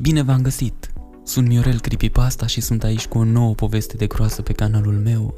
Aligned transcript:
Bine 0.00 0.22
v-am 0.22 0.42
găsit! 0.42 0.92
Sunt 1.24 1.48
Miorel 1.48 1.80
Creepypasta 1.80 2.46
și 2.46 2.60
sunt 2.60 2.84
aici 2.84 3.06
cu 3.06 3.18
o 3.18 3.24
nouă 3.24 3.54
poveste 3.54 3.96
de 3.96 4.06
groasă 4.06 4.42
pe 4.42 4.52
canalul 4.52 4.94
meu. 4.94 5.34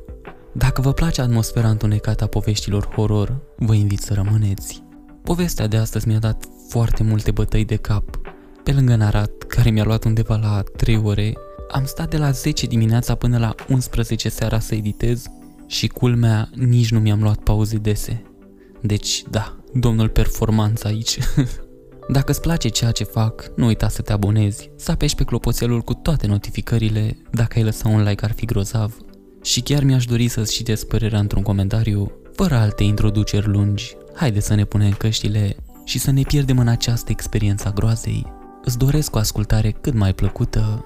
Dacă 0.52 0.80
vă 0.80 0.92
place 0.92 1.20
atmosfera 1.20 1.68
întunecată 1.68 2.24
a 2.24 2.26
poveștilor 2.26 2.88
horror, 2.94 3.40
vă 3.56 3.74
invit 3.74 3.98
să 3.98 4.14
rămâneți. 4.14 4.82
Povestea 5.22 5.66
de 5.66 5.76
astăzi 5.76 6.08
mi-a 6.08 6.18
dat 6.18 6.44
foarte 6.68 7.02
multe 7.02 7.30
bătăi 7.30 7.64
de 7.64 7.76
cap. 7.76 8.20
Pe 8.62 8.72
lângă 8.72 8.94
Narat, 8.94 9.42
care 9.48 9.70
mi-a 9.70 9.84
luat 9.84 10.04
undeva 10.04 10.36
la 10.36 10.62
3 10.76 10.96
ore, 10.96 11.32
am 11.70 11.84
stat 11.84 12.10
de 12.10 12.16
la 12.16 12.30
10 12.30 12.66
dimineața 12.66 13.14
până 13.14 13.38
la 13.38 13.54
11 13.68 14.28
seara 14.28 14.58
să 14.58 14.74
editez 14.74 15.26
și 15.66 15.86
culmea 15.86 16.48
nici 16.54 16.90
nu 16.90 17.00
mi-am 17.00 17.22
luat 17.22 17.38
pauze 17.38 17.76
dese. 17.76 18.22
Deci, 18.80 19.24
da, 19.30 19.56
domnul 19.72 20.08
performanță 20.08 20.86
aici. 20.86 21.18
Dacă 22.08 22.30
îți 22.30 22.40
place 22.40 22.68
ceea 22.68 22.90
ce 22.90 23.04
fac, 23.04 23.50
nu 23.56 23.66
uita 23.66 23.88
să 23.88 24.02
te 24.02 24.12
abonezi, 24.12 24.70
să 24.76 24.90
apeși 24.90 25.14
pe 25.14 25.24
clopoțelul 25.24 25.80
cu 25.80 25.94
toate 25.94 26.26
notificările, 26.26 27.16
dacă 27.30 27.58
ai 27.58 27.64
lăsa 27.64 27.88
un 27.88 28.02
like 28.02 28.24
ar 28.24 28.32
fi 28.32 28.44
grozav. 28.44 28.96
Și 29.42 29.60
chiar 29.60 29.82
mi-aș 29.82 30.04
dori 30.04 30.28
să-ți 30.28 30.52
citesc 30.52 30.86
părerea 30.86 31.18
într-un 31.18 31.42
comentariu, 31.42 32.12
fără 32.34 32.54
alte 32.54 32.82
introduceri 32.82 33.46
lungi. 33.46 33.96
Haide 34.14 34.40
să 34.40 34.54
ne 34.54 34.64
punem 34.64 34.92
căștile 34.92 35.56
și 35.84 35.98
să 35.98 36.10
ne 36.10 36.22
pierdem 36.22 36.58
în 36.58 36.68
această 36.68 37.10
experiență 37.10 37.68
a 37.68 37.72
groazei. 37.72 38.32
Îți 38.64 38.78
doresc 38.78 39.14
o 39.14 39.18
ascultare 39.18 39.70
cât 39.70 39.94
mai 39.94 40.14
plăcută. 40.14 40.84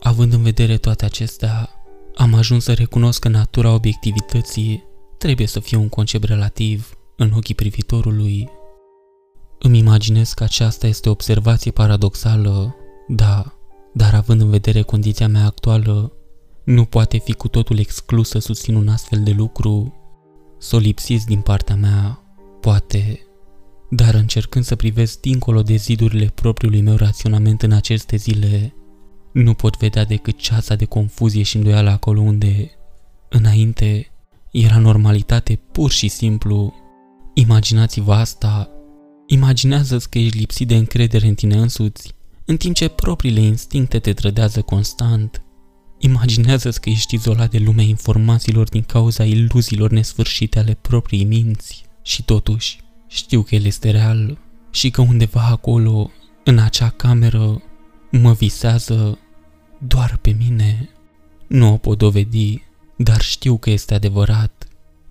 Având 0.00 0.32
în 0.32 0.42
vedere 0.42 0.76
toate 0.76 1.04
acestea, 1.04 1.70
am 2.14 2.34
ajuns 2.34 2.64
să 2.64 2.72
recunosc 2.72 3.20
că 3.20 3.28
natura 3.28 3.74
obiectivității 3.74 4.92
trebuie 5.18 5.46
să 5.46 5.60
fie 5.60 5.76
un 5.76 5.88
concept 5.88 6.24
relativ 6.24 6.98
în 7.16 7.32
ochii 7.34 7.54
privitorului. 7.54 8.48
Îmi 9.58 9.78
imaginez 9.78 10.32
că 10.32 10.44
aceasta 10.44 10.86
este 10.86 11.08
o 11.08 11.12
observație 11.12 11.70
paradoxală, 11.70 12.76
da, 13.08 13.54
dar 13.94 14.14
având 14.14 14.40
în 14.40 14.50
vedere 14.50 14.82
condiția 14.82 15.28
mea 15.28 15.44
actuală, 15.44 16.12
nu 16.64 16.84
poate 16.84 17.18
fi 17.18 17.32
cu 17.32 17.48
totul 17.48 17.78
exclus 17.78 18.28
să 18.28 18.38
susțin 18.38 18.74
un 18.74 18.88
astfel 18.88 19.22
de 19.22 19.30
lucru, 19.30 19.94
să 20.58 20.76
o 20.76 20.78
lipsiți 20.78 21.26
din 21.26 21.40
partea 21.40 21.74
mea, 21.74 22.18
poate, 22.60 23.20
dar 23.90 24.14
încercând 24.14 24.64
să 24.64 24.76
privesc 24.76 25.20
dincolo 25.20 25.62
de 25.62 25.74
zidurile 25.74 26.32
propriului 26.34 26.80
meu 26.80 26.96
raționament 26.96 27.62
în 27.62 27.72
aceste 27.72 28.16
zile, 28.16 28.74
nu 29.32 29.54
pot 29.54 29.76
vedea 29.76 30.04
decât 30.04 30.38
ceața 30.38 30.74
de 30.74 30.84
confuzie 30.84 31.42
și 31.42 31.56
îndoială 31.56 31.90
acolo 31.90 32.20
unde, 32.20 32.70
înainte, 33.28 34.13
era 34.62 34.78
normalitate 34.78 35.60
pur 35.72 35.90
și 35.90 36.08
simplu. 36.08 36.74
Imaginați-vă 37.34 38.14
asta. 38.14 38.70
Imaginează-ți 39.26 40.10
că 40.10 40.18
ești 40.18 40.38
lipsit 40.38 40.68
de 40.68 40.76
încredere 40.76 41.26
în 41.26 41.34
tine 41.34 41.56
însuți, 41.56 42.14
în 42.44 42.56
timp 42.56 42.74
ce 42.74 42.88
propriile 42.88 43.40
instincte 43.40 43.98
te 43.98 44.12
trădează 44.12 44.62
constant. 44.62 45.42
Imaginează-ți 45.98 46.80
că 46.80 46.88
ești 46.88 47.14
izolat 47.14 47.50
de 47.50 47.58
lumea 47.58 47.84
informațiilor 47.84 48.68
din 48.68 48.82
cauza 48.82 49.24
iluziilor 49.24 49.90
nesfârșite 49.90 50.58
ale 50.58 50.78
propriei 50.80 51.24
minți. 51.24 51.84
Și 52.02 52.24
totuși, 52.24 52.80
știu 53.06 53.42
că 53.42 53.54
el 53.54 53.64
este 53.64 53.90
real 53.90 54.38
și 54.70 54.90
că 54.90 55.00
undeva 55.00 55.46
acolo, 55.50 56.10
în 56.44 56.58
acea 56.58 56.88
cameră, 56.88 57.62
mă 58.10 58.32
visează 58.32 59.18
doar 59.78 60.18
pe 60.20 60.36
mine. 60.38 60.88
Nu 61.46 61.72
o 61.72 61.76
pot 61.76 61.98
dovedi, 61.98 62.62
dar 62.96 63.20
știu 63.20 63.56
că 63.56 63.70
este 63.70 63.94
adevărat. 63.94 64.68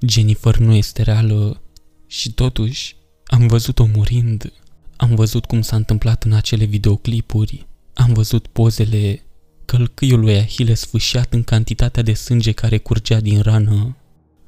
Jennifer 0.08 0.58
nu 0.58 0.74
este 0.74 1.02
reală 1.02 1.62
și 2.08 2.32
totuși 2.32 2.96
am 3.26 3.48
văzut-o 3.48 3.86
murind. 3.86 4.54
Am 4.96 5.16
văzut 5.16 5.46
cum 5.46 5.62
s-a 5.62 5.76
întâmplat 5.76 6.24
în 6.24 6.34
acele 6.34 6.66
videoclipuri. 6.66 7.68
Am 7.94 8.14
văzut 8.14 8.48
pozele 8.48 9.24
călcâiul 9.66 10.20
lui 10.20 10.38
Ahile 10.38 10.74
sfâșiat 10.74 11.34
în 11.34 11.44
cantitatea 11.44 12.04
de 12.04 12.14
sânge 12.14 12.52
care 12.52 12.78
curgea 12.78 13.20
din 13.20 13.42
rană. 13.42 13.96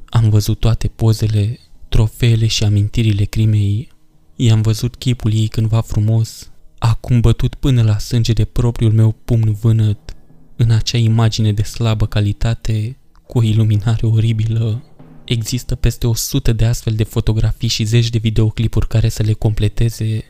Am 0.06 0.30
văzut 0.30 0.60
toate 0.60 0.88
pozele, 0.88 1.60
trofeele 1.90 2.48
și 2.48 2.64
amintirile 2.64 3.24
crimei. 3.24 3.94
I-am 4.36 4.62
văzut 4.62 4.96
chipul 4.96 5.34
ei 5.34 5.48
cândva 5.48 5.82
frumos, 5.82 6.52
acum 6.78 7.22
bătut 7.22 7.56
până 7.56 7.84
la 7.84 7.98
sânge 7.98 8.34
de 8.34 8.46
propriul 8.46 8.92
meu 8.92 9.16
pumn 9.26 9.54
vânăt, 9.54 10.16
în 10.56 10.72
acea 10.72 10.98
imagine 10.98 11.54
de 11.54 11.64
slabă 11.64 12.06
calitate, 12.06 12.98
cu 13.28 13.38
o 13.38 13.44
iluminare 13.44 14.06
oribilă. 14.06 14.84
Există 15.26 15.76
peste 15.76 16.08
100 16.08 16.54
de 16.54 16.66
astfel 16.66 16.94
de 16.94 17.04
fotografii 17.04 17.68
și 17.68 17.84
zeci 17.84 18.10
de 18.10 18.18
videoclipuri 18.18 18.88
care 18.88 19.10
să 19.10 19.24
le 19.24 19.34
completeze. 19.34 20.24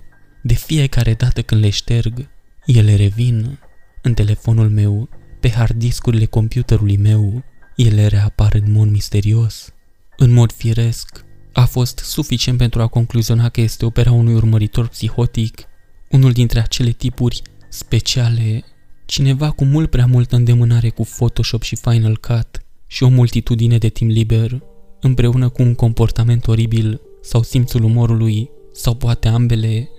De 0.44 0.53
fiecare 0.53 1.13
dată 1.13 1.41
când 1.41 1.61
le 1.61 1.69
șterg, 1.69 2.29
ele 2.66 2.95
revin. 2.95 3.59
În 4.01 4.13
telefonul 4.13 4.69
meu, 4.69 5.09
pe 5.39 5.50
hard 5.50 5.78
discurile 5.78 6.25
computerului 6.25 6.97
meu, 6.97 7.44
ele 7.75 8.07
reapar 8.07 8.53
în 8.53 8.72
mod 8.72 8.89
misterios. 8.89 9.73
În 10.17 10.34
mod 10.34 10.51
firesc, 10.51 11.25
a 11.53 11.66
fost 11.66 11.97
suficient 11.97 12.57
pentru 12.57 12.81
a 12.81 12.88
concluziona 12.88 13.50
că 13.50 13.61
este 13.61 13.85
opera 13.85 14.11
unui 14.11 14.34
urmăritor 14.34 14.88
psihotic, 14.88 15.61
unul 16.09 16.31
dintre 16.31 16.59
acele 16.59 16.89
tipuri 16.89 17.41
speciale, 17.69 18.63
cineva 19.05 19.51
cu 19.51 19.66
mult 19.66 19.89
prea 19.89 20.05
multă 20.05 20.35
îndemânare 20.35 20.89
cu 20.89 21.03
Photoshop 21.03 21.61
și 21.61 21.75
Final 21.75 22.17
Cut, 22.17 22.64
și 22.88 23.03
o 23.03 23.07
multitudine 23.07 23.78
de 23.78 23.88
timp 23.88 24.09
liber, 24.12 24.62
împreună 25.01 25.50
cu 25.50 25.62
un 25.62 25.75
comportament 25.75 26.47
oribil 26.47 27.01
sau 27.22 27.44
simțul 27.44 27.84
umorului, 27.84 28.50
sau 28.72 28.94
poate 28.94 29.28
ambele, 29.28 29.90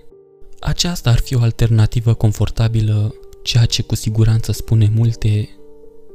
aceasta 0.59 1.09
ar 1.09 1.17
fi 1.17 1.35
o 1.35 1.41
alternativă 1.41 2.13
confortabilă, 2.13 3.13
ceea 3.43 3.65
ce 3.65 3.81
cu 3.81 3.95
siguranță 3.95 4.51
spune 4.51 4.91
multe. 4.95 5.49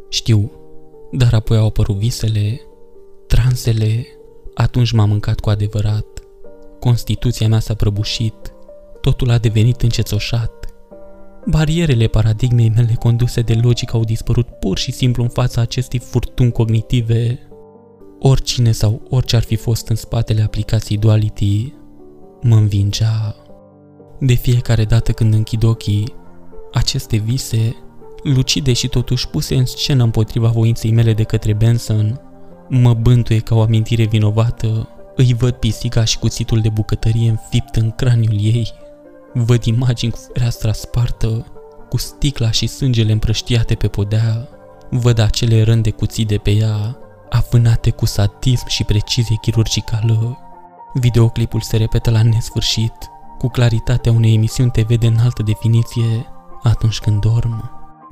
Știu, 0.09 0.53
dar 1.13 1.35
apoi 1.35 1.57
au 1.57 1.67
apărut 1.67 1.97
visele, 1.97 2.61
transele, 3.27 4.07
atunci 4.55 4.93
m-am 4.93 5.09
mâncat 5.09 5.41
cu 5.41 5.51
adevărat. 5.51 6.07
Constituția 6.81 7.49
mea 7.49 7.59
s-a 7.59 7.75
prăbușit, 7.75 8.53
totul 9.01 9.31
a 9.31 9.39
devenit 9.39 9.83
încețoșat. 9.83 10.62
Barierele 11.47 12.07
paradigmei 12.07 12.73
mele 12.75 12.95
conduse 12.99 13.41
de 13.41 13.55
logică 13.63 13.97
au 13.97 14.05
dispărut 14.05 14.49
pur 14.49 14.79
și 14.79 14.93
simplu 14.93 15.23
în 15.23 15.29
fața 15.29 15.61
acestei 15.61 15.99
furtuni 15.99 16.53
cognitive. 16.53 17.39
Oricine 18.19 18.73
sau 18.73 19.03
orice 19.11 19.37
ar 19.37 19.43
fi 19.43 19.57
fost 19.57 19.89
în 19.89 19.97
spatele 19.97 20.43
aplicației 20.43 20.99
Duality 20.99 21.73
mă 22.43 22.57
învingea. 22.57 23.37
De 24.21 24.35
fiecare 24.35 24.85
dată 24.85 25.13
când 25.13 25.35
închid 25.35 25.63
ochii, 25.63 26.15
aceste 26.73 27.17
vise, 27.17 27.77
lucide 28.23 28.73
și 28.73 28.89
totuși 28.89 29.29
puse 29.29 29.55
în 29.55 29.67
scenă 29.67 30.03
împotriva 30.03 30.49
voinței 30.49 30.93
mele 30.93 31.13
de 31.13 31.23
către 31.23 31.53
Benson, 31.53 32.21
mă 32.69 32.95
bântuie 32.95 33.39
ca 33.39 33.55
o 33.55 33.61
amintire 33.61 34.05
vinovată, 34.05 34.89
îi 35.17 35.35
văd 35.35 35.53
pisica 35.53 36.05
și 36.05 36.19
cuțitul 36.19 36.61
de 36.61 36.69
bucătărie 36.69 37.31
înfipt 37.31 37.75
în 37.75 37.91
craniul 37.91 38.37
ei. 38.41 38.73
Văd 39.35 39.65
imagini 39.65 40.13
cu 40.13 40.19
fereastra 40.33 40.73
spartă, 40.73 41.47
cu 41.89 41.97
sticla 41.97 42.51
și 42.51 42.67
sângele 42.67 43.13
împrăștiate 43.13 43.75
pe 43.75 43.89
podea. 43.89 44.49
Văd 44.91 45.19
acele 45.19 45.63
rând 45.63 45.83
de 45.83 45.91
cuții 45.91 46.25
de 46.25 46.37
pe 46.37 46.51
ea, 46.51 46.99
avânate 47.31 47.91
cu 47.91 48.07
sadism 48.07 48.67
și 48.67 48.85
precizie 48.85 49.37
chirurgicală. 49.41 50.39
Videoclipul 50.95 51.61
se 51.61 51.77
repetă 51.77 52.11
la 52.11 52.23
nesfârșit, 52.23 52.93
cu 53.39 53.49
claritatea 53.49 54.13
unei 54.13 54.35
emisiuni 54.35 54.71
TV 54.71 54.99
de 54.99 55.07
înaltă 55.07 55.43
definiție 55.43 56.27
atunci 56.63 56.99
când 56.99 57.21
dorm. 57.21 57.71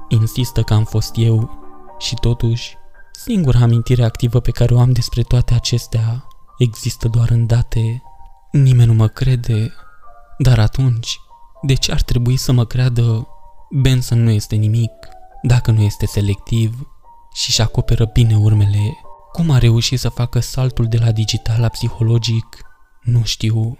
Insistă 0.08 0.62
că 0.62 0.74
am 0.74 0.84
fost 0.84 1.12
eu 1.16 1.50
și 1.98 2.14
totuși, 2.14 2.76
singura 3.12 3.58
amintire 3.58 4.04
activă 4.04 4.40
pe 4.40 4.50
care 4.50 4.74
o 4.74 4.80
am 4.80 4.92
despre 4.92 5.22
toate 5.22 5.54
acestea 5.54 6.24
există 6.58 7.08
doar 7.08 7.30
în 7.30 7.46
date. 7.46 8.02
Nimeni 8.50 8.88
nu 8.88 8.94
mă 8.94 9.06
crede 9.06 9.72
dar 10.42 10.58
atunci, 10.58 11.20
de 11.62 11.74
ce 11.74 11.92
ar 11.92 12.02
trebui 12.02 12.36
să 12.36 12.52
mă 12.52 12.64
creadă 12.64 13.28
Benson 13.70 14.22
nu 14.22 14.30
este 14.30 14.56
nimic 14.56 14.90
dacă 15.42 15.70
nu 15.70 15.82
este 15.82 16.06
selectiv 16.06 16.88
și 17.34 17.48
își 17.48 17.62
acoperă 17.62 18.10
bine 18.12 18.36
urmele? 18.36 18.98
Cum 19.32 19.50
a 19.50 19.58
reușit 19.58 19.98
să 19.98 20.08
facă 20.08 20.40
saltul 20.40 20.86
de 20.86 20.98
la 20.98 21.12
digital 21.12 21.60
la 21.60 21.68
psihologic? 21.68 22.46
Nu 23.02 23.24
știu. 23.24 23.76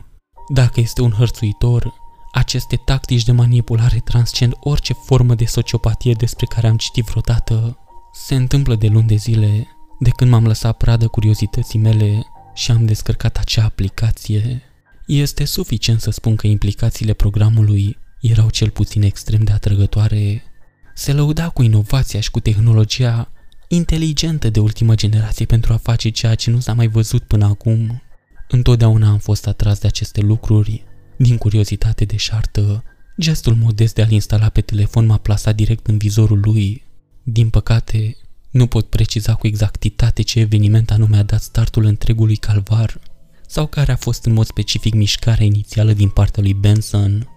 Dacă 0.49 0.81
este 0.81 1.03
un 1.03 1.11
hărțuitor, 1.11 1.95
aceste 2.33 2.77
tactici 2.77 3.25
de 3.25 3.33
manipulare 3.33 3.99
transcend 3.99 4.55
orice 4.61 4.93
formă 4.93 5.35
de 5.35 5.45
sociopatie 5.45 6.13
despre 6.13 6.47
care 6.47 6.67
am 6.67 6.77
citit 6.77 7.05
vreodată. 7.05 7.79
Se 8.13 8.35
întâmplă 8.35 8.75
de 8.75 8.87
luni 8.87 9.07
de 9.07 9.15
zile, 9.15 9.69
de 9.99 10.11
când 10.11 10.31
m-am 10.31 10.47
lăsat 10.47 10.77
pradă 10.77 11.09
curiozității 11.09 11.79
mele 11.79 12.27
și 12.55 12.71
am 12.71 12.85
descărcat 12.85 13.37
acea 13.37 13.65
aplicație. 13.65 14.70
Este 15.13 15.45
suficient 15.45 16.01
să 16.01 16.11
spun 16.11 16.37
că 16.37 16.47
implicațiile 16.47 17.13
programului 17.13 17.99
erau 18.21 18.51
cel 18.51 18.71
puțin 18.71 19.03
extrem 19.03 19.43
de 19.43 19.53
atrăgătoare. 19.53 20.43
Se 20.95 21.13
lăuda 21.13 21.49
cu 21.49 21.63
inovația 21.63 22.21
și 22.21 22.31
cu 22.31 22.41
tehnologia 22.41 23.33
inteligentă 23.69 24.51
de 24.51 24.61
ultimă 24.61 24.95
generație 24.95 25.45
pentru 25.45 25.73
a 25.73 25.77
face 25.77 26.09
ceea 26.09 26.35
ce 26.35 26.51
nu 26.51 26.61
s-a 26.61 26.73
mai 26.73 26.89
văzut 26.89 27.23
până 27.23 27.45
acum. 27.45 28.03
Întotdeauna 28.49 29.09
am 29.09 29.19
fost 29.19 29.47
atras 29.47 29.79
de 29.79 29.87
aceste 29.87 30.21
lucruri, 30.21 30.85
din 31.17 31.37
curiozitate 31.37 32.05
de 32.05 32.17
șartă. 32.17 32.85
Gestul 33.21 33.55
modest 33.55 33.95
de 33.95 34.03
a-l 34.03 34.11
instala 34.11 34.49
pe 34.49 34.61
telefon 34.61 35.07
m-a 35.07 35.19
plasat 35.19 35.55
direct 35.55 35.87
în 35.87 35.97
vizorul 35.97 36.41
lui. 36.41 36.83
Din 37.23 37.49
păcate, 37.49 38.17
nu 38.51 38.67
pot 38.67 38.89
preciza 38.89 39.35
cu 39.35 39.47
exactitate 39.47 40.23
ce 40.23 40.41
eveniment 40.41 40.91
anume 40.91 41.17
a 41.17 41.23
dat 41.23 41.43
startul 41.43 41.85
întregului 41.85 42.37
calvar 42.37 43.01
sau 43.51 43.67
care 43.67 43.93
a 43.93 43.97
fost 43.97 44.25
în 44.25 44.33
mod 44.33 44.47
specific 44.47 44.95
mișcarea 44.95 45.45
inițială 45.45 45.93
din 45.93 46.09
partea 46.09 46.43
lui 46.43 46.55
Benson. 46.55 47.29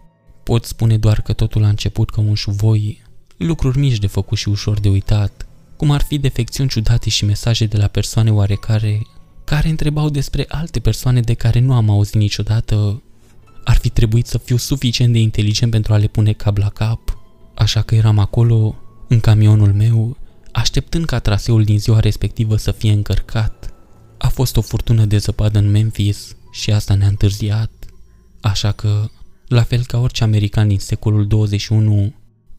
Pot 0.44 0.66
spune 0.66 0.98
doar 0.98 1.22
că 1.22 1.34
totul 1.34 1.64
a 1.64 1.68
început 1.68 2.10
ca 2.10 2.22
un 2.22 2.34
șuvoi, 2.34 3.02
lucruri 3.38 3.78
mici 3.78 3.98
de 3.98 4.08
făcut 4.08 4.38
și 4.38 4.50
ușor 4.50 4.80
de 4.80 4.90
uitat, 4.90 5.48
cum 5.78 5.92
ar 5.92 6.02
fi 6.02 6.18
defecțiuni 6.18 6.70
ciudate 6.70 7.10
și 7.10 7.26
mesaje 7.26 7.66
de 7.66 7.78
la 7.78 7.88
persoane 7.88 8.32
oarecare 8.32 9.02
care 9.44 9.70
întrebau 9.70 10.10
despre 10.10 10.46
alte 10.48 10.80
persoane 10.80 11.20
de 11.22 11.34
care 11.34 11.60
nu 11.60 11.74
am 11.74 11.90
auzit 11.90 12.16
niciodată. 12.16 13.02
Ar 13.64 13.78
fi 13.78 13.90
trebuit 13.90 14.26
să 14.26 14.38
fiu 14.38 14.58
suficient 14.58 15.14
de 15.14 15.20
inteligent 15.20 15.72
pentru 15.72 15.94
a 15.94 15.98
le 15.98 16.08
pune 16.08 16.34
cap 16.34 16.58
la 16.58 16.70
cap, 16.70 17.18
așa 17.54 17.82
că 17.82 17.96
eram 17.96 18.20
acolo, 18.20 18.76
în 19.08 19.20
camionul 19.20 19.74
meu, 19.74 20.18
așteptând 20.52 21.06
ca 21.06 21.20
traseul 21.20 21.64
din 21.64 21.80
ziua 21.80 22.00
respectivă 22.00 22.56
să 22.56 22.72
fie 22.72 22.92
încărcat. 22.92 23.63
A 24.24 24.30
fost 24.30 24.58
o 24.58 24.62
furtună 24.62 25.06
de 25.06 25.18
zăpadă 25.18 25.60
în 25.60 25.72
Memphis 25.72 26.36
și 26.52 26.72
asta 26.72 26.94
ne-a 26.94 27.08
întârziat, 27.08 27.72
așa 28.42 28.72
că, 28.72 29.10
la 29.48 29.64
fel 29.64 29.86
ca 29.86 30.00
orice 30.00 30.24
american 30.24 30.68
din 30.68 30.80
secolul 30.80 31.28
21, 31.28 32.14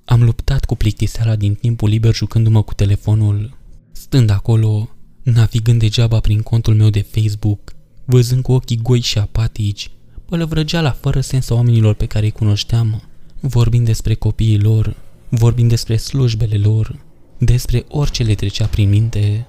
am 0.05 0.23
luptat 0.23 0.65
cu 0.65 0.75
plictiseala 0.75 1.37
din 1.37 1.55
timpul 1.55 1.89
liber 1.89 2.15
jucându-mă 2.15 2.63
cu 2.63 2.75
telefonul, 2.75 3.57
stând 3.93 4.31
acolo, 4.31 4.89
navigând 5.23 5.79
degeaba 5.79 6.21
prin 6.21 6.41
contul 6.41 6.75
meu 6.75 6.91
de 6.91 7.07
Facebook, 7.11 7.73
văzând 8.05 8.43
cu 8.43 8.53
ochii 8.53 8.83
goi 8.83 9.01
și 9.01 9.19
apatici, 9.19 9.91
pălăvrăgeala 10.25 10.91
fără 10.91 11.21
sens 11.21 11.51
a 11.51 11.55
oamenilor 11.55 11.95
pe 11.95 12.07
care 12.07 12.25
îi 12.25 12.33
cunoșteam, 12.33 13.03
vorbind 13.41 13.87
despre 13.87 14.15
copiii 14.15 14.61
lor, 14.61 14.97
vorbind 15.29 15.69
despre 15.69 15.97
slujbele 15.97 16.57
lor, 16.57 17.05
despre 17.39 17.85
orice 17.89 18.23
le 18.23 18.35
trecea 18.35 18.67
prin 18.67 18.89
minte. 18.89 19.47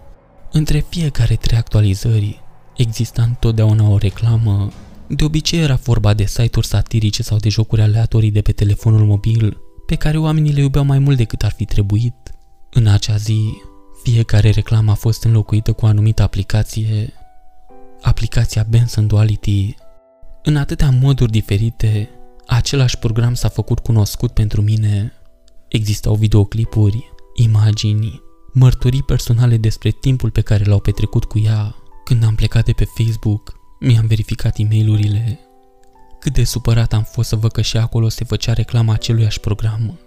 Între 0.51 0.85
fiecare 0.89 1.35
trei 1.35 1.57
actualizări 1.57 2.41
exista 2.77 3.21
întotdeauna 3.21 3.89
o 3.89 3.97
reclamă. 3.97 4.71
De 5.07 5.23
obicei 5.23 5.59
era 5.59 5.75
vorba 5.75 6.13
de 6.13 6.25
site-uri 6.25 6.67
satirice 6.67 7.23
sau 7.23 7.37
de 7.37 7.49
jocuri 7.49 7.81
aleatorii 7.81 8.31
de 8.31 8.41
pe 8.41 8.51
telefonul 8.51 9.05
mobil, 9.05 9.57
pe 9.85 9.95
care 9.95 10.17
oamenii 10.17 10.53
le 10.53 10.61
iubeau 10.61 10.85
mai 10.85 10.99
mult 10.99 11.17
decât 11.17 11.43
ar 11.43 11.51
fi 11.51 11.65
trebuit. 11.65 12.13
În 12.71 12.87
acea 12.87 13.15
zi, 13.15 13.39
fiecare 14.03 14.49
reclamă 14.49 14.91
a 14.91 14.95
fost 14.95 15.23
înlocuită 15.23 15.71
cu 15.71 15.85
o 15.85 15.87
anumită 15.87 16.21
aplicație, 16.21 17.13
aplicația 18.01 18.65
Benson 18.69 19.07
Duality. 19.07 19.75
În 20.43 20.55
atâtea 20.55 20.89
moduri 20.89 21.31
diferite, 21.31 22.09
același 22.47 22.97
program 22.97 23.33
s-a 23.33 23.49
făcut 23.49 23.79
cunoscut 23.79 24.31
pentru 24.31 24.61
mine. 24.61 25.13
Existau 25.67 26.15
videoclipuri, 26.15 27.13
imagini, 27.35 28.21
mărturii 28.55 29.03
personale 29.03 29.57
despre 29.57 29.89
timpul 29.89 30.29
pe 30.29 30.41
care 30.41 30.63
l-au 30.63 30.79
petrecut 30.79 31.23
cu 31.23 31.39
ea. 31.39 31.75
Când 32.03 32.23
am 32.23 32.35
plecat 32.35 32.65
de 32.65 32.71
pe 32.71 32.85
Facebook, 32.85 33.53
mi-am 33.79 34.05
verificat 34.05 34.57
e 34.57 34.63
mail 34.69 35.39
Cât 36.19 36.33
de 36.33 36.43
supărat 36.43 36.93
am 36.93 37.03
fost 37.03 37.29
să 37.29 37.35
văd 37.35 37.51
că 37.51 37.61
și 37.61 37.77
acolo 37.77 38.09
se 38.09 38.23
făcea 38.23 38.53
reclama 38.53 38.93
aceluiași 38.93 39.39
program. 39.39 39.99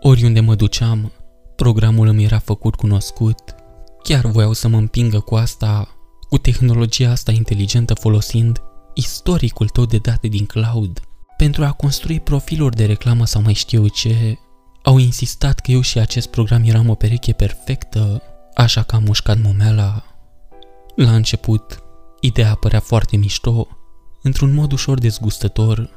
Oriunde 0.00 0.40
mă 0.40 0.54
duceam, 0.54 1.12
programul 1.56 2.06
îmi 2.06 2.24
era 2.24 2.38
făcut 2.38 2.74
cunoscut. 2.74 3.54
Chiar 4.02 4.26
voiau 4.26 4.52
să 4.52 4.68
mă 4.68 4.76
împingă 4.76 5.20
cu 5.20 5.34
asta, 5.34 5.88
cu 6.28 6.38
tehnologia 6.38 7.10
asta 7.10 7.32
inteligentă 7.32 7.94
folosind 7.94 8.62
istoricul 8.94 9.68
tău 9.68 9.84
de 9.84 9.98
date 9.98 10.28
din 10.28 10.46
cloud 10.46 11.00
pentru 11.36 11.64
a 11.64 11.72
construi 11.72 12.20
profiluri 12.20 12.76
de 12.76 12.84
reclamă 12.84 13.26
sau 13.26 13.42
mai 13.42 13.52
știu 13.52 13.88
ce 13.88 14.38
au 14.82 14.98
insistat 14.98 15.60
că 15.60 15.70
eu 15.70 15.80
și 15.80 15.98
acest 15.98 16.28
program 16.28 16.62
eram 16.64 16.88
o 16.88 16.94
pereche 16.94 17.32
perfectă, 17.32 18.22
așa 18.54 18.82
că 18.82 18.94
am 18.94 19.02
mușcat 19.02 19.38
momeala. 19.42 20.04
La 20.94 21.14
început, 21.14 21.82
ideea 22.20 22.54
părea 22.54 22.80
foarte 22.80 23.16
mișto, 23.16 23.68
într-un 24.22 24.54
mod 24.54 24.72
ușor 24.72 24.98
dezgustător. 24.98 25.90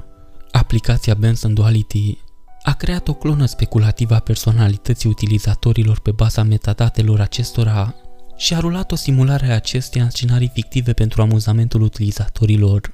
Aplicația 0.50 1.14
Benson 1.14 1.54
Duality 1.54 2.18
a 2.62 2.72
creat 2.72 3.08
o 3.08 3.14
clonă 3.14 3.46
speculativă 3.46 4.14
a 4.14 4.18
personalității 4.18 5.08
utilizatorilor 5.08 6.00
pe 6.00 6.10
baza 6.10 6.42
metadatelor 6.42 7.20
acestora 7.20 7.94
și 8.36 8.54
a 8.54 8.58
rulat 8.58 8.92
o 8.92 8.94
simulare 8.94 9.46
a 9.50 9.54
acesteia 9.54 10.04
în 10.04 10.10
scenarii 10.10 10.50
fictive 10.54 10.92
pentru 10.92 11.22
amuzamentul 11.22 11.82
utilizatorilor. 11.82 12.92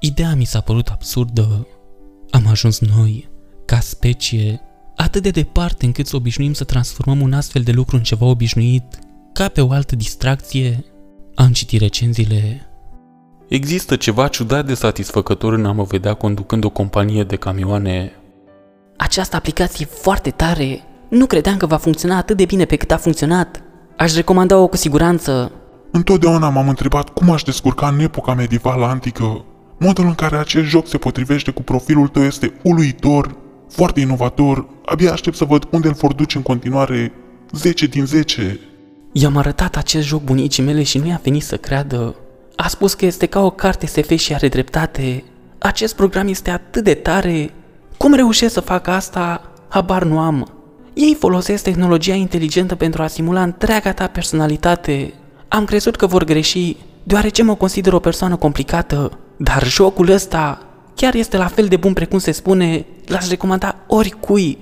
Ideea 0.00 0.34
mi 0.34 0.44
s-a 0.44 0.60
părut 0.60 0.88
absurdă. 0.88 1.66
Am 2.30 2.46
ajuns 2.46 2.78
noi, 2.80 3.30
ca 3.64 3.80
specie, 3.80 4.60
atât 5.02 5.22
de 5.22 5.30
departe 5.30 5.86
încât 5.86 6.06
să 6.06 6.16
obișnuim 6.16 6.52
să 6.52 6.64
transformăm 6.64 7.20
un 7.20 7.32
astfel 7.32 7.62
de 7.62 7.72
lucru 7.72 7.96
în 7.96 8.02
ceva 8.02 8.26
obișnuit, 8.26 8.98
ca 9.32 9.48
pe 9.48 9.60
o 9.60 9.70
altă 9.70 9.96
distracție. 9.96 10.84
Am 11.34 11.52
citit 11.52 11.80
recenziile. 11.80 12.66
Există 13.48 13.96
ceva 13.96 14.28
ciudat 14.28 14.66
de 14.66 14.74
satisfăcător 14.74 15.52
în 15.52 15.64
a 15.64 15.72
mă 15.72 15.82
vedea 15.82 16.14
conducând 16.14 16.64
o 16.64 16.68
companie 16.68 17.24
de 17.24 17.36
camioane. 17.36 18.12
Această 18.96 19.36
aplicație 19.36 19.86
e 19.90 19.94
foarte 19.94 20.30
tare. 20.30 20.80
Nu 21.08 21.26
credeam 21.26 21.56
că 21.56 21.66
va 21.66 21.76
funcționa 21.76 22.16
atât 22.16 22.36
de 22.36 22.44
bine 22.44 22.64
pe 22.64 22.76
cât 22.76 22.90
a 22.90 22.96
funcționat. 22.96 23.62
Aș 23.96 24.14
recomanda-o 24.14 24.66
cu 24.66 24.76
siguranță. 24.76 25.52
Întotdeauna 25.90 26.48
m-am 26.48 26.68
întrebat 26.68 27.08
cum 27.08 27.30
aș 27.30 27.42
descurca 27.42 27.88
în 27.88 28.00
epoca 28.00 28.34
medievală 28.34 28.84
antică. 28.84 29.44
Modul 29.78 30.04
în 30.04 30.14
care 30.14 30.36
acest 30.36 30.66
joc 30.66 30.88
se 30.88 30.98
potrivește 30.98 31.50
cu 31.50 31.62
profilul 31.62 32.08
tău 32.08 32.22
este 32.22 32.52
uluitor 32.62 33.36
foarte 33.72 34.00
inovator, 34.00 34.66
abia 34.84 35.12
aștept 35.12 35.36
să 35.36 35.44
văd 35.44 35.68
unde 35.70 35.88
îl 35.88 35.94
vor 35.94 36.12
duce 36.12 36.36
în 36.36 36.42
continuare 36.42 37.12
10 37.52 37.86
din 37.86 38.06
10. 38.06 38.60
I-am 39.12 39.36
arătat 39.36 39.76
acest 39.76 40.06
joc 40.06 40.22
bunicii 40.22 40.62
mele 40.62 40.82
și 40.82 40.98
nu 40.98 41.06
i-a 41.06 41.20
venit 41.22 41.42
să 41.42 41.56
creadă. 41.56 42.14
A 42.56 42.68
spus 42.68 42.94
că 42.94 43.04
este 43.06 43.26
ca 43.26 43.40
o 43.40 43.50
carte 43.50 43.86
SF 43.86 44.16
și 44.16 44.34
are 44.34 44.48
dreptate. 44.48 45.24
Acest 45.58 45.96
program 45.96 46.28
este 46.28 46.50
atât 46.50 46.84
de 46.84 46.94
tare. 46.94 47.50
Cum 47.96 48.14
reușesc 48.14 48.52
să 48.52 48.60
fac 48.60 48.86
asta? 48.86 49.52
Habar 49.68 50.04
nu 50.04 50.18
am. 50.18 50.52
Ei 50.94 51.16
folosesc 51.18 51.62
tehnologia 51.62 52.14
inteligentă 52.14 52.74
pentru 52.74 53.02
a 53.02 53.06
simula 53.06 53.42
întreaga 53.42 53.92
ta 53.92 54.06
personalitate. 54.06 55.14
Am 55.48 55.64
crezut 55.64 55.96
că 55.96 56.06
vor 56.06 56.24
greși, 56.24 56.76
deoarece 57.02 57.42
mă 57.42 57.54
consider 57.54 57.92
o 57.92 57.98
persoană 57.98 58.36
complicată. 58.36 59.18
Dar 59.36 59.66
jocul 59.66 60.08
ăsta 60.08 60.71
chiar 60.94 61.14
este 61.14 61.36
la 61.36 61.46
fel 61.46 61.66
de 61.66 61.76
bun 61.76 61.92
precum 61.92 62.18
se 62.18 62.30
spune, 62.30 62.86
l-aș 63.06 63.28
recomanda 63.28 63.76
oricui. 63.86 64.58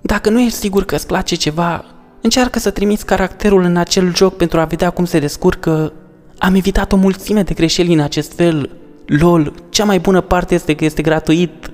Dacă 0.00 0.30
nu 0.30 0.40
ești 0.40 0.58
sigur 0.58 0.84
că 0.84 0.94
îți 0.94 1.06
place 1.06 1.34
ceva, 1.34 1.84
încearcă 2.22 2.58
să 2.58 2.70
trimiți 2.70 3.06
caracterul 3.06 3.62
în 3.62 3.76
acel 3.76 4.14
joc 4.14 4.36
pentru 4.36 4.60
a 4.60 4.64
vedea 4.64 4.90
cum 4.90 5.04
se 5.04 5.18
descurcă. 5.18 5.92
Am 6.38 6.54
evitat 6.54 6.92
o 6.92 6.96
mulțime 6.96 7.42
de 7.42 7.54
greșeli 7.54 7.92
în 7.92 8.00
acest 8.00 8.32
fel. 8.32 8.70
LOL, 9.06 9.54
cea 9.70 9.84
mai 9.84 9.98
bună 9.98 10.20
parte 10.20 10.54
este 10.54 10.74
că 10.74 10.84
este 10.84 11.02
gratuit. 11.02 11.70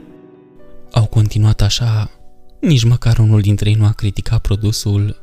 Au 0.93 1.07
continuat 1.07 1.61
așa, 1.61 2.11
nici 2.61 2.85
măcar 2.85 3.19
unul 3.19 3.41
dintre 3.41 3.69
ei 3.69 3.75
nu 3.75 3.85
a 3.85 3.93
criticat 3.93 4.41
produsul. 4.41 5.17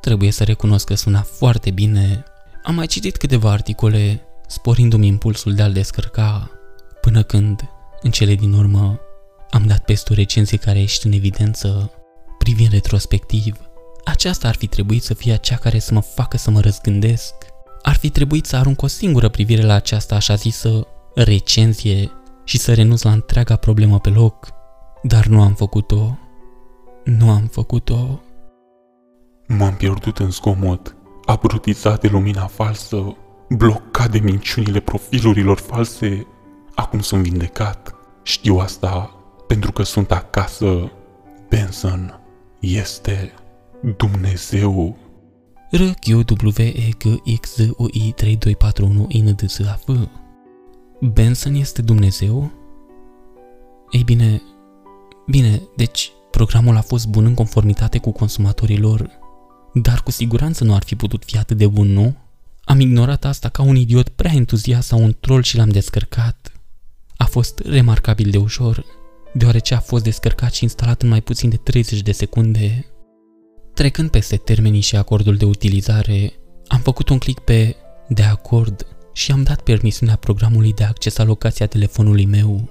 Trebuie 0.00 0.30
să 0.30 0.44
recunosc 0.44 0.86
că 0.86 0.94
suna 0.94 1.20
foarte 1.20 1.70
bine. 1.70 2.24
Am 2.62 2.74
mai 2.74 2.86
citit 2.86 3.16
câteva 3.16 3.50
articole, 3.50 4.22
sporindu-mi 4.46 5.06
impulsul 5.06 5.54
de 5.54 5.62
a-l 5.62 5.72
descărca, 5.72 6.50
până 7.00 7.22
când 7.22 7.60
în 8.04 8.10
cele 8.10 8.34
din 8.34 8.52
urmă, 8.52 9.00
am 9.50 9.66
dat 9.66 9.84
peste 9.84 10.12
o 10.12 10.14
recenzie 10.14 10.58
care 10.58 10.76
a 10.76 10.80
ieșit 10.80 11.02
în 11.02 11.12
evidență. 11.12 11.92
Privind 12.38 12.70
retrospectiv, 12.70 13.56
aceasta 14.04 14.48
ar 14.48 14.54
fi 14.54 14.66
trebuit 14.66 15.02
să 15.02 15.14
fie 15.14 15.36
cea 15.36 15.56
care 15.56 15.78
să 15.78 15.94
mă 15.94 16.00
facă 16.00 16.36
să 16.36 16.50
mă 16.50 16.60
răzgândesc. 16.60 17.34
Ar 17.82 17.94
fi 17.94 18.10
trebuit 18.10 18.46
să 18.46 18.56
arunc 18.56 18.82
o 18.82 18.86
singură 18.86 19.28
privire 19.28 19.62
la 19.62 19.74
această 19.74 20.14
așa 20.14 20.34
zisă 20.34 20.86
recenzie 21.14 22.10
și 22.44 22.58
să 22.58 22.74
renunț 22.74 23.02
la 23.02 23.12
întreaga 23.12 23.56
problemă 23.56 23.98
pe 23.98 24.08
loc. 24.08 24.48
Dar 25.02 25.26
nu 25.26 25.42
am 25.42 25.54
făcut-o. 25.54 26.18
Nu 27.04 27.30
am 27.30 27.46
făcut-o. 27.46 28.20
M-am 29.46 29.74
pierdut 29.74 30.18
în 30.18 30.30
zgomot, 30.30 30.96
abrutizat 31.24 32.00
de 32.00 32.08
lumina 32.08 32.46
falsă, 32.46 33.16
blocat 33.48 34.10
de 34.10 34.18
minciunile 34.18 34.80
profilurilor 34.80 35.58
false. 35.58 36.26
Acum 36.74 37.00
sunt 37.00 37.22
vindecat. 37.22 37.93
Știu 38.24 38.56
asta 38.56 39.14
pentru 39.46 39.72
că 39.72 39.82
sunt 39.82 40.10
acasă. 40.10 40.90
Benson 41.48 42.20
este 42.60 43.32
Dumnezeu. 43.96 44.96
r 45.70 45.82
q 45.82 46.06
w 46.42 46.58
e 46.58 46.88
g 46.98 47.38
x 47.40 47.54
z 47.54 47.68
u 47.76 47.86
i 47.90 48.12
3241 48.16 49.08
n 49.22 49.34
d 49.34 49.48
s 49.48 49.58
a 49.58 49.78
f 49.84 49.90
Benson 51.00 51.54
este 51.54 51.82
Dumnezeu? 51.82 52.50
Ei 53.90 54.02
bine, 54.02 54.42
bine, 55.26 55.62
deci 55.76 56.12
programul 56.30 56.76
a 56.76 56.80
fost 56.80 57.06
bun 57.06 57.24
în 57.24 57.34
conformitate 57.34 57.98
cu 57.98 58.10
consumatorii 58.10 58.78
lor, 58.78 59.10
dar 59.72 60.02
cu 60.02 60.10
siguranță 60.10 60.64
nu 60.64 60.74
ar 60.74 60.82
fi 60.84 60.96
putut 60.96 61.24
fi 61.24 61.38
atât 61.38 61.56
de 61.56 61.66
bun, 61.66 61.92
nu? 61.92 62.14
Am 62.64 62.80
ignorat 62.80 63.24
asta 63.24 63.48
ca 63.48 63.62
un 63.62 63.76
idiot 63.76 64.08
prea 64.08 64.32
entuziast 64.32 64.88
sau 64.88 65.02
un 65.02 65.14
troll 65.20 65.42
și 65.42 65.56
l-am 65.56 65.68
descărcat. 65.68 66.53
A 67.16 67.24
fost 67.24 67.58
remarcabil 67.58 68.30
de 68.30 68.36
ușor, 68.36 68.84
deoarece 69.32 69.74
a 69.74 69.80
fost 69.80 70.04
descărcat 70.04 70.52
și 70.52 70.62
instalat 70.62 71.02
în 71.02 71.08
mai 71.08 71.20
puțin 71.20 71.50
de 71.50 71.56
30 71.56 72.00
de 72.00 72.12
secunde. 72.12 72.86
Trecând 73.74 74.10
peste 74.10 74.36
termenii 74.36 74.80
și 74.80 74.96
acordul 74.96 75.36
de 75.36 75.44
utilizare, 75.44 76.32
am 76.66 76.80
făcut 76.80 77.08
un 77.08 77.18
click 77.18 77.40
pe 77.44 77.76
de 78.08 78.22
acord 78.22 78.86
și 79.12 79.32
am 79.32 79.42
dat 79.42 79.60
permisiunea 79.60 80.16
programului 80.16 80.72
de 80.72 80.84
a 80.84 80.88
accesa 80.88 81.24
locația 81.24 81.66
telefonului 81.66 82.26
meu. 82.26 82.68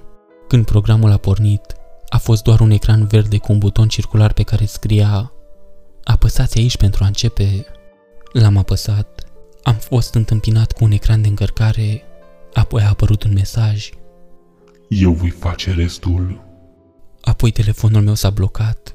Când 0.48 0.66
programul 0.66 1.12
a 1.12 1.18
pornit, 1.18 1.62
a 2.10 2.18
fost 2.18 2.44
doar 2.44 2.60
un 2.60 2.72
ecran 2.72 3.08
verde 3.08 3.38
cu 3.38 3.52
un 3.52 3.58
buton 3.58 3.88
circular 3.88 4.34
pe 4.34 4.44
care 4.44 4.66
scria 4.66 5.34
Apăsați 6.04 6.58
aici 6.58 6.78
pentru 6.78 7.04
a 7.04 7.08
începe. 7.08 7.66
L-am 8.32 8.58
apăsat. 8.58 9.24
Am 9.64 9.76
fost 9.76 10.14
întâmpinat 10.14 10.72
cu 10.72 10.84
un 10.84 10.92
ecran 10.92 11.22
de 11.22 11.28
încărcare, 11.28 12.04
apoi 12.54 12.82
a 12.82 12.90
apărut 12.90 13.24
un 13.24 13.34
mesaj. 13.34 13.90
Eu 15.00 15.12
voi 15.12 15.30
face 15.30 15.72
restul. 15.72 16.42
Apoi 17.22 17.52
telefonul 17.52 18.02
meu 18.02 18.14
s-a 18.14 18.30
blocat. 18.30 18.94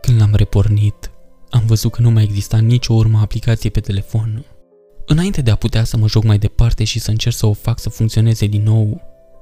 Când 0.00 0.20
l-am 0.20 0.34
repornit, 0.34 1.10
am 1.50 1.62
văzut 1.66 1.92
că 1.92 2.02
nu 2.02 2.10
mai 2.10 2.22
exista 2.22 2.58
nicio 2.58 2.94
urmă 2.94 3.18
aplicație 3.18 3.70
pe 3.70 3.80
telefon. 3.80 4.44
Înainte 5.06 5.42
de 5.42 5.50
a 5.50 5.54
putea 5.54 5.84
să 5.84 5.96
mă 5.96 6.08
joc 6.08 6.24
mai 6.24 6.38
departe 6.38 6.84
și 6.84 6.98
să 6.98 7.10
încerc 7.10 7.34
să 7.34 7.46
o 7.46 7.52
fac 7.52 7.78
să 7.78 7.88
funcționeze 7.88 8.46
din 8.46 8.62
nou, 8.62 9.00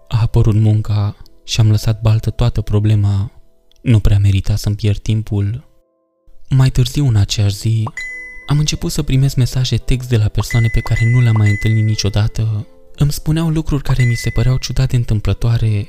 a 0.09 0.21
apărut 0.21 0.55
munca 0.55 1.17
și 1.45 1.61
am 1.61 1.71
lăsat 1.71 2.01
baltă 2.01 2.31
toată 2.31 2.61
problema. 2.61 3.31
Nu 3.83 4.01
prea 4.01 4.19
merita 4.19 4.57
să-mi 4.57 4.77
pierd 4.77 4.99
timpul. 4.99 5.65
Mai 6.49 6.71
târziu 6.71 7.07
în 7.07 7.17
aceeași 7.17 7.57
zi, 7.57 7.85
am 8.47 8.59
început 8.59 8.93
să 8.93 9.03
primesc 9.03 9.37
mesaje 9.37 9.77
text 9.77 10.09
de 10.09 10.17
la 10.17 10.29
persoane 10.29 10.69
pe 10.73 10.81
care 10.81 11.11
nu 11.13 11.21
le-am 11.21 11.37
mai 11.37 11.51
întâlnit 11.51 11.85
niciodată. 11.85 12.67
Îmi 12.97 13.13
spuneau 13.13 13.49
lucruri 13.49 13.83
care 13.83 14.05
mi 14.05 14.15
se 14.15 14.31
păreau 14.31 14.57
ciudate 14.57 14.97
întâmplătoare. 14.97 15.89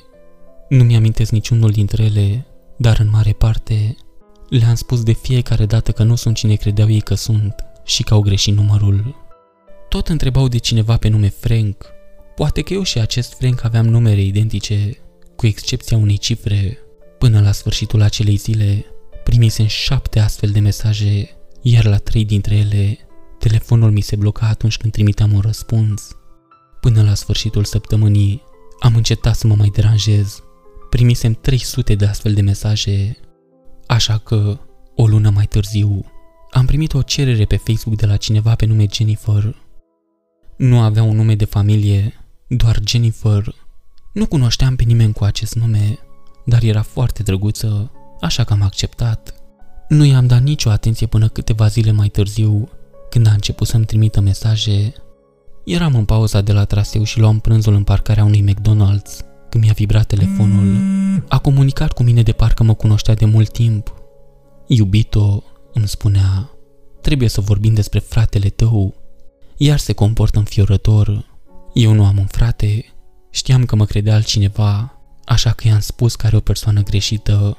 Nu 0.70 0.84
mi-amintesc 0.84 1.32
niciunul 1.32 1.72
dintre 1.72 2.04
ele, 2.04 2.46
dar 2.78 3.00
în 3.00 3.10
mare 3.10 3.32
parte 3.32 3.96
le-am 4.50 4.76
spus 4.76 5.04
de 5.04 5.12
fiecare 5.14 5.66
dată 5.66 5.92
că 5.92 6.04
nu 6.04 6.16
sunt 6.16 6.36
cine 6.36 6.56
credeau 6.56 6.90
ei 6.90 7.02
că 7.02 7.14
sunt 7.14 7.56
și 7.86 8.04
că 8.04 8.14
au 8.14 8.22
greșit 8.22 8.56
numărul. 8.56 9.16
Tot 9.90 10.08
întrebau 10.08 10.48
de 10.48 10.58
cineva 10.58 10.98
pe 10.98 11.08
nume 11.08 11.30
Frank. 11.30 11.86
Poate 12.36 12.62
că 12.62 12.74
eu 12.74 12.84
și 12.84 13.00
acest 13.00 13.34
Frank 13.34 13.64
aveam 13.64 13.86
numere 13.86 14.22
identice, 14.22 14.98
cu 15.36 15.46
excepția 15.46 15.98
unei 15.98 16.18
cifre. 16.18 16.78
Până 17.18 17.42
la 17.42 17.52
sfârșitul 17.52 18.02
acelei 18.02 18.36
zile, 18.36 18.86
primisem 19.24 19.66
șapte 19.66 20.20
astfel 20.20 20.50
de 20.50 20.60
mesaje, 20.60 21.30
iar 21.62 21.86
la 21.86 21.98
trei 21.98 22.26
dintre 22.26 22.56
ele, 22.56 22.98
telefonul 23.40 23.92
mi 23.92 24.02
se 24.02 24.16
bloca 24.16 24.48
atunci 24.48 24.78
când 24.78 24.94
trimiteam 24.94 25.34
un 25.34 25.40
răspuns. 25.40 26.08
Până 26.82 27.04
la 27.04 27.14
sfârșitul 27.14 27.64
săptămânii, 27.64 28.44
am 28.80 28.96
încetat 28.96 29.36
să 29.36 29.48
mă 29.48 29.56
mai 29.56 29.72
deranjez. 29.74 30.42
Primisem 30.98 31.34
300 31.34 31.96
de 31.96 32.06
astfel 32.06 32.34
de 32.34 32.42
mesaje, 32.42 33.18
așa 33.88 34.18
că, 34.18 34.60
o 34.96 35.08
lună 35.08 35.30
mai 35.30 35.46
târziu, 35.46 36.06
am 36.52 36.66
primit 36.66 36.94
o 36.94 37.02
cerere 37.02 37.46
pe 37.46 37.56
Facebook 37.56 37.98
de 37.98 38.06
la 38.06 38.18
cineva 38.18 38.56
pe 38.56 38.66
nume 38.66 38.86
Jennifer. 38.92 39.56
Nu 40.58 40.80
avea 40.80 41.04
un 41.04 41.16
nume 41.16 41.36
de 41.36 41.46
familie, 41.46 42.14
doar 42.48 42.80
Jennifer. 42.86 43.56
Nu 44.14 44.26
cunoșteam 44.26 44.76
pe 44.76 44.84
nimeni 44.84 45.14
cu 45.14 45.24
acest 45.24 45.56
nume, 45.56 46.00
dar 46.46 46.64
era 46.64 46.82
foarte 46.82 47.24
drăguță, 47.24 47.92
așa 48.22 48.44
că 48.44 48.54
am 48.54 48.62
acceptat. 48.62 49.34
Nu 49.90 50.06
i-am 50.06 50.28
dat 50.28 50.42
nicio 50.42 50.70
atenție 50.70 51.08
până 51.08 51.28
câteva 51.28 51.68
zile 51.68 51.92
mai 51.92 52.08
târziu, 52.08 52.70
când 53.10 53.28
a 53.28 53.32
început 53.32 53.68
să-mi 53.68 53.86
trimită 53.86 54.22
mesaje. 54.22 54.94
Eram 55.66 55.96
în 55.96 56.06
pauza 56.06 56.42
de 56.42 56.54
la 56.54 56.66
traseu 56.66 57.04
și 57.04 57.20
luam 57.20 57.40
prânzul 57.40 57.74
în 57.74 57.84
parcarea 57.84 58.24
unui 58.24 58.54
McDonald's, 58.54 59.27
când 59.58 59.70
mi-a 59.70 59.86
vibrat 59.86 60.08
telefonul. 60.08 60.78
A 61.28 61.40
comunicat 61.40 61.92
cu 61.92 62.04
mine 62.04 62.22
de 62.22 62.32
parcă 62.32 62.64
mă 62.64 62.74
cunoștea 62.74 63.14
de 63.14 63.26
mult 63.26 63.52
timp. 63.52 63.94
Iubito, 64.68 65.44
îmi 65.74 65.88
spunea, 65.88 66.50
trebuie 67.02 67.30
să 67.30 67.42
vorbim 67.42 67.74
despre 67.74 68.00
fratele 68.00 68.50
tău. 68.50 68.96
Iar 69.58 69.78
se 69.78 69.94
comportă 69.94 70.40
înfiorător. 70.40 71.26
Eu 71.74 71.94
nu 71.94 72.06
am 72.06 72.18
un 72.18 72.26
frate, 72.26 72.86
știam 73.30 73.66
că 73.66 73.76
mă 73.76 73.86
credea 73.86 74.16
altcineva, 74.16 75.02
așa 75.26 75.52
că 75.52 75.68
i-am 75.68 75.80
spus 75.80 76.16
că 76.16 76.26
are 76.26 76.36
o 76.36 76.40
persoană 76.40 76.84
greșită. 76.84 77.58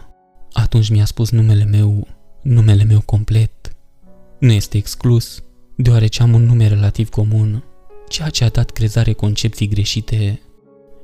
Atunci 0.53 0.91
mi-a 0.91 1.05
spus 1.05 1.31
numele 1.31 1.65
meu, 1.65 2.07
numele 2.43 2.85
meu 2.85 3.01
complet. 3.01 3.77
Nu 4.39 4.53
este 4.53 4.77
exclus, 4.77 5.43
deoarece 5.77 6.23
am 6.23 6.35
un 6.35 6.45
nume 6.45 6.69
relativ 6.69 7.09
comun, 7.09 7.65
ceea 8.09 8.29
ce 8.29 8.45
a 8.45 8.49
dat 8.49 8.71
crezare 8.71 9.13
concepții 9.13 9.69
greșite. 9.69 10.41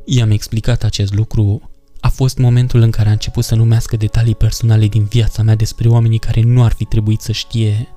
I-am 0.04 0.30
explicat 0.30 0.82
acest 0.82 1.14
lucru 1.14 1.70
a 2.00 2.08
fost 2.08 2.38
momentul 2.38 2.80
în 2.80 2.90
care 2.90 3.08
a 3.08 3.12
început 3.12 3.44
să 3.44 3.54
numească 3.54 3.96
detalii 3.96 4.34
personale 4.34 4.86
din 4.86 5.04
viața 5.04 5.42
mea 5.42 5.54
despre 5.54 5.88
oamenii 5.88 6.18
care 6.18 6.40
nu 6.40 6.64
ar 6.64 6.72
fi 6.72 6.84
trebuit 6.84 7.20
să 7.20 7.32
știe, 7.32 7.88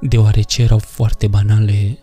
deoarece 0.00 0.62
erau 0.62 0.78
foarte 0.78 1.26
banale. 1.26 1.98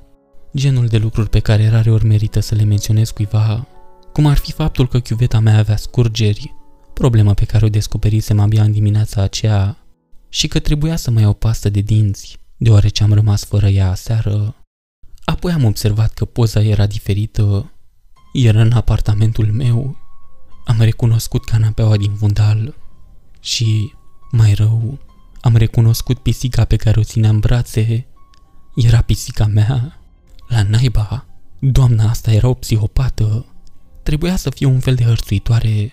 Genul 0.55 0.87
de 0.87 0.97
lucruri 0.97 1.29
pe 1.29 1.39
care 1.39 1.69
rare 1.69 1.91
ori 1.91 2.05
merită 2.05 2.39
să 2.39 2.55
le 2.55 2.63
menționez 2.63 3.09
cuiva, 3.09 3.67
cum 4.13 4.25
ar 4.25 4.37
fi 4.37 4.51
faptul 4.51 4.87
că 4.87 4.99
chiuveta 4.99 5.39
mea 5.39 5.57
avea 5.57 5.75
scurgeri, 5.75 6.53
problemă 6.93 7.33
pe 7.33 7.45
care 7.45 7.65
o 7.65 7.69
descoperisem 7.69 8.39
abia 8.39 8.63
în 8.63 8.71
dimineața 8.71 9.21
aceea, 9.21 9.77
și 10.29 10.47
că 10.47 10.59
trebuia 10.59 10.95
să 10.95 11.11
mai 11.11 11.21
iau 11.21 11.33
pastă 11.33 11.69
de 11.69 11.79
dinți, 11.79 12.37
deoarece 12.57 13.03
am 13.03 13.13
rămas 13.13 13.43
fără 13.43 13.67
ea 13.67 13.89
aseară. 13.89 14.55
Apoi 15.23 15.51
am 15.51 15.63
observat 15.63 16.13
că 16.13 16.25
poza 16.25 16.61
era 16.61 16.85
diferită, 16.85 17.72
era 18.33 18.61
în 18.61 18.71
apartamentul 18.71 19.51
meu 19.51 19.97
am 20.65 20.77
recunoscut 20.79 21.45
canapeaua 21.45 21.97
din 21.97 22.13
fundal 22.13 22.75
și, 23.39 23.93
mai 24.31 24.53
rău, 24.53 24.99
am 25.41 25.55
recunoscut 25.55 26.19
pisica 26.19 26.65
pe 26.65 26.75
care 26.75 26.99
o 26.99 27.03
țineam 27.03 27.33
în 27.33 27.39
brațe. 27.39 28.05
Era 28.75 29.01
pisica 29.01 29.45
mea. 29.45 29.99
La 30.47 30.63
naiba, 30.63 31.25
doamna 31.59 32.09
asta 32.09 32.31
era 32.31 32.47
o 32.47 32.53
psihopată. 32.53 33.45
Trebuia 34.03 34.35
să 34.35 34.49
fie 34.49 34.65
un 34.65 34.79
fel 34.79 34.95
de 34.95 35.03
hărțuitoare. 35.03 35.91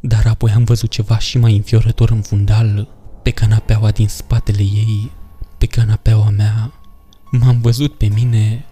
Dar 0.00 0.26
apoi 0.26 0.50
am 0.50 0.64
văzut 0.64 0.90
ceva 0.90 1.18
și 1.18 1.38
mai 1.38 1.56
înfiorător 1.56 2.10
în 2.10 2.22
fundal, 2.22 2.88
pe 3.22 3.30
canapeaua 3.30 3.90
din 3.90 4.08
spatele 4.08 4.62
ei, 4.62 5.10
pe 5.58 5.66
canapeaua 5.66 6.30
mea. 6.30 6.72
M-am 7.30 7.60
văzut 7.60 7.94
pe 7.94 8.06
mine, 8.06 8.64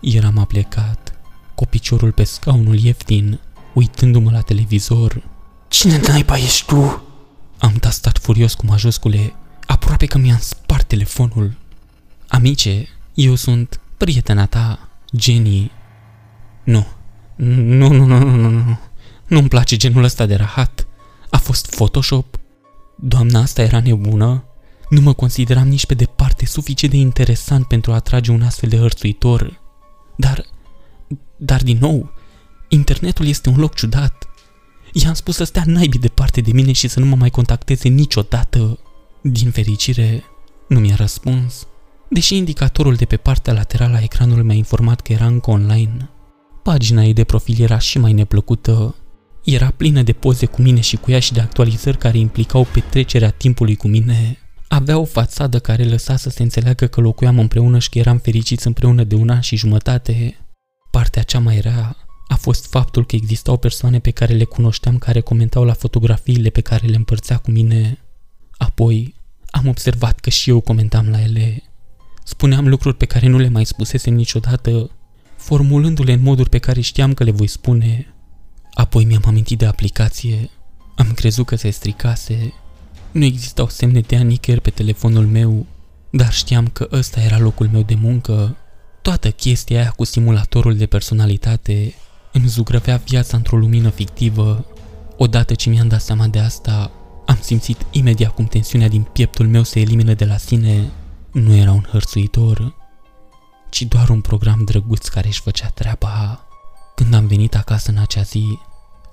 eram 0.00 0.38
aplecat, 0.38 1.11
cu 1.54 1.66
piciorul 1.66 2.12
pe 2.12 2.24
scaunul 2.24 2.78
ieftin, 2.78 3.40
uitându-mă 3.74 4.30
la 4.30 4.40
televizor. 4.40 5.22
Cine 5.68 6.00
naiba 6.06 6.36
ești 6.36 6.66
tu? 6.66 7.02
Am 7.58 7.72
tastat 7.72 8.18
furios 8.18 8.54
cu 8.54 8.66
majuscule, 8.66 9.34
aproape 9.66 10.06
că 10.06 10.18
mi-am 10.18 10.38
spart 10.38 10.86
telefonul. 10.86 11.54
Amice, 12.28 12.88
eu 13.14 13.34
sunt 13.34 13.80
prietena 13.96 14.46
ta, 14.46 14.88
Jenny. 15.12 15.70
Nu, 16.64 16.86
nu, 17.36 17.88
nu, 17.88 18.04
nu, 18.06 18.18
nu, 18.18 18.36
nu, 18.36 18.48
nu. 18.48 18.78
Nu-mi 19.26 19.48
place 19.48 19.76
genul 19.76 20.04
ăsta 20.04 20.26
de 20.26 20.34
rahat. 20.34 20.86
A 21.30 21.38
fost 21.38 21.74
Photoshop? 21.74 22.36
Doamna 22.96 23.40
asta 23.40 23.62
era 23.62 23.80
nebună? 23.80 24.44
Nu 24.88 25.00
mă 25.00 25.12
consideram 25.12 25.68
nici 25.68 25.86
pe 25.86 25.94
departe 25.94 26.46
suficient 26.46 26.94
de 26.94 27.00
interesant 27.00 27.66
pentru 27.66 27.92
a 27.92 27.94
atrage 27.94 28.30
un 28.30 28.42
astfel 28.42 28.68
de 28.68 28.76
hărțuitor. 28.76 29.60
Dar, 30.16 30.44
dar 31.44 31.62
din 31.62 31.78
nou, 31.80 32.12
Internetul 32.72 33.26
este 33.26 33.48
un 33.48 33.58
loc 33.58 33.74
ciudat. 33.74 34.28
I-am 34.92 35.14
spus 35.14 35.34
să 35.34 35.44
stea 35.44 35.62
naibii 35.66 36.00
departe 36.00 36.40
de 36.40 36.52
mine 36.52 36.72
și 36.72 36.88
să 36.88 37.00
nu 37.00 37.06
mă 37.06 37.16
mai 37.16 37.30
contacteze 37.30 37.88
niciodată. 37.88 38.78
Din 39.22 39.50
fericire, 39.50 40.24
nu 40.68 40.78
mi-a 40.78 40.94
răspuns, 40.94 41.66
deși 42.08 42.36
indicatorul 42.36 42.94
de 42.94 43.04
pe 43.04 43.16
partea 43.16 43.52
laterală 43.52 43.96
a 43.96 44.02
ecranului 44.02 44.44
mi-a 44.44 44.54
informat 44.54 45.00
că 45.00 45.12
era 45.12 45.26
încă 45.26 45.50
online. 45.50 46.10
Pagina 46.62 47.02
ei 47.02 47.12
de 47.12 47.24
profil 47.24 47.62
era 47.62 47.78
și 47.78 47.98
mai 47.98 48.12
neplăcută. 48.12 48.94
Era 49.44 49.72
plină 49.76 50.02
de 50.02 50.12
poze 50.12 50.46
cu 50.46 50.62
mine 50.62 50.80
și 50.80 50.96
cu 50.96 51.10
ea 51.10 51.20
și 51.20 51.32
de 51.32 51.40
actualizări 51.40 51.98
care 51.98 52.18
implicau 52.18 52.66
petrecerea 52.72 53.30
timpului 53.30 53.76
cu 53.76 53.88
mine. 53.88 54.38
Avea 54.68 54.98
o 54.98 55.04
fațadă 55.04 55.58
care 55.58 55.84
lăsa 55.84 56.16
să 56.16 56.30
se 56.30 56.42
înțeleagă 56.42 56.86
că 56.86 57.00
locuiam 57.00 57.38
împreună 57.38 57.78
și 57.78 57.88
că 57.88 57.98
eram 57.98 58.18
fericiți 58.18 58.66
împreună 58.66 59.04
de 59.04 59.14
un 59.14 59.28
an 59.28 59.40
și 59.40 59.56
jumătate. 59.56 60.36
Partea 60.92 61.22
cea 61.22 61.38
mai 61.38 61.60
rea 61.60 61.96
a 62.26 62.34
fost 62.36 62.66
faptul 62.66 63.06
că 63.06 63.16
existau 63.16 63.56
persoane 63.56 63.98
pe 63.98 64.10
care 64.10 64.34
le 64.34 64.44
cunoșteam 64.44 64.98
care 64.98 65.20
comentau 65.20 65.64
la 65.64 65.72
fotografiile 65.72 66.50
pe 66.50 66.60
care 66.60 66.86
le 66.86 66.96
împărțea 66.96 67.36
cu 67.36 67.50
mine. 67.50 67.98
Apoi 68.56 69.14
am 69.50 69.66
observat 69.66 70.20
că 70.20 70.30
și 70.30 70.50
eu 70.50 70.60
comentam 70.60 71.08
la 71.08 71.22
ele. 71.22 71.62
Spuneam 72.24 72.68
lucruri 72.68 72.96
pe 72.96 73.04
care 73.04 73.28
nu 73.28 73.38
le 73.38 73.48
mai 73.48 73.66
spusesem 73.66 74.14
niciodată, 74.14 74.90
formulându-le 75.36 76.12
în 76.12 76.22
moduri 76.22 76.48
pe 76.48 76.58
care 76.58 76.80
știam 76.80 77.14
că 77.14 77.24
le 77.24 77.30
voi 77.30 77.46
spune. 77.46 78.14
Apoi 78.74 79.04
mi-am 79.04 79.22
amintit 79.26 79.58
de 79.58 79.66
aplicație. 79.66 80.50
Am 80.96 81.12
crezut 81.12 81.46
că 81.46 81.56
se 81.56 81.70
stricase. 81.70 82.52
Nu 83.10 83.24
existau 83.24 83.68
semne 83.68 84.00
de 84.00 84.16
anicher 84.16 84.60
pe 84.60 84.70
telefonul 84.70 85.26
meu, 85.26 85.66
dar 86.10 86.32
știam 86.32 86.66
că 86.68 86.88
ăsta 86.92 87.20
era 87.20 87.38
locul 87.38 87.68
meu 87.68 87.82
de 87.82 87.94
muncă. 87.94 88.56
Toată 89.02 89.30
chestia 89.30 89.80
aia 89.80 89.90
cu 89.90 90.04
simulatorul 90.04 90.76
de 90.76 90.86
personalitate 90.86 91.94
îmi 92.32 92.46
zugrăvea 92.46 92.96
viața 92.96 93.36
într-o 93.36 93.56
lumină 93.56 93.88
fictivă. 93.88 94.66
Odată 95.16 95.54
ce 95.54 95.70
mi-am 95.70 95.88
dat 95.88 96.00
seama 96.00 96.26
de 96.26 96.38
asta, 96.38 96.90
am 97.26 97.38
simțit 97.40 97.86
imediat 97.90 98.34
cum 98.34 98.44
tensiunea 98.44 98.88
din 98.88 99.02
pieptul 99.02 99.48
meu 99.48 99.62
se 99.62 99.80
elimină 99.80 100.14
de 100.14 100.24
la 100.24 100.36
sine. 100.36 100.90
Nu 101.32 101.54
era 101.54 101.72
un 101.72 101.86
hărțuitor, 101.90 102.74
ci 103.70 103.82
doar 103.82 104.08
un 104.08 104.20
program 104.20 104.64
drăguț 104.64 105.08
care 105.08 105.28
își 105.28 105.40
făcea 105.40 105.68
treaba. 105.68 106.46
Când 106.94 107.14
am 107.14 107.26
venit 107.26 107.54
acasă 107.54 107.90
în 107.90 107.98
acea 107.98 108.22
zi, 108.22 108.58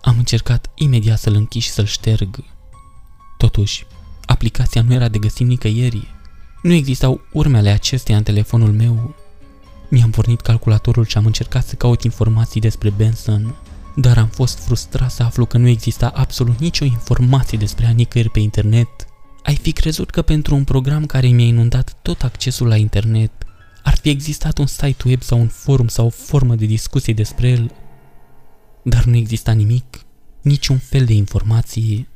am 0.02 0.18
încercat 0.18 0.70
imediat 0.76 1.20
să-l 1.20 1.34
închid 1.36 1.62
și 1.62 1.70
să-l 1.70 1.86
șterg. 1.86 2.44
Totuși, 3.38 3.86
aplicația 4.26 4.82
nu 4.82 4.94
era 4.94 5.08
de 5.08 5.18
găsit 5.18 5.48
nicăieri. 5.48 6.08
Nu 6.62 6.74
existau 6.74 7.22
urmele 7.32 7.70
acesteia 7.70 8.18
în 8.18 8.24
telefonul 8.24 8.72
meu. 8.72 9.16
Mi-am 9.90 10.10
pornit 10.10 10.42
calculatorul 10.42 11.06
și 11.06 11.18
am 11.18 11.26
încercat 11.26 11.66
să 11.66 11.76
caut 11.76 12.04
informații 12.04 12.62
despre 12.62 12.90
Benson, 12.90 13.56
dar 13.96 14.18
am 14.18 14.28
fost 14.28 14.60
frustrat 14.60 15.12
să 15.12 15.24
aflu 15.24 15.46
că 15.46 15.58
nu 15.58 15.68
exista 15.68 16.12
absolut 16.16 16.60
nicio 16.60 16.86
informație 16.86 17.58
despre 17.58 17.86
a 17.86 17.90
nicăieri 17.90 18.32
pe 18.32 18.40
internet. 18.40 18.88
Ai 19.44 19.56
fi 19.56 19.72
crezut 19.72 20.10
că 20.10 20.22
pentru 20.22 20.56
un 20.56 20.64
program 20.64 21.06
care 21.06 21.28
mi-a 21.28 21.46
inundat 21.46 21.96
tot 22.02 22.22
accesul 22.22 22.68
la 22.68 22.76
internet, 22.76 23.32
ar 23.84 23.98
fi 23.98 24.10
existat 24.10 24.58
un 24.58 24.66
site 24.66 25.04
web 25.06 25.22
sau 25.22 25.40
un 25.40 25.48
forum 25.48 25.88
sau 25.88 26.06
o 26.06 26.10
formă 26.10 26.56
de 26.56 26.66
discuție 26.66 27.14
despre 27.14 27.50
el, 27.50 27.72
dar 28.84 29.04
nu 29.04 29.16
exista 29.16 29.52
nimic, 29.52 30.06
niciun 30.42 30.78
fel 30.78 31.06
de 31.06 31.14
informații. 31.14 32.08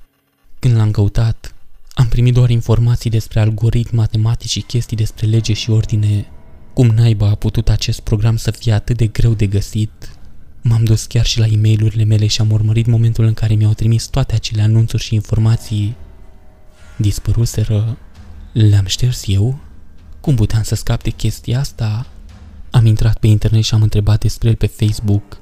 Când 0.60 0.76
l-am 0.76 0.92
căutat, 0.92 1.56
am 1.94 2.08
primit 2.08 2.34
doar 2.34 2.50
informații 2.50 3.10
despre 3.10 3.40
algoritmi 3.40 3.98
matematici 3.98 4.50
și 4.50 4.62
chestii 4.62 4.98
despre 4.98 5.26
lege 5.26 5.54
și 5.54 5.70
ordine. 5.70 6.28
Cum 6.74 6.88
naiba 6.88 7.30
a 7.30 7.36
putut 7.36 7.70
acest 7.70 8.00
program 8.00 8.36
să 8.36 8.52
fie 8.52 8.74
atât 8.74 8.98
de 8.98 9.08
greu 9.08 9.34
de 9.34 9.48
găsit? 9.48 10.18
M-am 10.62 10.84
dus 10.84 11.06
chiar 11.06 11.26
și 11.26 11.40
la 11.40 11.46
e 11.46 11.58
mail 11.58 12.06
mele 12.08 12.28
și 12.28 12.42
am 12.42 12.52
urmărit 12.52 12.86
momentul 12.86 13.26
în 13.26 13.34
care 13.34 13.54
mi-au 13.54 13.74
trimis 13.74 14.06
toate 14.06 14.36
acele 14.36 14.62
anunțuri 14.62 15.04
și 15.04 15.14
informații. 15.14 15.96
Dispăruseră. 16.98 17.98
Le-am 18.54 18.86
șters 18.86 19.24
eu? 19.28 19.60
Cum 20.22 20.36
puteam 20.36 20.64
să 20.64 20.76
scap 20.76 21.04
de 21.04 21.10
chestia 21.10 21.60
asta? 21.60 22.08
Am 22.72 22.86
intrat 22.86 23.18
pe 23.18 23.28
internet 23.28 23.64
și 23.64 23.74
am 23.74 23.82
întrebat 23.82 24.20
despre 24.20 24.50
el 24.50 24.56
pe 24.56 24.68
Facebook. 24.68 25.38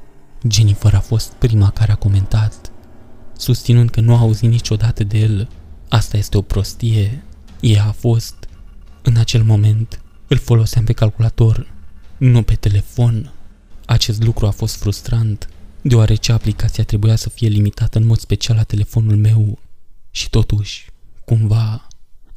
Jennifer 0.49 0.93
a 0.93 0.99
fost 0.99 1.31
prima 1.31 1.69
care 1.69 1.91
a 1.91 1.95
comentat, 1.95 2.71
susținând 3.37 3.89
că 3.89 4.01
nu 4.01 4.15
a 4.15 4.19
auzit 4.19 4.49
niciodată 4.49 5.03
de 5.03 5.17
el. 5.17 5.49
Asta 5.89 6.17
este 6.17 6.37
o 6.37 6.41
prostie. 6.41 7.23
Ea 7.59 7.85
a 7.85 7.91
fost. 7.91 8.35
În 9.01 9.17
acel 9.17 9.43
moment, 9.43 10.01
îl 10.31 10.37
foloseam 10.37 10.85
pe 10.85 10.93
calculator, 10.93 11.67
nu 12.17 12.41
pe 12.41 12.55
telefon. 12.55 13.33
Acest 13.85 14.23
lucru 14.23 14.45
a 14.45 14.49
fost 14.49 14.75
frustrant, 14.75 15.49
deoarece 15.81 16.31
aplicația 16.31 16.83
trebuia 16.83 17.15
să 17.15 17.29
fie 17.29 17.47
limitată 17.47 17.97
în 17.97 18.05
mod 18.05 18.19
special 18.19 18.55
la 18.55 18.63
telefonul 18.63 19.15
meu. 19.15 19.59
Și 20.11 20.29
totuși, 20.29 20.89
cumva, 21.25 21.87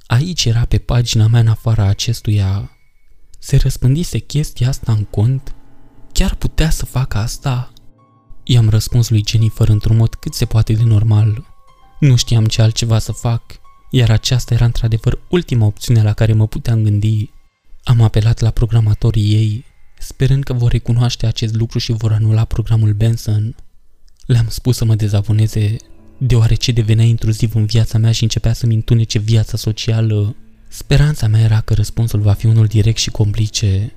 aici 0.06 0.44
era 0.44 0.64
pe 0.64 0.78
pagina 0.78 1.26
mea 1.26 1.40
în 1.40 1.48
afara 1.48 1.84
acestuia. 1.84 2.70
Se 3.38 3.56
răspândise 3.56 4.18
chestia 4.18 4.68
asta 4.68 4.92
în 4.92 5.04
cont? 5.04 5.54
Chiar 6.12 6.34
putea 6.34 6.70
să 6.70 6.86
facă 6.86 7.18
asta? 7.18 7.72
I-am 8.42 8.68
răspuns 8.68 9.10
lui 9.10 9.24
Jennifer 9.26 9.68
într-un 9.68 9.96
mod 9.96 10.14
cât 10.14 10.34
se 10.34 10.44
poate 10.44 10.72
de 10.72 10.84
normal. 10.84 11.46
Nu 12.00 12.16
știam 12.16 12.46
ce 12.46 12.62
altceva 12.62 12.98
să 12.98 13.12
fac, 13.12 13.42
iar 13.90 14.10
aceasta 14.10 14.54
era 14.54 14.64
într-adevăr 14.64 15.18
ultima 15.28 15.66
opțiune 15.66 16.02
la 16.02 16.12
care 16.12 16.32
mă 16.32 16.46
puteam 16.46 16.82
gândi. 16.82 17.33
Am 17.84 18.00
apelat 18.00 18.40
la 18.40 18.50
programatorii 18.50 19.34
ei, 19.34 19.64
sperând 19.98 20.42
că 20.42 20.52
vor 20.52 20.70
recunoaște 20.70 21.26
acest 21.26 21.54
lucru 21.54 21.78
și 21.78 21.92
vor 21.92 22.12
anula 22.12 22.44
programul 22.44 22.92
Benson. 22.92 23.56
Le-am 24.26 24.46
spus 24.48 24.76
să 24.76 24.84
mă 24.84 24.94
dezaboneze, 24.94 25.76
deoarece 26.18 26.72
devenea 26.72 27.04
intruziv 27.04 27.54
în 27.54 27.64
viața 27.64 27.98
mea 27.98 28.12
și 28.12 28.22
începea 28.22 28.52
să-mi 28.52 28.74
întunece 28.74 29.18
viața 29.18 29.56
socială. 29.56 30.36
Speranța 30.68 31.26
mea 31.26 31.40
era 31.40 31.60
că 31.60 31.74
răspunsul 31.74 32.20
va 32.20 32.32
fi 32.32 32.46
unul 32.46 32.66
direct 32.66 32.98
și 32.98 33.10
complice. 33.10 33.92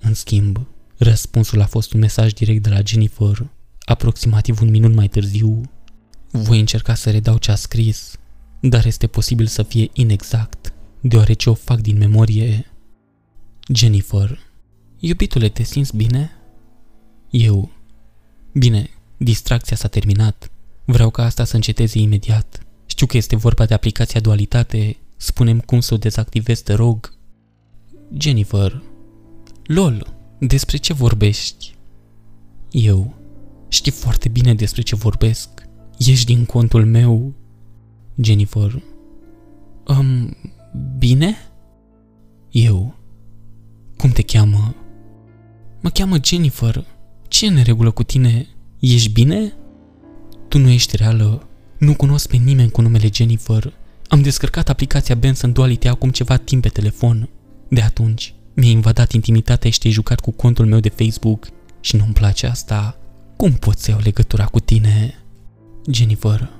În 0.00 0.14
schimb, 0.14 0.66
răspunsul 0.96 1.60
a 1.60 1.66
fost 1.66 1.92
un 1.92 2.00
mesaj 2.00 2.32
direct 2.32 2.62
de 2.62 2.68
la 2.68 2.80
Jennifer, 2.84 3.50
aproximativ 3.84 4.60
un 4.60 4.70
minut 4.70 4.94
mai 4.94 5.08
târziu. 5.08 5.60
Voi 6.30 6.58
încerca 6.58 6.94
să 6.94 7.10
redau 7.10 7.38
ce 7.38 7.50
a 7.50 7.54
scris, 7.54 8.16
dar 8.60 8.86
este 8.86 9.06
posibil 9.06 9.46
să 9.46 9.62
fie 9.62 9.90
inexact, 9.92 10.72
deoarece 11.00 11.50
o 11.50 11.54
fac 11.54 11.80
din 11.80 11.98
memorie. 11.98 12.70
Jennifer, 13.68 14.38
iubitule, 14.98 15.48
te 15.48 15.62
simți 15.62 15.96
bine? 15.96 16.30
Eu. 17.30 17.70
Bine, 18.52 18.90
distracția 19.16 19.76
s-a 19.76 19.88
terminat. 19.88 20.50
Vreau 20.84 21.10
ca 21.10 21.24
asta 21.24 21.44
să 21.44 21.54
înceteze 21.54 21.98
imediat. 21.98 22.66
Știu 22.86 23.06
că 23.06 23.16
este 23.16 23.36
vorba 23.36 23.66
de 23.66 23.74
aplicația 23.74 24.20
dualitate. 24.20 24.96
Spunem 25.16 25.60
cum 25.60 25.80
să 25.80 25.94
o 25.94 25.96
dezactivez, 25.96 26.60
te 26.60 26.72
rog. 26.72 27.12
Jennifer. 28.18 28.82
LOL, 29.64 30.14
despre 30.38 30.76
ce 30.76 30.92
vorbești? 30.92 31.74
Eu. 32.70 33.14
Știi 33.68 33.92
foarte 33.92 34.28
bine 34.28 34.54
despre 34.54 34.82
ce 34.82 34.94
vorbesc. 34.94 35.48
Ești 35.98 36.24
din 36.24 36.44
contul 36.44 36.84
meu. 36.84 37.34
Jennifer. 38.20 38.82
Um, 39.86 40.36
bine? 40.98 41.36
Eu. 42.50 42.94
Cum 43.96 44.10
te 44.10 44.22
cheamă? 44.22 44.74
Mă 45.80 45.88
cheamă 45.88 46.16
Jennifer. 46.24 46.84
Ce 47.28 47.46
e 47.46 47.48
în 47.48 47.62
regulă 47.62 47.90
cu 47.90 48.02
tine? 48.02 48.46
Ești 48.80 49.10
bine? 49.10 49.52
Tu 50.48 50.58
nu 50.58 50.68
ești 50.68 50.96
reală. 50.96 51.48
Nu 51.78 51.94
cunosc 51.94 52.28
pe 52.28 52.36
nimeni 52.36 52.70
cu 52.70 52.80
numele 52.80 53.08
Jennifer. 53.12 53.72
Am 54.08 54.22
descărcat 54.22 54.68
aplicația 54.68 55.14
Benson 55.14 55.52
Duality 55.52 55.88
acum 55.88 56.10
ceva 56.10 56.36
timp 56.36 56.62
pe 56.62 56.68
telefon. 56.68 57.28
De 57.68 57.80
atunci, 57.80 58.34
mi-ai 58.54 58.70
invadat 58.70 59.12
intimitatea 59.12 59.70
și 59.70 59.78
te-ai 59.78 59.92
jucat 59.92 60.20
cu 60.20 60.30
contul 60.30 60.66
meu 60.66 60.80
de 60.80 60.88
Facebook 60.88 61.48
și 61.80 61.96
nu-mi 61.96 62.12
place 62.12 62.46
asta. 62.46 62.98
Cum 63.36 63.52
pot 63.52 63.78
să 63.78 63.90
iau 63.90 64.00
legătura 64.02 64.44
cu 64.44 64.60
tine? 64.60 65.14
Jennifer, 65.90 66.50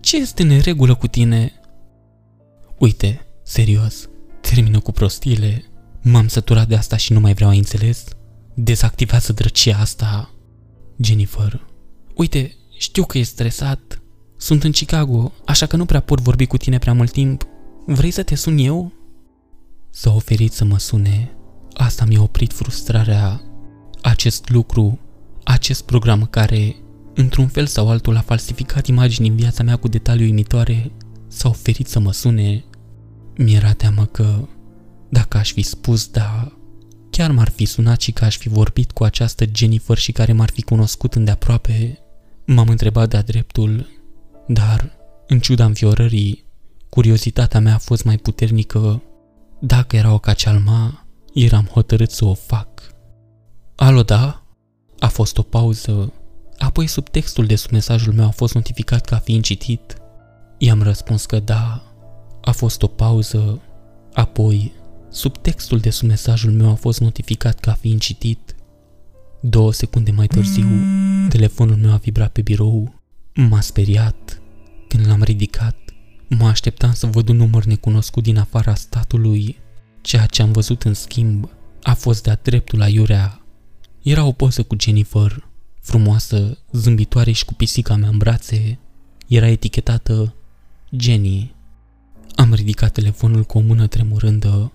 ce 0.00 0.16
este 0.16 0.42
în 0.42 0.60
regulă 0.60 0.94
cu 0.94 1.06
tine? 1.06 1.52
Uite, 2.78 3.26
serios, 3.42 4.08
termină 4.40 4.80
cu 4.80 4.92
prostiile. 4.92 5.64
M-am 6.02 6.28
săturat 6.28 6.68
de 6.68 6.74
asta 6.74 6.96
și 6.96 7.12
nu 7.12 7.20
mai 7.20 7.34
vreau 7.34 7.50
a 7.50 7.54
înțeles. 7.54 8.04
Dezactivează 8.54 9.32
drăcia 9.32 9.76
asta. 9.76 10.30
Jennifer, 10.98 11.66
uite, 12.14 12.56
știu 12.78 13.04
că 13.04 13.18
e 13.18 13.22
stresat. 13.22 14.02
Sunt 14.36 14.64
în 14.64 14.70
Chicago, 14.70 15.32
așa 15.46 15.66
că 15.66 15.76
nu 15.76 15.84
prea 15.84 16.00
pot 16.00 16.20
vorbi 16.20 16.46
cu 16.46 16.56
tine 16.56 16.78
prea 16.78 16.92
mult 16.92 17.10
timp. 17.10 17.46
Vrei 17.86 18.10
să 18.10 18.22
te 18.22 18.34
sun 18.34 18.58
eu? 18.58 18.92
S-a 19.90 20.14
oferit 20.14 20.52
să 20.52 20.64
mă 20.64 20.78
sune. 20.78 21.36
Asta 21.72 22.04
mi-a 22.04 22.22
oprit 22.22 22.52
frustrarea. 22.52 23.40
Acest 24.00 24.48
lucru, 24.48 24.98
acest 25.44 25.82
program 25.82 26.26
care 26.26 26.76
într-un 27.14 27.46
fel 27.46 27.66
sau 27.66 27.88
altul 27.88 28.16
a 28.16 28.20
falsificat 28.20 28.86
imagini 28.86 29.28
în 29.28 29.36
viața 29.36 29.62
mea 29.62 29.76
cu 29.76 29.88
detalii 29.88 30.24
uimitoare, 30.24 30.92
s-a 31.28 31.48
oferit 31.48 31.86
să 31.86 31.98
mă 32.00 32.12
sune. 32.12 32.64
Mi-era 33.36 33.72
teamă 33.72 34.04
că, 34.04 34.48
dacă 35.12 35.36
aș 35.36 35.52
fi 35.52 35.62
spus 35.62 36.08
da, 36.08 36.52
chiar 37.10 37.30
m-ar 37.30 37.48
fi 37.48 37.64
sunat 37.64 38.00
și 38.00 38.12
că 38.12 38.24
aș 38.24 38.36
fi 38.36 38.48
vorbit 38.48 38.90
cu 38.90 39.04
această 39.04 39.44
Jennifer 39.54 39.98
și 39.98 40.12
care 40.12 40.32
m-ar 40.32 40.50
fi 40.50 40.62
cunoscut 40.62 41.14
îndeaproape. 41.14 41.98
M-am 42.46 42.68
întrebat 42.68 43.08
de-a 43.08 43.22
dreptul, 43.22 43.88
dar, 44.46 44.90
în 45.26 45.40
ciuda 45.40 45.64
înfiorării, 45.64 46.44
curiozitatea 46.88 47.60
mea 47.60 47.74
a 47.74 47.78
fost 47.78 48.04
mai 48.04 48.16
puternică. 48.16 49.02
Dacă 49.60 49.96
era 49.96 50.12
o 50.12 50.18
cacealma, 50.18 51.06
eram 51.34 51.64
hotărât 51.64 52.10
să 52.10 52.24
o 52.24 52.34
fac. 52.34 52.68
Alo, 53.76 54.02
da? 54.02 54.42
A 54.98 55.08
fost 55.08 55.38
o 55.38 55.42
pauză 55.42 56.12
Apoi 56.62 56.86
subtextul 56.86 57.46
de 57.46 57.56
sub 57.56 57.70
mesajul 57.70 58.12
meu 58.12 58.26
a 58.26 58.30
fost 58.30 58.54
notificat 58.54 59.04
ca 59.04 59.16
fiind 59.16 59.44
citit. 59.44 59.96
I-am 60.58 60.82
răspuns 60.82 61.26
că 61.26 61.38
da. 61.38 61.82
A 62.42 62.50
fost 62.50 62.82
o 62.82 62.86
pauză. 62.86 63.60
Apoi, 64.12 64.72
subtextul 65.12 65.78
de 65.78 65.90
sub 65.90 66.08
mesajul 66.08 66.52
meu 66.52 66.70
a 66.70 66.74
fost 66.74 67.00
notificat 67.00 67.60
ca 67.60 67.72
fiind 67.72 68.00
citit. 68.00 68.54
Două 69.40 69.72
secunde 69.72 70.10
mai 70.10 70.26
târziu, 70.26 70.68
telefonul 71.28 71.76
meu 71.76 71.92
a 71.92 71.96
vibrat 71.96 72.32
pe 72.32 72.42
birou. 72.42 72.94
M-a 73.34 73.60
speriat. 73.60 74.42
Când 74.88 75.06
l-am 75.06 75.22
ridicat, 75.22 75.76
mă 76.28 76.46
așteptam 76.46 76.92
să 76.92 77.06
văd 77.06 77.28
un 77.28 77.36
număr 77.36 77.64
necunoscut 77.64 78.22
din 78.22 78.38
afara 78.38 78.74
statului. 78.74 79.56
Ceea 80.00 80.26
ce 80.26 80.42
am 80.42 80.52
văzut 80.52 80.82
în 80.82 80.94
schimb 80.94 81.50
a 81.82 81.94
fost 81.94 82.22
de-a 82.22 82.40
dreptul 82.42 82.78
la 82.78 82.88
iurea. 82.88 83.40
Era 84.02 84.24
o 84.24 84.32
poză 84.32 84.62
cu 84.62 84.76
Jennifer, 84.80 85.48
frumoasă, 85.80 86.58
zâmbitoare 86.72 87.32
și 87.32 87.44
cu 87.44 87.54
pisica 87.54 87.96
mea 87.96 88.08
în 88.08 88.18
brațe, 88.18 88.78
era 89.28 89.48
etichetată 89.48 90.34
Jenny. 90.98 91.54
Am 92.34 92.54
ridicat 92.54 92.92
telefonul 92.92 93.44
cu 93.44 93.58
o 93.58 93.60
mână 93.60 93.86
tremurândă, 93.86 94.72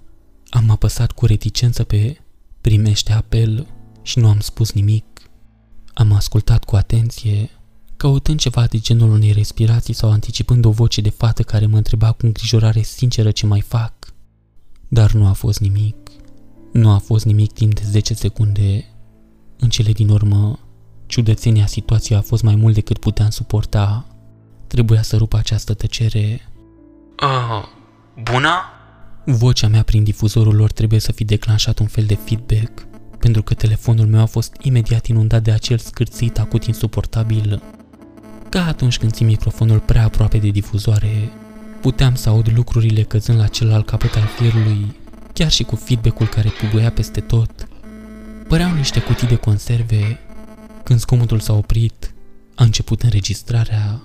am 0.50 0.70
apăsat 0.70 1.12
cu 1.12 1.26
reticență 1.26 1.84
pe, 1.84 2.18
Primește 2.68 3.14
apel 3.14 3.68
și 4.02 4.20
nu 4.20 4.28
am 4.28 4.40
spus 4.40 4.72
nimic. 4.72 5.06
Am 5.94 6.12
ascultat 6.12 6.64
cu 6.64 6.76
atenție, 6.76 7.50
căutând 7.98 8.40
ceva 8.40 8.66
de 8.66 8.78
genul 8.78 9.12
unei 9.12 9.32
respirații 9.32 9.94
sau 9.94 10.12
anticipând 10.12 10.66
o 10.66 10.72
voce 10.72 11.02
de 11.02 11.10
fată 11.10 11.44
care 11.44 11.66
mă 11.66 11.78
întreba 11.78 12.12
cu 12.12 12.26
îngrijorare 12.26 12.82
sinceră 12.82 13.32
ce 13.32 13.46
mai 13.46 13.62
fac. 13.62 13.94
Dar 14.88 15.12
nu 15.12 15.28
a 15.28 15.32
fost 15.32 15.60
nimic. 15.60 15.96
Nu 16.72 16.90
a 16.90 16.98
fost 16.98 17.26
nimic 17.26 17.54
timp 17.54 17.74
de 17.74 17.82
10 17.86 18.14
secunde. 18.14 18.86
În 19.60 19.70
cele 19.70 19.92
din 19.92 20.10
urmă, 20.10 20.60
ciudățenia 21.06 21.66
situației 21.66 22.18
a 22.18 22.22
fost 22.22 22.44
mai 22.44 22.56
mult 22.56 22.74
decât 22.74 22.98
puteam 22.98 23.30
suporta. 23.30 24.06
Trebuia 24.68 25.02
să 25.02 25.18
rup 25.18 25.34
această 25.34 25.74
tăcere. 25.74 26.42
Uh, 27.24 27.64
bună? 28.32 28.77
Vocea 29.30 29.68
mea 29.68 29.84
prin 29.84 30.04
difuzorul 30.04 30.56
lor 30.56 30.72
trebuie 30.72 31.00
să 31.00 31.12
fi 31.12 31.24
declanșat 31.24 31.80
un 31.80 31.86
fel 31.86 32.04
de 32.06 32.16
feedback, 32.16 32.88
pentru 33.20 33.44
că 33.44 33.54
telefonul 33.54 34.06
meu 34.06 34.22
a 34.22 34.26
fost 34.26 34.56
imediat 34.62 35.06
inundat 35.06 35.44
de 35.44 35.52
acel 35.52 35.78
scârțit 35.78 36.40
acut 36.40 36.63
insuportabil. 36.63 37.62
Ca 38.50 38.66
atunci 38.66 38.98
când 38.98 39.12
ții 39.12 39.26
microfonul 39.26 39.80
prea 39.80 40.04
aproape 40.04 40.38
de 40.38 40.50
difuzoare, 40.50 41.30
puteam 41.82 42.16
să 42.16 42.30
aud 42.30 42.52
lucrurile 42.56 43.04
căzând 43.04 43.40
la 43.40 43.48
celălalt 43.48 43.86
capăt 43.86 44.16
al 44.16 44.28
fierului, 44.38 44.96
chiar 45.34 45.52
și 45.52 45.63
cu 45.63 45.76
feedback-ul 45.76 46.28
care 46.28 46.50
puguia 46.50 46.92
peste 46.92 47.20
tot. 47.20 47.68
Păreau 48.48 48.74
niște 48.74 49.02
cutii 49.02 49.28
de 49.28 49.36
conserve. 49.36 50.20
Când 50.84 51.00
zgomotul 51.00 51.40
s-a 51.40 51.54
oprit, 51.54 52.13
a 52.56 52.63
început 52.63 53.02
înregistrarea. 53.02 54.02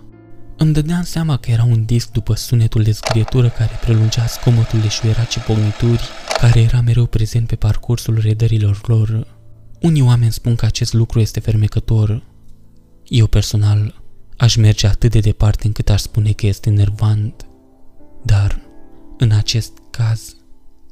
Îmi 0.63 0.73
dădeam 0.73 1.03
seama 1.03 1.37
că 1.37 1.51
era 1.51 1.65
un 1.65 1.85
disc 1.85 2.11
după 2.11 2.35
sunetul 2.35 2.83
de 2.83 2.91
zgrietură 2.91 3.49
care 3.49 3.79
prelungea 3.81 4.25
zgomotul 4.25 4.81
de 4.81 4.89
șuieraci 4.89 5.33
și 5.33 5.39
pognituri, 5.39 6.09
care 6.41 6.61
era 6.61 6.81
mereu 6.81 7.07
prezent 7.07 7.47
pe 7.47 7.57
parcursul 7.57 8.19
redărilor 8.21 8.81
lor. 8.87 9.27
Unii 9.81 10.03
oameni 10.03 10.33
spun 10.33 10.55
că 10.55 10.65
acest 10.65 10.93
lucru 10.93 11.21
este 11.21 11.41
fermecător. 11.41 12.23
Eu 13.05 13.27
personal 13.27 14.03
aș 14.37 14.57
merge 14.57 14.87
atât 14.87 15.11
de 15.11 15.19
departe 15.19 15.67
încât 15.67 15.89
aș 15.89 16.01
spune 16.01 16.33
că 16.33 16.47
este 16.47 16.71
nervant. 16.71 17.47
Dar, 18.25 18.61
în 19.19 19.33
acest 19.33 19.73
caz, 19.91 20.37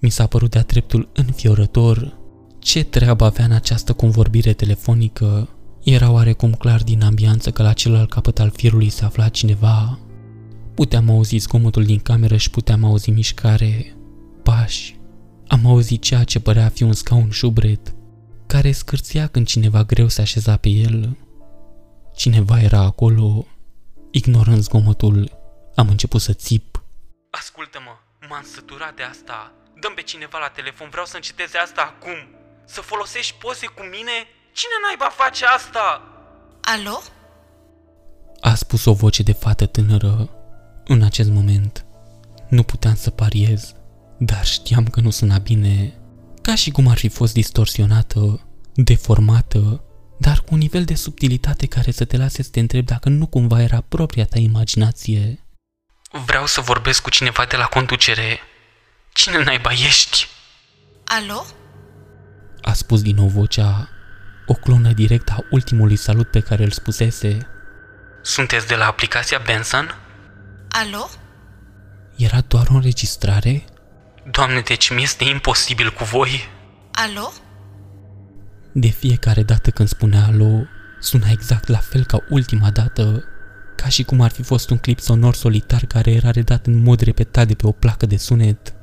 mi 0.00 0.10
s-a 0.10 0.26
părut 0.26 0.50
de-a 0.50 0.62
dreptul 0.62 1.10
înfiorător. 1.12 2.18
Ce 2.58 2.84
treabă 2.84 3.24
avea 3.24 3.44
în 3.44 3.52
această 3.52 3.92
convorbire 3.92 4.52
telefonică? 4.52 5.48
Era 5.82 6.10
oarecum 6.10 6.54
clar 6.54 6.82
din 6.82 7.02
ambianță 7.02 7.50
că 7.50 7.62
la 7.62 7.72
celălalt 7.72 8.10
capăt 8.10 8.38
al 8.38 8.50
firului 8.50 8.88
se 8.88 9.04
afla 9.04 9.28
cineva. 9.28 9.98
Puteam 10.74 11.10
auzi 11.10 11.36
zgomotul 11.36 11.84
din 11.84 11.98
cameră 11.98 12.36
și 12.36 12.50
puteam 12.50 12.84
auzi 12.84 13.10
mișcare, 13.10 13.96
pași. 14.42 14.98
Am 15.46 15.66
auzit 15.66 16.02
ceea 16.02 16.24
ce 16.24 16.40
părea 16.40 16.64
a 16.64 16.68
fi 16.68 16.82
un 16.82 16.92
scaun 16.92 17.30
șubret, 17.30 17.94
care 18.46 18.72
scârția 18.72 19.26
când 19.26 19.46
cineva 19.46 19.82
greu 19.82 20.08
se 20.08 20.20
așeza 20.20 20.56
pe 20.56 20.68
el. 20.68 21.16
Cineva 22.16 22.60
era 22.60 22.80
acolo. 22.80 23.46
Ignorând 24.10 24.62
zgomotul, 24.62 25.30
am 25.74 25.88
început 25.88 26.20
să 26.20 26.32
țip. 26.32 26.82
Ascultă-mă, 27.30 27.90
m-am 28.28 28.44
săturat 28.54 28.96
de 28.96 29.02
asta. 29.02 29.52
Dăm 29.80 29.92
pe 29.94 30.02
cineva 30.02 30.38
la 30.38 30.48
telefon, 30.48 30.88
vreau 30.90 31.06
să 31.06 31.16
înceteze 31.16 31.58
asta 31.58 31.82
acum. 31.82 32.18
Să 32.64 32.80
folosești 32.80 33.36
poze 33.38 33.66
cu 33.66 33.82
mine? 33.82 34.16
Cine 34.52 34.72
naiba 34.82 35.08
face 35.08 35.44
asta? 35.44 36.02
Alo? 36.60 37.02
A 38.40 38.54
spus 38.54 38.84
o 38.84 38.92
voce 38.92 39.22
de 39.22 39.32
fată 39.32 39.66
tânără. 39.66 40.30
În 40.84 41.02
acest 41.02 41.30
moment, 41.30 41.84
nu 42.48 42.62
puteam 42.62 42.94
să 42.94 43.10
pariez, 43.10 43.74
dar 44.18 44.44
știam 44.46 44.86
că 44.86 45.00
nu 45.00 45.10
suna 45.10 45.38
bine, 45.38 45.94
ca 46.42 46.54
și 46.54 46.70
cum 46.70 46.88
ar 46.88 46.98
fi 46.98 47.08
fost 47.08 47.32
distorsionată, 47.32 48.40
deformată, 48.74 49.84
dar 50.18 50.38
cu 50.40 50.48
un 50.50 50.58
nivel 50.58 50.84
de 50.84 50.94
subtilitate 50.94 51.66
care 51.66 51.90
să 51.90 52.04
te 52.04 52.16
lase 52.16 52.42
să 52.42 52.50
te 52.50 52.60
întrebi 52.60 52.86
dacă 52.86 53.08
nu 53.08 53.26
cumva 53.26 53.62
era 53.62 53.80
propria 53.88 54.24
ta 54.24 54.38
imaginație. 54.38 55.44
Vreau 56.26 56.46
să 56.46 56.60
vorbesc 56.60 57.02
cu 57.02 57.10
cineva 57.10 57.44
de 57.44 57.56
la 57.56 57.64
conducere. 57.64 58.38
Cine 59.12 59.42
naiba 59.42 59.70
ești? 59.70 60.26
Alo? 61.04 61.44
A 62.62 62.72
spus 62.72 63.02
din 63.02 63.14
nou 63.14 63.26
vocea, 63.28 63.88
o 64.50 64.54
clonă 64.54 64.92
directă 64.92 65.32
a 65.36 65.44
ultimului 65.50 65.96
salut 65.96 66.30
pe 66.30 66.40
care 66.40 66.62
îl 66.62 66.70
spusese. 66.70 67.38
Sunteți 68.22 68.66
de 68.66 68.74
la 68.74 68.86
aplicația 68.86 69.40
Benson? 69.44 69.94
Alo? 70.68 71.10
Era 72.16 72.40
doar 72.48 72.66
o 72.70 72.74
înregistrare? 72.74 73.64
Doamne, 74.30 74.60
deci 74.60 74.90
mi 74.90 75.02
este 75.02 75.24
imposibil 75.24 75.90
cu 75.90 76.04
voi. 76.04 76.48
Alo? 76.92 77.32
De 78.72 78.88
fiecare 78.88 79.42
dată 79.42 79.70
când 79.70 79.88
spunea 79.88 80.24
alo, 80.24 80.66
suna 81.00 81.28
exact 81.30 81.68
la 81.68 81.78
fel 81.78 82.04
ca 82.04 82.18
ultima 82.28 82.70
dată, 82.70 83.24
ca 83.76 83.88
și 83.88 84.02
cum 84.02 84.20
ar 84.20 84.30
fi 84.30 84.42
fost 84.42 84.70
un 84.70 84.78
clip 84.78 85.00
sonor 85.00 85.34
solitar 85.34 85.84
care 85.88 86.10
era 86.10 86.30
redat 86.30 86.66
în 86.66 86.82
mod 86.82 87.00
repetat 87.00 87.46
de 87.46 87.54
pe 87.54 87.66
o 87.66 87.72
placă 87.72 88.06
de 88.06 88.16
sunet. 88.16 88.74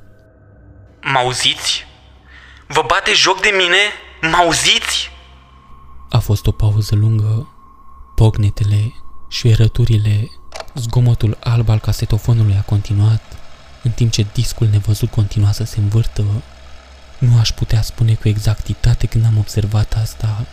Mă 1.00 1.18
auziți? 1.18 1.86
Vă 2.66 2.84
bate 2.86 3.12
joc 3.12 3.40
de 3.40 3.50
mine? 3.56 3.78
Mă 4.20 4.36
auziți? 4.36 5.16
A 6.08 6.18
fost 6.18 6.46
o 6.46 6.50
pauză 6.50 6.94
lungă. 6.94 7.48
Pognetele, 8.14 8.92
șuierăturile, 9.28 10.30
zgomotul 10.74 11.38
alb 11.40 11.68
al 11.68 11.78
casetofonului 11.78 12.54
a 12.56 12.60
continuat, 12.60 13.22
în 13.82 13.90
timp 13.90 14.10
ce 14.10 14.26
discul 14.32 14.66
nevăzut 14.66 15.10
continua 15.10 15.52
să 15.52 15.64
se 15.64 15.80
învârtă. 15.80 16.24
Nu 17.18 17.38
aș 17.38 17.52
putea 17.52 17.82
spune 17.82 18.14
cu 18.14 18.28
exactitate 18.28 19.06
când 19.06 19.24
am 19.24 19.38
observat 19.38 19.94
asta, 19.94 20.46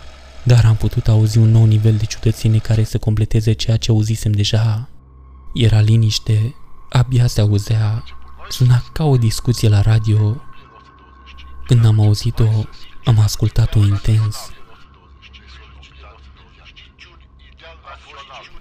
dar 0.43 0.65
am 0.65 0.75
putut 0.75 1.07
auzi 1.07 1.37
un 1.37 1.51
nou 1.51 1.65
nivel 1.65 1.95
de 1.95 2.05
ciudățenie 2.05 2.59
care 2.59 2.83
să 2.83 2.97
completeze 2.97 3.53
ceea 3.53 3.77
ce 3.77 3.91
auzisem 3.91 4.31
deja. 4.31 4.89
Era 5.53 5.79
liniște, 5.79 6.55
abia 6.89 7.27
se 7.27 7.41
auzea, 7.41 8.03
suna 8.49 8.83
ca 8.93 9.03
o 9.03 9.17
discuție 9.17 9.69
la 9.69 9.81
radio. 9.81 10.41
Când 11.65 11.85
am 11.85 11.99
auzit-o, 11.99 12.49
am 13.05 13.19
ascultat-o 13.19 13.79
intens. 13.79 14.35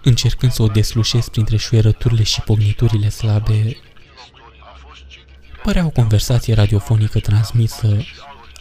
Încercând 0.05 0.53
să 0.53 0.63
o 0.63 0.67
deslușesc 0.67 1.31
printre 1.31 1.57
șuierăturile 1.57 2.23
și 2.23 2.41
pogniturile 2.41 3.09
slabe, 3.09 3.77
părea 5.63 5.87
o 5.87 5.91
conversație 5.91 6.55
radiofonică 6.55 7.21
transmisă, 7.21 7.97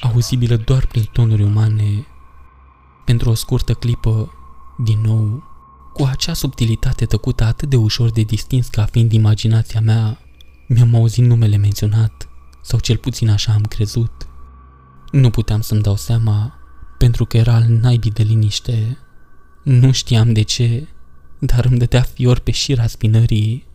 auzibilă 0.01 0.55
doar 0.55 0.85
prin 0.85 1.09
tonuri 1.11 1.43
umane. 1.43 2.07
Pentru 3.05 3.29
o 3.29 3.33
scurtă 3.33 3.73
clipă, 3.73 4.31
din 4.77 5.01
nou, 5.01 5.43
cu 5.93 6.03
acea 6.03 6.33
subtilitate 6.33 7.05
tăcută 7.05 7.43
atât 7.43 7.69
de 7.69 7.75
ușor 7.75 8.11
de 8.11 8.21
distins 8.21 8.67
ca 8.67 8.85
fiind 8.85 9.11
imaginația 9.11 9.81
mea, 9.81 10.19
mi-am 10.67 10.95
auzit 10.95 11.25
numele 11.25 11.57
menționat, 11.57 12.29
sau 12.61 12.79
cel 12.79 12.97
puțin 12.97 13.29
așa 13.29 13.53
am 13.53 13.63
crezut. 13.63 14.27
Nu 15.11 15.29
puteam 15.29 15.61
să-mi 15.61 15.81
dau 15.81 15.95
seama, 15.95 16.53
pentru 16.97 17.25
că 17.25 17.37
era 17.37 17.53
al 17.53 17.65
naibii 17.67 18.11
de 18.11 18.23
liniște. 18.23 18.97
Nu 19.63 19.91
știam 19.91 20.33
de 20.33 20.41
ce, 20.41 20.87
dar 21.45 21.65
îmi 21.65 21.77
dădea 21.77 22.01
fior 22.01 22.39
pe 22.39 22.51
șira 22.51 22.87
spinării. 22.87 23.65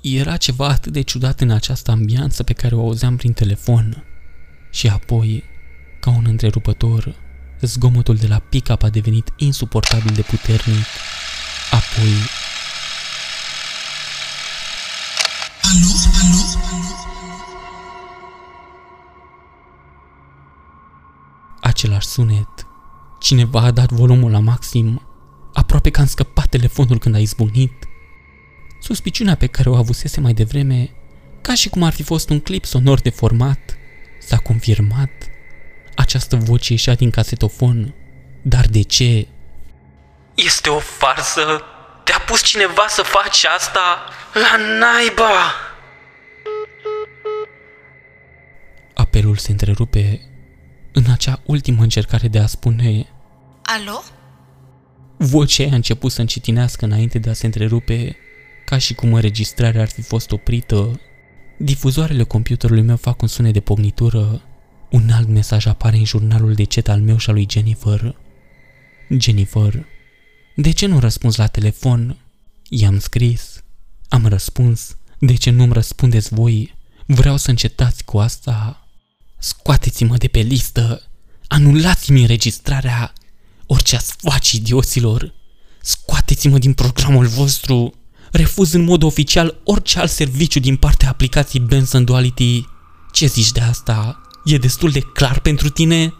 Era 0.00 0.36
ceva 0.36 0.68
atât 0.68 0.92
de 0.92 1.00
ciudat 1.00 1.40
în 1.40 1.50
această 1.50 1.90
ambianță 1.90 2.42
pe 2.42 2.52
care 2.52 2.74
o 2.74 2.80
auzeam 2.80 3.16
prin 3.16 3.32
telefon. 3.32 4.04
Și 4.70 4.88
apoi, 4.88 5.44
ca 6.00 6.10
un 6.10 6.24
întrerupător, 6.26 7.14
zgomotul 7.60 8.16
de 8.16 8.26
la 8.26 8.38
pick-up 8.38 8.82
a 8.82 8.88
devenit 8.88 9.32
insuportabil 9.36 10.14
de 10.14 10.22
puternic. 10.22 10.84
Apoi... 11.70 12.12
Alo? 15.62 15.92
Alo? 16.20 16.42
Același 21.60 22.06
sunet. 22.06 22.66
Cineva 23.20 23.60
a 23.60 23.70
dat 23.70 23.92
volumul 23.92 24.30
la 24.30 24.38
maxim, 24.38 25.00
aproape 25.54 25.90
că 25.90 26.00
am 26.00 26.06
scăpat 26.06 26.46
telefonul 26.46 26.98
când 26.98 27.14
a 27.14 27.18
izbucnit. 27.18 27.72
Suspiciunea 28.80 29.34
pe 29.34 29.46
care 29.46 29.68
o 29.68 29.76
avusese 29.76 30.20
mai 30.20 30.32
devreme, 30.32 30.90
ca 31.40 31.54
și 31.54 31.68
cum 31.68 31.82
ar 31.82 31.92
fi 31.92 32.02
fost 32.02 32.30
un 32.30 32.40
clip 32.40 32.64
sonor 32.64 33.00
de 33.00 33.10
format, 33.10 33.76
s-a 34.18 34.36
confirmat. 34.36 35.10
Această 35.96 36.36
voce 36.36 36.72
ieșea 36.72 36.94
din 36.94 37.10
casetofon. 37.10 37.94
Dar 38.42 38.66
de 38.66 38.82
ce? 38.82 39.26
Este 40.34 40.68
o 40.68 40.78
farsă? 40.78 41.62
Te-a 42.04 42.18
pus 42.18 42.42
cineva 42.42 42.84
să 42.88 43.02
faci 43.02 43.44
asta? 43.56 44.04
La 44.32 44.56
naiba! 44.56 45.54
Apelul 48.94 49.36
se 49.36 49.50
întrerupe 49.50 50.20
în 50.92 51.04
acea 51.12 51.40
ultimă 51.44 51.82
încercare 51.82 52.28
de 52.28 52.38
a 52.38 52.46
spune 52.46 53.06
Alo? 53.62 54.02
Vocea 55.16 55.62
aia 55.62 55.72
a 55.72 55.74
început 55.74 56.12
să 56.12 56.20
încetinească 56.20 56.84
înainte 56.84 57.18
de 57.18 57.30
a 57.30 57.32
se 57.32 57.46
întrerupe, 57.46 58.16
ca 58.64 58.78
și 58.78 58.94
cum 58.94 59.14
înregistrarea 59.14 59.80
ar 59.80 59.88
fi 59.88 60.02
fost 60.02 60.30
oprită. 60.30 61.00
Difuzoarele 61.58 62.22
computerului 62.22 62.82
meu 62.82 62.96
fac 62.96 63.22
un 63.22 63.28
sunet 63.28 63.52
de 63.52 63.60
pognitură, 63.60 64.42
Un 64.90 65.10
alt 65.10 65.28
mesaj 65.28 65.66
apare 65.66 65.96
în 65.96 66.04
jurnalul 66.04 66.54
de 66.54 66.64
cet 66.64 66.88
al 66.88 67.00
meu 67.00 67.16
și 67.16 67.28
al 67.28 67.34
lui 67.34 67.46
Jennifer. 67.50 68.16
Jennifer, 69.18 69.86
de 70.56 70.70
ce 70.70 70.86
nu 70.86 70.98
răspunzi 70.98 71.38
la 71.38 71.46
telefon? 71.46 72.16
I-am 72.68 72.98
scris. 72.98 73.62
Am 74.08 74.26
răspuns. 74.26 74.96
De 75.18 75.34
ce 75.34 75.50
nu-mi 75.50 75.72
răspundeți 75.72 76.34
voi? 76.34 76.74
Vreau 77.06 77.36
să 77.36 77.50
încetați 77.50 78.04
cu 78.04 78.18
asta. 78.18 78.88
Scoateți-mă 79.38 80.16
de 80.16 80.28
pe 80.28 80.40
listă. 80.40 81.02
Anulați-mi 81.46 82.20
înregistrarea. 82.20 83.12
Orice 83.66 83.96
ați 83.96 84.14
face, 84.18 84.56
idioților. 84.56 85.34
Scoateți-mă 85.80 86.58
din 86.58 86.72
programul 86.72 87.26
vostru. 87.26 87.92
Refuz 88.32 88.72
în 88.72 88.84
mod 88.84 89.02
oficial 89.02 89.60
orice 89.64 89.98
alt 89.98 90.10
serviciu 90.10 90.60
din 90.60 90.76
partea 90.76 91.08
aplicației 91.08 91.64
Benson 91.66 92.04
Duality. 92.04 92.66
Ce 93.12 93.26
zici 93.26 93.52
de 93.52 93.60
asta? 93.60 94.20
E 94.44 94.58
destul 94.58 94.90
de 94.90 95.00
clar 95.00 95.40
pentru 95.40 95.68
tine? 95.68 96.14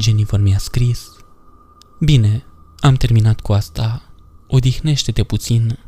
Jennifer 0.00 0.40
mi-a 0.40 0.58
scris. 0.58 1.00
Bine, 2.00 2.44
am 2.78 2.94
terminat 2.94 3.40
cu 3.40 3.52
asta. 3.52 4.02
Odihnește-te 4.46 5.22
puțin. 5.22 5.78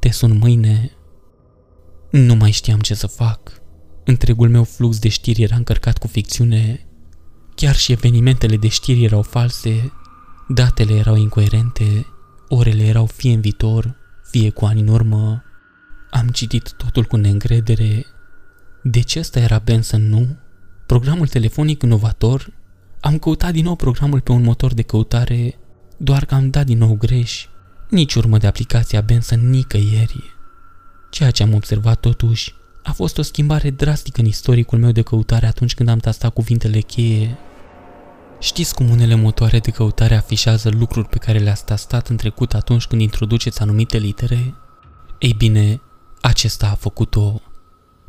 Te 0.00 0.10
sun 0.10 0.38
mâine. 0.38 0.92
Nu 2.10 2.34
mai 2.34 2.50
știam 2.50 2.80
ce 2.80 2.94
să 2.94 3.06
fac. 3.06 3.62
Întregul 4.04 4.48
meu 4.48 4.64
flux 4.64 4.98
de 4.98 5.08
știri 5.08 5.42
era 5.42 5.56
încărcat 5.56 5.98
cu 5.98 6.06
ficțiune. 6.06 6.86
Chiar 7.54 7.76
și 7.76 7.92
evenimentele 7.92 8.56
de 8.56 8.68
știri 8.68 9.04
erau 9.04 9.22
false, 9.22 9.92
datele 10.48 10.92
erau 10.92 11.16
incoerente, 11.16 12.06
orele 12.48 12.82
erau 12.82 13.06
fie 13.06 13.32
în 13.32 13.40
viitor, 13.40 13.96
fie 14.22 14.50
cu 14.50 14.64
ani 14.64 14.80
în 14.80 14.88
urmă. 14.88 15.42
Am 16.10 16.28
citit 16.28 16.72
totul 16.72 17.04
cu 17.04 17.16
neîncredere. 17.16 18.06
De 18.82 19.00
ce 19.00 19.18
ăsta 19.18 19.40
era 19.40 19.58
Benson, 19.58 20.08
nu? 20.08 20.36
Programul 20.86 21.26
telefonic 21.26 21.82
inovator? 21.82 22.52
Am 23.00 23.18
căutat 23.18 23.52
din 23.52 23.64
nou 23.64 23.76
programul 23.76 24.20
pe 24.20 24.32
un 24.32 24.42
motor 24.42 24.74
de 24.74 24.82
căutare, 24.82 25.58
doar 25.96 26.24
că 26.24 26.34
am 26.34 26.50
dat 26.50 26.66
din 26.66 26.78
nou 26.78 26.96
greș. 26.96 27.46
Nici 27.88 28.14
urmă 28.14 28.38
de 28.38 28.46
aplicația 28.46 29.00
Benson 29.00 29.50
nicăieri. 29.50 30.36
Ceea 31.10 31.30
ce 31.30 31.42
am 31.42 31.54
observat 31.54 32.00
totuși 32.00 32.54
a 32.84 32.92
fost 32.92 33.18
o 33.18 33.22
schimbare 33.22 33.70
drastică 33.70 34.20
în 34.20 34.26
istoricul 34.26 34.78
meu 34.78 34.92
de 34.92 35.02
căutare 35.02 35.46
atunci 35.46 35.74
când 35.74 35.88
am 35.88 35.98
tastat 35.98 36.32
cuvintele 36.32 36.80
cheie. 36.80 37.38
Știți 38.44 38.74
cum 38.74 38.90
unele 38.90 39.14
motoare 39.14 39.58
de 39.58 39.70
căutare 39.70 40.14
afișează 40.14 40.68
lucruri 40.68 41.08
pe 41.08 41.18
care 41.18 41.38
le-ați 41.38 41.64
tastat 41.64 42.08
în 42.08 42.16
trecut 42.16 42.54
atunci 42.54 42.86
când 42.86 43.00
introduceți 43.00 43.60
anumite 43.60 43.98
litere? 43.98 44.54
Ei 45.18 45.32
bine, 45.32 45.80
acesta 46.20 46.68
a 46.68 46.74
făcut-o. 46.74 47.40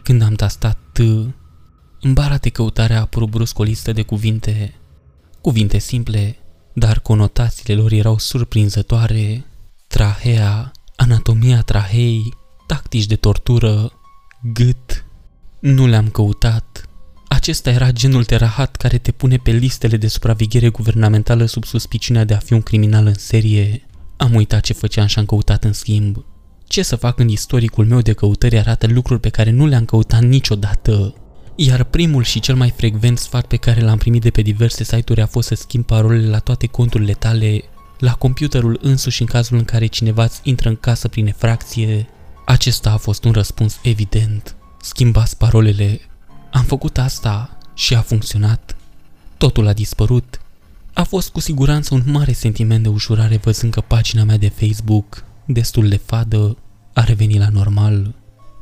Când 0.03 0.21
am 0.21 0.33
tastat 0.33 0.77
T, 0.91 0.99
în 1.99 2.13
bara 2.13 2.37
de 2.37 2.49
căutare 2.49 2.93
a 2.93 2.99
apărut 2.99 3.29
brusc 3.29 3.59
o 3.59 3.63
listă 3.63 3.91
de 3.91 4.01
cuvinte. 4.01 4.75
Cuvinte 5.41 5.77
simple, 5.77 6.37
dar 6.73 6.99
conotațiile 6.99 7.81
lor 7.81 7.91
erau 7.91 8.17
surprinzătoare. 8.17 9.45
Trahea, 9.87 10.71
anatomia 10.95 11.61
trahei, 11.61 12.33
tactici 12.67 13.05
de 13.05 13.15
tortură, 13.15 13.91
gât. 14.53 15.05
Nu 15.59 15.87
le-am 15.87 16.09
căutat. 16.09 16.84
Acesta 17.27 17.69
era 17.69 17.91
genul 17.91 18.23
terahat 18.23 18.75
care 18.75 18.97
te 18.97 19.11
pune 19.11 19.37
pe 19.37 19.51
listele 19.51 19.97
de 19.97 20.07
supraveghere 20.07 20.69
guvernamentală 20.69 21.45
sub 21.45 21.65
suspiciunea 21.65 22.23
de 22.23 22.33
a 22.33 22.37
fi 22.37 22.53
un 22.53 22.61
criminal 22.61 23.05
în 23.05 23.13
serie. 23.13 23.85
Am 24.17 24.33
uitat 24.33 24.61
ce 24.61 24.73
făceam 24.73 25.05
și 25.05 25.19
am 25.19 25.25
căutat 25.25 25.63
în 25.63 25.73
schimb. 25.73 26.25
Ce 26.67 26.83
să 26.83 26.95
fac 26.95 27.19
în 27.19 27.29
istoricul 27.29 27.85
meu 27.85 28.01
de 28.01 28.13
căutări 28.13 28.57
arată 28.57 28.87
lucruri 28.87 29.19
pe 29.19 29.29
care 29.29 29.51
nu 29.51 29.65
le-am 29.65 29.85
căutat 29.85 30.21
niciodată. 30.21 31.15
Iar 31.55 31.83
primul 31.83 32.23
și 32.23 32.39
cel 32.39 32.55
mai 32.55 32.73
frecvent 32.75 33.17
sfat 33.17 33.45
pe 33.45 33.55
care 33.55 33.81
l-am 33.81 33.97
primit 33.97 34.21
de 34.21 34.29
pe 34.29 34.41
diverse 34.41 34.83
site-uri 34.83 35.21
a 35.21 35.25
fost 35.25 35.47
să 35.47 35.55
schimb 35.55 35.85
parolele 35.85 36.27
la 36.27 36.39
toate 36.39 36.67
conturile 36.67 37.13
tale, 37.13 37.63
la 37.99 38.13
computerul 38.13 38.79
însuși 38.81 39.21
în 39.21 39.27
cazul 39.27 39.57
în 39.57 39.65
care 39.65 39.85
cineva 39.85 40.23
îți 40.23 40.39
intră 40.43 40.69
în 40.69 40.75
casă 40.75 41.07
prin 41.07 41.27
efracție. 41.27 42.07
Acesta 42.45 42.91
a 42.91 42.97
fost 42.97 43.23
un 43.23 43.31
răspuns 43.31 43.79
evident. 43.81 44.55
Schimbați 44.81 45.37
parolele. 45.37 45.99
Am 46.55 46.63
făcut 46.63 46.97
asta 46.97 47.57
și 47.73 47.95
a 47.95 48.01
funcționat. 48.01 48.75
Totul 49.37 49.67
a 49.67 49.73
dispărut. 49.73 50.41
A 50.93 51.03
fost 51.03 51.29
cu 51.29 51.39
siguranță 51.39 51.93
un 51.93 52.01
mare 52.05 52.31
sentiment 52.31 52.83
de 52.83 52.89
ușurare 52.89 53.37
văzând 53.37 53.73
că 53.73 53.81
pagina 53.81 54.23
mea 54.23 54.37
de 54.37 54.49
Facebook, 54.49 55.23
destul 55.45 55.89
de 55.89 56.01
fadă, 56.05 56.57
a 56.93 57.03
revenit 57.03 57.39
la 57.39 57.49
normal. 57.49 58.13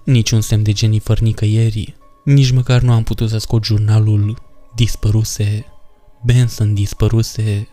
Niciun 0.05 0.41
semn 0.41 0.63
de 0.63 0.71
Jennifer 0.75 1.19
nicăieri. 1.19 1.95
Nici 2.25 2.51
măcar 2.51 2.81
nu 2.81 2.91
am 2.91 3.03
putut 3.03 3.29
să 3.29 3.37
scot 3.37 3.63
jurnalul. 3.63 4.41
Dispăruse. 4.75 5.65
Benson 6.23 6.73
dispăruse. 6.73 7.67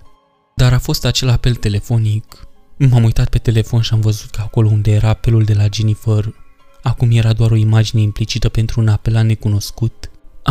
Dar 0.55 0.73
a 0.73 0.79
fost 0.79 1.05
acel 1.05 1.29
apel 1.29 1.55
telefonic. 1.55 2.47
M-am 2.77 3.05
uitat 3.05 3.29
pe 3.29 3.39
telefon 3.39 3.81
și 3.81 3.93
am 3.93 4.01
văzut 4.01 4.31
că 4.31 4.41
acolo 4.41 4.69
unde 4.69 4.91
era 4.91 5.09
apelul 5.09 5.45
de 5.45 5.55
la 5.55 5.67
Jennifer, 5.73 6.35
acum 6.83 7.11
era 7.11 7.33
doar 7.33 7.51
o 7.51 7.57
imagine 7.57 8.03
implicită 8.03 8.49
pentru 8.49 8.81
un 8.81 8.89
apel 8.89 9.25
necunoscut. 9.25 10.00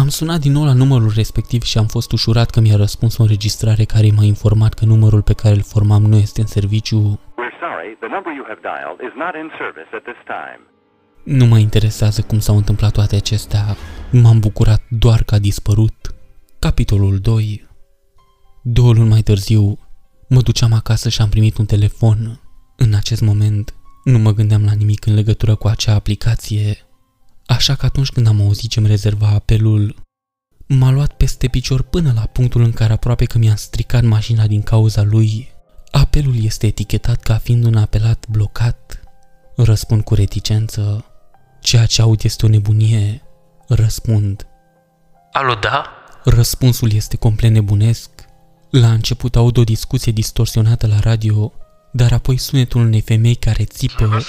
Am 0.02 0.08
sunat 0.08 0.40
din 0.40 0.52
nou 0.52 0.66
la 0.66 0.74
numărul 0.74 1.12
respectiv 1.16 1.62
și 1.62 1.78
am 1.78 1.86
fost 1.86 2.12
ușurat 2.12 2.50
că 2.50 2.60
mi-a 2.60 2.76
răspuns 2.76 3.18
o 3.18 3.22
înregistrare 3.22 3.84
care 3.84 4.08
m-a 4.16 4.24
informat 4.24 4.74
că 4.74 4.86
numărul 4.86 5.22
pe 5.22 5.34
care 5.34 5.56
îl 5.56 5.64
formam 5.64 6.04
nu 6.04 6.16
este 6.16 6.42
în 6.42 6.48
serviciu. 6.48 7.20
We're 7.42 7.58
sorry, 7.66 7.90
the 8.04 8.10
number 8.16 8.32
you 8.38 8.46
have 8.52 8.62
dialed 8.72 9.00
is 9.08 9.14
not 9.24 9.34
in 9.42 9.50
service 9.62 9.90
at 9.98 10.04
this 10.10 10.22
time. 10.36 10.62
Nu 11.38 11.46
mă 11.46 11.58
interesează 11.58 12.22
cum 12.22 12.40
s-au 12.40 12.56
întâmplat 12.56 12.92
toate 12.92 13.16
acestea, 13.16 13.64
m-am 14.12 14.40
bucurat 14.40 14.82
doar 14.90 15.24
că 15.24 15.36
a 15.36 15.40
dispărut. 15.40 15.98
Capitolul 16.60 17.18
2 17.18 17.68
Două 18.64 18.94
luni 18.94 19.10
mai 19.10 19.22
târziu, 19.22 19.78
mă 20.30 20.42
duceam 20.42 20.74
acasă 20.74 21.10
și 21.10 21.22
am 21.22 21.30
primit 21.30 21.58
un 21.58 21.66
telefon. 21.66 22.40
În 22.78 22.94
acest 22.94 23.22
moment, 23.22 23.74
nu 24.04 24.18
mă 24.18 24.32
gândeam 24.32 24.64
la 24.66 24.74
nimic 24.74 25.06
în 25.06 25.14
legătură 25.14 25.56
cu 25.56 25.68
acea 25.68 25.94
aplicație, 25.94 26.78
așa 27.50 27.76
că 27.76 27.86
atunci 27.86 28.12
când 28.12 28.28
am 28.28 28.42
auzit 28.42 28.70
ce-mi 28.70 28.88
rezerva 28.88 29.28
apelul, 29.28 29.96
m-a 30.68 30.92
luat 30.92 31.14
peste 31.14 31.48
picior 31.48 31.82
până 31.82 32.12
la 32.16 32.22
punctul 32.22 32.62
în 32.62 32.72
care 32.72 32.94
aproape 32.94 33.26
că 33.26 33.38
mi-a 33.38 33.56
stricat 33.56 34.04
mașina 34.04 34.48
din 34.48 34.62
cauza 34.62 35.04
lui. 35.04 35.50
Apelul 35.92 36.44
este 36.44 36.68
etichetat 36.68 37.22
ca 37.22 37.38
fiind 37.38 37.66
un 37.66 37.76
apelat 37.76 38.26
blocat. 38.28 39.02
Răspund 39.56 40.04
cu 40.04 40.14
reticență. 40.14 41.06
Ceea 41.62 41.86
ce 41.86 42.02
aud 42.02 42.24
este 42.24 42.46
o 42.46 42.50
nebunie. 42.50 43.22
Răspund. 43.68 44.48
Alo, 45.32 45.54
da? 45.54 45.92
Răspunsul 46.24 46.92
este 46.92 47.18
complet 47.18 47.52
nebunesc. 47.52 48.10
La 48.70 48.92
început 48.92 49.36
aud 49.36 49.58
o 49.58 49.64
discuție 49.64 50.12
distorsionată 50.12 50.88
la 50.88 51.00
radio, 51.00 51.54
dar 51.92 52.12
apoi 52.12 52.38
sunetul 52.38 52.82
unei 52.82 53.02
femei 53.02 53.36
care 53.36 53.64
țipă 53.64 54.08
Pass 54.08 54.28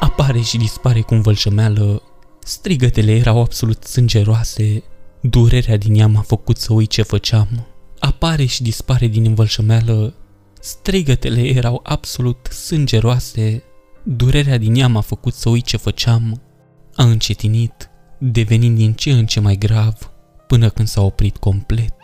apare 0.00 0.40
și 0.40 0.56
dispare 0.56 1.00
cu 1.00 1.14
învălșămeală. 1.14 2.02
Strigătele 2.42 3.12
erau 3.12 3.40
absolut 3.40 3.84
sângeroase. 3.84 4.82
Durerea 5.20 5.76
din 5.76 5.94
ea 5.94 6.06
m-a 6.06 6.20
făcut 6.20 6.56
să 6.56 6.72
uit 6.72 6.90
ce 6.90 7.02
făceam. 7.02 7.66
Apare 7.98 8.44
și 8.44 8.62
dispare 8.62 9.06
din 9.06 9.24
învălșămeală. 9.24 10.14
Strigătele 10.60 11.48
erau 11.48 11.80
absolut 11.82 12.48
sângeroase. 12.50 13.62
Durerea 14.02 14.58
din 14.58 14.74
ea 14.74 14.88
m-a 14.88 15.00
făcut 15.00 15.34
să 15.34 15.48
uit 15.48 15.64
ce 15.64 15.76
făceam. 15.76 16.42
A 16.94 17.04
încetinit, 17.04 17.90
devenind 18.18 18.76
din 18.76 18.92
ce 18.92 19.10
în 19.10 19.26
ce 19.26 19.40
mai 19.40 19.56
grav, 19.56 19.94
până 20.46 20.68
când 20.68 20.88
s-a 20.88 21.00
oprit 21.00 21.36
complet. 21.36 21.94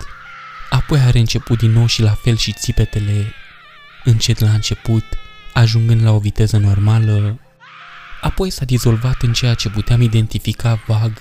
Apoi 0.70 0.98
a 0.98 1.10
reînceput 1.10 1.58
din 1.58 1.70
nou 1.70 1.86
și 1.86 2.02
la 2.02 2.12
fel 2.12 2.36
și 2.36 2.52
țipetele, 2.52 3.32
încet 4.04 4.38
la 4.38 4.50
început, 4.50 5.04
ajungând 5.52 6.02
la 6.02 6.12
o 6.12 6.18
viteză 6.18 6.56
normală, 6.56 7.40
apoi 8.26 8.50
s-a 8.50 8.64
dizolvat 8.64 9.22
în 9.22 9.32
ceea 9.32 9.54
ce 9.54 9.68
puteam 9.70 10.00
identifica 10.00 10.82
vag 10.86 11.12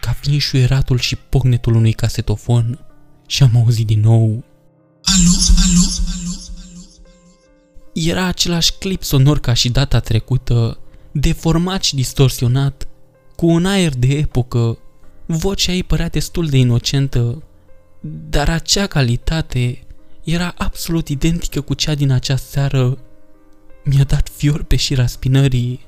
ca 0.00 0.12
fiind 0.20 0.40
șuieratul 0.40 0.98
și 0.98 1.16
pocnetul 1.16 1.74
unui 1.74 1.92
casetofon 1.92 2.78
și 3.26 3.42
am 3.42 3.56
auzit 3.56 3.86
din 3.86 4.00
nou. 4.00 4.44
Alo? 5.02 5.34
Alo? 5.64 5.86
Alo? 6.12 6.36
Era 7.94 8.24
același 8.24 8.72
clip 8.72 9.02
sonor 9.02 9.40
ca 9.40 9.52
și 9.52 9.68
data 9.68 10.00
trecută, 10.00 10.78
deformat 11.12 11.82
și 11.82 11.94
distorsionat, 11.94 12.88
cu 13.36 13.46
un 13.46 13.66
aer 13.66 13.94
de 13.94 14.06
epocă. 14.06 14.78
Vocea 15.26 15.72
ei 15.72 15.82
părea 15.82 16.08
destul 16.08 16.46
de 16.46 16.56
inocentă, 16.56 17.42
dar 18.30 18.48
acea 18.48 18.86
calitate 18.86 19.82
era 20.24 20.54
absolut 20.56 21.08
identică 21.08 21.60
cu 21.60 21.74
cea 21.74 21.94
din 21.94 22.10
acea 22.10 22.36
seară. 22.36 22.98
Mi-a 23.84 24.04
dat 24.04 24.28
fior 24.28 24.62
pe 24.62 24.76
șira 24.76 25.06
spinării. 25.06 25.86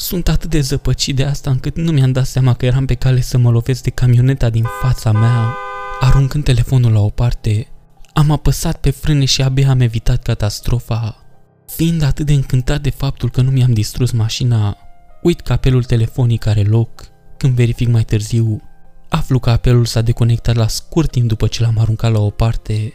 Sunt 0.00 0.28
atât 0.28 0.50
de 0.50 0.60
zăpăcit 0.60 1.16
de 1.16 1.24
asta 1.24 1.50
încât 1.50 1.76
nu 1.76 1.92
mi-am 1.92 2.12
dat 2.12 2.26
seama 2.26 2.54
că 2.54 2.66
eram 2.66 2.86
pe 2.86 2.94
cale 2.94 3.20
să 3.20 3.38
mă 3.38 3.50
lovesc 3.50 3.82
de 3.82 3.90
camioneta 3.90 4.50
din 4.50 4.64
fața 4.82 5.12
mea. 5.12 5.54
Aruncând 6.00 6.44
telefonul 6.44 6.92
la 6.92 7.00
o 7.00 7.08
parte, 7.08 7.66
am 8.12 8.30
apăsat 8.30 8.76
pe 8.76 8.90
frâne 8.90 9.24
și 9.24 9.42
abia 9.42 9.70
am 9.70 9.80
evitat 9.80 10.22
catastrofa. 10.22 11.24
Fiind 11.66 12.02
atât 12.02 12.26
de 12.26 12.32
încântat 12.32 12.80
de 12.80 12.90
faptul 12.90 13.30
că 13.30 13.40
nu 13.40 13.50
mi-am 13.50 13.72
distrus 13.72 14.10
mașina, 14.10 14.76
Uit 15.22 15.40
că 15.40 15.52
apelul 15.52 15.84
telefonic 15.84 16.46
are 16.46 16.62
loc, 16.62 17.06
când 17.36 17.54
verific 17.54 17.88
mai 17.88 18.04
târziu, 18.04 18.62
aflu 19.08 19.38
că 19.38 19.50
apelul 19.50 19.84
s-a 19.84 20.00
deconectat 20.00 20.54
la 20.54 20.66
scurt 20.66 21.10
timp 21.10 21.28
după 21.28 21.46
ce 21.46 21.62
l-am 21.62 21.78
aruncat 21.78 22.12
la 22.12 22.20
o 22.20 22.30
parte. 22.30 22.92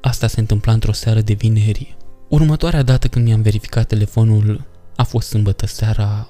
Asta 0.00 0.26
se 0.26 0.40
întâmpla 0.40 0.72
într-o 0.72 0.92
seară 0.92 1.20
de 1.20 1.32
vineri. 1.32 1.96
Următoarea 2.28 2.82
dată 2.82 3.08
când 3.08 3.24
mi-am 3.24 3.42
verificat 3.42 3.86
telefonul 3.86 4.64
a 4.96 5.02
fost 5.02 5.28
sâmbătă 5.28 5.66
seara. 5.66 6.26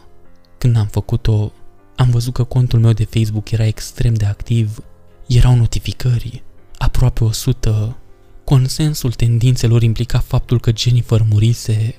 Când 0.63 0.77
am 0.77 0.87
făcut-o, 0.87 1.53
am 1.97 2.11
văzut 2.11 2.33
că 2.33 2.45
contul 2.45 2.81
meu 2.81 2.93
de 2.93 3.05
Facebook 3.05 3.51
era 3.51 3.67
extrem 3.67 4.15
de 4.15 4.25
activ. 4.25 4.79
Erau 5.27 5.55
notificări, 5.57 6.43
aproape 6.79 7.25
100. 7.25 7.97
Consensul 8.45 9.13
tendințelor 9.13 9.83
implica 9.83 10.19
faptul 10.19 10.61
că 10.61 10.73
Jennifer 10.77 11.25
murise, 11.29 11.95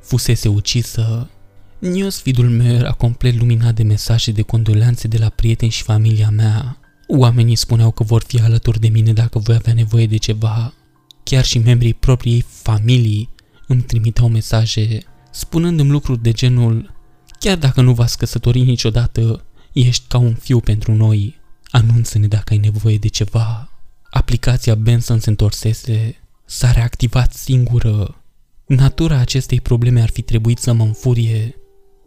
fusese 0.00 0.48
ucisă. 0.48 1.30
Newsfeed-ul 1.78 2.48
meu 2.48 2.74
era 2.74 2.90
complet 2.90 3.38
luminat 3.38 3.74
de 3.74 3.82
mesaje 3.82 4.32
de 4.32 4.42
condoleanțe 4.42 5.08
de 5.08 5.18
la 5.18 5.28
prieteni 5.28 5.70
și 5.70 5.82
familia 5.82 6.30
mea. 6.30 6.78
Oamenii 7.06 7.56
spuneau 7.56 7.90
că 7.90 8.02
vor 8.02 8.22
fi 8.26 8.40
alături 8.40 8.80
de 8.80 8.88
mine 8.88 9.12
dacă 9.12 9.38
voi 9.38 9.54
avea 9.54 9.74
nevoie 9.74 10.06
de 10.06 10.16
ceva. 10.16 10.74
Chiar 11.22 11.44
și 11.44 11.58
membrii 11.58 11.94
propriei 11.94 12.44
familii 12.48 13.28
îmi 13.66 13.82
trimiteau 13.82 14.28
mesaje 14.28 15.02
spunându-mi 15.30 15.90
lucruri 15.90 16.22
de 16.22 16.30
genul 16.30 16.96
Chiar 17.38 17.56
dacă 17.56 17.80
nu 17.80 17.92
v-ați 17.92 18.18
căsătorit 18.18 18.66
niciodată, 18.66 19.44
ești 19.72 20.04
ca 20.08 20.18
un 20.18 20.34
fiu 20.34 20.60
pentru 20.60 20.94
noi. 20.94 21.40
Anunță-ne 21.70 22.26
dacă 22.26 22.52
ai 22.52 22.58
nevoie 22.58 22.98
de 22.98 23.08
ceva. 23.08 23.70
Aplicația 24.10 24.74
Benson 24.74 25.18
se 25.18 25.28
întorsese, 25.28 26.16
s-a 26.44 26.72
reactivat 26.72 27.32
singură. 27.32 28.22
Natura 28.66 29.18
acestei 29.18 29.60
probleme 29.60 30.00
ar 30.00 30.10
fi 30.10 30.22
trebuit 30.22 30.58
să 30.58 30.72
mă 30.72 30.84
înfurie, 30.84 31.54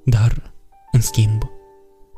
dar, 0.06 0.54
în 0.92 1.02
schimb, 1.02 1.42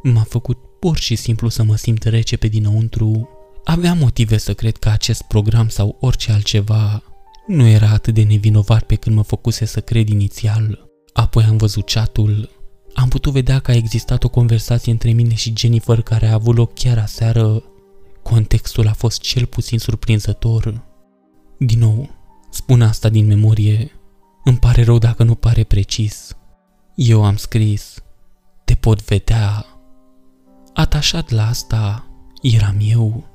m-a 0.04 0.24
făcut 0.30 0.58
pur 0.80 0.98
și 0.98 1.16
simplu 1.16 1.50
să 1.50 1.64
mă 1.64 1.76
simt 1.76 2.04
rece 2.04 2.38
pe 2.38 2.48
dinăuntru. 2.48 3.30
Aveam 3.64 3.98
motive 3.98 4.38
să 4.38 4.54
cred 4.54 4.78
că 4.78 4.90
acest 4.90 5.22
program 5.22 5.70
sau 5.70 5.98
orice 6.00 6.32
altceva 6.32 7.04
nu 7.48 7.68
era 7.68 7.90
atât 7.90 8.14
de 8.14 8.24
nevinovat 8.24 8.84
pe 8.84 8.96
când 8.96 9.16
mă 9.16 9.24
făcuse 9.24 9.66
să 9.66 9.80
cred 9.80 10.10
inițial. 10.10 10.90
Apoi 11.14 11.44
am 11.44 11.58
văzut 11.58 11.90
chatul. 11.90 12.50
Am 12.94 13.08
putut 13.08 13.34
vedea 13.34 13.60
că 13.60 13.72
a 13.72 13.76
existat 13.76 14.24
o 14.24 14.30
conversație 14.30 14.92
între 14.92 15.12
mine 15.12 15.34
și 15.34 15.54
Jennifer 15.58 16.02
care 16.02 16.28
a 16.28 16.34
avut 16.34 16.56
loc 16.56 16.74
chiar 16.74 16.98
aseară. 16.98 17.64
Contextul 18.24 18.88
a 18.88 18.94
fost 18.94 19.22
cel 19.22 19.46
puțin 19.46 19.80
surprinzător. 19.80 20.84
Din 21.58 21.80
nou, 21.80 22.10
spun 22.52 22.82
asta 22.82 23.10
din 23.10 23.26
memorie. 23.26 23.92
Îmi 24.44 24.58
pare 24.58 24.84
rău 24.84 24.98
dacă 24.98 25.24
nu 25.24 25.36
pare 25.36 25.64
precis. 25.64 26.38
Eu 26.96 27.24
am 27.24 27.36
scris, 27.36 28.04
te 28.66 28.74
pot 28.76 29.04
vedea. 29.04 29.66
Atașat 30.74 31.30
la 31.30 31.48
asta, 31.48 32.08
eram 32.42 32.78
eu. 32.80 33.28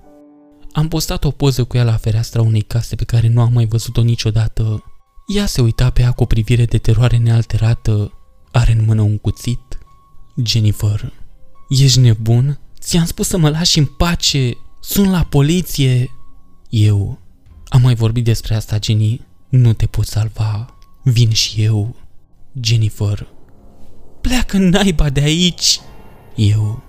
Am 0.72 0.88
postat 0.88 1.24
o 1.24 1.30
poză 1.30 1.64
cu 1.64 1.76
ea 1.76 1.84
la 1.84 1.96
fereastra 1.96 2.42
unei 2.42 2.60
case 2.60 2.96
pe 2.96 3.04
care 3.04 3.28
nu 3.28 3.40
am 3.40 3.52
mai 3.52 3.66
văzut-o 3.66 4.02
niciodată. 4.02 4.84
Ea 5.34 5.46
se 5.46 5.60
uita 5.60 5.90
pe 5.90 6.02
ea 6.02 6.12
cu 6.12 6.22
o 6.22 6.26
privire 6.26 6.64
de 6.64 6.78
teroare 6.78 7.16
nealterată. 7.16 8.12
Are 8.52 8.72
în 8.72 8.84
mână 8.84 9.02
un 9.02 9.18
cuțit. 9.18 9.78
Jennifer, 10.44 11.12
ești 11.68 11.98
nebun? 11.98 12.58
Ți-am 12.80 13.04
spus 13.04 13.28
să 13.28 13.38
mă 13.38 13.48
lași 13.48 13.78
în 13.78 13.84
pace. 13.84 14.56
Sun 14.80 15.10
la 15.10 15.22
poliție. 15.22 16.10
Eu. 16.68 17.18
Am 17.68 17.80
mai 17.80 17.94
vorbit 17.94 18.24
despre 18.24 18.54
asta, 18.54 18.78
Jenny. 18.82 19.26
Nu 19.48 19.72
te 19.72 19.86
pot 19.86 20.06
salva. 20.06 20.74
Vin 21.02 21.30
și 21.30 21.62
eu. 21.62 21.96
Jennifer. 22.62 23.26
Pleacă 24.20 24.58
naiba 24.58 25.10
de 25.10 25.20
aici. 25.20 25.80
Eu. 26.36 26.82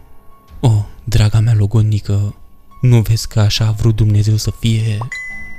Oh, 0.59 0.83
draga 1.03 1.39
mea 1.39 1.53
logonică, 1.53 2.35
nu 2.81 3.01
vezi 3.01 3.27
că 3.27 3.39
așa 3.39 3.65
a 3.65 3.71
vrut 3.71 3.95
Dumnezeu 3.95 4.35
să 4.35 4.51
fie? 4.59 4.97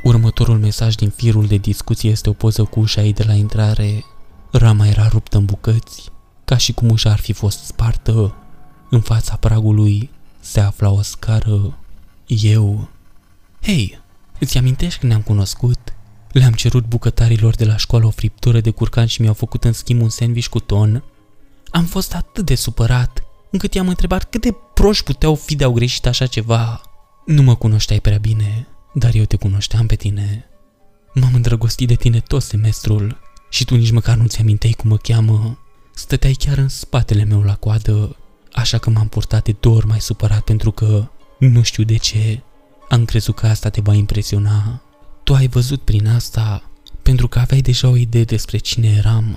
Următorul 0.03 0.59
mesaj 0.59 0.95
din 0.95 1.11
firul 1.11 1.47
de 1.47 1.57
discuție 1.57 2.11
este 2.11 2.29
o 2.29 2.33
poză 2.33 2.65
cu 2.65 2.81
ușa 2.81 3.03
ei 3.03 3.13
de 3.13 3.25
la 3.27 3.33
intrare. 3.33 4.05
Rama 4.51 4.87
era 4.87 5.09
ruptă 5.09 5.37
în 5.37 5.45
bucăți, 5.45 6.11
ca 6.45 6.57
și 6.57 6.73
cum 6.73 6.91
ușa 6.91 7.11
ar 7.11 7.19
fi 7.19 7.33
fost 7.33 7.65
spartă. 7.65 8.35
În 8.91 9.01
fața 9.01 9.37
pragului 9.37 10.11
se 10.41 10.61
afla 10.61 10.91
o 10.91 11.03
scară. 11.03 11.79
Eu. 12.27 12.89
Hei, 13.63 14.01
îți 14.39 14.59
amintești 14.59 14.99
când 14.99 15.13
ne-am 15.13 15.25
cunoscut? 15.25 15.79
Le-am 16.33 16.53
cerut 16.53 16.87
bucătarilor 16.87 17.55
de 17.55 17.65
la 17.65 17.77
școală 17.77 18.07
o 18.07 18.11
friptură 18.11 18.61
de 18.61 18.71
curcan 18.71 19.07
și 19.07 19.21
mi-au 19.21 19.35
făcut 19.35 19.65
în 19.65 19.73
schimb 19.73 20.03
un 20.03 20.09
sandwich 20.09 20.49
cu 20.49 20.61
ton. 20.61 21.05
Am 21.71 21.85
fost 21.85 22.15
atât 22.15 22.47
de 22.47 22.55
supărat, 22.55 23.23
încât 23.51 23.75
i-am 23.75 23.89
întrebat 23.89 24.25
cât 24.25 24.41
de 24.41 24.57
proști 24.75 25.05
puteau 25.05 25.35
fi 25.35 25.57
de 25.57 25.65
au 25.65 25.73
greșit 25.73 26.07
așa 26.07 26.27
ceva. 26.27 26.81
Nu 27.27 27.43
mă 27.43 27.55
cunoșteai 27.55 28.01
prea 28.01 28.19
bine, 28.19 28.67
dar 28.95 29.15
eu 29.15 29.25
te 29.25 29.37
cunoșteam 29.37 29.87
pe 29.87 29.95
tine. 29.95 30.45
M-am 31.15 31.35
îndrăgostit 31.35 31.89
de 31.89 31.95
tine 31.95 32.21
tot 32.21 32.43
semestrul 32.43 33.19
și 33.51 33.65
tu 33.65 33.75
nici 33.75 33.91
măcar 33.91 34.17
nu 34.17 34.27
ți-aminteai 34.27 34.73
cum 34.73 34.89
mă 34.89 34.97
cheamă. 34.97 35.59
Stăteai 35.95 36.33
chiar 36.33 36.59
în 36.59 36.69
spatele 36.69 37.25
meu 37.25 37.41
la 37.43 37.55
coadă, 37.55 38.17
așa 38.53 38.79
că 38.79 38.91
m-am 38.91 39.09
purtat 39.09 39.45
de 39.45 39.57
două 39.61 39.77
ori 39.77 39.87
mai 39.87 40.01
supărat 40.01 40.41
pentru 40.41 40.71
că, 40.71 41.09
nu 41.39 41.63
știu 41.63 41.83
de 41.83 41.97
ce, 41.97 42.43
am 42.89 43.05
crezut 43.05 43.35
că 43.35 43.47
asta 43.47 43.69
te 43.69 43.81
va 43.81 43.95
impresiona. 43.95 44.83
Tu 45.25 45.35
ai 45.35 45.49
văzut 45.49 45.83
prin 45.83 46.07
asta 46.09 46.71
pentru 47.03 47.29
că 47.29 47.39
aveai 47.39 47.61
deja 47.61 47.89
o 47.89 47.97
idee 47.97 48.25
despre 48.25 48.59
cine 48.59 48.89
eram. 48.89 49.37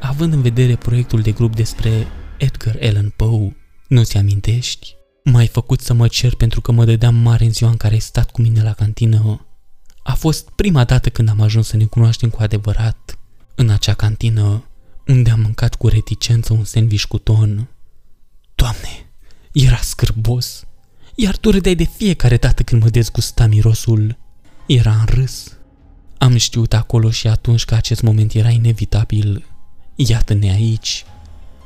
Având 0.00 0.32
în 0.32 0.42
vedere 0.42 0.76
proiectul 0.76 1.20
de 1.20 1.32
grup 1.32 1.54
despre 1.54 2.06
Edgar 2.38 2.78
Allan 2.80 3.12
Poe, 3.16 3.56
nu 3.88 4.02
ți 4.02 4.16
amintești? 4.16 4.94
M-ai 5.24 5.46
făcut 5.46 5.80
să 5.80 5.92
mă 5.92 6.08
cer 6.08 6.34
pentru 6.34 6.60
că 6.60 6.72
mă 6.72 6.84
dădeam 6.84 7.14
mare 7.14 7.44
în 7.44 7.52
ziua 7.52 7.70
în 7.70 7.76
care 7.76 7.94
ai 7.94 8.00
stat 8.00 8.30
cu 8.30 8.40
mine 8.40 8.62
la 8.62 8.72
cantină. 8.72 9.46
A 10.02 10.14
fost 10.14 10.50
prima 10.50 10.84
dată 10.84 11.10
când 11.10 11.28
am 11.28 11.40
ajuns 11.40 11.66
să 11.66 11.76
ne 11.76 11.84
cunoaștem 11.84 12.30
cu 12.30 12.42
adevărat. 12.42 13.18
În 13.54 13.68
acea 13.68 13.94
cantină, 13.94 14.64
unde 15.06 15.30
am 15.30 15.40
mâncat 15.40 15.74
cu 15.74 15.88
reticență 15.88 16.52
un 16.52 16.64
sandwich 16.64 17.04
cu 17.04 17.18
ton. 17.18 17.68
Doamne, 18.54 19.06
era 19.52 19.76
scârbos. 19.76 20.64
Iar 21.14 21.36
tu 21.36 21.50
râdeai 21.50 21.74
de 21.74 21.84
fiecare 21.84 22.36
dată 22.36 22.62
când 22.62 22.82
mă 22.82 22.88
dezgusta 22.88 23.46
mirosul. 23.46 24.18
Era 24.66 24.94
în 24.94 25.04
râs. 25.04 25.56
Am 26.18 26.36
știut 26.36 26.72
acolo 26.72 27.10
și 27.10 27.26
atunci 27.26 27.64
că 27.64 27.74
acest 27.74 28.02
moment 28.02 28.32
era 28.34 28.50
inevitabil. 28.50 29.44
Iată-ne 29.94 30.50
aici. 30.50 31.04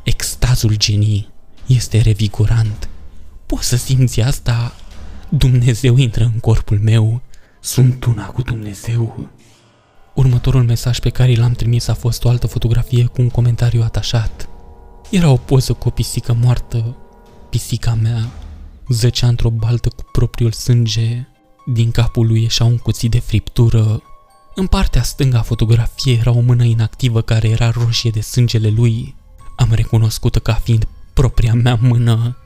Extazul 0.02 0.76
genii 0.76 1.28
este 1.66 2.00
revigorant. 2.00 2.88
Poți 3.46 3.68
să 3.68 3.76
simți 3.76 4.20
asta? 4.20 4.74
Dumnezeu 5.28 5.96
intră 5.96 6.24
în 6.24 6.40
corpul 6.40 6.78
meu. 6.78 7.22
Sunt 7.60 8.04
una 8.04 8.26
cu 8.26 8.42
Dumnezeu. 8.42 9.30
Următorul 10.16 10.64
mesaj 10.64 10.98
pe 10.98 11.10
care 11.10 11.34
l-am 11.34 11.52
trimis 11.52 11.88
a 11.88 11.94
fost 11.94 12.24
o 12.24 12.28
altă 12.28 12.46
fotografie 12.46 13.04
cu 13.04 13.20
un 13.20 13.28
comentariu 13.28 13.82
atașat. 13.82 14.48
Era 15.10 15.30
o 15.30 15.36
poză 15.36 15.72
cu 15.72 15.88
o 15.88 15.90
pisică 15.90 16.36
moartă. 16.40 16.96
Pisica 17.50 17.94
mea 17.94 18.28
zăcea 18.88 19.26
într-o 19.26 19.50
baltă 19.50 19.88
cu 19.88 20.02
propriul 20.12 20.52
sânge. 20.52 21.26
Din 21.66 21.90
capul 21.90 22.26
lui 22.26 22.42
ieșea 22.42 22.66
un 22.66 22.78
cuțit 22.78 23.10
de 23.10 23.18
friptură. 23.18 24.02
În 24.54 24.66
partea 24.66 25.02
stângă 25.02 25.36
a 25.36 25.42
fotografiei 25.42 26.18
era 26.18 26.30
o 26.30 26.40
mână 26.40 26.64
inactivă 26.64 27.20
care 27.20 27.48
era 27.48 27.70
roșie 27.70 28.10
de 28.10 28.20
sângele 28.20 28.68
lui. 28.68 29.14
Am 29.56 29.68
recunoscut-o 29.72 30.40
ca 30.40 30.54
fiind 30.54 30.88
propria 31.12 31.54
mea 31.54 31.78
mână. 31.80 32.36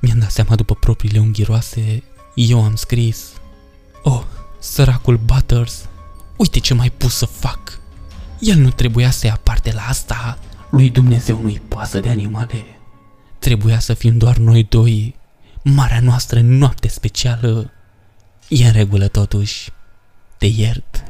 Mi-am 0.00 0.18
dat 0.18 0.30
seama 0.30 0.54
după 0.54 0.74
propriile 0.74 1.18
unghiroase. 1.18 2.02
Eu 2.34 2.64
am 2.64 2.74
scris 2.74 3.32
Oh, 4.02 4.22
săracul 4.58 5.20
Butters, 5.24 5.88
uite 6.38 6.58
ce 6.58 6.74
mai 6.74 6.90
pus 6.90 7.16
să 7.16 7.26
fac. 7.26 7.80
El 8.40 8.58
nu 8.58 8.70
trebuia 8.70 9.10
să 9.10 9.26
ia 9.26 9.40
parte 9.42 9.72
la 9.72 9.82
asta. 9.88 10.38
Lui 10.70 10.90
Dumnezeu 10.90 11.40
nu-i 11.42 11.62
pasă 11.68 12.00
de 12.00 12.08
animale. 12.08 12.64
Trebuia 13.38 13.78
să 13.78 13.94
fim 13.94 14.18
doar 14.18 14.36
noi 14.36 14.66
doi. 14.68 15.14
Marea 15.62 16.00
noastră 16.00 16.40
noapte 16.40 16.88
specială. 16.88 17.70
E 18.48 18.66
în 18.66 18.72
regulă 18.72 19.08
totuși. 19.08 19.70
Te 20.38 20.46
iert. 20.46 21.02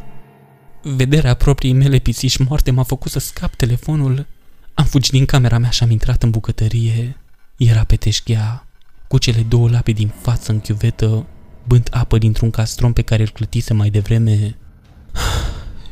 Vederea 0.82 1.34
propriei 1.34 1.74
mele 1.74 1.98
pisici 1.98 2.36
moarte 2.36 2.70
m-a 2.70 2.82
făcut 2.82 3.10
să 3.10 3.18
scap 3.18 3.54
telefonul. 3.54 4.26
Am 4.74 4.84
fugit 4.84 5.12
din 5.12 5.24
camera 5.24 5.58
mea 5.58 5.70
și 5.70 5.82
am 5.82 5.90
intrat 5.90 6.22
în 6.22 6.30
bucătărie. 6.30 7.16
Era 7.56 7.84
pe 7.84 7.96
teșghea, 7.96 8.66
cu 9.08 9.18
cele 9.18 9.40
două 9.40 9.70
lape 9.70 9.92
din 9.92 10.12
față 10.20 10.52
în 10.52 10.60
chiuvetă, 10.60 11.26
bând 11.66 11.88
apă 11.90 12.18
dintr-un 12.18 12.50
castron 12.50 12.92
pe 12.92 13.02
care 13.02 13.22
îl 13.22 13.28
clătise 13.28 13.74
mai 13.74 13.90
devreme. 13.90 14.56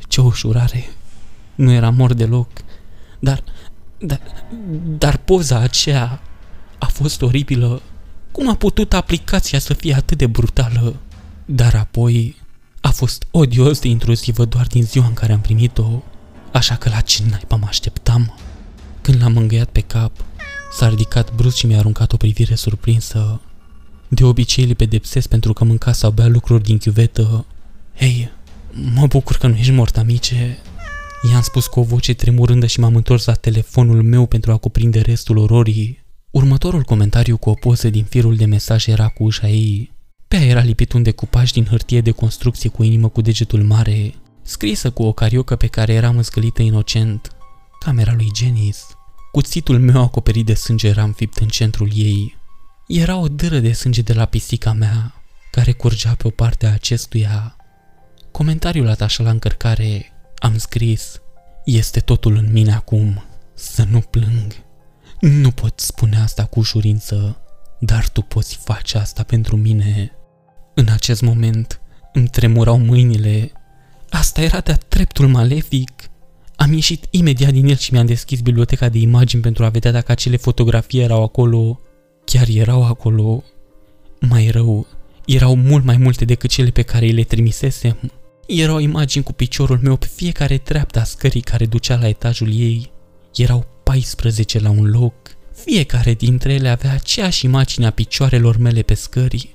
Ce 0.09 0.21
ușurare! 0.21 0.85
Nu 1.55 1.73
era 1.73 1.91
mor 1.91 2.13
deloc, 2.13 2.49
dar, 3.19 3.43
dar, 3.99 4.21
dar 4.99 5.17
poza 5.17 5.59
aceea 5.59 6.23
a 6.79 6.87
fost 6.87 7.23
oribilă. 7.23 7.83
Cum 8.33 8.49
a 8.49 8.55
putut 8.55 8.93
aplicația 8.93 9.59
să 9.59 9.75
fie 9.75 9.95
atât 9.95 10.19
de 10.19 10.27
brutală? 10.27 10.97
Dar 11.45 11.75
apoi 11.75 12.37
a 12.81 12.91
fost 12.91 13.27
odios 13.31 13.81
de 13.81 13.89
intrusivă 13.89 14.45
doar 14.45 14.67
din 14.67 14.83
ziua 14.83 15.07
în 15.07 15.15
care 15.15 15.33
am 15.33 15.41
primit-o, 15.41 16.03
așa 16.53 16.75
că 16.75 16.89
la 16.89 17.01
ce 17.01 17.23
naiba 17.31 17.57
mă 17.57 17.67
așteptam? 17.69 18.39
Când 19.01 19.23
l-am 19.23 19.37
îngăiat 19.37 19.69
pe 19.69 19.81
cap, 19.81 20.13
S-a 20.77 20.89
ridicat 20.89 21.35
brusc 21.35 21.57
și 21.57 21.67
mi-a 21.67 21.79
aruncat 21.79 22.13
o 22.13 22.17
privire 22.17 22.55
surprinsă. 22.55 23.41
De 24.09 24.25
obicei 24.25 24.65
îl 24.65 24.75
pedepsesc 24.75 25.29
pentru 25.29 25.53
că 25.53 25.65
mânca 25.65 25.93
sau 25.93 26.11
bea 26.11 26.27
lucruri 26.27 26.63
din 26.63 26.79
chiuvetă. 26.79 27.47
Hei, 27.97 28.31
mă 28.95 29.07
bucur 29.07 29.37
că 29.37 29.47
nu 29.47 29.57
ești 29.57 29.73
mort, 29.73 29.97
amice. 29.97 30.59
I-am 31.31 31.43
spus 31.43 31.67
cu 31.67 31.81
o 31.81 31.83
voce 31.83 32.15
tremurândă 32.15 32.67
și 32.67 32.81
m-am 32.81 32.97
întors 32.97 33.25
la 33.25 33.33
telefonul 33.33 34.03
meu 34.03 34.27
pentru 34.27 34.53
a 34.53 34.57
cuprinde 34.57 35.01
restul 35.01 35.37
ororii. 35.37 36.05
Următorul 36.31 36.83
comentariu 36.83 37.37
cu 37.37 37.51
o 37.51 37.55
poză 37.55 37.89
din 37.89 38.05
firul 38.05 38.37
de 38.37 38.45
mesaj 38.45 38.87
era 38.87 39.09
cu 39.09 39.25
ușa 39.25 39.49
ei. 39.49 39.95
Pe 40.29 40.37
ea 40.37 40.45
era 40.45 40.61
lipit 40.61 40.93
un 40.93 41.03
decupaj 41.03 41.51
din 41.51 41.65
hârtie 41.65 42.01
de 42.01 42.11
construcție 42.11 42.71
cu 42.71 42.83
inimă 42.83 43.09
cu 43.09 43.21
degetul 43.21 43.63
mare, 43.63 44.15
scrisă 44.43 44.91
cu 44.91 45.03
o 45.03 45.13
cariocă 45.13 45.57
pe 45.57 45.67
care 45.67 45.93
era 45.93 46.11
măscălită 46.11 46.63
inocent. 46.63 47.31
Camera 47.81 48.15
lui 48.15 48.29
Genis. 48.33 48.87
Cuțitul 49.33 49.79
meu 49.79 50.03
acoperit 50.03 50.47
de 50.47 50.55
sânge 50.55 50.89
era 50.89 51.03
înfipt 51.03 51.37
în 51.37 51.49
centrul 51.49 51.91
ei. 51.95 52.37
Era 52.87 53.17
o 53.17 53.29
dâră 53.29 53.59
de 53.59 53.73
sânge 53.73 54.03
de 54.03 54.13
la 54.13 54.25
pisica 54.25 54.73
mea, 54.73 55.23
care 55.51 55.73
curgea 55.73 56.15
pe 56.15 56.27
o 56.27 56.31
parte 56.31 56.67
a 56.67 56.73
acestuia. 56.73 57.56
Comentariul 58.37 58.89
atașat 58.89 59.27
la 59.27 59.33
încărcare, 59.33 60.13
am 60.39 60.59
scris, 60.59 61.21
este 61.65 62.01
totul 62.01 62.37
în 62.37 62.53
mine 62.53 62.73
acum, 62.73 63.25
să 63.55 63.85
nu 63.91 64.01
plâng. 64.01 64.53
Nu 65.21 65.51
pot 65.51 65.81
spune 65.81 66.17
asta 66.17 66.45
cu 66.45 66.59
ușurință, 66.59 67.41
dar 67.81 68.09
tu 68.09 68.21
poți 68.21 68.57
face 68.65 68.99
asta 68.99 69.23
pentru 69.23 69.57
mine. 69.57 70.13
În 70.75 70.89
acest 70.89 71.23
moment 71.23 71.81
îmi 72.13 72.29
tremurau 72.29 72.79
mâinile. 72.79 73.53
Asta 74.11 74.43
era 74.43 74.61
de-a 74.61 74.79
treptul 74.89 75.29
malefic. 75.29 75.91
Am 76.57 76.73
ieșit 76.73 77.05
imediat 77.11 77.53
din 77.53 77.69
el 77.69 77.77
și 77.77 77.93
mi-am 77.93 78.07
deschis 78.07 78.41
biblioteca 78.41 78.89
de 78.89 78.99
imagini 78.99 79.43
pentru 79.43 79.65
a 79.65 79.69
vedea 79.69 79.93
dacă 79.93 80.13
acele 80.13 80.37
fotografii 80.37 81.01
erau 81.01 81.23
acolo. 81.23 81.81
Chiar 82.25 82.47
erau 82.49 82.85
acolo. 82.85 83.43
Mai 84.21 84.49
rău, 84.49 84.87
erau 85.27 85.57
mult 85.57 85.85
mai 85.85 85.97
multe 85.97 86.25
decât 86.25 86.51
cele 86.51 86.71
pe 86.71 86.83
care 86.83 87.05
îi 87.05 87.13
le 87.13 87.23
trimisesem. 87.23 87.97
Erau 88.47 88.79
imagini 88.79 89.25
cu 89.25 89.33
piciorul 89.33 89.79
meu 89.83 89.97
pe 89.97 90.07
fiecare 90.15 90.59
treaptă 90.59 91.01
a 91.01 91.05
scării 91.05 91.41
care 91.41 91.67
ducea 91.67 91.97
la 91.97 92.09
etajul 92.09 92.53
ei. 92.53 92.93
Erau 93.35 93.67
14 93.83 94.59
la 94.59 94.71
un 94.71 94.91
loc. 94.91 95.15
Fiecare 95.55 96.15
dintre 96.15 96.53
ele 96.53 96.69
avea 96.69 96.93
aceeași 96.93 97.45
imagine 97.45 97.87
a 97.87 97.91
picioarelor 97.91 98.57
mele 98.57 98.83
pe 98.83 98.95
scări. 98.95 99.55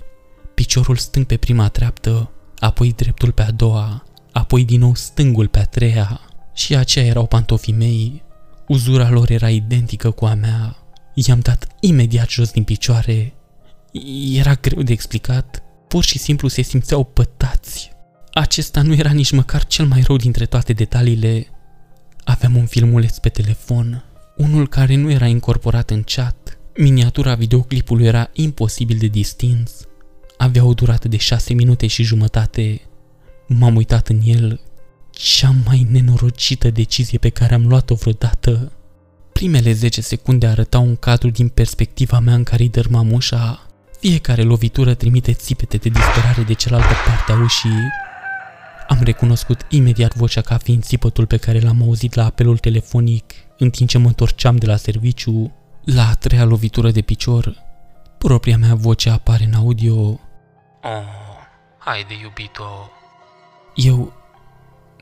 Piciorul 0.53 0.95
stâng 0.95 1.25
pe 1.25 1.37
prima 1.37 1.67
treaptă, 1.67 2.31
apoi 2.59 2.93
dreptul 2.93 3.31
pe 3.31 3.41
a 3.41 3.51
doua, 3.51 4.03
apoi 4.31 4.65
din 4.65 4.79
nou 4.79 4.95
stângul 4.95 5.47
pe 5.47 5.59
a 5.59 5.65
treia. 5.65 6.21
Și 6.53 6.75
aceia 6.75 7.05
erau 7.05 7.25
pantofii 7.25 7.73
mei. 7.73 8.23
Uzura 8.67 9.09
lor 9.09 9.29
era 9.29 9.49
identică 9.49 10.11
cu 10.11 10.25
a 10.25 10.33
mea. 10.33 10.77
I-am 11.13 11.39
dat 11.39 11.67
imediat 11.79 12.29
jos 12.29 12.51
din 12.51 12.63
picioare. 12.63 13.33
Era 14.33 14.53
greu 14.53 14.81
de 14.81 14.91
explicat. 14.91 15.63
Pur 15.87 16.03
și 16.03 16.17
simplu 16.17 16.47
se 16.47 16.61
simțeau 16.61 17.03
pătați. 17.03 17.80
Acesta 18.33 18.81
nu 18.81 18.93
era 18.93 19.11
nici 19.11 19.31
măcar 19.31 19.65
cel 19.65 19.85
mai 19.85 20.01
rău 20.01 20.15
dintre 20.15 20.45
toate 20.45 20.73
detaliile. 20.73 21.47
Aveam 22.23 22.55
un 22.55 22.65
filmuleț 22.65 23.17
pe 23.17 23.29
telefon, 23.29 24.03
unul 24.37 24.67
care 24.67 24.95
nu 24.95 25.11
era 25.11 25.25
incorporat 25.25 25.89
în 25.89 26.03
chat. 26.03 26.59
Miniatura 26.75 27.35
videoclipului 27.35 28.05
era 28.05 28.29
imposibil 28.33 28.97
de 28.97 29.07
distins. 29.07 29.71
Avea 30.37 30.63
o 30.63 30.73
durată 30.73 31.07
de 31.07 31.17
șase 31.17 31.53
minute 31.53 31.87
și 31.87 32.03
jumătate. 32.03 32.81
M-am 33.47 33.75
uitat 33.75 34.07
în 34.07 34.19
el. 34.23 34.59
Cea 35.11 35.55
mai 35.65 35.87
nenorocită 35.89 36.69
decizie 36.69 37.17
pe 37.17 37.29
care 37.29 37.53
am 37.53 37.67
luat-o 37.67 37.95
vreodată. 37.95 38.71
Primele 39.31 39.71
10 39.71 40.01
secunde 40.01 40.47
arătau 40.47 40.85
un 40.85 40.95
cadru 40.95 41.29
din 41.29 41.47
perspectiva 41.47 42.19
mea 42.19 42.33
în 42.33 42.43
care 42.43 42.63
îi 42.63 42.69
dărmam 42.69 43.11
ușa. 43.11 43.65
Fiecare 43.99 44.41
lovitură 44.41 44.93
trimite 44.93 45.33
țipete 45.33 45.77
de 45.77 45.89
disperare 45.89 46.41
de 46.41 46.53
cealaltă 46.53 46.93
parte 47.05 47.31
a 47.31 47.43
ușii. 47.43 48.09
Am 48.87 48.99
recunoscut 49.01 49.65
imediat 49.69 50.15
vocea 50.15 50.41
ca 50.41 50.57
fiind 50.57 50.83
țipătul 50.83 51.25
pe 51.25 51.37
care 51.37 51.59
l-am 51.59 51.81
auzit 51.81 52.13
la 52.13 52.25
apelul 52.25 52.57
telefonic 52.57 53.33
în 53.57 53.69
timp 53.69 53.89
ce 53.89 53.97
mă 53.97 54.07
întorceam 54.07 54.55
de 54.55 54.65
la 54.65 54.75
serviciu. 54.75 55.51
La 55.83 56.07
a 56.07 56.13
treia 56.13 56.43
lovitură 56.43 56.91
de 56.91 57.01
picior, 57.01 57.55
propria 58.17 58.57
mea 58.57 58.75
voce 58.75 59.09
apare 59.09 59.43
în 59.43 59.53
audio. 59.53 59.95
Oh, 60.01 60.19
haide, 61.77 62.13
iubito. 62.21 62.91
Eu... 63.75 64.13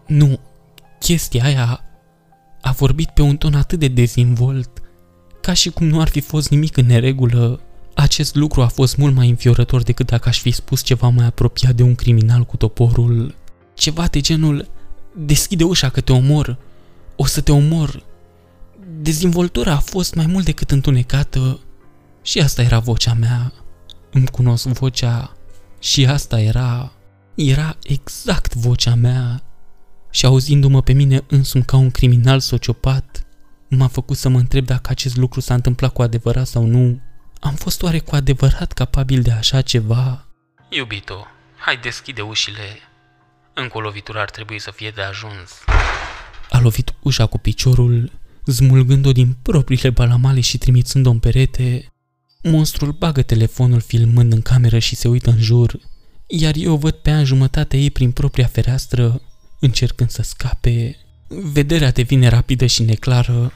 Nu, 0.05 0.39
chestia 0.99 1.43
aia 1.43 1.83
a 2.61 2.71
vorbit 2.71 3.09
pe 3.09 3.21
un 3.21 3.37
ton 3.37 3.53
atât 3.53 3.79
de 3.79 3.87
dezvolt, 3.87 4.69
ca 5.41 5.53
și 5.53 5.69
cum 5.69 5.87
nu 5.87 6.01
ar 6.01 6.07
fi 6.07 6.19
fost 6.19 6.49
nimic 6.49 6.77
în 6.77 6.85
neregulă. 6.85 7.59
Acest 7.95 8.35
lucru 8.35 8.61
a 8.61 8.67
fost 8.67 8.97
mult 8.97 9.15
mai 9.15 9.29
înfiorător 9.29 9.83
decât 9.83 10.05
dacă 10.05 10.29
aș 10.29 10.39
fi 10.39 10.51
spus 10.51 10.81
ceva 10.81 11.07
mai 11.07 11.25
apropiat 11.25 11.75
de 11.75 11.83
un 11.83 11.95
criminal 11.95 12.43
cu 12.43 12.57
toporul. 12.57 13.35
Ceva 13.79 14.07
de 14.07 14.19
genul, 14.19 14.67
deschide 15.15 15.63
ușa 15.63 15.89
că 15.89 16.01
te 16.01 16.11
omor, 16.11 16.57
o 17.15 17.25
să 17.25 17.41
te 17.41 17.51
omor. 17.51 18.03
Dezvoltura 19.01 19.73
a 19.73 19.79
fost 19.79 20.15
mai 20.15 20.25
mult 20.25 20.45
decât 20.45 20.71
întunecată 20.71 21.59
și 22.21 22.39
asta 22.39 22.61
era 22.61 22.79
vocea 22.79 23.13
mea. 23.13 23.53
Îmi 24.11 24.27
cunosc 24.27 24.65
vocea 24.67 25.37
și 25.79 26.05
asta 26.05 26.39
era, 26.39 26.91
era 27.35 27.77
exact 27.83 28.53
vocea 28.53 28.95
mea. 28.95 29.43
Și 30.09 30.25
auzindu-mă 30.25 30.81
pe 30.81 30.93
mine 30.93 31.23
însumi 31.27 31.63
ca 31.63 31.77
un 31.77 31.91
criminal 31.91 32.39
sociopat, 32.39 33.25
m-a 33.69 33.87
făcut 33.87 34.17
să 34.17 34.29
mă 34.29 34.37
întreb 34.37 34.65
dacă 34.65 34.89
acest 34.89 35.15
lucru 35.17 35.39
s-a 35.39 35.53
întâmplat 35.53 35.93
cu 35.93 36.01
adevărat 36.01 36.47
sau 36.47 36.65
nu. 36.65 37.01
Am 37.39 37.53
fost 37.53 37.81
oare 37.83 37.99
cu 37.99 38.15
adevărat 38.15 38.71
capabil 38.71 39.21
de 39.21 39.31
așa 39.31 39.61
ceva? 39.61 40.27
Iubito, 40.69 41.25
hai 41.57 41.77
deschide 41.77 42.21
ușile. 42.21 42.88
Încă 43.61 43.77
o 43.77 43.79
lovitură 43.79 44.19
ar 44.19 44.29
trebui 44.29 44.59
să 44.59 44.71
fie 44.75 44.91
de 44.95 45.01
ajuns. 45.01 45.49
A 46.49 46.59
lovit 46.59 46.93
ușa 47.01 47.25
cu 47.25 47.37
piciorul, 47.37 48.11
smulgând-o 48.45 49.11
din 49.11 49.37
propriile 49.41 49.89
balamale 49.89 50.39
și 50.39 50.57
trimițând-o 50.57 51.09
în 51.09 51.19
perete. 51.19 51.93
Monstrul 52.43 52.91
bagă 52.91 53.21
telefonul 53.21 53.81
filmând 53.81 54.33
în 54.33 54.41
cameră 54.41 54.79
și 54.79 54.95
se 54.95 55.07
uită 55.07 55.29
în 55.29 55.41
jur, 55.41 55.79
iar 56.27 56.53
eu 56.55 56.75
văd 56.75 56.93
pe 56.93 57.11
în 57.11 57.25
jumătatea 57.25 57.79
ei 57.79 57.89
prin 57.89 58.11
propria 58.11 58.47
fereastră, 58.47 59.21
încercând 59.59 60.09
să 60.09 60.21
scape. 60.21 60.97
Vederea 61.27 61.91
devine 61.91 62.27
rapidă 62.27 62.65
și 62.65 62.83
neclară. 62.83 63.51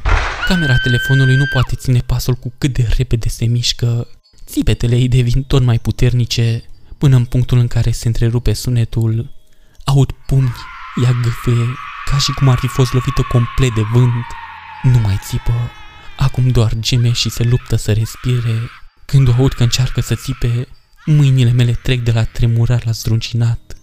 Camera 0.48 0.78
telefonului 0.78 1.36
nu 1.36 1.46
poate 1.54 1.76
ține 1.76 2.00
pasul 2.06 2.34
cu 2.34 2.54
cât 2.58 2.74
de 2.74 2.88
repede 2.98 3.30
se 3.30 3.46
mișcă. 3.46 4.08
Țipetele 4.46 4.96
ei 4.96 5.08
devin 5.08 5.44
tot 5.44 5.64
mai 5.64 5.80
puternice, 5.80 6.64
până 6.98 7.16
în 7.16 7.26
punctul 7.26 7.58
în 7.58 7.68
care 7.68 7.92
se 7.92 8.08
întrerupe 8.08 8.54
sunetul. 8.54 9.42
Aud 9.84 10.12
pumni, 10.12 10.56
ea 11.04 11.12
gâfâie, 11.22 11.76
ca 12.06 12.18
și 12.18 12.32
cum 12.32 12.48
ar 12.48 12.58
fi 12.58 12.68
fost 12.68 12.94
lovită 12.94 13.22
complet 13.22 13.74
de 13.74 13.82
vânt. 13.92 14.26
Nu 14.84 14.98
mai 15.00 15.20
țipă, 15.24 15.72
acum 16.18 16.48
doar 16.48 16.74
geme 16.80 17.12
și 17.12 17.30
se 17.30 17.44
luptă 17.44 17.76
să 17.76 17.94
respire. 17.94 18.70
Când 19.06 19.28
o 19.28 19.34
aud 19.34 19.54
că 19.54 19.64
încearcă 19.64 20.02
să 20.02 20.16
țipe, 20.16 20.68
mâinile 21.06 21.52
mele 21.52 21.72
trec 21.72 22.02
de 22.02 22.12
la 22.12 22.24
tremurat 22.24 22.86
la 22.86 22.92
zdruncinat. 22.92 23.78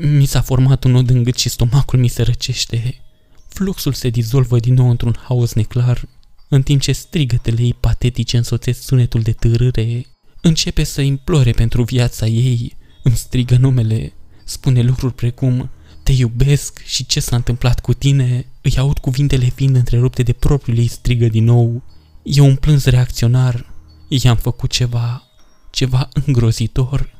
Mi 0.00 0.26
s-a 0.26 0.40
format 0.40 0.84
un 0.84 0.90
nod 0.90 1.10
în 1.10 1.22
gât 1.22 1.36
și 1.36 1.48
stomacul 1.48 1.98
mi 1.98 2.08
se 2.08 2.22
răcește. 2.22 3.02
Fluxul 3.48 3.92
se 3.92 4.08
dizolvă 4.08 4.58
din 4.58 4.74
nou 4.74 4.90
într-un 4.90 5.16
haos 5.22 5.52
neclar, 5.52 6.02
în 6.48 6.62
timp 6.62 6.80
ce 6.80 6.92
strigătele 6.92 7.62
ei 7.62 7.74
patetice 7.80 8.36
însoțesc 8.36 8.82
sunetul 8.82 9.20
de 9.20 9.32
târâre. 9.32 10.06
Începe 10.40 10.84
să 10.84 11.00
implore 11.00 11.50
pentru 11.50 11.82
viața 11.82 12.26
ei, 12.26 12.76
îmi 13.02 13.16
strigă 13.16 13.56
numele, 13.56 14.12
spune 14.48 14.82
lucruri 14.82 15.14
precum 15.14 15.70
te 16.02 16.12
iubesc 16.12 16.84
și 16.84 17.06
ce 17.06 17.20
s-a 17.20 17.36
întâmplat 17.36 17.80
cu 17.80 17.94
tine, 17.94 18.46
îi 18.60 18.78
aud 18.78 18.98
cuvintele 18.98 19.44
fiind 19.44 19.76
întrerupte 19.76 20.22
de 20.22 20.32
propriul 20.32 20.78
ei 20.78 20.86
strigă 20.86 21.26
din 21.26 21.44
nou. 21.44 21.82
E 22.22 22.40
un 22.40 22.56
plâns 22.56 22.84
reacționar, 22.84 23.66
i-am 24.08 24.36
făcut 24.36 24.70
ceva, 24.70 25.22
ceva 25.70 26.08
îngrozitor. 26.12 27.10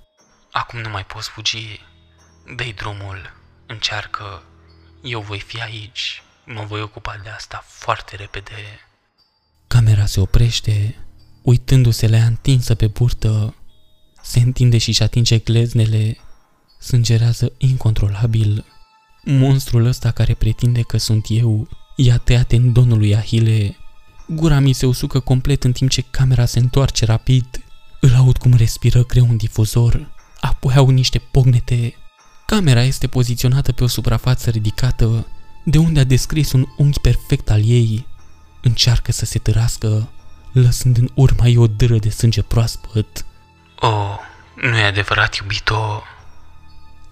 Acum 0.53 0.81
nu 0.81 0.89
mai 0.89 1.05
poți 1.05 1.29
fugi. 1.29 1.81
dă 2.57 2.65
drumul, 2.77 3.33
încearcă. 3.67 4.43
Eu 5.03 5.21
voi 5.21 5.41
fi 5.41 5.61
aici, 5.61 6.23
mă 6.47 6.65
voi 6.69 6.81
ocupa 6.81 7.21
de 7.23 7.29
asta 7.29 7.65
foarte 7.67 8.17
repede. 8.17 8.53
Camera 9.67 10.07
se 10.07 10.21
oprește, 10.21 10.97
uitându-se 11.43 12.09
la 12.09 12.17
ea 12.17 12.27
întinsă 12.27 12.75
pe 12.75 12.87
burtă, 12.87 13.55
se 14.23 14.41
întinde 14.41 14.79
și-și 14.79 15.03
atinge 15.03 15.39
gleznele, 15.39 16.17
sângerează 16.79 17.53
incontrolabil. 17.59 18.65
Monstrul 19.25 19.85
ăsta 19.85 20.11
care 20.11 20.35
pretinde 20.35 20.83
că 20.83 20.97
sunt 20.97 21.27
eu, 21.29 21.69
i-a 21.97 22.17
tăiat 22.17 22.53
donul 22.53 22.99
lui 22.99 23.17
Ahile. 23.17 23.77
Gura 24.27 24.59
mi 24.59 24.73
se 24.73 24.87
usucă 24.87 25.21
complet 25.21 25.65
în 25.65 25.73
timp 25.73 25.91
ce 25.91 26.05
camera 26.11 26.45
se 26.45 26.59
întoarce 26.59 27.05
rapid. 27.05 27.47
Îl 28.01 28.15
aud 28.15 28.37
cum 28.37 28.55
respiră 28.55 29.05
greu 29.05 29.27
un 29.29 29.37
difuzor. 29.37 30.11
Apoi 30.41 30.75
au 30.75 30.89
niște 30.89 31.19
pognete. 31.19 31.95
Camera 32.47 32.83
este 32.83 33.07
poziționată 33.07 33.73
pe 33.73 33.85
o 33.85 33.87
suprafață 33.87 34.51
ridicată, 34.51 35.27
de 35.65 35.79
unde 35.79 36.01
a 36.01 36.05
descris 36.05 36.53
un 36.53 36.67
unghi 36.77 37.01
perfect 37.01 37.51
al 37.51 37.61
ei. 37.65 38.07
Încearcă 38.63 39.13
să 39.13 39.25
se 39.25 39.39
târască, 39.39 40.09
lăsând 40.53 40.97
în 40.97 41.11
urma 41.15 41.47
ei 41.47 41.57
o 41.57 41.67
dâră 41.67 41.99
de 41.99 42.11
sânge 42.11 42.43
proaspăt. 42.43 43.25
Oh, 43.81 44.17
nu 44.55 44.77
e 44.77 44.83
adevărat, 44.83 45.37
iubito. 45.37 46.03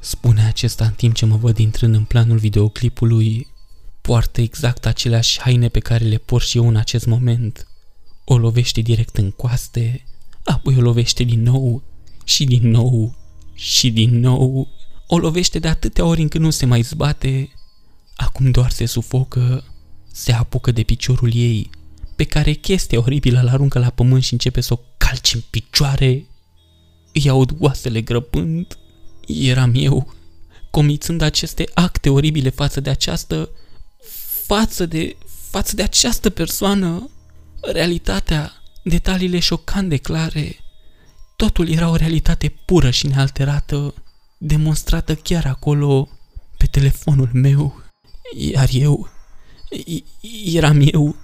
Spune 0.01 0.47
acesta 0.47 0.85
în 0.85 0.93
timp 0.93 1.15
ce 1.15 1.27
mă 1.27 1.37
văd 1.37 1.59
intrând 1.59 1.95
în 1.95 2.05
planul 2.05 2.39
videoclipului. 2.39 3.47
Poartă 4.01 4.41
exact 4.41 4.87
aceleași 4.87 5.41
haine 5.41 5.69
pe 5.69 5.79
care 5.79 6.05
le 6.05 6.17
port 6.17 6.47
și 6.47 6.57
eu 6.57 6.69
în 6.69 6.77
acest 6.77 7.07
moment. 7.07 7.69
O 8.25 8.39
lovește 8.39 8.81
direct 8.81 9.17
în 9.17 9.31
coaste, 9.31 10.05
apoi 10.45 10.77
o 10.77 10.81
lovește 10.81 11.23
din 11.23 11.43
nou 11.43 11.83
și 12.25 12.45
din 12.45 12.71
nou 12.71 13.15
și 13.55 13.91
din 13.91 14.21
nou. 14.21 14.69
O 15.07 15.19
lovește 15.19 15.59
de 15.59 15.69
atâtea 15.69 16.05
ori 16.05 16.21
încât 16.21 16.41
nu 16.41 16.51
se 16.51 16.67
mai 16.67 16.83
zbate. 16.83 17.51
Acum 18.17 18.51
doar 18.51 18.71
se 18.71 18.87
sufocă, 18.87 19.65
se 20.13 20.33
apucă 20.33 20.73
de 20.73 20.83
piciorul 20.83 21.35
ei, 21.35 21.71
pe 22.17 22.25
care 22.25 22.53
chestia 22.53 22.99
oribilă 22.99 23.41
îl 23.41 23.49
aruncă 23.49 23.79
la 23.79 23.91
pământ 23.91 24.23
și 24.23 24.33
începe 24.33 24.61
să 24.61 24.73
o 24.73 24.81
calci 24.97 25.35
în 25.35 25.43
picioare. 25.51 26.27
Îi 27.13 27.29
aud 27.29 27.57
oasele 27.59 28.01
grăpând. 28.01 28.79
Eram 29.27 29.73
eu, 29.75 30.15
comițând 30.71 31.21
aceste 31.21 31.69
acte 31.75 32.11
oribile 32.11 32.51
față 32.51 32.81
de 32.81 32.91
această... 32.91 33.49
față 34.47 34.87
de... 34.87 35.17
față 35.51 35.75
de 35.75 35.83
această 35.83 36.31
persoană. 36.31 37.11
Realitatea, 37.61 38.53
detaliile 38.83 39.39
șocant 39.39 39.89
de 39.89 39.97
clare. 39.97 40.57
Totul 41.37 41.69
era 41.69 41.89
o 41.89 41.97
realitate 41.97 42.49
pură 42.65 42.91
și 42.91 43.07
nealterată, 43.07 43.95
demonstrată 44.39 45.15
chiar 45.15 45.47
acolo, 45.47 46.09
pe 46.57 46.67
telefonul 46.67 47.31
meu. 47.33 47.83
Iar 48.37 48.69
eu... 48.73 49.09
eram 50.45 50.81
eu... 50.93 51.17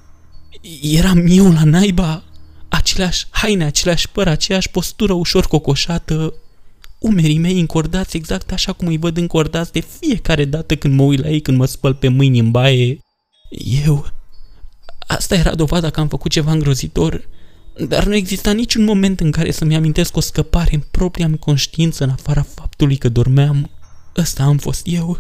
eram 0.83 1.27
eu 1.27 1.53
la 1.53 1.65
naiba 1.65 2.25
aceleași 2.69 3.27
haine, 3.31 3.65
aceleași 3.65 4.09
păr, 4.09 4.29
aceeași 4.29 4.69
postură 4.69 5.13
ușor 5.13 5.47
cocoșată, 5.47 6.35
umerii 7.03 7.39
mei 7.39 7.61
încordați 7.61 8.17
exact 8.17 8.53
așa 8.53 8.73
cum 8.73 8.87
îi 8.87 8.99
văd 8.99 9.17
încordați 9.17 9.73
de 9.73 9.81
fiecare 9.81 10.45
dată 10.45 10.77
când 10.77 10.95
mă 10.95 11.03
uit 11.03 11.21
la 11.21 11.29
ei 11.29 11.41
când 11.41 11.57
mă 11.57 11.67
spăl 11.67 11.95
pe 11.95 12.09
mâini 12.09 12.39
în 12.39 12.51
baie. 12.51 12.99
Eu... 13.85 14.07
Asta 15.07 15.35
era 15.35 15.55
dovada 15.55 15.91
că 15.91 16.01
am 16.01 16.09
făcut 16.09 16.31
ceva 16.31 16.53
îngrozitor, 16.53 17.29
dar 17.89 18.05
nu 18.05 18.15
exista 18.15 18.53
niciun 18.53 18.85
moment 18.85 19.21
în 19.21 19.31
care 19.31 19.51
să-mi 19.51 19.77
amintesc 19.77 20.17
o 20.17 20.21
scăpare 20.21 20.75
în 20.75 20.83
propria 20.91 21.29
mi 21.29 21.39
conștiință 21.39 22.05
în 22.05 22.11
afara 22.11 22.43
faptului 22.43 22.97
că 22.97 23.09
dormeam. 23.09 23.71
Ăsta 24.17 24.43
am 24.43 24.57
fost 24.57 24.83
eu. 24.85 25.19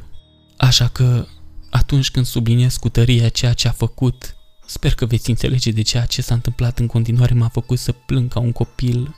Așa 0.57 0.89
că, 0.89 1.27
atunci 1.71 2.11
când 2.11 2.27
subliniez 2.27 2.77
cu 2.77 2.89
tărie 2.89 3.29
ceea 3.29 3.53
ce 3.53 3.69
a 3.69 3.73
făcut, 3.73 4.37
Sper 4.73 4.95
că 4.95 5.07
veți 5.07 5.31
înțelege 5.31 5.71
de 5.71 5.83
ceea 5.83 6.05
ce 6.05 6.23
s-a 6.23 6.35
întâmplat 6.35 6.79
în 6.79 6.87
continuare 6.87 7.35
m-a 7.35 7.49
făcut 7.49 7.79
să 7.79 7.93
plâng 7.93 8.33
ca 8.33 8.41
un 8.41 8.53
copil. 8.53 9.15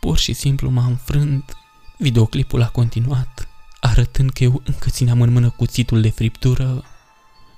Pur 0.00 0.18
și 0.18 0.32
simplu 0.32 0.70
m-a 0.70 0.86
înfrânt. 0.86 1.56
Videoclipul 1.96 2.62
a 2.62 2.68
continuat, 2.68 3.48
arătând 3.80 4.30
că 4.30 4.44
eu 4.44 4.62
încă 4.64 4.90
țineam 4.90 5.20
în 5.20 5.32
mână 5.32 5.50
cuțitul 5.50 6.00
de 6.00 6.10
friptură. 6.10 6.84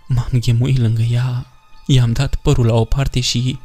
M-am 0.09 0.31
ghemuit 0.41 0.79
lângă 0.79 1.03
ea, 1.03 1.47
i-am 1.87 2.13
dat 2.13 2.35
părul 2.35 2.67
la 2.67 2.75
o 2.75 2.85
parte 2.85 3.21
și... 3.21 3.59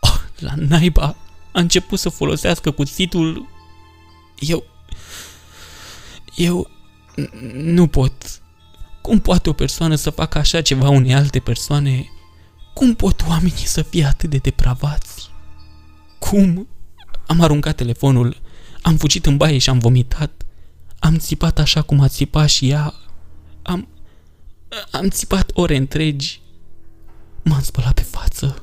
Oh, 0.00 0.20
la 0.38 0.52
naiba! 0.56 1.16
A 1.52 1.60
început 1.60 1.98
să 1.98 2.08
folosească 2.08 2.70
cuțitul... 2.70 3.48
Eu... 4.38 4.64
Eu... 6.34 6.70
Nu 7.52 7.86
pot... 7.86 8.12
Cum 9.02 9.18
poate 9.18 9.48
o 9.48 9.52
persoană 9.52 9.94
să 9.94 10.10
facă 10.10 10.38
așa 10.38 10.60
ceva 10.60 10.88
unei 10.88 11.14
alte 11.14 11.38
persoane 11.38 12.08
cum 12.78 12.94
pot 12.94 13.24
oamenii 13.28 13.66
să 13.66 13.82
fie 13.82 14.04
atât 14.04 14.30
de 14.30 14.36
depravați? 14.36 15.30
Cum? 16.18 16.68
Am 17.26 17.40
aruncat 17.40 17.76
telefonul, 17.76 18.36
am 18.88 18.96
fugit 18.96 19.26
în 19.26 19.36
baie 19.36 19.58
și 19.58 19.70
am 19.70 19.78
vomitat. 19.78 20.42
Am 20.98 21.16
țipat 21.16 21.58
așa 21.58 21.82
cum 21.82 22.00
a 22.00 22.08
țipat 22.08 22.48
și 22.48 22.68
ea. 22.68 22.94
Am... 23.62 23.88
Am 24.90 25.08
țipat 25.08 25.50
ore 25.54 25.76
întregi. 25.76 26.40
M-am 27.42 27.60
spălat 27.60 27.94
pe 27.94 28.02
față. 28.02 28.62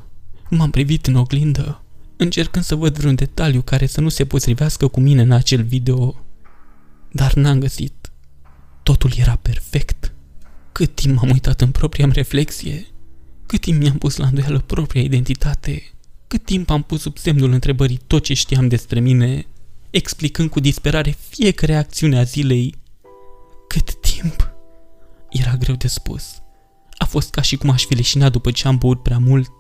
M-am 0.49 0.71
privit 0.71 1.07
în 1.07 1.15
oglindă, 1.15 1.84
încercând 2.17 2.65
să 2.65 2.76
văd 2.76 2.97
vreun 2.97 3.15
detaliu 3.15 3.61
care 3.61 3.86
să 3.86 4.01
nu 4.01 4.09
se 4.09 4.26
potrivească 4.26 4.88
cu 4.88 4.99
mine 4.99 5.21
în 5.21 5.32
acel 5.32 5.63
video. 5.63 6.15
Dar 7.11 7.34
n-am 7.34 7.59
găsit. 7.59 8.11
Totul 8.84 9.11
era 9.17 9.36
perfect. 9.36 10.13
Cât 10.71 10.95
timp 10.95 11.15
m-am 11.15 11.30
uitat 11.30 11.61
în 11.61 11.71
propria 11.71 12.09
reflexie, 12.13 12.88
cât 13.45 13.61
timp 13.61 13.82
mi-am 13.82 13.97
pus 13.97 14.15
la 14.15 14.28
îndoială 14.28 14.59
propria 14.59 15.01
identitate, 15.01 15.84
cât 16.28 16.45
timp 16.45 16.69
am 16.69 16.82
pus 16.82 17.01
sub 17.01 17.17
semnul 17.17 17.51
întrebării 17.51 17.99
tot 18.07 18.23
ce 18.23 18.34
știam 18.34 18.67
despre 18.67 18.99
mine, 18.99 19.45
explicând 19.96 20.50
cu 20.50 20.60
disperare 20.60 21.16
fiecare 21.30 21.76
acțiune 21.76 22.18
a 22.18 22.24
zilei, 22.24 22.76
cât 23.68 24.00
timp 24.00 24.54
era 25.30 25.56
greu 25.56 25.76
de 25.76 25.88
spus. 25.88 26.41
A 26.98 27.06
fost 27.06 27.30
ca 27.30 27.41
și 27.41 27.58
cum 27.58 27.70
aș 27.70 27.86
fi 27.86 27.93
leșinat 27.93 28.32
după 28.32 28.52
ce 28.52 28.68
am 28.68 28.78
băut 28.78 29.04
prea 29.04 29.18
mult, 29.18 29.52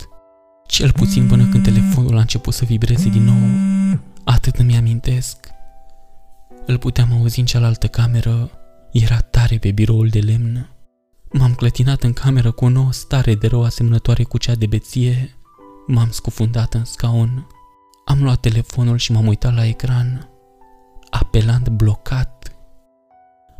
cel 0.67 0.91
puțin 0.91 1.27
până 1.27 1.45
când 1.45 1.63
telefonul 1.63 2.17
a 2.17 2.19
început 2.19 2.53
să 2.53 2.65
vibreze 2.65 3.09
din 3.09 3.23
nou. 3.23 3.49
Atât 4.23 4.55
îmi 4.55 4.77
amintesc. 4.77 5.47
Îl 6.65 6.77
puteam 6.77 7.11
auzi 7.11 7.39
în 7.39 7.45
cealaltă 7.45 7.87
cameră, 7.87 8.51
era 8.91 9.19
tare 9.19 9.57
pe 9.57 9.71
biroul 9.71 10.07
de 10.07 10.19
lemn. 10.19 10.69
M-am 11.31 11.53
clătinat 11.53 12.03
în 12.03 12.13
cameră 12.13 12.51
cu 12.51 12.65
o 12.65 12.69
nouă 12.69 12.91
stare 12.91 13.35
de 13.35 13.47
rău 13.47 13.63
asemănătoare 13.63 14.23
cu 14.23 14.37
cea 14.37 14.55
de 14.55 14.65
beție. 14.65 15.35
M-am 15.87 16.09
scufundat 16.11 16.73
în 16.73 16.85
scaun. 16.85 17.47
Am 18.05 18.23
luat 18.23 18.39
telefonul 18.39 18.97
și 18.97 19.11
m-am 19.11 19.27
uitat 19.27 19.53
la 19.53 19.65
ecran, 19.65 20.29
apelant 21.09 21.67
blocat. 21.69 22.55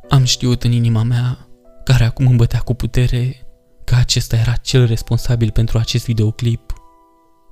Am 0.10 0.24
știut 0.24 0.64
în 0.64 0.72
inima 0.72 1.04
mea, 1.04 1.48
care 1.84 2.04
acum 2.04 2.28
îmi 2.28 2.38
bătea 2.38 2.60
cu 2.60 2.74
putere, 2.74 3.48
că 3.84 3.96
acesta 3.96 4.36
era 4.36 4.52
cel 4.52 4.86
responsabil 4.86 5.52
pentru 5.52 5.78
acest 5.78 6.06
videoclip. 6.06 6.74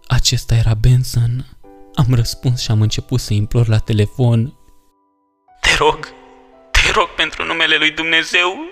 Acesta 0.08 0.56
era 0.56 0.74
Benson. 0.74 1.46
Am 1.96 2.14
răspuns 2.14 2.62
și 2.62 2.72
am 2.72 2.82
început 2.82 3.20
să 3.20 3.34
implor 3.34 3.68
la 3.68 3.78
telefon. 3.78 4.54
Te 5.62 5.76
rog, 5.78 6.08
te 6.72 6.92
rog 6.92 7.08
pentru 7.08 7.44
numele 7.46 7.76
lui 7.78 7.92
Dumnezeu, 7.92 8.72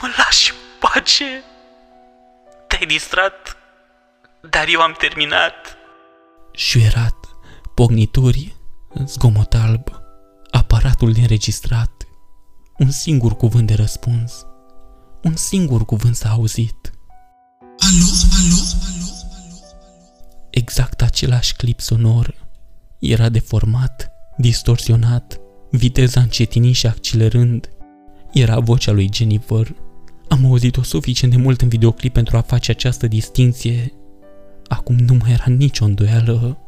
mă 0.00 0.12
lași 0.16 0.50
în 0.50 0.56
pace. 0.78 1.44
Te-ai 2.66 2.86
distrat, 2.86 3.56
dar 4.50 4.66
eu 4.68 4.80
am 4.80 4.92
terminat. 4.92 5.75
Șuierat, 6.58 7.16
pognituri, 7.74 8.56
zgomot 9.04 9.54
alb, 9.54 9.88
aparatul 10.50 11.12
de 11.12 11.20
înregistrat, 11.20 11.90
un 12.78 12.90
singur 12.90 13.36
cuvânt 13.36 13.66
de 13.66 13.74
răspuns, 13.74 14.46
un 15.22 15.36
singur 15.36 15.84
cuvânt 15.84 16.14
s-a 16.14 16.30
auzit. 16.30 16.92
Alo, 17.60 18.04
alo, 18.32 18.60
alo, 18.86 19.06
alo? 19.06 19.12
Exact 20.50 21.02
același 21.02 21.54
clip 21.54 21.80
sonor 21.80 22.34
era 22.98 23.28
deformat, 23.28 24.10
distorsionat, 24.36 25.40
viteza 25.70 26.20
încetinind 26.20 26.74
și 26.74 26.86
accelerând. 26.86 27.68
Era 28.32 28.60
vocea 28.60 28.92
lui 28.92 29.10
Jennifer, 29.12 29.74
am 30.28 30.44
auzit-o 30.44 30.82
suficient 30.82 31.32
de 31.32 31.38
mult 31.38 31.60
în 31.60 31.68
videoclip 31.68 32.12
pentru 32.12 32.36
a 32.36 32.40
face 32.40 32.70
această 32.70 33.06
distinție. 33.06 33.92
Acum 34.68 34.96
nu 35.06 35.16
mai 35.20 35.30
era 35.30 35.44
nicio 35.46 35.84
îndoială. 35.84 36.58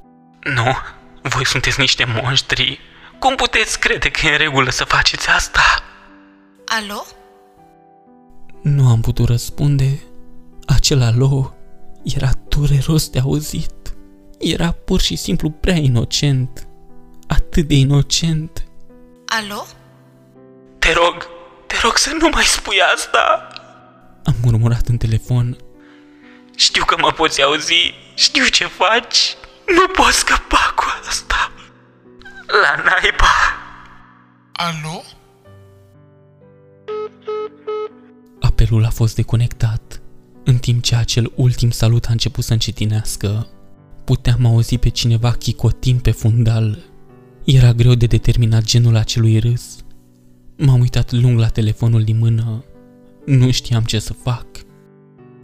Nu, 0.54 0.76
voi 1.22 1.46
sunteți 1.46 1.80
niște 1.80 2.04
monștri. 2.04 2.78
Cum 3.18 3.34
puteți 3.34 3.78
crede 3.78 4.08
că 4.08 4.26
e 4.26 4.30
în 4.30 4.36
regulă 4.36 4.70
să 4.70 4.84
faceți 4.84 5.28
asta? 5.28 5.82
Alo? 6.66 7.04
Nu 8.62 8.88
am 8.88 9.00
putut 9.00 9.28
răspunde. 9.28 10.02
Acel 10.66 11.02
alo 11.02 11.54
era 12.04 12.30
dureros 12.48 13.08
de 13.08 13.18
auzit. 13.18 13.72
Era 14.38 14.70
pur 14.70 15.00
și 15.00 15.16
simplu 15.16 15.50
prea 15.50 15.76
inocent. 15.76 16.66
Atât 17.26 17.66
de 17.68 17.74
inocent. 17.74 18.64
Alo? 19.26 19.66
Te 20.78 20.92
rog, 20.92 21.28
te 21.66 21.74
rog 21.82 21.96
să 21.96 22.10
nu 22.20 22.28
mai 22.32 22.44
spui 22.44 22.76
asta! 22.94 23.48
Am 24.24 24.34
murmurat 24.42 24.86
în 24.86 24.96
telefon. 24.96 25.56
Știu 26.58 26.84
că 26.84 26.96
mă 27.00 27.12
poți 27.16 27.42
auzi, 27.42 27.94
știu 28.14 28.46
ce 28.46 28.64
faci, 28.66 29.36
nu 29.66 29.86
poți 29.92 30.18
scăpa 30.18 30.72
cu 30.76 30.84
asta. 31.08 31.52
La 32.46 32.82
naiba! 32.82 33.36
Alo? 34.52 35.02
Apelul 38.40 38.84
a 38.84 38.90
fost 38.90 39.14
deconectat. 39.14 40.00
În 40.44 40.56
timp 40.56 40.82
ce 40.82 40.94
acel 40.94 41.32
ultim 41.34 41.70
salut 41.70 42.04
a 42.04 42.12
început 42.12 42.44
să 42.44 42.52
încetinească, 42.52 43.48
puteam 44.04 44.46
auzi 44.46 44.78
pe 44.78 44.88
cineva 44.88 45.32
chicotind 45.32 46.00
pe 46.00 46.10
fundal. 46.10 46.78
Era 47.44 47.72
greu 47.72 47.94
de 47.94 48.06
determinat 48.06 48.62
genul 48.62 48.96
acelui 48.96 49.38
râs 49.38 49.76
M-am 50.60 50.80
uitat 50.80 51.12
lung 51.12 51.38
la 51.38 51.48
telefonul 51.48 52.04
din 52.04 52.18
mână. 52.18 52.64
Nu 53.26 53.50
știam 53.50 53.84
ce 53.84 53.98
să 53.98 54.12
fac. 54.12 54.46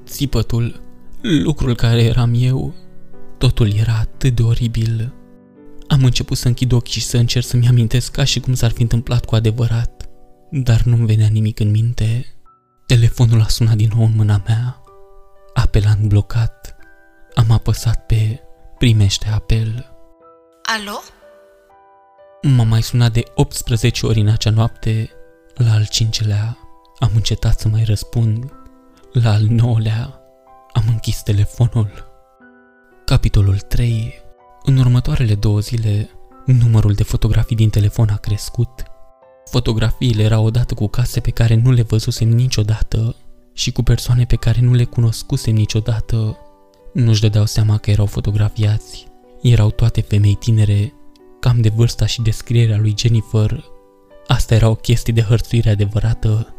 Țipătul, 0.05 0.84
lucrul 1.25 1.75
care 1.75 2.03
eram 2.03 2.33
eu, 2.37 2.75
Totul 3.39 3.75
era 3.75 3.99
atât 4.01 4.35
de 4.35 4.43
oribil. 4.43 5.13
Am 5.89 6.05
început 6.05 6.37
să 6.37 6.49
închid 6.49 6.73
ochii 6.73 7.01
și 7.01 7.07
să 7.07 7.17
încerc 7.17 7.47
să-mi 7.47 7.69
amintesc 7.69 8.13
ca 8.13 8.25
și 8.25 8.41
cum 8.41 8.55
s-ar 8.55 8.71
fi 8.71 8.83
întâmplat 8.83 9.25
cu 9.25 9.35
adevărat, 9.35 10.09
dar 10.51 10.83
nu-mi 10.83 11.07
venea 11.07 11.29
nimic 11.29 11.61
în 11.61 11.71
minte. 11.71 12.27
Telefonul 12.87 13.41
a 13.41 13.49
sunat 13.49 13.75
din 13.75 13.91
nou 13.95 14.05
în 14.05 14.13
mâna 14.17 14.43
mea. 14.47 14.83
Apelant 15.55 16.09
blocat. 16.09 16.77
Am 17.35 17.51
apăsat 17.51 18.07
pe 18.07 18.41
primește 18.79 19.29
apel. 19.29 19.97
Alo? 20.63 21.03
M-a 22.43 22.65
mai 22.65 22.83
sunat 22.83 23.13
de 23.13 23.23
18 23.35 24.07
ori 24.07 24.21
în 24.21 24.29
acea 24.29 24.51
noapte. 24.51 25.11
La 25.55 25.73
al 25.73 25.87
cincelea 25.87 26.59
am 26.99 27.11
încetat 27.15 27.61
să 27.61 27.69
mai 27.69 27.85
răspund. 27.85 28.53
La 29.13 29.33
al 29.33 29.43
nouălea 29.49 30.24
am 30.75 30.85
închis 30.87 31.23
telefonul. 31.23 32.13
Capitolul 33.05 33.59
3 33.59 34.15
În 34.63 34.77
următoarele 34.77 35.35
două 35.35 35.61
zile, 35.61 36.11
numărul 36.47 36.93
de 36.93 37.03
fotografii 37.03 37.57
din 37.57 37.71
telefon 37.71 38.09
a 38.09 38.17
crescut. 38.17 38.71
Fotografiile 39.51 40.23
erau 40.23 40.45
odată 40.45 40.75
cu 40.75 40.87
case 40.87 41.21
pe 41.21 41.31
care 41.31 41.55
nu 41.55 41.71
le 41.71 41.83
văzusem 41.83 42.29
niciodată 42.29 43.17
și 43.53 43.73
cu 43.73 43.83
persoane 43.83 44.25
pe 44.25 44.37
care 44.37 44.61
nu 44.61 44.73
le 44.73 44.85
cunoscusem 44.85 45.55
niciodată. 45.55 46.39
Nu-și 46.93 47.21
dădeau 47.21 47.47
seama 47.47 47.79
că 47.79 47.91
erau 47.91 48.07
fotografiați. 48.07 49.07
Erau 49.43 49.71
toate 49.71 50.01
femei 50.01 50.35
tinere, 50.35 50.93
cam 51.41 51.61
de 51.61 51.69
vârsta 51.69 52.07
și 52.07 52.23
descrierea 52.23 52.79
lui 52.79 52.95
Jennifer. 52.99 53.65
Asta 54.27 54.55
era 54.55 54.69
o 54.69 54.75
chestie 54.75 55.13
de 55.13 55.23
hărțuire 55.23 55.71
adevărată. 55.71 56.54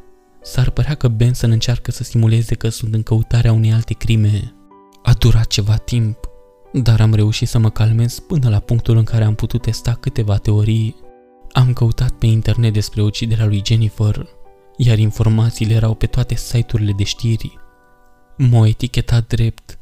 S-ar 0.45 0.69
părea 0.69 0.95
că 0.95 1.07
Benson 1.07 1.51
încearcă 1.51 1.91
să 1.91 2.03
simuleze 2.03 2.55
că 2.55 2.69
sunt 2.69 2.93
în 2.93 3.03
căutarea 3.03 3.51
unei 3.51 3.73
alte 3.73 3.93
crime. 3.93 4.55
A 5.03 5.13
durat 5.13 5.47
ceva 5.47 5.75
timp, 5.75 6.17
dar 6.73 7.01
am 7.01 7.13
reușit 7.13 7.47
să 7.47 7.57
mă 7.57 7.69
calmez 7.69 8.19
până 8.19 8.49
la 8.49 8.59
punctul 8.59 8.97
în 8.97 9.03
care 9.03 9.23
am 9.23 9.35
putut 9.35 9.61
testa 9.61 9.93
câteva 9.93 10.37
teorii. 10.37 10.95
Am 11.51 11.73
căutat 11.73 12.11
pe 12.11 12.25
internet 12.25 12.73
despre 12.73 13.01
uciderea 13.01 13.45
lui 13.45 13.61
Jennifer, 13.65 14.27
iar 14.77 14.97
informațiile 14.97 15.73
erau 15.73 15.93
pe 15.93 16.05
toate 16.05 16.35
site-urile 16.35 16.91
de 16.91 17.03
știri. 17.03 17.57
M-au 18.37 18.67
etichetat 18.67 19.27
drept 19.27 19.79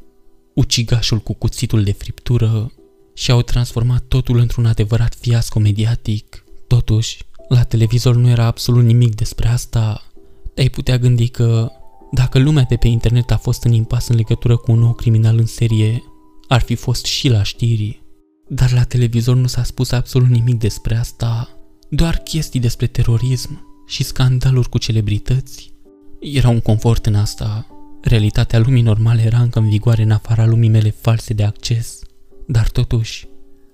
ucigașul 0.54 1.20
cu 1.20 1.34
cuțitul 1.34 1.84
de 1.84 1.92
friptură 1.92 2.72
și 3.14 3.32
au 3.32 3.42
transformat 3.42 4.04
totul 4.08 4.38
într-un 4.38 4.66
adevărat 4.66 5.16
fiasco 5.16 5.60
mediatic. 5.60 6.44
Totuși, 6.68 7.24
la 7.48 7.64
televizor 7.64 8.16
nu 8.16 8.30
era 8.30 8.46
absolut 8.46 8.84
nimic 8.84 9.16
despre 9.16 9.48
asta. 9.48 10.13
Te-ai 10.54 10.70
putea 10.70 10.98
gândi 10.98 11.28
că, 11.28 11.72
dacă 12.12 12.40
lumea 12.40 12.64
de 12.64 12.76
pe 12.76 12.88
internet 12.88 13.32
a 13.32 13.38
fost 13.38 13.64
în 13.64 13.72
impas 13.72 14.08
în 14.08 14.16
legătură 14.16 14.58
cu 14.58 14.72
un 14.72 14.80
nou 14.80 14.94
criminal 14.94 15.38
în 15.38 15.46
serie, 15.46 16.04
ar 16.48 16.62
fi 16.62 16.76
fost 16.76 17.06
și 17.06 17.30
la 17.30 17.44
știri. 17.44 18.04
Dar 18.48 18.72
la 18.72 18.84
televizor 18.84 19.36
nu 19.36 19.48
s-a 19.48 19.64
spus 19.64 19.92
absolut 19.92 20.28
nimic 20.28 20.60
despre 20.60 20.96
asta, 20.96 21.50
doar 21.90 22.16
chestii 22.18 22.60
despre 22.60 22.88
terorism 22.88 23.68
și 23.88 24.04
scandaluri 24.04 24.70
cu 24.70 24.78
celebrități. 24.78 25.74
Era 26.20 26.50
un 26.50 26.60
confort 26.60 27.06
în 27.06 27.16
asta. 27.16 27.68
Realitatea 28.02 28.60
lumii 28.60 28.82
normale 28.82 29.22
era 29.22 29.40
încă 29.40 29.60
în 29.60 29.70
vigoare 29.70 30.02
în 30.02 30.12
afara 30.12 30.46
lumii 30.46 30.70
mele 30.70 30.90
false 30.90 31.34
de 31.34 31.44
acces. 31.44 32.00
Dar 32.48 32.70
totuși, 32.70 33.28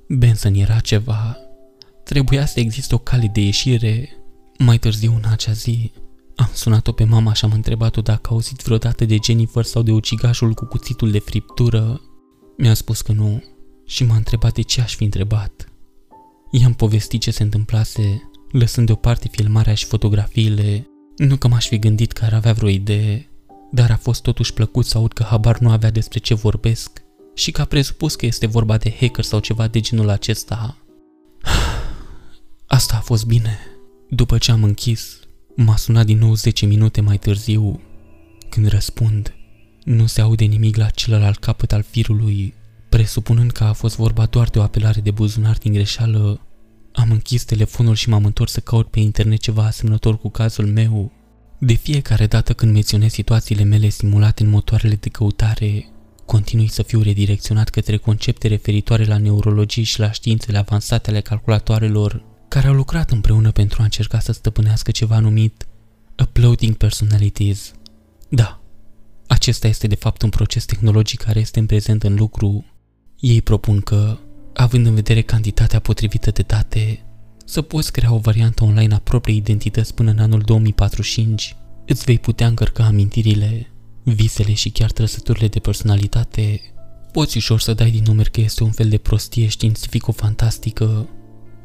Benson 0.07 0.53
era 0.53 0.79
ceva. 0.79 1.37
Trebuia 2.03 2.45
să 2.45 2.59
existe 2.59 2.95
o 2.95 2.97
cale 2.97 3.29
de 3.33 3.41
ieșire. 3.41 4.09
Mai 4.57 4.77
târziu 4.77 5.13
în 5.15 5.29
acea 5.31 5.51
zi, 5.51 5.91
am 6.39 6.49
sunat-o 6.53 6.91
pe 6.91 7.03
mama 7.03 7.33
și 7.33 7.45
am 7.45 7.51
întrebat-o 7.51 8.01
dacă 8.01 8.21
a 8.23 8.33
auzit 8.33 8.61
vreodată 8.61 9.05
de 9.05 9.17
Jennifer 9.23 9.63
sau 9.63 9.81
de 9.81 9.91
ucigașul 9.91 10.53
cu 10.53 10.65
cuțitul 10.65 11.11
de 11.11 11.19
friptură. 11.19 12.01
Mi-a 12.57 12.73
spus 12.73 13.01
că 13.01 13.11
nu 13.11 13.43
și 13.85 14.03
m-a 14.03 14.15
întrebat 14.15 14.53
de 14.53 14.61
ce 14.61 14.81
aș 14.81 14.95
fi 14.95 15.03
întrebat. 15.03 15.71
I-am 16.51 16.73
povestit 16.73 17.21
ce 17.21 17.31
se 17.31 17.43
întâmplase, 17.43 18.29
lăsând 18.51 18.85
deoparte 18.85 19.27
filmarea 19.31 19.73
și 19.73 19.85
fotografiile. 19.85 20.87
Nu 21.17 21.37
că 21.37 21.47
m-aș 21.47 21.67
fi 21.67 21.79
gândit 21.79 22.11
că 22.11 22.25
ar 22.25 22.33
avea 22.33 22.53
vreo 22.53 22.69
idee, 22.69 23.29
dar 23.71 23.91
a 23.91 23.97
fost 23.97 24.21
totuși 24.21 24.53
plăcut 24.53 24.85
să 24.85 24.97
aud 24.97 25.13
că 25.13 25.23
habar 25.23 25.59
nu 25.59 25.69
avea 25.69 25.91
despre 25.91 26.19
ce 26.19 26.33
vorbesc 26.33 27.01
și 27.35 27.51
că 27.51 27.61
a 27.61 27.65
presupus 27.65 28.15
că 28.15 28.25
este 28.25 28.45
vorba 28.45 28.77
de 28.77 28.95
hacker 28.99 29.23
sau 29.23 29.39
ceva 29.39 29.67
de 29.67 29.79
genul 29.79 30.09
acesta. 30.09 30.77
Asta 32.67 32.95
a 32.95 33.01
fost 33.01 33.25
bine. 33.25 33.59
După 34.09 34.37
ce 34.37 34.51
am 34.51 34.63
închis, 34.63 35.18
m-a 35.63 35.75
sunat 35.75 36.05
din 36.05 36.17
nou 36.17 36.33
10 36.33 36.65
minute 36.65 37.01
mai 37.01 37.17
târziu. 37.17 37.79
Când 38.49 38.67
răspund, 38.67 39.35
nu 39.83 40.05
se 40.05 40.21
aude 40.21 40.45
nimic 40.45 40.75
la 40.75 40.89
celălalt 40.89 41.37
capăt 41.37 41.71
al 41.71 41.83
firului. 41.89 42.53
Presupunând 42.89 43.51
că 43.51 43.63
a 43.63 43.73
fost 43.73 43.95
vorba 43.95 44.25
doar 44.25 44.49
de 44.49 44.59
o 44.59 44.61
apelare 44.61 45.01
de 45.01 45.11
buzunar 45.11 45.57
din 45.57 45.73
greșeală, 45.73 46.41
am 46.93 47.11
închis 47.11 47.43
telefonul 47.43 47.95
și 47.95 48.09
m-am 48.09 48.25
întors 48.25 48.51
să 48.51 48.59
caut 48.59 48.87
pe 48.87 48.99
internet 48.99 49.39
ceva 49.39 49.65
asemănător 49.65 50.17
cu 50.17 50.29
cazul 50.29 50.65
meu. 50.65 51.11
De 51.59 51.73
fiecare 51.73 52.25
dată 52.25 52.53
când 52.53 52.73
menționez 52.73 53.11
situațiile 53.11 53.63
mele 53.63 53.89
simulate 53.89 54.43
în 54.43 54.49
motoarele 54.49 54.95
de 54.95 55.09
căutare, 55.09 55.85
continui 56.25 56.67
să 56.67 56.83
fiu 56.83 57.01
redirecționat 57.01 57.69
către 57.69 57.97
concepte 57.97 58.47
referitoare 58.47 59.05
la 59.05 59.17
neurologie 59.17 59.83
și 59.83 59.99
la 59.99 60.11
științele 60.11 60.57
avansate 60.57 61.09
ale 61.09 61.21
calculatoarelor, 61.21 62.23
care 62.49 62.67
au 62.67 62.73
lucrat 62.73 63.11
împreună 63.11 63.51
pentru 63.51 63.81
a 63.81 63.83
încerca 63.83 64.19
să 64.19 64.31
stăpânească 64.31 64.91
ceva 64.91 65.19
numit 65.19 65.67
Uploading 66.21 66.75
Personalities. 66.75 67.71
Da, 68.29 68.61
acesta 69.27 69.67
este 69.67 69.87
de 69.87 69.95
fapt 69.95 70.21
un 70.21 70.29
proces 70.29 70.65
tehnologic 70.65 71.21
care 71.21 71.39
este 71.39 71.59
în 71.59 71.65
prezent 71.65 72.03
în 72.03 72.15
lucru. 72.15 72.65
Ei 73.19 73.41
propun 73.41 73.81
că, 73.81 74.17
având 74.53 74.85
în 74.85 74.93
vedere 74.93 75.21
cantitatea 75.21 75.79
potrivită 75.79 76.31
de 76.31 76.41
date, 76.41 77.03
să 77.45 77.61
poți 77.61 77.91
crea 77.91 78.13
o 78.13 78.17
variantă 78.17 78.63
online 78.63 78.93
a 78.93 78.99
propriei 78.99 79.37
identități 79.37 79.93
până 79.93 80.11
în 80.11 80.19
anul 80.19 80.41
2045, 80.41 81.55
îți 81.85 82.03
vei 82.03 82.19
putea 82.19 82.47
încărca 82.47 82.85
amintirile, 82.85 83.71
visele 84.03 84.53
și 84.53 84.69
chiar 84.69 84.91
trăsăturile 84.91 85.47
de 85.47 85.59
personalitate. 85.59 86.61
Poți 87.11 87.37
ușor 87.37 87.59
să 87.59 87.73
dai 87.73 87.91
din 87.91 88.03
numer 88.05 88.29
că 88.29 88.41
este 88.41 88.63
un 88.63 88.71
fel 88.71 88.89
de 88.89 88.97
prostie 88.97 89.47
științifico-fantastică, 89.47 91.07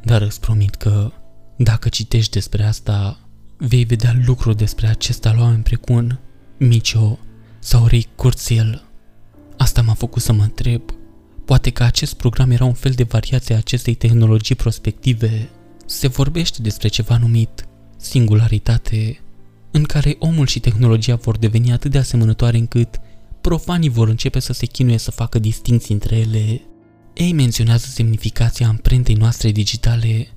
dar 0.05 0.23
îți 0.23 0.41
promit 0.41 0.75
că, 0.75 1.13
dacă 1.57 1.89
citești 1.89 2.33
despre 2.33 2.65
asta, 2.65 3.19
vei 3.57 3.85
vedea 3.85 4.17
lucruri 4.27 4.57
despre 4.57 4.87
acesta 4.87 5.33
la 5.33 5.41
oameni 5.41 5.63
precum 5.63 6.19
Micio 6.59 7.19
sau 7.59 7.87
Ray 7.87 8.09
Kurzweil. 8.15 8.85
Asta 9.57 9.83
m-a 9.83 9.95
făcut 9.95 10.23
să 10.23 10.33
mă 10.33 10.43
întreb, 10.43 10.83
poate 11.45 11.71
că 11.71 11.83
acest 11.83 12.15
program 12.15 12.51
era 12.51 12.65
un 12.65 12.73
fel 12.73 12.93
de 12.93 13.03
variație 13.03 13.55
a 13.55 13.59
acestei 13.59 13.95
tehnologii 13.95 14.55
prospective. 14.55 15.49
Se 15.87 16.09
vorbește 16.09 16.63
despre 16.63 16.89
ceva 16.89 17.19
numit 17.19 17.67
singularitate, 17.97 19.21
în 19.71 19.83
care 19.83 20.17
omul 20.19 20.47
și 20.47 20.61
tehnologia 20.61 21.15
vor 21.15 21.39
deveni 21.39 21.73
atât 21.73 21.91
de 21.91 21.99
asemănătoare 21.99 22.57
încât 22.57 23.01
profanii 23.41 23.89
vor 23.89 24.09
începe 24.09 24.39
să 24.39 24.53
se 24.53 24.67
chinuie 24.67 24.99
să 24.99 25.11
facă 25.11 25.39
distinții 25.39 25.95
între 25.95 26.17
ele. 26.17 26.61
Ei 27.15 27.33
menționează 27.33 27.87
semnificația 27.89 28.69
amprentei 28.69 29.15
noastre 29.15 29.51
digitale, 29.51 30.29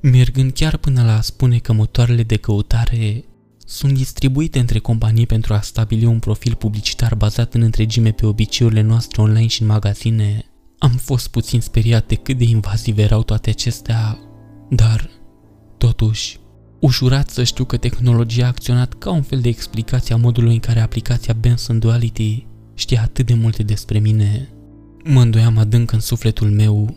mergând 0.00 0.52
chiar 0.52 0.76
până 0.76 1.04
la 1.04 1.16
a 1.16 1.20
spune 1.20 1.58
că 1.58 1.72
motoarele 1.72 2.22
de 2.22 2.36
căutare 2.36 3.24
sunt 3.66 3.92
distribuite 3.92 4.58
între 4.58 4.78
companii 4.78 5.26
pentru 5.26 5.54
a 5.54 5.60
stabili 5.60 6.04
un 6.04 6.18
profil 6.18 6.54
publicitar 6.54 7.14
bazat 7.14 7.54
în 7.54 7.62
întregime 7.62 8.10
pe 8.10 8.26
obiceiurile 8.26 8.80
noastre 8.80 9.22
online 9.22 9.46
și 9.46 9.62
în 9.62 9.68
magazine. 9.68 10.44
Am 10.78 10.90
fost 10.90 11.28
puțin 11.28 11.60
speriat 11.60 12.06
de 12.06 12.14
cât 12.14 12.38
de 12.38 12.44
invazive 12.44 13.02
erau 13.02 13.22
toate 13.22 13.50
acestea, 13.50 14.18
dar, 14.70 15.10
totuși, 15.78 16.38
ușurat 16.80 17.28
să 17.30 17.44
știu 17.44 17.64
că 17.64 17.76
tehnologia 17.76 18.44
a 18.44 18.48
acționat 18.48 18.94
ca 18.94 19.10
un 19.10 19.22
fel 19.22 19.40
de 19.40 19.48
explicație 19.48 20.14
a 20.14 20.18
modului 20.18 20.52
în 20.52 20.60
care 20.60 20.80
aplicația 20.80 21.34
Benson 21.34 21.78
Duality 21.78 22.46
știa 22.74 23.02
atât 23.02 23.26
de 23.26 23.34
multe 23.34 23.62
despre 23.62 23.98
mine. 23.98 24.55
Mă 25.08 25.20
îndoiam 25.20 25.58
adânc 25.58 25.92
în 25.92 26.00
sufletul 26.00 26.50
meu, 26.50 26.96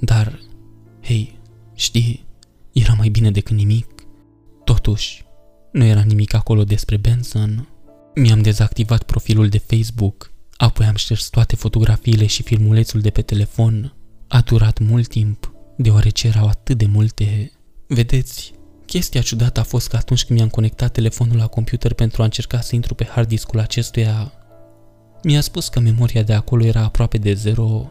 dar, 0.00 0.40
hei, 1.02 1.38
știi, 1.74 2.26
era 2.72 2.92
mai 2.92 3.08
bine 3.08 3.30
decât 3.30 3.56
nimic. 3.56 3.86
Totuși, 4.64 5.24
nu 5.72 5.84
era 5.84 6.00
nimic 6.00 6.34
acolo 6.34 6.64
despre 6.64 6.96
Benson. 6.96 7.68
Mi-am 8.14 8.42
dezactivat 8.42 9.02
profilul 9.02 9.48
de 9.48 9.58
Facebook, 9.58 10.32
apoi 10.56 10.86
am 10.86 10.94
șters 10.94 11.28
toate 11.28 11.56
fotografiile 11.56 12.26
și 12.26 12.42
filmulețul 12.42 13.00
de 13.00 13.10
pe 13.10 13.22
telefon. 13.22 13.94
A 14.28 14.40
durat 14.40 14.78
mult 14.78 15.08
timp, 15.08 15.52
deoarece 15.76 16.26
erau 16.26 16.46
atât 16.46 16.78
de 16.78 16.86
multe. 16.86 17.52
Vedeți, 17.86 18.52
chestia 18.86 19.22
ciudată 19.22 19.60
a 19.60 19.64
fost 19.64 19.88
că 19.88 19.96
atunci 19.96 20.24
când 20.24 20.38
mi-am 20.38 20.50
conectat 20.50 20.92
telefonul 20.92 21.36
la 21.36 21.46
computer 21.46 21.92
pentru 21.92 22.22
a 22.22 22.24
încerca 22.24 22.60
să 22.60 22.74
intru 22.74 22.94
pe 22.94 23.04
hard 23.04 23.28
discul 23.28 23.58
acestuia, 23.58 24.32
mi-a 25.22 25.40
spus 25.40 25.68
că 25.68 25.80
memoria 25.80 26.22
de 26.22 26.32
acolo 26.32 26.64
era 26.64 26.82
aproape 26.82 27.18
de 27.18 27.32
zero. 27.32 27.90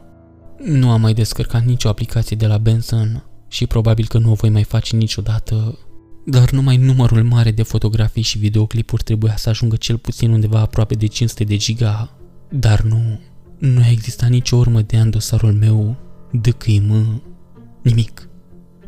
Nu 0.66 0.92
am 0.92 1.02
mai 1.02 1.14
descărcat 1.14 1.66
nicio 1.66 1.90
aplicație 1.90 2.36
de 2.36 2.48
la 2.48 2.58
Benson 2.58 3.24
și 3.48 3.68
probabil 3.68 4.08
că 4.08 4.18
nu 4.18 4.32
o 4.32 4.34
voi 4.34 4.50
mai 4.50 4.64
face 4.64 4.96
niciodată. 4.96 5.78
Dar 6.26 6.52
numai 6.52 6.78
numărul 6.78 7.24
mare 7.24 7.52
de 7.52 7.64
fotografii 7.64 8.22
și 8.22 8.38
videoclipuri 8.38 9.04
trebuia 9.04 9.36
să 9.36 9.50
ajungă 9.50 9.76
cel 9.76 9.98
puțin 9.98 10.32
undeva 10.32 10.60
aproape 10.60 10.96
de 10.96 11.06
500 11.06 11.44
de 11.44 11.58
giga. 11.58 12.18
Dar 12.50 12.82
nu, 12.82 13.20
Nu 13.58 13.82
a 13.82 13.90
existat 13.90 14.30
nicio 14.30 14.56
urmă 14.56 14.82
de 14.82 14.98
în 14.98 15.10
dosarul 15.10 15.54
meu, 15.54 15.98
de 16.32 16.54
mă, 16.88 17.06
nimic. 17.82 18.30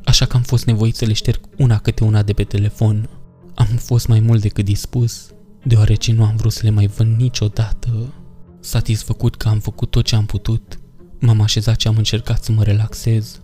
Așa 0.06 0.26
că 0.26 0.36
am 0.36 0.42
fost 0.42 0.66
nevoit 0.66 0.96
să 0.96 1.06
le 1.06 1.14
șterg 1.14 1.40
una 1.58 1.78
câte 1.78 2.04
una 2.04 2.24
de 2.24 2.34
pe 2.34 2.44
telefon. 2.44 3.10
Am 3.56 3.66
fost 3.66 4.08
mai 4.08 4.20
mult 4.20 4.42
decât 4.42 4.66
dispus, 4.66 5.30
deoarece 5.64 6.14
nu 6.14 6.24
am 6.24 6.36
vrut 6.36 6.52
să 6.52 6.60
le 6.64 6.70
mai 6.70 6.88
văd 6.88 7.08
niciodată. 7.18 8.14
Satisfăcut 8.62 9.36
că 9.36 9.48
am 9.48 9.60
făcut 9.60 9.92
tot 9.92 10.06
ce 10.06 10.16
am 10.16 10.26
putut, 10.26 10.80
m-am 11.20 11.42
așezat 11.42 11.80
și 11.80 11.88
am 11.88 11.98
încercat 11.98 12.44
să 12.44 12.52
mă 12.52 12.64
relaxez. 12.64 13.42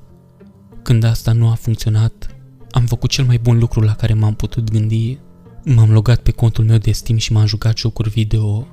Când 0.81 1.03
asta 1.03 1.31
nu 1.31 1.49
a 1.49 1.53
funcționat, 1.53 2.35
am 2.71 2.85
făcut 2.85 3.09
cel 3.09 3.25
mai 3.25 3.37
bun 3.37 3.57
lucru 3.57 3.81
la 3.81 3.95
care 3.95 4.13
m-am 4.13 4.33
putut 4.33 4.71
gândi. 4.71 5.19
M-am 5.63 5.91
logat 5.91 6.19
pe 6.19 6.31
contul 6.31 6.63
meu 6.63 6.77
de 6.77 6.91
Steam 6.91 7.17
și 7.17 7.31
m-am 7.31 7.45
jucat 7.45 7.77
jocuri 7.77 8.09
video. 8.09 8.67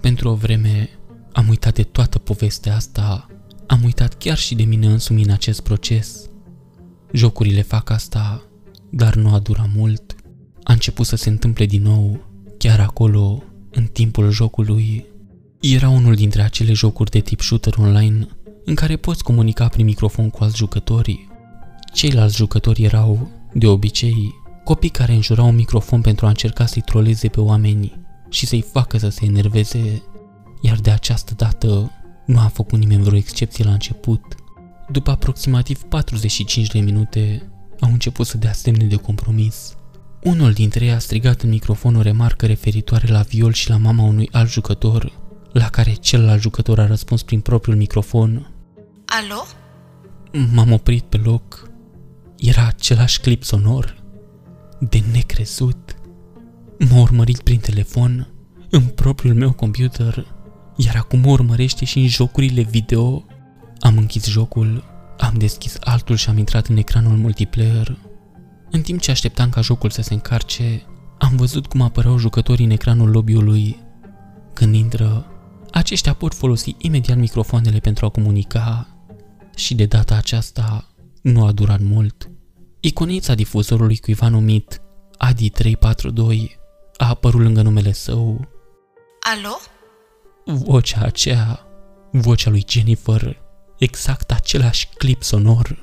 Pentru 0.00 0.28
o 0.28 0.34
vreme 0.34 0.88
am 1.32 1.48
uitat 1.48 1.74
de 1.74 1.82
toată 1.82 2.18
povestea 2.18 2.74
asta, 2.74 3.26
am 3.66 3.80
uitat 3.84 4.14
chiar 4.14 4.36
și 4.36 4.54
de 4.54 4.62
mine 4.62 4.86
însumi 4.86 5.22
în 5.22 5.30
acest 5.30 5.60
proces. 5.60 6.28
Jocurile 7.12 7.62
fac 7.62 7.90
asta, 7.90 8.42
dar 8.90 9.14
nu 9.14 9.34
a 9.34 9.38
durat 9.38 9.68
mult. 9.74 10.14
A 10.62 10.72
început 10.72 11.06
să 11.06 11.16
se 11.16 11.28
întâmple 11.28 11.66
din 11.66 11.82
nou, 11.82 12.24
chiar 12.58 12.80
acolo, 12.80 13.42
în 13.70 13.84
timpul 13.84 14.30
jocului. 14.30 15.06
Era 15.72 15.88
unul 15.88 16.14
dintre 16.14 16.42
acele 16.42 16.72
jocuri 16.72 17.10
de 17.10 17.20
tip 17.20 17.40
shooter 17.40 17.74
online 17.78 18.28
în 18.64 18.74
care 18.74 18.96
poți 18.96 19.22
comunica 19.22 19.68
prin 19.68 19.84
microfon 19.84 20.30
cu 20.30 20.44
alți 20.44 20.56
jucători. 20.56 21.28
Ceilalți 21.92 22.36
jucători 22.36 22.82
erau, 22.82 23.30
de 23.52 23.66
obicei, 23.66 24.34
copii 24.64 24.88
care 24.88 25.12
înjurau 25.12 25.48
un 25.48 25.54
microfon 25.54 26.00
pentru 26.00 26.26
a 26.26 26.28
încerca 26.28 26.66
să-i 26.66 26.82
troleze 26.82 27.28
pe 27.28 27.40
oameni 27.40 28.00
și 28.30 28.46
să-i 28.46 28.64
facă 28.72 28.98
să 28.98 29.08
se 29.08 29.24
enerveze, 29.24 30.02
iar 30.62 30.76
de 30.76 30.90
această 30.90 31.34
dată 31.36 31.90
nu 32.26 32.38
a 32.38 32.50
făcut 32.54 32.78
nimeni 32.78 33.02
vreo 33.02 33.18
excepție 33.18 33.64
la 33.64 33.72
început. 33.72 34.22
După 34.90 35.10
aproximativ 35.10 35.82
45 35.82 36.66
de 36.66 36.78
minute, 36.78 37.50
au 37.80 37.90
început 37.92 38.26
să 38.26 38.38
dea 38.38 38.52
semne 38.52 38.84
de 38.84 38.96
compromis. 38.96 39.76
Unul 40.22 40.52
dintre 40.52 40.84
ei 40.84 40.92
a 40.92 40.98
strigat 40.98 41.42
în 41.42 41.48
microfon 41.48 41.94
o 41.94 42.00
remarcă 42.00 42.46
referitoare 42.46 43.12
la 43.12 43.20
viol 43.20 43.52
și 43.52 43.68
la 43.68 43.76
mama 43.76 44.02
unui 44.02 44.28
alt 44.32 44.50
jucător, 44.50 45.22
la 45.54 45.68
care 45.68 45.92
celălalt 45.92 46.40
jucător 46.40 46.78
a 46.78 46.86
răspuns 46.86 47.22
prin 47.22 47.40
propriul 47.40 47.76
microfon. 47.76 48.50
Alo? 49.04 49.42
M-am 50.54 50.72
oprit 50.72 51.02
pe 51.02 51.16
loc. 51.16 51.70
Era 52.36 52.66
același 52.66 53.20
clip 53.20 53.44
sonor. 53.44 54.02
De 54.80 55.02
necrezut. 55.12 55.96
M-a 56.78 57.00
urmărit 57.00 57.40
prin 57.40 57.58
telefon, 57.58 58.28
în 58.70 58.82
propriul 58.82 59.34
meu 59.34 59.52
computer, 59.52 60.26
iar 60.76 60.96
acum 60.96 61.20
mă 61.20 61.30
urmărește 61.30 61.84
și 61.84 61.98
în 61.98 62.06
jocurile 62.06 62.62
video. 62.62 63.24
Am 63.78 63.96
închis 63.96 64.26
jocul, 64.26 64.84
am 65.18 65.34
deschis 65.36 65.76
altul 65.80 66.16
și 66.16 66.28
am 66.28 66.38
intrat 66.38 66.66
în 66.66 66.76
ecranul 66.76 67.16
multiplayer. 67.16 67.98
În 68.70 68.80
timp 68.80 69.00
ce 69.00 69.10
așteptam 69.10 69.48
ca 69.48 69.60
jocul 69.60 69.90
să 69.90 70.02
se 70.02 70.14
încarce, 70.14 70.82
am 71.18 71.36
văzut 71.36 71.66
cum 71.66 71.80
apăreau 71.80 72.18
jucătorii 72.18 72.64
în 72.64 72.70
ecranul 72.70 73.10
lobby-ului. 73.10 73.82
Când 74.52 74.74
intră, 74.74 75.26
aceștia 75.74 76.14
pot 76.14 76.34
folosi 76.34 76.74
imediat 76.78 77.16
microfoanele 77.16 77.78
pentru 77.78 78.06
a 78.06 78.08
comunica 78.08 78.88
și 79.56 79.74
de 79.74 79.86
data 79.86 80.14
aceasta 80.14 80.94
nu 81.22 81.44
a 81.44 81.52
durat 81.52 81.80
mult. 81.80 82.30
Iconița 82.80 83.34
difuzorului 83.34 83.96
cuiva 83.96 84.28
numit 84.28 84.82
Adi342 85.26 86.56
a 86.96 87.08
apărut 87.08 87.40
lângă 87.40 87.62
numele 87.62 87.92
său. 87.92 88.48
Alo? 89.20 89.56
Vocea 90.44 91.00
aceea, 91.00 91.66
vocea 92.10 92.50
lui 92.50 92.64
Jennifer, 92.68 93.42
exact 93.78 94.30
același 94.30 94.88
clip 94.88 95.22
sonor. 95.22 95.78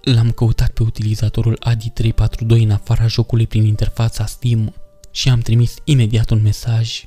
L-am 0.00 0.30
căutat 0.30 0.70
pe 0.70 0.82
utilizatorul 0.82 1.58
Adi342 1.70 2.48
în 2.48 2.70
afara 2.70 3.06
jocului 3.06 3.46
prin 3.46 3.64
interfața 3.64 4.26
Steam 4.26 4.74
și 5.10 5.28
am 5.28 5.40
trimis 5.40 5.74
imediat 5.84 6.30
un 6.30 6.42
mesaj. 6.42 7.04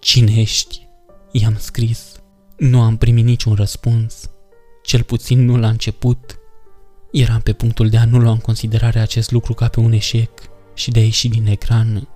Cine 0.00 0.40
ești? 0.40 0.87
I-am 1.30 1.56
scris. 1.58 2.20
Nu 2.56 2.80
am 2.80 2.96
primit 2.96 3.24
niciun 3.24 3.54
răspuns. 3.54 4.30
Cel 4.82 5.02
puțin 5.02 5.44
nu 5.44 5.56
la 5.56 5.68
început. 5.68 6.38
Eram 7.12 7.40
pe 7.40 7.52
punctul 7.52 7.88
de 7.88 7.96
a 7.96 8.04
nu 8.04 8.18
lua 8.18 8.30
în 8.30 8.38
considerare 8.38 8.98
acest 8.98 9.30
lucru 9.30 9.54
ca 9.54 9.68
pe 9.68 9.80
un 9.80 9.92
eșec 9.92 10.30
și 10.74 10.90
de 10.90 10.98
a 10.98 11.02
ieși 11.02 11.28
din 11.28 11.46
ecran, 11.46 12.08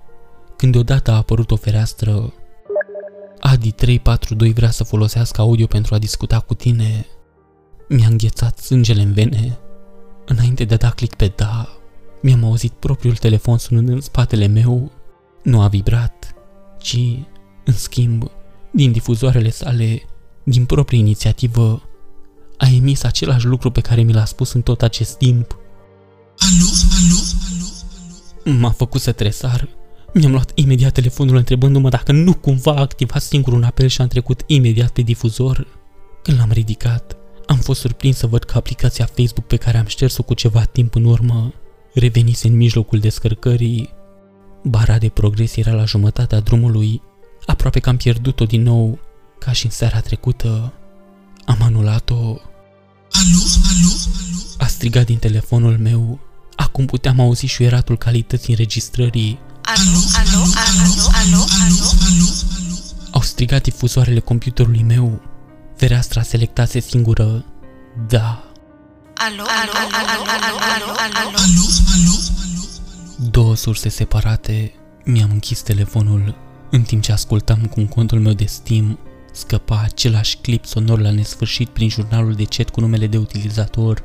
când 0.57 0.71
deodată 0.71 1.11
a 1.11 1.15
apărut 1.15 1.51
o 1.51 1.55
fereastră. 1.55 2.33
Adi 3.39 3.71
342 3.71 4.53
vrea 4.53 4.69
să 4.69 4.83
folosească 4.83 5.41
audio 5.41 5.65
pentru 5.65 5.95
a 5.95 5.97
discuta 5.97 6.39
cu 6.39 6.53
tine. 6.53 7.05
Mi-a 7.89 8.07
înghețat 8.07 8.57
sângele 8.57 9.01
în 9.01 9.13
vene. 9.13 9.57
Înainte 10.25 10.65
de 10.65 10.73
a 10.73 10.77
da 10.77 10.89
click 10.89 11.15
pe 11.15 11.33
da, 11.35 11.69
mi-am 12.21 12.43
auzit 12.43 12.71
propriul 12.71 13.15
telefon 13.15 13.57
sunând 13.57 13.89
în 13.89 14.01
spatele 14.01 14.47
meu. 14.47 14.91
Nu 15.43 15.61
a 15.61 15.67
vibrat, 15.67 16.35
ci, 16.77 16.97
în 17.65 17.73
schimb, 17.73 18.31
din 18.73 18.91
difuzoarele 18.91 19.49
sale, 19.49 20.01
din 20.43 20.65
proprie 20.65 20.99
inițiativă, 20.99 21.81
a 22.57 22.67
emis 22.75 23.03
același 23.03 23.45
lucru 23.45 23.71
pe 23.71 23.81
care 23.81 24.01
mi 24.01 24.13
l-a 24.13 24.25
spus 24.25 24.51
în 24.51 24.61
tot 24.61 24.81
acest 24.81 25.17
timp. 25.17 25.57
Alo? 26.37 26.69
Alo? 26.97 27.19
Alo? 27.49 28.57
M-a 28.57 28.69
făcut 28.71 29.01
să 29.01 29.11
tresar. 29.11 29.67
Mi-am 30.13 30.31
luat 30.31 30.51
imediat 30.55 30.91
telefonul 30.91 31.35
întrebându-mă 31.35 31.89
dacă 31.89 32.11
nu 32.11 32.33
cumva 32.33 32.71
a 32.75 32.79
activat 32.79 33.21
singur 33.21 33.53
un 33.53 33.63
apel 33.63 33.87
și 33.87 34.01
am 34.01 34.07
trecut 34.07 34.43
imediat 34.45 34.89
pe 34.89 35.01
difuzor. 35.01 35.67
Când 36.23 36.37
l-am 36.37 36.51
ridicat, 36.51 37.17
am 37.45 37.57
fost 37.57 37.79
surprins 37.79 38.17
să 38.17 38.27
văd 38.27 38.43
că 38.43 38.57
aplicația 38.57 39.05
Facebook 39.05 39.47
pe 39.47 39.55
care 39.55 39.77
am 39.77 39.85
șters-o 39.85 40.23
cu 40.23 40.33
ceva 40.33 40.63
timp 40.63 40.95
în 40.95 41.03
urmă 41.03 41.53
revenise 41.93 42.47
în 42.47 42.55
mijlocul 42.55 42.99
descărcării. 42.99 43.89
Bara 44.63 44.97
de 44.97 45.09
progres 45.09 45.55
era 45.55 45.71
la 45.71 45.85
jumătatea 45.85 46.39
drumului, 46.39 47.01
aproape 47.45 47.79
că 47.79 47.89
am 47.89 47.97
pierdut-o 47.97 48.45
din 48.45 48.61
nou, 48.61 48.99
ca 49.39 49.51
și 49.51 49.65
în 49.65 49.71
seara 49.71 49.99
trecută. 49.99 50.73
Am 51.45 51.57
anulat-o. 51.61 52.15
Alo? 52.15 53.41
Alo? 53.69 53.91
Alo? 54.19 54.41
A 54.57 54.65
strigat 54.65 55.05
din 55.05 55.17
telefonul 55.17 55.77
meu. 55.77 56.19
Acum 56.55 56.85
puteam 56.85 57.19
auzi 57.19 57.45
șuieratul 57.45 57.97
calității 57.97 58.53
înregistrării. 58.53 59.39
Alo? 59.61 59.99
Alo? 60.15 60.41
Alo? 60.41 60.91
Alo? 61.13 61.45
Alo? 61.63 61.85
Alo? 62.07 62.75
Au 63.11 63.21
strigat 63.21 63.63
difuzoarele 63.63 64.19
computerului 64.19 64.83
meu. 64.83 65.21
Fereastra 65.75 66.21
selectase 66.21 66.79
singură. 66.79 67.45
Da. 68.07 68.43
Alo? 69.15 69.41
Alo? 69.41 69.71
Alo? 69.73 70.23
Alo? 70.27 70.55
Alo? 70.73 70.91
Alo? 71.19 71.29
Alo? 71.93 72.17
Două 73.31 73.55
surse 73.55 73.89
separate. 73.89 74.73
Mi-am 75.03 75.29
închis 75.31 75.61
telefonul 75.61 76.35
în 76.73 76.81
timp 76.81 77.01
ce 77.01 77.11
ascultam 77.11 77.65
cum 77.65 77.85
contul 77.85 78.19
meu 78.19 78.33
de 78.33 78.45
Steam 78.45 78.99
scăpa 79.31 79.81
același 79.83 80.37
clip 80.37 80.65
sonor 80.65 80.99
la 80.99 81.11
nesfârșit 81.11 81.69
prin 81.69 81.89
jurnalul 81.89 82.33
de 82.33 82.43
chat 82.43 82.69
cu 82.69 82.79
numele 82.79 83.07
de 83.07 83.17
utilizator 83.17 84.03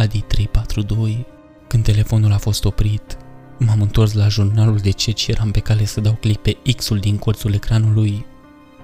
Adi342. 0.00 1.24
Când 1.66 1.84
telefonul 1.84 2.32
a 2.32 2.38
fost 2.38 2.64
oprit, 2.64 3.16
m-am 3.58 3.80
întors 3.80 4.12
la 4.12 4.28
jurnalul 4.28 4.76
de 4.76 4.90
chat 4.90 5.16
și 5.16 5.30
eram 5.30 5.50
pe 5.50 5.60
cale 5.60 5.84
să 5.84 6.00
dau 6.00 6.12
click 6.12 6.42
pe 6.42 6.56
X-ul 6.76 6.98
din 6.98 7.16
colțul 7.16 7.54
ecranului, 7.54 8.26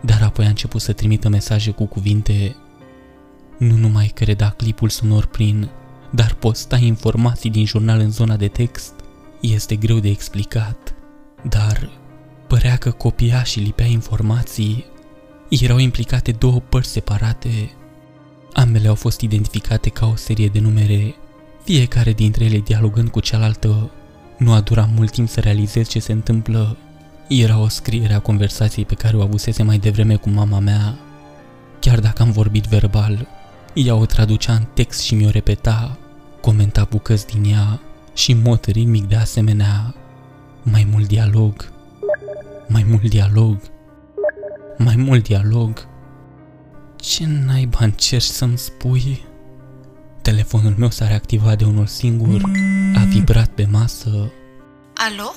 dar 0.03 0.22
apoi 0.22 0.45
a 0.45 0.49
început 0.49 0.80
să 0.80 0.93
trimită 0.93 1.28
mesaje 1.28 1.70
cu 1.70 1.87
cuvinte 1.87 2.57
Nu 3.59 3.76
numai 3.76 4.11
că 4.14 4.24
reda 4.24 4.51
clipul 4.51 4.89
sonor 4.89 5.26
prin, 5.26 5.70
dar 6.11 6.35
posta 6.35 6.76
informații 6.76 7.51
din 7.51 7.66
jurnal 7.66 7.99
în 7.99 8.11
zona 8.11 8.37
de 8.37 8.49
text. 8.49 8.95
Este 9.41 9.76
greu 9.76 9.99
de 9.99 10.09
explicat, 10.09 10.95
dar 11.49 12.03
părea 12.47 12.77
că 12.77 12.91
copia 12.91 13.43
și 13.43 13.61
lipea 13.61 13.87
informații 13.87 14.85
erau 15.49 15.79
implicate 15.79 16.33
două 16.33 16.63
părți 16.69 16.91
separate. 16.91 17.71
Ambele 18.53 18.89
au 18.89 18.95
fost 18.95 19.21
identificate 19.21 19.89
ca 19.89 20.07
o 20.07 20.17
serie 20.17 20.49
de 20.49 20.61
numere, 20.61 21.15
fiecare 21.65 22.13
dintre 22.13 22.45
ele 22.45 22.59
dialogând 22.59 23.09
cu 23.09 23.21
cealaltă. 23.21 23.91
Nu 24.39 24.53
a 24.53 24.61
durat 24.61 24.89
mult 24.95 25.11
timp 25.11 25.29
să 25.29 25.41
realizez 25.41 25.89
ce 25.89 25.99
se 25.99 26.13
întâmplă. 26.13 26.77
Era 27.29 27.59
o 27.59 27.69
scriere 27.69 28.15
a 28.15 28.19
conversației 28.19 28.85
pe 28.85 28.95
care 28.95 29.17
o 29.17 29.23
avusese 29.23 29.63
mai 29.63 29.79
devreme 29.79 30.17
cu 30.17 30.29
mama 30.29 30.59
mea. 30.59 30.99
Chiar 31.81 32.01
dacă 32.01 32.23
am 32.23 32.31
vorbit 32.31 32.65
verbal, 32.65 33.29
ea 33.75 33.95
o 33.95 34.07
traducea 34.07 34.53
în 34.53 34.67
text 34.75 35.01
și 35.01 35.15
mi-o 35.15 35.31
repeta, 35.31 35.99
comenta 36.41 36.87
bucăți 36.91 37.27
din 37.27 37.53
ea 37.53 37.81
și 38.15 38.33
în 38.33 38.43
mod 38.43 38.65
ritmic 38.65 39.05
de 39.05 39.17
asemenea. 39.17 39.95
Mai 40.63 40.89
mult 40.91 41.07
dialog, 41.07 41.73
mai 42.69 42.85
mult 42.89 43.09
dialog 43.09 43.57
mai 44.77 44.97
mult 44.97 45.23
dialog. 45.23 45.87
Ce 46.97 47.27
naiba 47.47 47.79
încerci 47.81 48.23
să-mi 48.23 48.59
spui? 48.59 49.25
Telefonul 50.23 50.75
meu 50.79 50.91
s-a 50.91 51.07
reactivat 51.07 51.59
de 51.59 51.65
unul 51.65 51.87
singur, 51.87 52.41
a 52.95 53.05
vibrat 53.05 53.49
pe 53.49 53.67
masă, 53.71 54.33
Alo? 54.95 55.35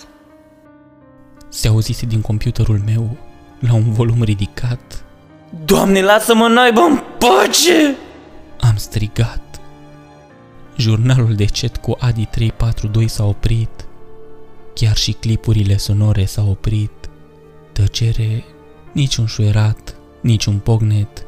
se 1.50 1.68
auzise 1.68 2.06
din 2.06 2.22
computerul 2.22 2.82
meu, 2.86 3.18
la 3.60 3.74
un 3.74 3.92
volum 3.92 4.24
ridicat. 4.24 5.04
Doamne, 5.66 6.02
lasă-mă 6.02 6.48
naibă 6.48 6.80
în 6.80 7.00
pace! 7.18 7.96
Am 8.60 8.76
strigat. 8.76 9.60
Jurnalul 10.78 11.36
de 11.36 11.46
chat 11.46 11.78
cu 11.78 11.96
Adi 12.00 12.26
342 12.26 13.08
s-a 13.08 13.26
oprit. 13.26 13.70
Chiar 14.74 14.96
și 14.96 15.12
clipurile 15.12 15.78
sonore 15.78 16.26
s-au 16.26 16.50
oprit. 16.50 17.07
Tăcere, 17.78 18.44
niciun 18.94 19.26
șuierat, 19.26 19.96
niciun 20.22 20.58
pognet. 20.58 21.26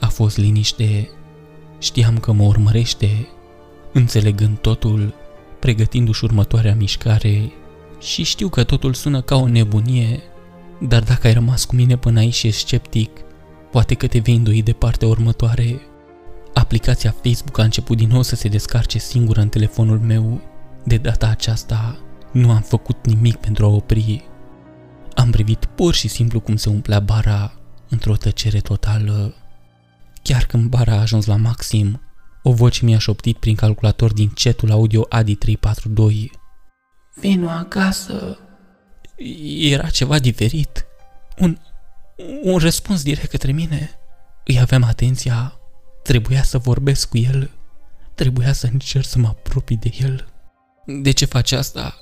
A 0.00 0.06
fost 0.06 0.36
liniște. 0.36 1.10
Știam 1.78 2.18
că 2.18 2.32
mă 2.32 2.42
urmărește. 2.42 3.28
Înțelegând 3.92 4.58
totul, 4.58 5.14
pregătindu-și 5.60 6.24
următoarea 6.24 6.74
mișcare 6.74 7.52
și 8.00 8.22
știu 8.22 8.48
că 8.48 8.64
totul 8.64 8.94
sună 8.94 9.20
ca 9.20 9.36
o 9.36 9.48
nebunie, 9.48 10.20
dar 10.80 11.02
dacă 11.02 11.26
ai 11.26 11.32
rămas 11.32 11.64
cu 11.64 11.74
mine 11.74 11.96
până 11.96 12.18
aici 12.18 12.34
și 12.34 12.46
ești 12.46 12.60
sceptic, 12.60 13.10
poate 13.70 13.94
că 13.94 14.06
te 14.06 14.18
vei 14.18 14.34
îndoi 14.34 14.62
de 14.62 14.72
partea 14.72 15.08
următoare. 15.08 15.80
Aplicația 16.54 17.14
Facebook 17.22 17.58
a 17.58 17.62
început 17.62 17.96
din 17.96 18.08
nou 18.08 18.22
să 18.22 18.36
se 18.36 18.48
descarce 18.48 18.98
singură 18.98 19.40
în 19.40 19.48
telefonul 19.48 19.98
meu. 19.98 20.40
De 20.84 20.96
data 20.96 21.26
aceasta, 21.26 21.98
nu 22.32 22.50
am 22.50 22.60
făcut 22.60 23.06
nimic 23.06 23.36
pentru 23.36 23.64
a 23.64 23.68
opri. 23.68 24.29
Am 25.20 25.30
privit 25.30 25.64
pur 25.64 25.94
și 25.94 26.08
simplu 26.08 26.40
cum 26.40 26.56
se 26.56 26.68
umplea 26.68 27.00
bara 27.00 27.52
într-o 27.88 28.16
tăcere 28.16 28.60
totală. 28.60 29.34
Chiar 30.22 30.44
când 30.44 30.68
bara 30.68 30.92
a 30.92 31.00
ajuns 31.00 31.26
la 31.26 31.36
maxim, 31.36 32.00
o 32.42 32.52
voce 32.52 32.84
mi-a 32.84 32.98
șoptit 32.98 33.36
prin 33.36 33.54
calculator 33.54 34.12
din 34.12 34.28
cetul 34.28 34.70
audio 34.70 35.06
Adi 35.08 35.34
342. 35.34 36.32
Vino 37.14 37.48
acasă. 37.48 38.38
Era 39.58 39.88
ceva 39.88 40.18
diferit. 40.18 40.86
Un, 41.38 41.58
un 42.42 42.58
răspuns 42.58 43.02
direct 43.02 43.30
către 43.30 43.52
mine. 43.52 43.90
Îi 44.44 44.60
aveam 44.60 44.82
atenția. 44.82 45.58
Trebuia 46.02 46.42
să 46.42 46.58
vorbesc 46.58 47.08
cu 47.08 47.18
el. 47.18 47.50
Trebuia 48.14 48.52
să 48.52 48.68
încerc 48.72 49.04
să 49.04 49.18
mă 49.18 49.26
apropii 49.26 49.76
de 49.76 49.90
el. 50.00 50.28
De 50.86 51.10
ce 51.10 51.24
faci 51.24 51.52
asta? 51.52 51.96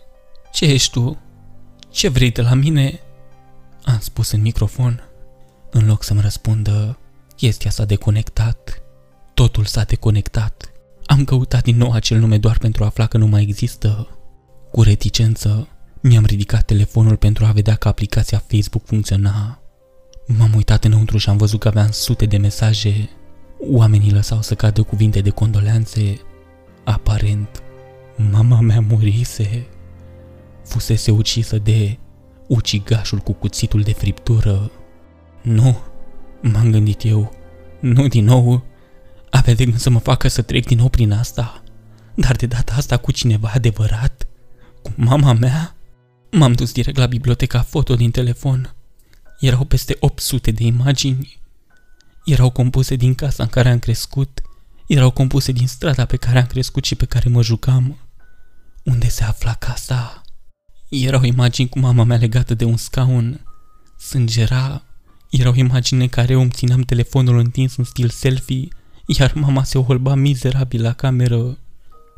Ce 0.53 0.65
ești 0.65 0.91
tu? 0.91 1.19
Ce 1.91 2.09
vrei 2.09 2.31
de 2.31 2.43
la 2.43 2.55
mine? 2.55 3.01
Am 3.89 3.99
spus 4.01 4.31
în 4.31 4.41
microfon. 4.41 5.03
În 5.71 5.87
loc 5.87 6.03
să-mi 6.03 6.21
răspundă, 6.21 6.99
chestia 7.37 7.71
s-a 7.71 7.85
deconectat. 7.85 8.83
Totul 9.35 9.65
s-a 9.65 9.83
deconectat. 9.83 10.73
Am 11.07 11.25
căutat 11.25 11.63
din 11.63 11.77
nou 11.77 11.93
acel 11.93 12.19
nume 12.19 12.39
doar 12.39 12.59
pentru 12.59 12.83
a 12.83 12.87
afla 12.87 13.07
că 13.07 13.19
nu 13.19 13.27
mai 13.27 13.43
există. 13.43 14.09
Cu 14.71 14.83
reticență, 14.83 15.69
mi-am 16.01 16.25
ridicat 16.25 16.65
telefonul 16.65 17.17
pentru 17.17 17.45
a 17.45 17.51
vedea 17.51 17.75
că 17.75 17.89
aplicația 17.89 18.43
Facebook 18.47 18.85
funcționa. 18.85 19.61
M-am 20.27 20.55
uitat 20.55 20.85
înăuntru 20.85 21.19
și 21.19 21.29
am 21.29 21.37
văzut 21.37 21.61
că 21.61 21.69
aveam 21.69 21.91
sute 21.91 22.27
de 22.27 22.37
mesaje. 22.37 23.11
Oamenii 23.71 24.13
lăsau 24.13 24.43
să 24.43 24.55
cadă 24.55 24.83
cuvinte 24.83 25.21
de 25.21 25.31
condoleanțe. 25.31 26.21
Aparent, 26.85 27.63
mama 28.31 28.61
mea 28.61 28.81
murise. 28.81 29.67
Fusese 30.65 31.11
ucisă 31.11 31.59
de 31.59 31.99
ucigașul 32.49 33.19
cu 33.19 33.33
cuțitul 33.33 33.83
de 33.83 33.93
friptură. 33.93 34.71
Nu, 35.43 35.79
m-am 36.43 36.71
gândit 36.71 37.05
eu. 37.05 37.33
Nu 37.81 38.09
din 38.09 38.25
nou. 38.25 38.65
Avea 39.31 39.55
de 39.55 39.65
gând 39.65 39.79
să 39.79 39.91
mă 39.91 39.99
facă 39.99 40.29
să 40.29 40.43
trec 40.43 40.67
din 40.67 40.79
nou 40.79 40.89
prin 40.89 41.13
asta. 41.13 41.63
Dar 42.15 42.37
de 42.37 42.47
data 42.47 42.75
asta 42.75 42.97
cu 42.97 43.13
cineva 43.13 43.51
adevărat? 43.55 44.27
Cu 44.83 44.93
mama 44.97 45.33
mea? 45.33 45.77
M-am 46.31 46.53
dus 46.53 46.73
direct 46.73 46.97
la 46.97 47.07
biblioteca 47.07 47.63
foto 47.63 47.95
din 47.95 48.11
telefon. 48.11 48.75
Erau 49.41 49.65
peste 49.65 49.97
800 50.01 50.51
de 50.51 50.65
imagini. 50.65 51.39
Erau 52.25 52.51
compuse 52.51 52.97
din 52.97 53.15
casa 53.15 53.43
în 53.43 53.49
care 53.49 53.69
am 53.69 53.79
crescut. 53.79 54.41
Erau 54.87 55.11
compuse 55.11 55.53
din 55.53 55.67
strada 55.67 56.05
pe 56.05 56.17
care 56.17 56.39
am 56.39 56.47
crescut 56.47 56.85
și 56.85 56.95
pe 56.95 57.05
care 57.05 57.29
mă 57.29 57.43
jucam. 57.43 57.99
Unde 58.85 59.09
se 59.09 59.25
afla 59.25 59.55
casa? 59.55 60.23
Erau 60.89 61.23
imagini 61.23 61.69
cu 61.69 61.79
mama 61.79 62.05
mea 62.05 62.17
legată 62.17 62.55
de 62.55 62.65
un 62.65 62.77
scaun. 62.77 63.45
Sângera. 63.99 64.83
Erau 65.31 65.55
imagini 65.55 66.03
în 66.03 66.09
care 66.09 66.33
eu 66.33 66.41
îmi 66.41 66.51
țineam 66.51 66.81
telefonul 66.81 67.39
întins 67.39 67.77
în 67.77 67.85
stil 67.85 68.09
selfie, 68.09 68.69
iar 69.07 69.33
mama 69.35 69.65
se 69.65 69.79
holba 69.79 70.15
mizerabil 70.15 70.83
la 70.83 70.93
cameră. 70.93 71.59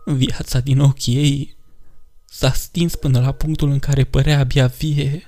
Viața 0.05 0.61
din 0.61 0.81
ochii 0.81 1.17
ei 1.17 1.57
s-a 2.25 2.53
stins 2.53 2.95
până 2.95 3.21
la 3.21 3.33
punctul 3.33 3.71
în 3.71 3.79
care 3.79 4.05
părea 4.05 4.39
abia 4.39 4.67
vie. 4.67 5.23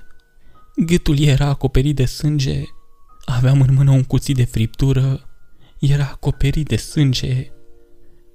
Gâtul 0.75 1.19
ei 1.19 1.27
era 1.27 1.47
acoperit 1.47 1.95
de 1.95 2.05
sânge. 2.05 2.61
Aveam 3.25 3.61
în 3.61 3.73
mână 3.73 3.91
un 3.91 4.03
cuțit 4.03 4.35
de 4.35 4.45
friptură. 4.45 5.29
Era 5.79 6.09
acoperit 6.11 6.67
de 6.67 6.75
sânge. 6.75 7.51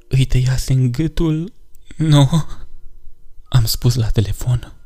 Îi 0.09 0.25
tăiase 0.25 0.73
în 0.73 0.93
gâtul? 0.93 1.53
Nu. 1.97 2.45
Am 3.49 3.65
spus 3.65 3.95
la 3.95 4.09
telefon. 4.09 4.78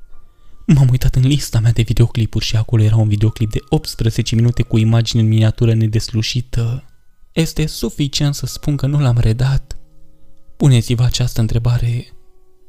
M-am 0.66 0.88
uitat 0.90 1.14
în 1.14 1.26
lista 1.26 1.60
mea 1.60 1.72
de 1.72 1.82
videoclipuri 1.82 2.44
și 2.44 2.56
acolo 2.56 2.82
era 2.82 2.96
un 2.96 3.08
videoclip 3.08 3.50
de 3.50 3.58
18 3.68 4.34
minute 4.34 4.62
cu 4.62 4.78
imagini 4.78 5.22
în 5.22 5.28
miniatură 5.28 5.74
nedeslușită. 5.74 6.84
Este 7.32 7.66
suficient 7.66 8.34
să 8.34 8.46
spun 8.46 8.76
că 8.76 8.86
nu 8.86 9.00
l-am 9.00 9.18
redat. 9.18 9.76
Puneți-vă 10.56 11.02
această 11.02 11.40
întrebare. 11.40 12.06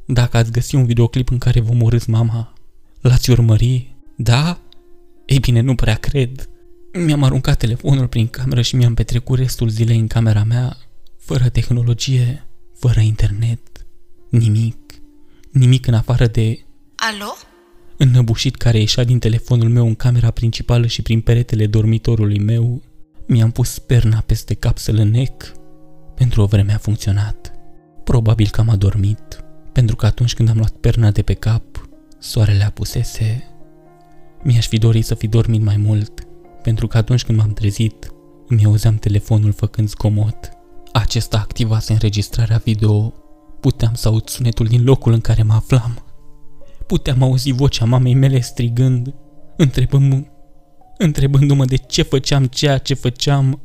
Dacă 0.08 0.38
ați 0.38 0.52
găsi 0.52 0.76
un 0.76 0.86
videoclip 0.86 1.30
în 1.30 1.38
care 1.38 1.60
vă 1.60 1.72
omorâți 1.72 2.10
mama, 2.10 2.54
l-ați 3.02 3.30
urmări? 3.30 3.96
Da? 4.18 4.60
Ei 5.26 5.40
bine, 5.40 5.60
nu 5.60 5.76
prea 5.76 5.96
cred. 5.96 6.50
Mi-am 7.06 7.24
aruncat 7.24 7.58
telefonul 7.58 8.08
prin 8.08 8.28
cameră 8.28 8.62
și 8.62 8.76
mi-am 8.76 8.94
petrecut 8.94 9.38
restul 9.38 9.70
zilei 9.70 9.98
în 9.98 10.08
camera 10.08 10.44
mea, 10.44 10.78
fără 11.20 11.50
tehnologie, 11.50 12.48
fără 12.80 13.00
internet, 13.00 13.86
nimic. 14.30 14.78
Nimic 15.52 15.88
în 15.88 15.94
afară 15.94 16.28
de 16.28 16.66
Alo? 16.96 17.53
Înnăbușit 18.04 18.56
care 18.56 18.80
ieșea 18.80 19.04
din 19.04 19.20
telefonul 19.20 19.70
meu 19.70 19.88
în 19.88 19.96
camera 19.96 20.32
principală 20.32 20.88
și 20.88 21.02
prin 21.02 21.22
peretele 21.22 21.68
dormitorului 21.68 22.40
meu, 22.40 22.82
mi-am 23.28 23.52
pus 23.52 23.80
perna 23.80 24.24
peste 24.26 24.54
cap 24.54 24.78
să 24.78 24.92
lănec. 24.92 25.52
Pentru 26.16 26.42
o 26.42 26.46
vreme 26.46 26.74
a 26.74 26.78
funcționat. 26.78 27.52
Probabil 28.04 28.48
că 28.48 28.62
am 28.62 28.70
adormit, 28.70 29.44
pentru 29.72 29.96
că 29.96 30.06
atunci 30.06 30.34
când 30.34 30.50
am 30.50 30.58
luat 30.58 30.72
perna 30.72 31.12
de 31.12 31.22
pe 31.22 31.34
cap, 31.34 31.64
soarele 32.20 32.64
apusese. 32.64 33.44
Mi-aș 34.42 34.68
fi 34.68 34.78
dorit 34.78 35.06
să 35.06 35.16
fi 35.16 35.28
dormit 35.28 35.62
mai 35.62 35.78
mult, 35.78 36.28
pentru 36.62 36.88
că 36.88 36.98
atunci 36.98 37.24
când 37.24 37.38
m-am 37.38 37.54
trezit, 37.54 38.12
îmi 38.48 38.66
auzeam 38.66 38.96
telefonul 38.96 39.52
făcând 39.52 39.90
zgomot. 39.90 40.50
Acesta 40.94 41.38
activase 41.38 41.94
înregistrarea 41.94 42.62
video. 42.64 43.14
Puteam 43.60 43.94
să 43.94 44.08
aud 44.08 44.28
sunetul 44.28 44.66
din 44.66 44.84
locul 44.84 45.14
în 45.14 45.22
care 45.22 45.44
mă 45.44 45.54
aflam. 45.54 46.03
Puteam 46.94 47.24
auzi 47.24 47.52
vocea 47.52 47.86
mamei 47.86 48.14
mele 48.14 48.40
strigând, 48.40 49.14
întrebându-mă, 49.58 50.22
întrebându-mă 50.98 51.66
de 51.66 51.76
ce 51.76 52.02
făceam 52.02 52.46
ceea 52.46 52.78
ce 52.78 52.94
făceam. 52.94 53.62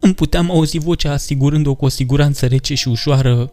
Îmi 0.00 0.14
puteam 0.14 0.50
auzi 0.50 0.78
vocea 0.78 1.12
asigurând-o 1.12 1.74
cu 1.74 1.84
o 1.84 1.88
siguranță 1.88 2.46
rece 2.46 2.74
și 2.74 2.88
ușoară. 2.88 3.52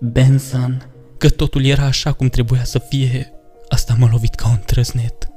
Benson, 0.00 0.90
că 1.18 1.28
totul 1.28 1.64
era 1.64 1.84
așa 1.84 2.12
cum 2.12 2.28
trebuia 2.28 2.64
să 2.64 2.78
fie. 2.78 3.32
Asta 3.68 3.96
m-a 3.98 4.08
lovit 4.10 4.34
ca 4.34 4.48
un 4.48 4.60
trăsnet. 4.66 5.28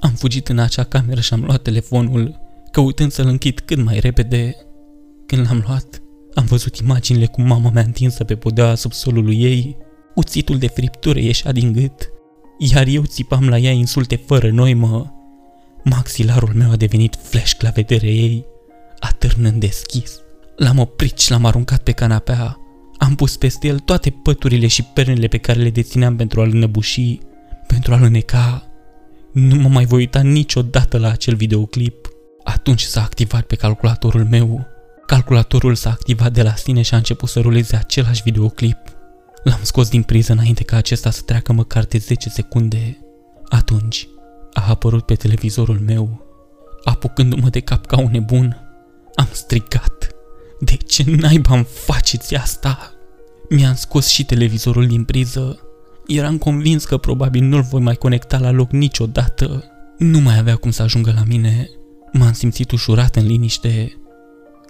Am 0.00 0.10
fugit 0.10 0.48
în 0.48 0.58
acea 0.58 0.84
cameră 0.84 1.20
și 1.20 1.32
am 1.32 1.44
luat 1.44 1.62
telefonul, 1.62 2.40
căutând 2.70 3.12
să-l 3.12 3.26
închid 3.26 3.60
cât 3.60 3.82
mai 3.82 3.98
repede. 4.00 4.56
Când 5.26 5.46
l-am 5.46 5.64
luat, 5.66 6.02
am 6.34 6.44
văzut 6.44 6.76
imaginile 6.76 7.26
cu 7.26 7.42
mama 7.42 7.70
mea 7.70 7.82
întinsă 7.82 8.24
pe 8.24 8.36
podea 8.36 8.74
subsolului 8.74 9.42
ei, 9.42 9.76
uțitul 10.14 10.58
de 10.58 10.66
friptură 10.66 11.18
ieșea 11.18 11.52
din 11.52 11.72
gât, 11.72 12.16
iar 12.58 12.86
eu 12.86 13.02
țipam 13.02 13.48
la 13.48 13.58
ea 13.58 13.70
insulte 13.70 14.16
fără 14.26 14.50
noimă. 14.50 15.12
Maxilarul 15.84 16.52
meu 16.54 16.70
a 16.70 16.76
devenit 16.76 17.18
flash 17.22 17.60
la 17.60 17.70
vedere 17.70 18.06
ei, 18.06 18.44
atârnând 18.98 19.60
deschis. 19.60 20.20
L-am 20.56 20.78
oprit 20.78 21.18
și 21.18 21.30
l-am 21.30 21.44
aruncat 21.44 21.82
pe 21.82 21.92
canapea. 21.92 22.58
Am 22.98 23.14
pus 23.14 23.36
peste 23.36 23.66
el 23.66 23.78
toate 23.78 24.10
păturile 24.10 24.66
și 24.66 24.82
pernele 24.82 25.26
pe 25.26 25.38
care 25.38 25.60
le 25.60 25.70
dețineam 25.70 26.16
pentru 26.16 26.40
a-l 26.40 26.50
înăbuși, 26.52 27.18
pentru 27.66 27.94
a-l 27.94 28.02
îneca. 28.02 28.62
Nu 29.32 29.54
mă 29.54 29.68
mai 29.68 29.84
voi 29.84 29.98
uita 29.98 30.20
niciodată 30.20 30.98
la 30.98 31.10
acel 31.10 31.34
videoclip. 31.34 32.08
Atunci 32.44 32.82
s-a 32.82 33.02
activat 33.02 33.42
pe 33.44 33.56
calculatorul 33.56 34.24
meu. 34.24 34.66
Calculatorul 35.06 35.74
s-a 35.74 35.90
activat 35.90 36.32
de 36.32 36.42
la 36.42 36.54
sine 36.54 36.82
și 36.82 36.94
a 36.94 36.96
început 36.96 37.28
să 37.28 37.40
ruleze 37.40 37.76
același 37.76 38.22
videoclip. 38.22 38.97
L-am 39.48 39.60
scos 39.62 39.88
din 39.88 40.02
priză 40.02 40.32
înainte 40.32 40.64
ca 40.64 40.76
acesta 40.76 41.10
să 41.10 41.22
treacă 41.22 41.52
măcar 41.52 41.84
de 41.84 41.98
10 41.98 42.28
secunde. 42.28 42.98
Atunci 43.48 44.08
a 44.52 44.68
apărut 44.68 45.06
pe 45.06 45.14
televizorul 45.14 45.80
meu. 45.86 46.26
Apucându-mă 46.84 47.48
de 47.48 47.60
cap 47.60 47.86
ca 47.86 47.98
un 47.98 48.10
nebun, 48.10 48.56
am 49.14 49.28
strigat. 49.32 50.08
De 50.60 50.76
ce 50.76 51.04
naiba 51.20 51.54
îmi 51.54 51.64
faceți 51.64 52.34
asta? 52.34 52.92
Mi-am 53.48 53.74
scos 53.74 54.06
și 54.06 54.24
televizorul 54.24 54.86
din 54.86 55.04
priză. 55.04 55.58
Eram 56.06 56.38
convins 56.38 56.84
că 56.84 56.96
probabil 56.96 57.42
nu-l 57.42 57.62
voi 57.62 57.80
mai 57.80 57.94
conecta 57.94 58.38
la 58.38 58.50
loc 58.50 58.70
niciodată. 58.70 59.64
Nu 59.98 60.20
mai 60.20 60.38
avea 60.38 60.56
cum 60.56 60.70
să 60.70 60.82
ajungă 60.82 61.12
la 61.14 61.22
mine. 61.26 61.70
M-am 62.12 62.32
simțit 62.32 62.70
ușurat 62.70 63.16
în 63.16 63.26
liniște. 63.26 63.96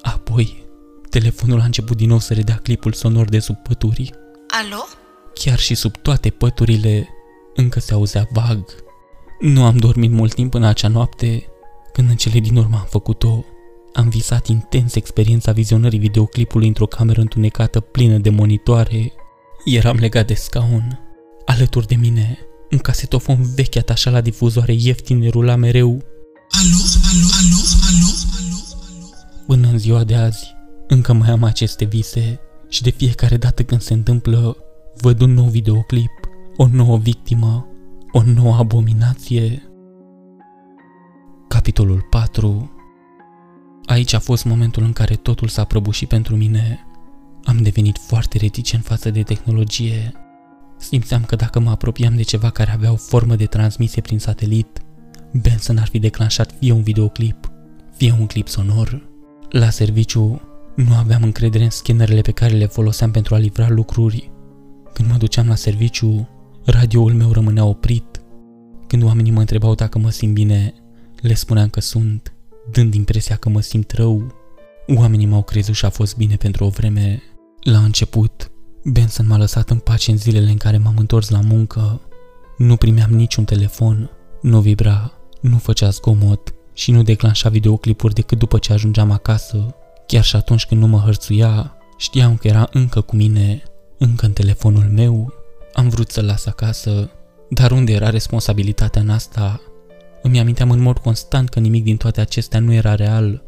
Apoi, 0.02 0.64
telefonul 1.10 1.60
a 1.60 1.64
început 1.64 1.96
din 1.96 2.08
nou 2.08 2.18
să 2.18 2.34
redea 2.34 2.60
clipul 2.62 2.92
sonor 2.92 3.28
de 3.28 3.38
sub 3.38 3.56
pături. 3.56 4.12
Alo? 4.50 4.88
Chiar 5.34 5.58
și 5.58 5.74
sub 5.74 5.96
toate 5.96 6.30
păturile, 6.30 7.08
încă 7.54 7.80
se 7.80 7.94
auzea 7.94 8.28
vag. 8.32 8.64
Nu 9.40 9.64
am 9.64 9.76
dormit 9.76 10.10
mult 10.10 10.34
timp 10.34 10.54
în 10.54 10.64
acea 10.64 10.88
noapte, 10.88 11.44
când 11.92 12.08
în 12.10 12.16
cele 12.16 12.38
din 12.38 12.56
urmă 12.56 12.76
am 12.76 12.86
făcut-o. 12.88 13.44
Am 13.92 14.08
visat 14.08 14.46
intens 14.46 14.94
experiența 14.94 15.52
vizionării 15.52 15.98
videoclipului 15.98 16.66
într-o 16.66 16.86
cameră 16.86 17.20
întunecată 17.20 17.80
plină 17.80 18.18
de 18.18 18.30
monitoare. 18.30 19.12
Eram 19.64 19.96
legat 19.96 20.26
de 20.26 20.34
scaun. 20.34 21.00
Alături 21.44 21.86
de 21.86 21.94
mine, 21.94 22.38
un 22.70 22.78
casetofon 22.78 23.54
vechi 23.54 23.76
atașat 23.76 24.12
la 24.12 24.20
difuzoare 24.20 24.72
ieftine 24.72 25.28
rula 25.28 25.56
mereu. 25.56 26.02
Alo? 26.50 26.82
Alo? 27.10 27.26
Alo? 27.38 27.60
Alo? 27.88 28.10
Alo? 28.38 29.02
Până 29.46 29.68
în 29.68 29.78
ziua 29.78 30.04
de 30.04 30.14
azi, 30.14 30.54
încă 30.86 31.12
mai 31.12 31.28
am 31.28 31.42
aceste 31.42 31.84
vise 31.84 32.40
și 32.68 32.82
de 32.82 32.90
fiecare 32.90 33.36
dată 33.36 33.62
când 33.62 33.80
se 33.80 33.92
întâmplă, 33.92 34.56
văd 34.96 35.20
un 35.20 35.32
nou 35.32 35.46
videoclip, 35.46 36.10
o 36.56 36.66
nouă 36.66 36.98
victimă, 36.98 37.66
o 38.12 38.22
nouă 38.22 38.54
abominație. 38.54 39.62
Capitolul 41.48 42.06
4 42.10 42.72
Aici 43.84 44.12
a 44.12 44.18
fost 44.18 44.44
momentul 44.44 44.82
în 44.82 44.92
care 44.92 45.14
totul 45.14 45.48
s-a 45.48 45.64
prăbușit 45.64 46.08
pentru 46.08 46.36
mine. 46.36 46.86
Am 47.44 47.56
devenit 47.56 47.98
foarte 47.98 48.38
reticent 48.38 48.84
față 48.84 49.10
de 49.10 49.22
tehnologie. 49.22 50.12
Simțeam 50.76 51.24
că 51.24 51.36
dacă 51.36 51.60
mă 51.60 51.70
apropiam 51.70 52.16
de 52.16 52.22
ceva 52.22 52.50
care 52.50 52.70
avea 52.70 52.92
o 52.92 52.96
formă 52.96 53.36
de 53.36 53.46
transmisie 53.46 54.02
prin 54.02 54.18
satelit, 54.18 54.82
Benson 55.42 55.78
ar 55.78 55.86
fi 55.86 55.98
declanșat 55.98 56.54
fie 56.58 56.72
un 56.72 56.82
videoclip, 56.82 57.50
fie 57.96 58.16
un 58.18 58.26
clip 58.26 58.48
sonor. 58.48 59.08
La 59.48 59.70
serviciu, 59.70 60.40
nu 60.84 60.94
aveam 60.94 61.22
încredere 61.22 61.64
în 61.64 61.70
scannerele 61.70 62.20
pe 62.20 62.30
care 62.30 62.54
le 62.54 62.66
foloseam 62.66 63.10
pentru 63.10 63.34
a 63.34 63.38
livra 63.38 63.68
lucruri. 63.68 64.30
Când 64.92 65.10
mă 65.10 65.16
duceam 65.16 65.48
la 65.48 65.54
serviciu, 65.54 66.28
radioul 66.64 67.12
meu 67.12 67.32
rămânea 67.32 67.64
oprit. 67.64 68.22
Când 68.86 69.02
oamenii 69.02 69.32
mă 69.32 69.40
întrebau 69.40 69.74
dacă 69.74 69.98
mă 69.98 70.10
simt 70.10 70.34
bine, 70.34 70.74
le 71.20 71.34
spuneam 71.34 71.68
că 71.68 71.80
sunt, 71.80 72.32
dând 72.70 72.94
impresia 72.94 73.36
că 73.36 73.48
mă 73.48 73.60
simt 73.60 73.90
rău. 73.90 74.34
Oamenii 74.86 75.26
m-au 75.26 75.42
crezut 75.42 75.74
și 75.74 75.84
a 75.84 75.90
fost 75.90 76.16
bine 76.16 76.36
pentru 76.36 76.64
o 76.64 76.68
vreme. 76.68 77.22
La 77.60 77.78
început, 77.78 78.50
Benson 78.84 79.26
m-a 79.26 79.38
lăsat 79.38 79.70
în 79.70 79.78
pace 79.78 80.10
în 80.10 80.16
zilele 80.16 80.50
în 80.50 80.56
care 80.56 80.78
m-am 80.78 80.96
întors 80.96 81.28
la 81.28 81.40
muncă. 81.40 82.00
Nu 82.58 82.76
primeam 82.76 83.10
niciun 83.10 83.44
telefon, 83.44 84.10
nu 84.42 84.60
vibra, 84.60 85.12
nu 85.40 85.56
făcea 85.56 85.88
zgomot 85.88 86.54
și 86.72 86.90
nu 86.90 87.02
declanșa 87.02 87.48
videoclipuri 87.48 88.14
decât 88.14 88.38
după 88.38 88.58
ce 88.58 88.72
ajungeam 88.72 89.10
acasă. 89.10 89.74
Chiar 90.08 90.24
și 90.24 90.36
atunci 90.36 90.66
când 90.66 90.80
nu 90.80 90.86
mă 90.86 90.98
hărțuia, 90.98 91.76
știam 91.98 92.36
că 92.36 92.48
era 92.48 92.68
încă 92.72 93.00
cu 93.00 93.16
mine, 93.16 93.62
încă 93.98 94.26
în 94.26 94.32
telefonul 94.32 94.88
meu. 94.90 95.32
Am 95.72 95.88
vrut 95.88 96.10
să-l 96.10 96.24
las 96.24 96.46
acasă, 96.46 97.10
dar 97.50 97.70
unde 97.70 97.92
era 97.92 98.10
responsabilitatea 98.10 99.00
în 99.00 99.10
asta? 99.10 99.60
Îmi 100.22 100.40
aminteam 100.40 100.70
în 100.70 100.80
mod 100.80 100.98
constant 100.98 101.48
că 101.48 101.60
nimic 101.60 101.84
din 101.84 101.96
toate 101.96 102.20
acestea 102.20 102.60
nu 102.60 102.72
era 102.72 102.94
real, 102.94 103.42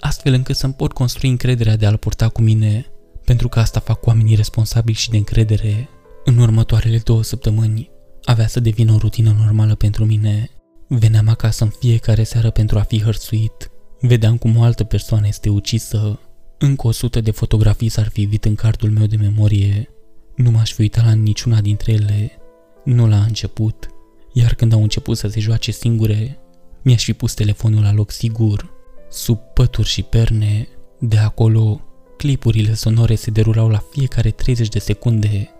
astfel 0.00 0.32
încât 0.32 0.56
să-mi 0.56 0.72
pot 0.72 0.92
construi 0.92 1.30
încrederea 1.30 1.76
de 1.76 1.86
a-l 1.86 1.96
purta 1.96 2.28
cu 2.28 2.40
mine, 2.40 2.86
pentru 3.24 3.48
că 3.48 3.58
asta 3.58 3.80
fac 3.80 4.06
oamenii 4.06 4.34
responsabili 4.34 4.96
și 4.96 5.10
de 5.10 5.16
încredere. 5.16 5.88
În 6.24 6.38
următoarele 6.38 7.00
două 7.04 7.22
săptămâni, 7.22 7.90
avea 8.24 8.46
să 8.46 8.60
devină 8.60 8.92
o 8.92 8.96
rutină 8.98 9.36
normală 9.44 9.74
pentru 9.74 10.04
mine. 10.04 10.50
Veneam 10.88 11.28
acasă 11.28 11.64
în 11.64 11.70
fiecare 11.80 12.22
seară 12.22 12.50
pentru 12.50 12.78
a 12.78 12.82
fi 12.82 13.02
hărțuit. 13.02 13.70
Vedeam 14.06 14.36
cum 14.36 14.56
o 14.56 14.62
altă 14.62 14.84
persoană 14.84 15.26
este 15.26 15.48
ucisă. 15.48 16.20
Încă 16.58 16.86
o 16.86 16.90
sută 16.90 17.20
de 17.20 17.30
fotografii 17.30 17.88
s-ar 17.88 18.08
fi 18.08 18.22
evit 18.22 18.44
în 18.44 18.54
cardul 18.54 18.90
meu 18.90 19.06
de 19.06 19.16
memorie. 19.16 19.88
Nu 20.36 20.50
m-aș 20.50 20.72
fi 20.72 20.80
uitat 20.80 21.04
la 21.04 21.12
niciuna 21.12 21.60
dintre 21.60 21.92
ele. 21.92 22.32
Nu 22.84 23.08
la 23.08 23.22
început. 23.22 23.88
Iar 24.32 24.54
când 24.54 24.72
au 24.72 24.82
început 24.82 25.16
să 25.16 25.28
se 25.28 25.40
joace 25.40 25.70
singure, 25.70 26.38
mi-aș 26.82 27.04
fi 27.04 27.12
pus 27.12 27.34
telefonul 27.34 27.82
la 27.82 27.92
loc 27.92 28.10
sigur. 28.10 28.70
Sub 29.10 29.38
pături 29.38 29.88
și 29.88 30.02
perne, 30.02 30.68
de 30.98 31.16
acolo, 31.18 31.80
clipurile 32.16 32.74
sonore 32.74 33.14
se 33.14 33.30
derulau 33.30 33.68
la 33.68 33.84
fiecare 33.90 34.30
30 34.30 34.68
de 34.68 34.78
secunde. 34.78 35.50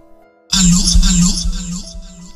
Alo? 0.49 0.83
Alo? 1.09 1.33
Alo? 1.59 1.81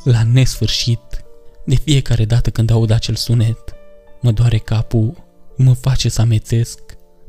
La 0.04 0.22
nesfârșit, 0.22 1.24
de 1.66 1.74
fiecare 1.74 2.24
dată 2.24 2.50
când 2.50 2.70
aud 2.70 2.90
acel 2.90 3.14
sunet, 3.14 3.74
mă 4.20 4.32
doare 4.32 4.58
capul, 4.58 5.26
mă 5.58 5.72
face 5.72 6.08
să 6.08 6.20
amețesc, 6.20 6.80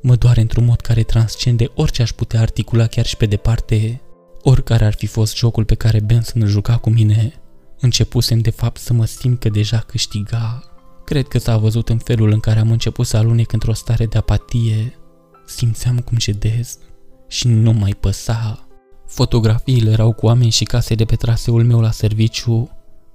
mă 0.01 0.15
doare 0.15 0.41
într-un 0.41 0.65
mod 0.65 0.81
care 0.81 1.03
transcende 1.03 1.71
orice 1.75 2.01
aș 2.01 2.11
putea 2.11 2.41
articula 2.41 2.87
chiar 2.87 3.05
și 3.05 3.17
pe 3.17 3.25
departe, 3.25 4.01
oricare 4.41 4.85
ar 4.85 4.93
fi 4.93 5.05
fost 5.05 5.35
jocul 5.35 5.65
pe 5.65 5.75
care 5.75 5.99
Benson 5.99 6.41
îl 6.41 6.47
juca 6.47 6.77
cu 6.77 6.89
mine, 6.89 7.33
începusem 7.79 8.39
de 8.39 8.49
fapt 8.49 8.79
să 8.79 8.93
mă 8.93 9.05
simt 9.05 9.39
că 9.39 9.49
deja 9.49 9.77
câștiga. 9.77 10.63
Cred 11.05 11.27
că 11.27 11.37
s-a 11.37 11.57
văzut 11.57 11.89
în 11.89 11.97
felul 11.97 12.31
în 12.31 12.39
care 12.39 12.59
am 12.59 12.71
început 12.71 13.05
să 13.05 13.17
alunec 13.17 13.51
într-o 13.51 13.73
stare 13.73 14.05
de 14.05 14.17
apatie. 14.17 14.93
Simțeam 15.45 15.99
cum 15.99 16.17
cedez 16.17 16.77
și 17.27 17.47
nu 17.47 17.71
mai 17.71 17.95
păsa. 17.99 18.67
Fotografiile 19.07 19.91
erau 19.91 20.13
cu 20.13 20.25
oameni 20.25 20.51
și 20.51 20.63
case 20.63 20.95
de 20.95 21.05
pe 21.05 21.15
traseul 21.15 21.63
meu 21.63 21.79
la 21.79 21.91
serviciu, 21.91 22.69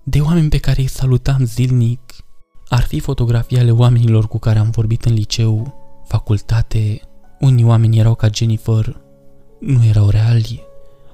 de 0.05 0.21
oameni 0.21 0.49
pe 0.49 0.59
care 0.59 0.81
îi 0.81 0.87
salutam 0.87 1.45
zilnic. 1.45 2.24
Ar 2.69 2.83
fi 2.83 3.01
fotografii 3.01 3.59
ale 3.59 3.71
oamenilor 3.71 4.29
cu 4.29 4.39
care 4.39 4.59
am 4.59 4.71
vorbit 4.71 5.05
în 5.05 5.13
liceu, 5.13 5.75
facultate. 6.07 7.01
Unii 7.41 7.65
oameni 7.65 7.99
erau 7.99 8.15
ca 8.15 8.29
Jennifer, 8.33 9.01
nu 9.61 9.85
erau 9.85 10.09
reali. 10.09 10.63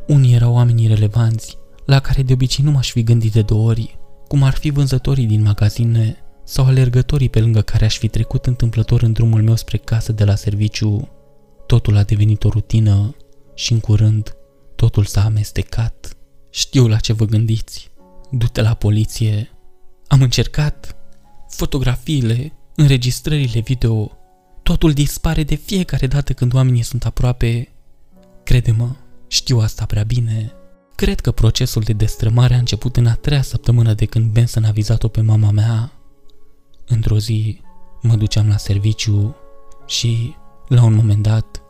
Unii 0.07 0.35
erau 0.35 0.53
oameni 0.55 0.87
relevanți, 0.87 1.57
la 1.85 1.99
care 2.01 2.23
de 2.23 2.33
obicei 2.33 2.65
nu 2.65 2.71
m-aș 2.71 2.91
fi 2.91 3.03
gândit 3.03 3.33
de 3.33 3.43
două 3.43 3.69
ori, 3.69 3.99
cum 4.29 4.43
ar 4.43 4.55
fi 4.55 4.71
vânzătorii 4.71 5.27
din 5.27 5.43
magazine 5.43 6.17
sau 6.45 6.65
alergătorii 6.65 7.29
pe 7.29 7.41
lângă 7.41 7.61
care 7.61 7.85
aș 7.85 7.99
fi 7.99 8.09
trecut 8.09 8.47
întâmplător 8.47 9.03
în 9.03 9.13
drumul 9.13 9.43
meu 9.43 9.57
spre 9.57 9.77
casă 9.77 10.13
de 10.13 10.25
la 10.25 10.35
serviciu. 10.35 11.09
Totul 11.67 11.97
a 11.97 12.03
devenit 12.03 12.45
o 12.45 12.49
rutină 12.49 13.15
și 13.55 13.73
în 13.73 13.81
curând 13.81 14.35
totul 14.77 15.05
s-a 15.05 15.25
amestecat. 15.25 16.17
Știu 16.51 16.89
la 16.89 16.97
ce 16.97 17.13
vă 17.13 17.25
gândiți. 17.25 17.91
Du-te 18.31 18.63
la 18.63 18.75
poliție. 18.75 19.51
Am 20.07 20.23
încercat. 20.23 20.97
Fotografiile, 21.51 22.53
înregistrările 22.75 23.61
video, 23.61 24.11
totul 24.63 24.93
dispare 24.93 25.43
de 25.43 25.55
fiecare 25.55 26.07
dată 26.07 26.33
când 26.33 26.55
oamenii 26.55 26.83
sunt 26.83 27.05
aproape. 27.05 27.69
Crede-mă, 28.43 28.91
știu 29.29 29.59
asta 29.59 29.85
prea 29.85 30.03
bine. 30.03 30.53
Cred 30.95 31.21
că 31.21 31.31
procesul 31.33 31.83
de 31.83 31.93
destrămare 31.93 32.55
a 32.55 32.59
început 32.59 32.97
în 32.97 33.07
a 33.07 33.15
treia 33.15 33.43
săptămână 33.43 33.95
de 33.95 34.05
când 34.05 34.33
Benson 34.33 34.65
a 34.65 34.71
vizat-o 34.71 35.09
pe 35.09 35.21
mama 35.21 35.51
mea. 35.51 35.93
Într-o 36.87 37.19
zi, 37.19 37.61
mă 38.03 38.15
duceam 38.15 38.49
la 38.49 38.57
serviciu 38.57 39.37
și, 39.87 40.35
la 40.69 40.85
un 40.85 40.95
moment 40.95 41.23
dat, 41.23 41.63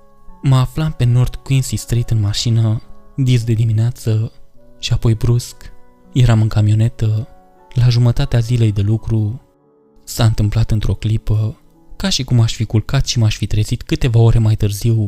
mă 0.42 0.56
aflam 0.56 0.92
pe 0.92 1.04
North 1.04 1.38
Quincy 1.42 1.76
Street 1.76 2.10
în 2.10 2.20
mașină, 2.20 2.82
dis 3.16 3.44
de 3.44 3.52
dimineață, 3.52 4.32
și 4.78 4.92
apoi 4.92 5.14
brusc, 5.14 5.72
eram 6.12 6.40
în 6.40 6.48
camionetă, 6.48 7.28
la 7.74 7.88
jumătatea 7.88 8.38
zilei 8.38 8.72
de 8.72 8.80
lucru. 8.80 9.40
S-a 10.10 10.24
întâmplat 10.24 10.70
într-o 10.70 10.94
clipă, 10.94 11.60
ca 11.96 12.08
și 12.08 12.24
cum 12.24 12.40
aș 12.40 12.54
fi 12.54 12.64
culcat 12.64 13.06
și 13.06 13.18
m-aș 13.18 13.36
fi 13.36 13.46
trezit 13.46 13.82
câteva 13.82 14.18
ore 14.18 14.38
mai 14.38 14.56
târziu. 14.56 15.06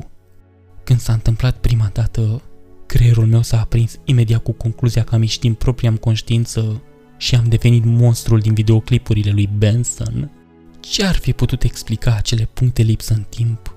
Când 0.85 1.01
s-a 1.01 1.13
întâmplat 1.13 1.57
prima 1.57 1.91
dată, 1.93 2.43
Creierul 2.87 3.27
meu 3.27 3.43
s-a 3.43 3.61
aprins 3.61 3.99
imediat 4.05 4.43
cu 4.43 4.53
concluzia 4.53 5.05
că 5.05 5.15
am 5.15 5.21
ieșit 5.21 5.41
din 5.41 5.55
propria 5.55 5.89
am 5.89 5.97
conștiință 5.97 6.83
și 7.17 7.35
am 7.35 7.45
devenit 7.49 7.85
monstrul 7.85 8.41
din 8.41 8.55
videoclipurile 8.55 9.31
lui 9.31 9.49
Benson. 9.59 10.31
Ce 10.81 11.05
ar 11.05 11.15
fi 11.15 11.33
putut 11.33 11.63
explica 11.63 12.15
acele 12.15 12.49
puncte 12.53 12.83
lipsă 12.83 13.15
în 13.15 13.25
timp? 13.29 13.75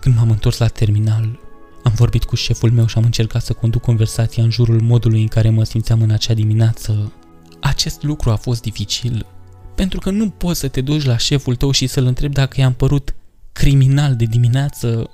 Când 0.00 0.16
m-am 0.16 0.30
întors 0.30 0.58
la 0.58 0.66
terminal, 0.66 1.38
am 1.82 1.92
vorbit 1.94 2.24
cu 2.24 2.34
șeful 2.36 2.70
meu 2.70 2.86
și 2.86 2.98
am 2.98 3.04
încercat 3.04 3.42
să 3.42 3.52
conduc 3.52 3.82
conversația 3.82 4.42
în 4.42 4.50
jurul 4.50 4.80
modului 4.80 5.20
în 5.20 5.28
care 5.28 5.50
mă 5.50 5.64
simțeam 5.64 6.02
în 6.02 6.10
acea 6.10 6.34
dimineață. 6.34 7.12
Acest 7.60 8.02
lucru 8.02 8.30
a 8.30 8.36
fost 8.36 8.62
dificil, 8.62 9.26
pentru 9.74 9.98
că 9.98 10.10
nu 10.10 10.30
poți 10.30 10.60
să 10.60 10.68
te 10.68 10.80
duci 10.80 11.04
la 11.04 11.16
șeful 11.16 11.56
tău 11.56 11.70
și 11.70 11.86
să-l 11.86 12.06
întrebi 12.06 12.34
dacă 12.34 12.60
i-am 12.60 12.72
părut 12.72 13.14
criminal 13.52 14.16
de 14.16 14.24
dimineață. 14.24 15.10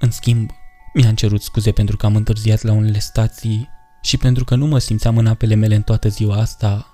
În 0.00 0.10
schimb, 0.10 0.50
mi-am 0.94 1.14
cerut 1.14 1.42
scuze 1.42 1.72
pentru 1.72 1.96
că 1.96 2.06
am 2.06 2.16
întârziat 2.16 2.62
la 2.62 2.72
unele 2.72 2.98
stații 2.98 3.68
și 4.02 4.16
pentru 4.16 4.44
că 4.44 4.54
nu 4.54 4.66
mă 4.66 4.78
simțeam 4.78 5.16
în 5.16 5.26
apele 5.26 5.54
mele 5.54 5.74
în 5.74 5.82
toată 5.82 6.08
ziua 6.08 6.36
asta. 6.36 6.86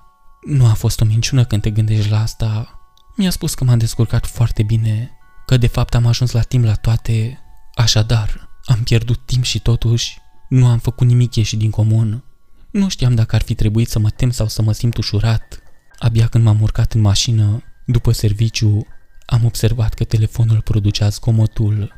Nu 0.47 0.67
a 0.67 0.73
fost 0.73 1.01
o 1.01 1.05
minciună 1.05 1.45
când 1.45 1.63
te 1.63 1.71
gândești 1.71 2.11
la 2.11 2.21
asta. 2.21 2.81
Mi-a 3.17 3.31
spus 3.31 3.55
că 3.55 3.65
m-am 3.65 3.79
descurcat 3.79 4.27
foarte 4.27 4.63
bine, 4.63 5.11
că 5.47 5.57
de 5.57 5.67
fapt 5.67 5.95
am 5.95 6.07
ajuns 6.07 6.31
la 6.31 6.41
timp 6.41 6.65
la 6.65 6.75
toate. 6.75 7.39
Așadar, 7.75 8.49
am 8.65 8.83
pierdut 8.83 9.27
timp 9.27 9.45
și 9.45 9.61
totuși 9.61 10.19
nu 10.49 10.67
am 10.67 10.79
făcut 10.79 11.07
nimic 11.07 11.35
ieșit 11.35 11.59
din 11.59 11.71
comun. 11.71 12.25
Nu 12.71 12.89
știam 12.89 13.15
dacă 13.15 13.35
ar 13.35 13.43
fi 13.43 13.55
trebuit 13.55 13.89
să 13.89 13.99
mă 13.99 14.11
tem 14.11 14.31
sau 14.31 14.49
să 14.49 14.63
mă 14.63 14.73
simt 14.73 14.97
ușurat. 14.97 15.63
Abia 16.03 16.27
când 16.27 16.45
m-am 16.45 16.61
urcat 16.61 16.93
în 16.93 17.01
mașină, 17.01 17.63
după 17.87 18.13
serviciu, 18.13 18.87
Am 19.27 19.45
observat 19.45 19.95
că 19.95 20.05
telefonul 20.05 20.61
producea 20.61 21.09
zgomotul. 21.09 21.93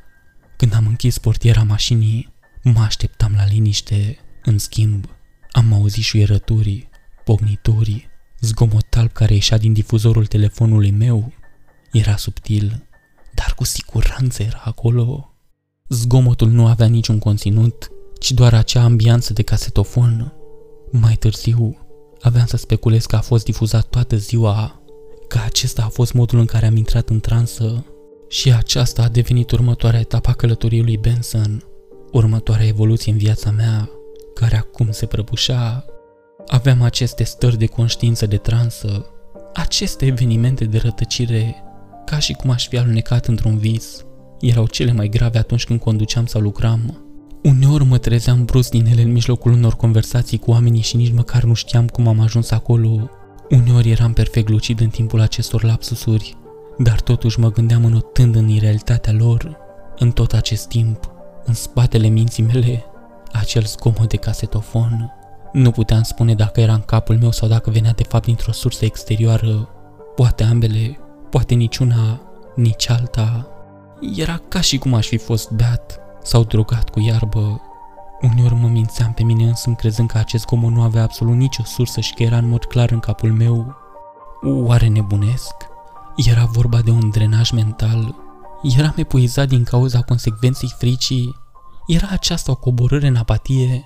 Când 0.56 0.74
am 0.74 0.86
închis 0.86 1.18
portiera 1.18 1.62
mașinii, 1.62 2.34
mă 2.62 2.80
așteptam 2.80 3.32
la 3.36 3.44
liniște. 3.46 4.18
În 4.42 4.58
schimb, 4.58 5.04
am 5.50 5.72
auzit 5.72 6.02
șuierături, 6.02 6.88
pognituri, 7.24 8.08
zgomot 8.40 8.96
alb 8.96 9.12
care 9.12 9.34
ieșea 9.34 9.58
din 9.58 9.72
difuzorul 9.72 10.26
telefonului 10.26 10.90
meu. 10.90 11.32
Era 11.92 12.16
subtil, 12.16 12.86
dar 13.34 13.54
cu 13.56 13.64
siguranță 13.64 14.42
era 14.42 14.62
acolo. 14.64 15.34
Zgomotul 15.88 16.50
nu 16.50 16.66
avea 16.66 16.86
niciun 16.86 17.18
conținut, 17.18 17.90
ci 18.20 18.32
doar 18.32 18.54
acea 18.54 18.82
ambianță 18.82 19.32
de 19.32 19.42
casetofon. 19.42 20.32
Mai 20.90 21.14
târziu, 21.14 21.83
aveam 22.24 22.46
să 22.46 22.56
speculez 22.56 23.06
că 23.06 23.16
a 23.16 23.20
fost 23.20 23.44
difuzat 23.44 23.86
toată 23.86 24.16
ziua, 24.16 24.80
că 25.28 25.38
acesta 25.44 25.82
a 25.82 25.88
fost 25.88 26.12
modul 26.12 26.38
în 26.38 26.44
care 26.44 26.66
am 26.66 26.76
intrat 26.76 27.08
în 27.08 27.20
transă 27.20 27.86
și 28.28 28.52
aceasta 28.52 29.02
a 29.02 29.08
devenit 29.08 29.50
următoarea 29.50 30.00
etapă 30.00 30.30
a 30.30 30.32
călătoriei 30.32 30.82
lui 30.82 30.96
Benson, 30.96 31.64
următoarea 32.12 32.66
evoluție 32.66 33.12
în 33.12 33.18
viața 33.18 33.50
mea, 33.50 33.90
care 34.34 34.56
acum 34.56 34.90
se 34.90 35.06
prăbușea. 35.06 35.84
Aveam 36.46 36.82
aceste 36.82 37.24
stări 37.24 37.58
de 37.58 37.66
conștiință 37.66 38.26
de 38.26 38.36
transă, 38.36 39.06
aceste 39.54 40.06
evenimente 40.06 40.64
de 40.64 40.78
rătăcire, 40.78 41.62
ca 42.04 42.18
și 42.18 42.32
cum 42.32 42.50
aș 42.50 42.68
fi 42.68 42.78
alunecat 42.78 43.26
într-un 43.26 43.58
vis, 43.58 44.04
erau 44.40 44.66
cele 44.66 44.92
mai 44.92 45.08
grave 45.08 45.38
atunci 45.38 45.64
când 45.64 45.80
conduceam 45.80 46.26
sau 46.26 46.40
lucram. 46.40 47.03
Uneori 47.44 47.84
mă 47.84 47.98
trezeam 47.98 48.44
brusc 48.44 48.70
din 48.70 48.86
ele 48.86 49.02
în 49.02 49.12
mijlocul 49.12 49.52
unor 49.52 49.76
conversații 49.76 50.38
cu 50.38 50.50
oamenii 50.50 50.80
și 50.80 50.96
nici 50.96 51.12
măcar 51.12 51.42
nu 51.42 51.54
știam 51.54 51.86
cum 51.86 52.08
am 52.08 52.20
ajuns 52.20 52.50
acolo. 52.50 53.10
Uneori 53.50 53.90
eram 53.90 54.12
perfect 54.12 54.48
lucid 54.48 54.80
în 54.80 54.88
timpul 54.88 55.20
acestor 55.20 55.64
lapsusuri, 55.64 56.36
dar 56.78 57.00
totuși 57.00 57.40
mă 57.40 57.50
gândeam 57.50 57.84
înotând 57.84 58.34
în 58.34 58.48
irealitatea 58.48 59.12
lor. 59.12 59.56
În 59.98 60.10
tot 60.10 60.32
acest 60.32 60.68
timp, 60.68 61.10
în 61.44 61.54
spatele 61.54 62.08
minții 62.08 62.42
mele, 62.42 62.84
acel 63.32 63.62
zgomot 63.62 64.08
de 64.08 64.16
casetofon. 64.16 65.12
Nu 65.52 65.70
puteam 65.70 66.02
spune 66.02 66.34
dacă 66.34 66.60
era 66.60 66.72
în 66.72 66.82
capul 66.86 67.18
meu 67.18 67.30
sau 67.30 67.48
dacă 67.48 67.70
venea 67.70 67.92
de 67.92 68.02
fapt 68.02 68.24
dintr-o 68.24 68.52
sursă 68.52 68.84
exterioară. 68.84 69.68
Poate 70.14 70.42
ambele, 70.42 70.98
poate 71.30 71.54
niciuna, 71.54 72.20
nici 72.56 72.90
alta. 72.90 73.48
Era 74.16 74.40
ca 74.48 74.60
și 74.60 74.78
cum 74.78 74.94
aș 74.94 75.06
fi 75.06 75.16
fost 75.16 75.50
beat 75.50 76.03
sau 76.24 76.44
drogat 76.44 76.90
cu 76.90 77.00
iarbă. 77.00 77.60
Uneori 78.20 78.54
mă 78.54 78.66
mințeam 78.66 79.12
pe 79.12 79.22
mine 79.22 79.44
însumi 79.44 79.76
crezând 79.76 80.08
că 80.08 80.18
acest 80.18 80.44
comod 80.44 80.72
nu 80.72 80.82
avea 80.82 81.02
absolut 81.02 81.34
nicio 81.34 81.62
sursă 81.64 82.00
și 82.00 82.14
că 82.14 82.22
era 82.22 82.36
în 82.36 82.48
mod 82.48 82.64
clar 82.64 82.90
în 82.90 82.98
capul 82.98 83.32
meu. 83.32 83.74
Oare 84.42 84.86
nebunesc? 84.86 85.54
Era 86.16 86.44
vorba 86.44 86.80
de 86.80 86.90
un 86.90 87.10
drenaj 87.10 87.50
mental. 87.50 88.14
Eram 88.62 88.92
epuizat 88.96 89.48
din 89.48 89.64
cauza 89.64 90.00
consecvenței 90.00 90.74
fricii. 90.78 91.36
Era 91.86 92.08
aceasta 92.10 92.50
o 92.50 92.54
coborâre 92.54 93.06
în 93.06 93.16
apatie. 93.16 93.84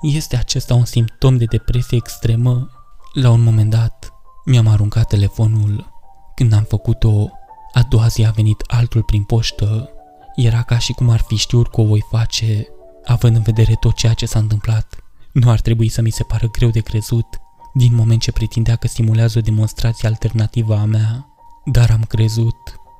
Este 0.00 0.36
acesta 0.36 0.74
un 0.74 0.84
simptom 0.84 1.36
de 1.36 1.44
depresie 1.44 1.96
extremă? 1.96 2.68
La 3.12 3.30
un 3.30 3.42
moment 3.42 3.70
dat, 3.70 4.12
mi-am 4.44 4.66
aruncat 4.66 5.08
telefonul. 5.08 5.92
Când 6.34 6.52
am 6.52 6.62
făcut-o, 6.62 7.28
a 7.72 7.82
doua 7.88 8.06
zi 8.06 8.24
a 8.24 8.30
venit 8.30 8.64
altul 8.66 9.02
prin 9.02 9.22
poștă. 9.22 9.93
Era 10.34 10.62
ca 10.62 10.78
și 10.78 10.92
cum 10.92 11.10
ar 11.10 11.20
fi 11.20 11.36
știut 11.36 11.68
că 11.68 11.80
o 11.80 11.84
voi 11.84 12.04
face, 12.10 12.66
având 13.04 13.36
în 13.36 13.42
vedere 13.42 13.74
tot 13.74 13.94
ceea 13.94 14.12
ce 14.12 14.26
s-a 14.26 14.38
întâmplat. 14.38 14.98
Nu 15.32 15.50
ar 15.50 15.60
trebui 15.60 15.88
să 15.88 16.02
mi 16.02 16.10
se 16.10 16.22
pară 16.22 16.48
greu 16.48 16.70
de 16.70 16.80
crezut, 16.80 17.26
din 17.74 17.94
moment 17.94 18.20
ce 18.20 18.32
pretindea 18.32 18.76
că 18.76 18.86
simulează 18.86 19.38
o 19.38 19.40
demonstrație 19.40 20.08
alternativă 20.08 20.76
a 20.76 20.84
mea. 20.84 21.28
Dar 21.64 21.90
am 21.90 22.02
crezut, 22.02 22.56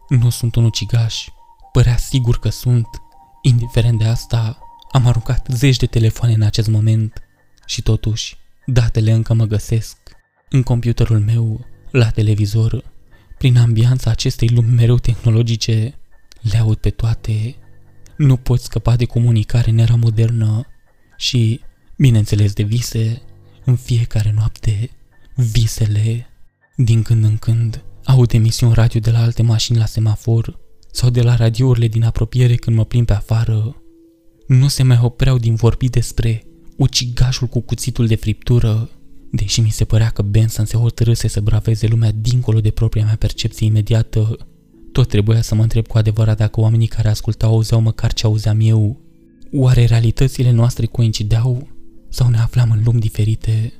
nu 0.09 0.31
sunt 0.31 0.55
un 0.55 0.65
ucigaș, 0.65 1.29
părea 1.73 1.97
sigur 1.97 2.39
că 2.39 2.49
sunt. 2.49 2.89
Indiferent 3.43 3.99
de 3.99 4.05
asta, 4.05 4.59
am 4.91 5.07
aruncat 5.07 5.47
zeci 5.51 5.77
de 5.77 5.87
telefoane 5.87 6.35
în 6.35 6.43
acest 6.43 6.69
moment 6.69 7.23
și 7.67 7.83
totuși, 7.83 8.37
datele 8.67 9.13
încă 9.13 9.35
mă 9.35 9.45
găsesc. 9.45 9.97
În 10.51 10.63
computerul 10.63 11.19
meu, 11.21 11.67
la 11.91 12.11
televizor, 12.11 12.93
prin 13.39 13.59
ambianța 13.59 14.11
acestei 14.11 14.49
lumi 14.49 14.75
mereu 14.75 14.97
tehnologice, 14.97 15.99
le 16.51 16.59
aud 16.59 16.77
pe 16.77 16.91
toate. 16.91 17.57
Nu 18.17 18.37
pot 18.37 18.61
scăpa 18.61 18.97
de 18.97 19.05
comunicare 19.05 19.71
în 19.71 19.79
era 19.79 19.95
modernă 19.95 20.67
și, 21.17 21.61
bineînțeles, 21.97 22.53
de 22.53 22.63
vise. 22.63 23.23
În 23.65 23.77
fiecare 23.77 24.33
noapte, 24.37 24.91
visele. 25.35 26.27
Din 26.77 27.03
când 27.03 27.25
în 27.25 27.37
când, 27.37 27.85
aud 28.05 28.33
emisiuni 28.33 28.75
radio 28.75 29.01
de 29.01 29.11
la 29.11 29.23
alte 29.23 29.43
mașini 29.43 29.79
la 29.79 29.87
semafor 29.87 30.59
sau 30.93 31.11
de 31.11 31.23
la 31.23 31.35
radiourile 31.37 31.89
din 31.89 32.03
apropiere 32.03 32.55
când 32.55 32.77
mă 32.77 32.85
plimb 32.85 33.07
pe 33.07 33.13
afară. 33.13 33.77
Nu 34.47 34.69
se 34.69 34.83
mai 34.83 34.99
opreau 35.03 35.39
din 35.39 35.55
vorbi 35.55 35.89
despre 35.89 36.45
ucigașul 36.77 37.47
cu 37.47 37.61
cuțitul 37.61 38.07
de 38.07 38.15
friptură, 38.15 38.91
deși 39.31 39.61
mi 39.61 39.71
se 39.71 39.85
părea 39.85 40.09
că 40.11 40.23
Benson 40.23 40.65
se 40.65 40.77
hotărâse 40.77 41.29
să 41.29 41.41
braveze 41.41 41.87
lumea 41.87 42.13
dincolo 42.13 42.61
de 42.61 42.71
propria 42.71 43.05
mea 43.05 43.17
percepție 43.17 43.67
imediată 43.67 44.37
tot 44.95 45.09
trebuia 45.09 45.43
să 45.43 45.55
mă 45.55 45.63
întreb 45.63 45.87
cu 45.87 45.99
adevărat 45.99 46.37
dacă 46.37 46.61
oamenii 46.61 46.87
care 46.87 47.09
ascultau 47.09 47.51
auzeau 47.51 47.81
măcar 47.81 48.13
ce 48.13 48.27
auzeam 48.27 48.59
eu. 48.61 48.97
Oare 49.53 49.85
realitățile 49.85 50.51
noastre 50.51 50.87
coincideau 50.87 51.69
sau 52.09 52.29
ne 52.29 52.39
aflam 52.39 52.71
în 52.71 52.81
lumi 52.85 53.01
diferite? 53.01 53.73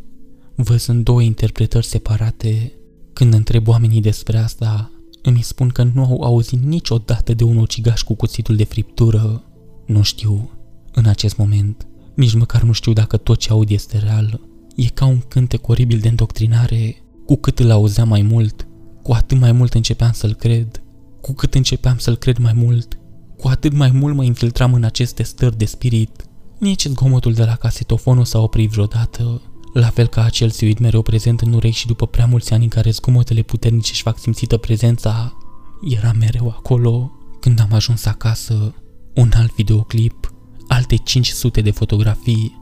Văzând 0.55 1.05
două 1.05 1.23
interpretări 1.23 1.87
separate, 1.87 2.73
când 3.13 3.35
întreb 3.35 3.69
oamenii 3.69 4.01
despre 4.01 4.39
asta, 4.39 4.91
îmi 5.23 5.43
spun 5.43 5.69
că 5.69 5.83
nu 5.83 6.03
au 6.03 6.23
auzit 6.23 6.65
niciodată 6.65 7.35
de 7.35 7.45
un 7.45 7.57
ucigaș 7.57 8.03
cu 8.03 8.15
cuțitul 8.15 8.57
de 8.57 8.65
friptură. 8.65 9.43
Nu 9.87 10.03
știu, 10.03 10.51
în 10.93 11.07
acest 11.07 11.37
moment, 11.37 11.87
nici 12.15 12.35
măcar 12.35 12.63
nu 12.63 12.73
știu 12.73 12.93
dacă 12.93 13.17
tot 13.17 13.39
ce 13.39 13.51
aud 13.51 13.71
este 13.71 13.99
real. 13.99 14.41
E 14.77 14.85
ca 14.85 15.07
un 15.07 15.21
cântec 15.29 15.69
oribil 15.69 15.99
de 15.99 16.09
îndoctrinare. 16.09 16.97
Cu 17.27 17.37
cât 17.37 17.59
îl 17.59 17.71
auzeam 17.71 18.09
mai 18.09 18.23
mult, 18.23 18.67
cu 19.03 19.13
atât 19.13 19.39
mai 19.39 19.53
mult 19.53 19.75
începeam 19.75 20.13
să-l 20.13 20.35
cred. 20.35 20.79
Cu 21.25 21.33
cât 21.33 21.55
începeam 21.55 21.99
să-l 21.99 22.17
cred 22.17 22.37
mai 22.37 22.53
mult, 22.53 22.99
cu 23.37 23.49
atât 23.49 23.73
mai 23.73 23.91
mult 23.91 24.15
mă 24.15 24.25
infiltram 24.25 24.75
în 24.75 24.85
aceste 24.85 25.23
stări 25.23 25.59
de 25.59 25.65
spirit. 25.65 26.25
Nici 26.59 26.87
zgomotul 26.87 27.33
de 27.33 27.45
la 27.45 27.55
casetofon 27.55 28.17
nu 28.17 28.25
s-a 28.25 28.39
oprit 28.39 28.71
vreodată, 28.71 29.43
la 29.73 29.87
fel 29.89 30.07
ca 30.07 30.25
acel 30.25 30.51
suit 30.51 30.79
mereu 30.79 31.03
prezent 31.03 31.41
în 31.41 31.53
urechi 31.53 31.77
și 31.77 31.87
după 31.87 32.07
prea 32.07 32.27
mulți 32.27 32.53
ani 32.53 32.63
în 32.63 32.69
care 32.69 32.91
zgomotele 32.91 33.43
puternice 33.43 33.91
își 33.93 34.03
fac 34.03 34.19
simțită 34.19 34.57
prezența, 34.57 35.37
era 35.83 36.13
mereu 36.13 36.49
acolo. 36.49 37.13
Când 37.41 37.61
am 37.61 37.73
ajuns 37.73 38.05
acasă, 38.05 38.75
un 39.15 39.31
alt 39.35 39.55
videoclip, 39.55 40.33
alte 40.69 40.97
500 40.97 41.61
de 41.61 41.71
fotografii. 41.71 42.61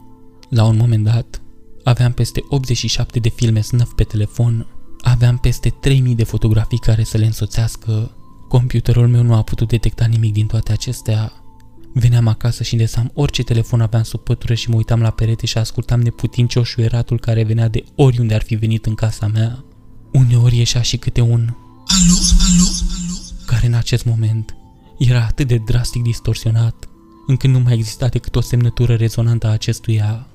La 0.49 0.65
un 0.65 0.77
moment 0.77 1.03
dat, 1.03 1.41
aveam 1.83 2.11
peste 2.11 2.43
87 2.49 3.19
de 3.19 3.29
filme 3.29 3.61
snăf 3.61 3.91
pe 3.95 4.03
telefon, 4.03 4.67
aveam 5.01 5.37
peste 5.37 5.69
3000 5.69 6.15
de 6.15 6.23
fotografii 6.23 6.79
care 6.79 7.03
să 7.03 7.17
le 7.17 7.25
însoțească 7.25 8.11
Computerul 8.59 9.07
meu 9.07 9.23
nu 9.23 9.35
a 9.35 9.41
putut 9.41 9.67
detecta 9.67 10.05
nimic 10.05 10.33
din 10.33 10.45
toate 10.45 10.71
acestea. 10.71 11.31
Veneam 11.93 12.27
acasă 12.27 12.63
și 12.63 12.73
îndesam 12.73 13.11
orice 13.13 13.43
telefon 13.43 13.81
aveam 13.81 14.03
sub 14.03 14.19
pătură 14.19 14.53
și 14.53 14.69
mă 14.69 14.75
uitam 14.75 15.01
la 15.01 15.09
perete 15.09 15.45
și 15.45 15.57
ascultam 15.57 15.99
neputincios 15.99 16.67
șuieratul 16.67 17.19
care 17.19 17.43
venea 17.43 17.67
de 17.67 17.83
oriunde 17.95 18.33
ar 18.33 18.41
fi 18.41 18.55
venit 18.55 18.85
în 18.85 18.95
casa 18.95 19.27
mea. 19.27 19.63
Uneori 20.11 20.57
ieșea 20.57 20.81
și 20.81 20.97
câte 20.97 21.21
un 21.21 21.53
Alo, 21.87 22.17
alo, 22.39 22.67
alo? 22.95 23.17
care 23.45 23.65
în 23.67 23.73
acest 23.73 24.05
moment 24.05 24.55
era 24.97 25.23
atât 25.23 25.47
de 25.47 25.61
drastic 25.65 26.01
distorsionat 26.01 26.89
încât 27.27 27.49
nu 27.49 27.59
mai 27.59 27.73
exista 27.73 28.07
decât 28.07 28.35
o 28.35 28.41
semnătură 28.41 28.95
rezonantă 28.95 29.47
a 29.47 29.51
acestuia. 29.51 30.27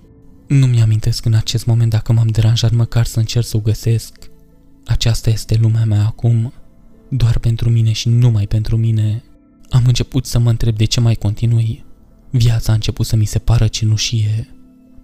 Nu 0.46 0.66
mi-amintesc 0.66 1.24
în 1.24 1.34
acest 1.34 1.66
moment 1.66 1.90
dacă 1.90 2.12
m-am 2.12 2.28
deranjat 2.28 2.72
măcar 2.72 3.06
să 3.06 3.18
încerc 3.18 3.46
să 3.46 3.56
o 3.56 3.60
găsesc. 3.60 4.30
Aceasta 4.86 5.30
este 5.30 5.58
lumea 5.60 5.84
mea 5.84 6.06
acum 6.06 6.52
doar 7.08 7.38
pentru 7.38 7.70
mine 7.70 7.92
și 7.92 8.08
numai 8.08 8.46
pentru 8.46 8.76
mine. 8.76 9.22
Am 9.70 9.82
început 9.86 10.26
să 10.26 10.38
mă 10.38 10.50
întreb 10.50 10.76
de 10.76 10.84
ce 10.84 11.00
mai 11.00 11.14
continui. 11.14 11.84
Viața 12.30 12.72
a 12.72 12.74
început 12.74 13.06
să 13.06 13.16
mi 13.16 13.24
se 13.24 13.38
pară 13.38 13.66
cenușie. 13.66 14.48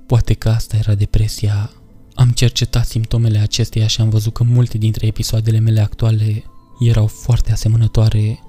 Poate 0.06 0.34
că 0.34 0.48
asta 0.48 0.76
era 0.76 0.94
depresia. 0.94 1.70
Am 2.14 2.30
cercetat 2.30 2.86
simptomele 2.86 3.38
acesteia 3.38 3.86
și 3.86 4.00
am 4.00 4.08
văzut 4.08 4.32
că 4.32 4.44
multe 4.44 4.78
dintre 4.78 5.06
episoadele 5.06 5.58
mele 5.58 5.80
actuale 5.80 6.44
erau 6.80 7.06
foarte 7.06 7.52
asemănătoare, 7.52 8.40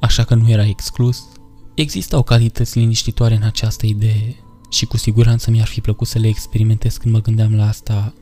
așa 0.00 0.24
că 0.24 0.34
nu 0.34 0.50
era 0.50 0.66
exclus. 0.66 1.24
Existau 1.74 2.22
calități 2.22 2.78
liniștitoare 2.78 3.34
în 3.34 3.42
această 3.42 3.86
idee 3.86 4.36
și 4.70 4.86
cu 4.86 4.96
siguranță 4.96 5.50
mi-ar 5.50 5.66
fi 5.66 5.80
plăcut 5.80 6.06
să 6.06 6.18
le 6.18 6.28
experimentez 6.28 6.96
când 6.96 7.14
mă 7.14 7.20
gândeam 7.20 7.54
la 7.54 7.68
asta, 7.68 8.14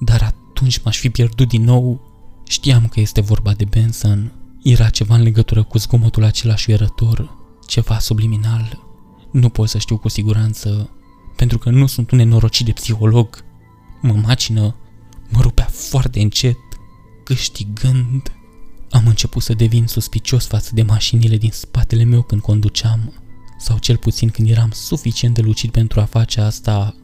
dar 0.00 0.22
atunci 0.22 0.82
m-aș 0.82 0.98
fi 0.98 1.10
pierdut 1.10 1.48
din 1.48 1.64
nou 1.64 2.13
Știam 2.46 2.88
că 2.88 3.00
este 3.00 3.20
vorba 3.20 3.52
de 3.52 3.64
Benson. 3.64 4.32
Era 4.62 4.88
ceva 4.88 5.14
în 5.14 5.22
legătură 5.22 5.62
cu 5.62 5.78
zgomotul 5.78 6.24
acela 6.24 6.56
șuierător, 6.56 7.36
ceva 7.66 7.98
subliminal. 7.98 8.82
Nu 9.30 9.48
pot 9.48 9.68
să 9.68 9.78
știu 9.78 9.98
cu 9.98 10.08
siguranță, 10.08 10.90
pentru 11.36 11.58
că 11.58 11.70
nu 11.70 11.86
sunt 11.86 12.10
un 12.10 12.18
nenorocit 12.18 12.66
de 12.66 12.72
psiholog. 12.72 13.44
Mă 14.00 14.12
macină, 14.12 14.74
mă 15.28 15.40
rupea 15.40 15.64
foarte 15.64 16.20
încet, 16.20 16.58
câștigând. 17.24 18.32
Am 18.90 19.06
început 19.06 19.42
să 19.42 19.54
devin 19.54 19.86
suspicios 19.86 20.46
față 20.46 20.70
de 20.74 20.82
mașinile 20.82 21.36
din 21.36 21.50
spatele 21.52 22.04
meu 22.04 22.22
când 22.22 22.40
conduceam, 22.40 23.12
sau 23.58 23.78
cel 23.78 23.96
puțin 23.96 24.28
când 24.28 24.50
eram 24.50 24.70
suficient 24.70 25.34
de 25.34 25.40
lucid 25.40 25.70
pentru 25.70 26.00
a 26.00 26.04
face 26.04 26.40
asta. 26.40 26.94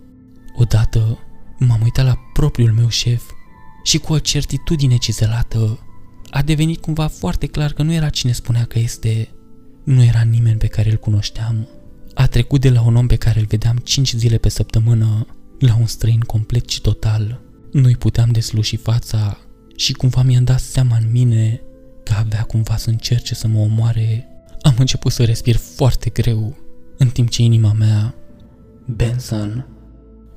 Odată 0.57 1.19
m-am 1.59 1.81
uitat 1.83 2.05
la 2.05 2.19
propriul 2.33 2.73
meu 2.73 2.89
șef 2.89 3.23
și 3.83 3.99
cu 3.99 4.13
o 4.13 4.19
certitudine 4.19 4.97
cizelată 4.97 5.79
a 6.31 6.43
devenit 6.43 6.81
cumva 6.81 7.07
foarte 7.07 7.47
clar 7.47 7.73
că 7.73 7.83
nu 7.83 7.93
era 7.93 8.09
cine 8.09 8.33
spunea 8.33 8.65
că 8.65 8.79
este, 8.79 9.29
nu 9.85 10.03
era 10.03 10.21
nimeni 10.21 10.59
pe 10.59 10.67
care 10.67 10.91
îl 10.91 10.97
cunoșteam. 10.97 11.69
A 12.15 12.27
trecut 12.27 12.61
de 12.61 12.71
la 12.71 12.83
un 12.83 12.97
om 12.97 13.07
pe 13.07 13.17
care 13.17 13.41
îl 13.41 13.47
vedeam 13.47 13.77
5 13.77 14.13
zile 14.13 14.37
pe 14.37 14.49
săptămână 14.49 15.27
la 15.59 15.77
un 15.77 15.87
străin 15.87 16.21
complet 16.21 16.69
și 16.69 16.81
total. 16.81 17.41
Nu-i 17.73 17.97
puteam 17.97 18.31
desluși 18.31 18.77
fața 18.77 19.39
și 19.77 19.93
cumva 19.93 20.23
mi-am 20.23 20.45
dat 20.45 20.61
seama 20.61 20.97
în 20.97 21.11
mine 21.11 21.61
că 22.05 22.15
avea 22.19 22.43
cumva 22.43 22.77
să 22.77 22.91
încerce 22.91 23.35
să 23.35 23.49
mă 23.49 23.59
omoare. 23.59 24.29
Am 24.63 24.75
început 24.79 25.13
să 25.13 25.25
respir 25.25 25.57
foarte 25.57 26.11
greu, 26.11 26.57
în 26.99 27.09
timp 27.09 27.29
ce 27.29 27.43
inima 27.43 27.73
mea, 27.73 28.15
Benson, 28.87 29.67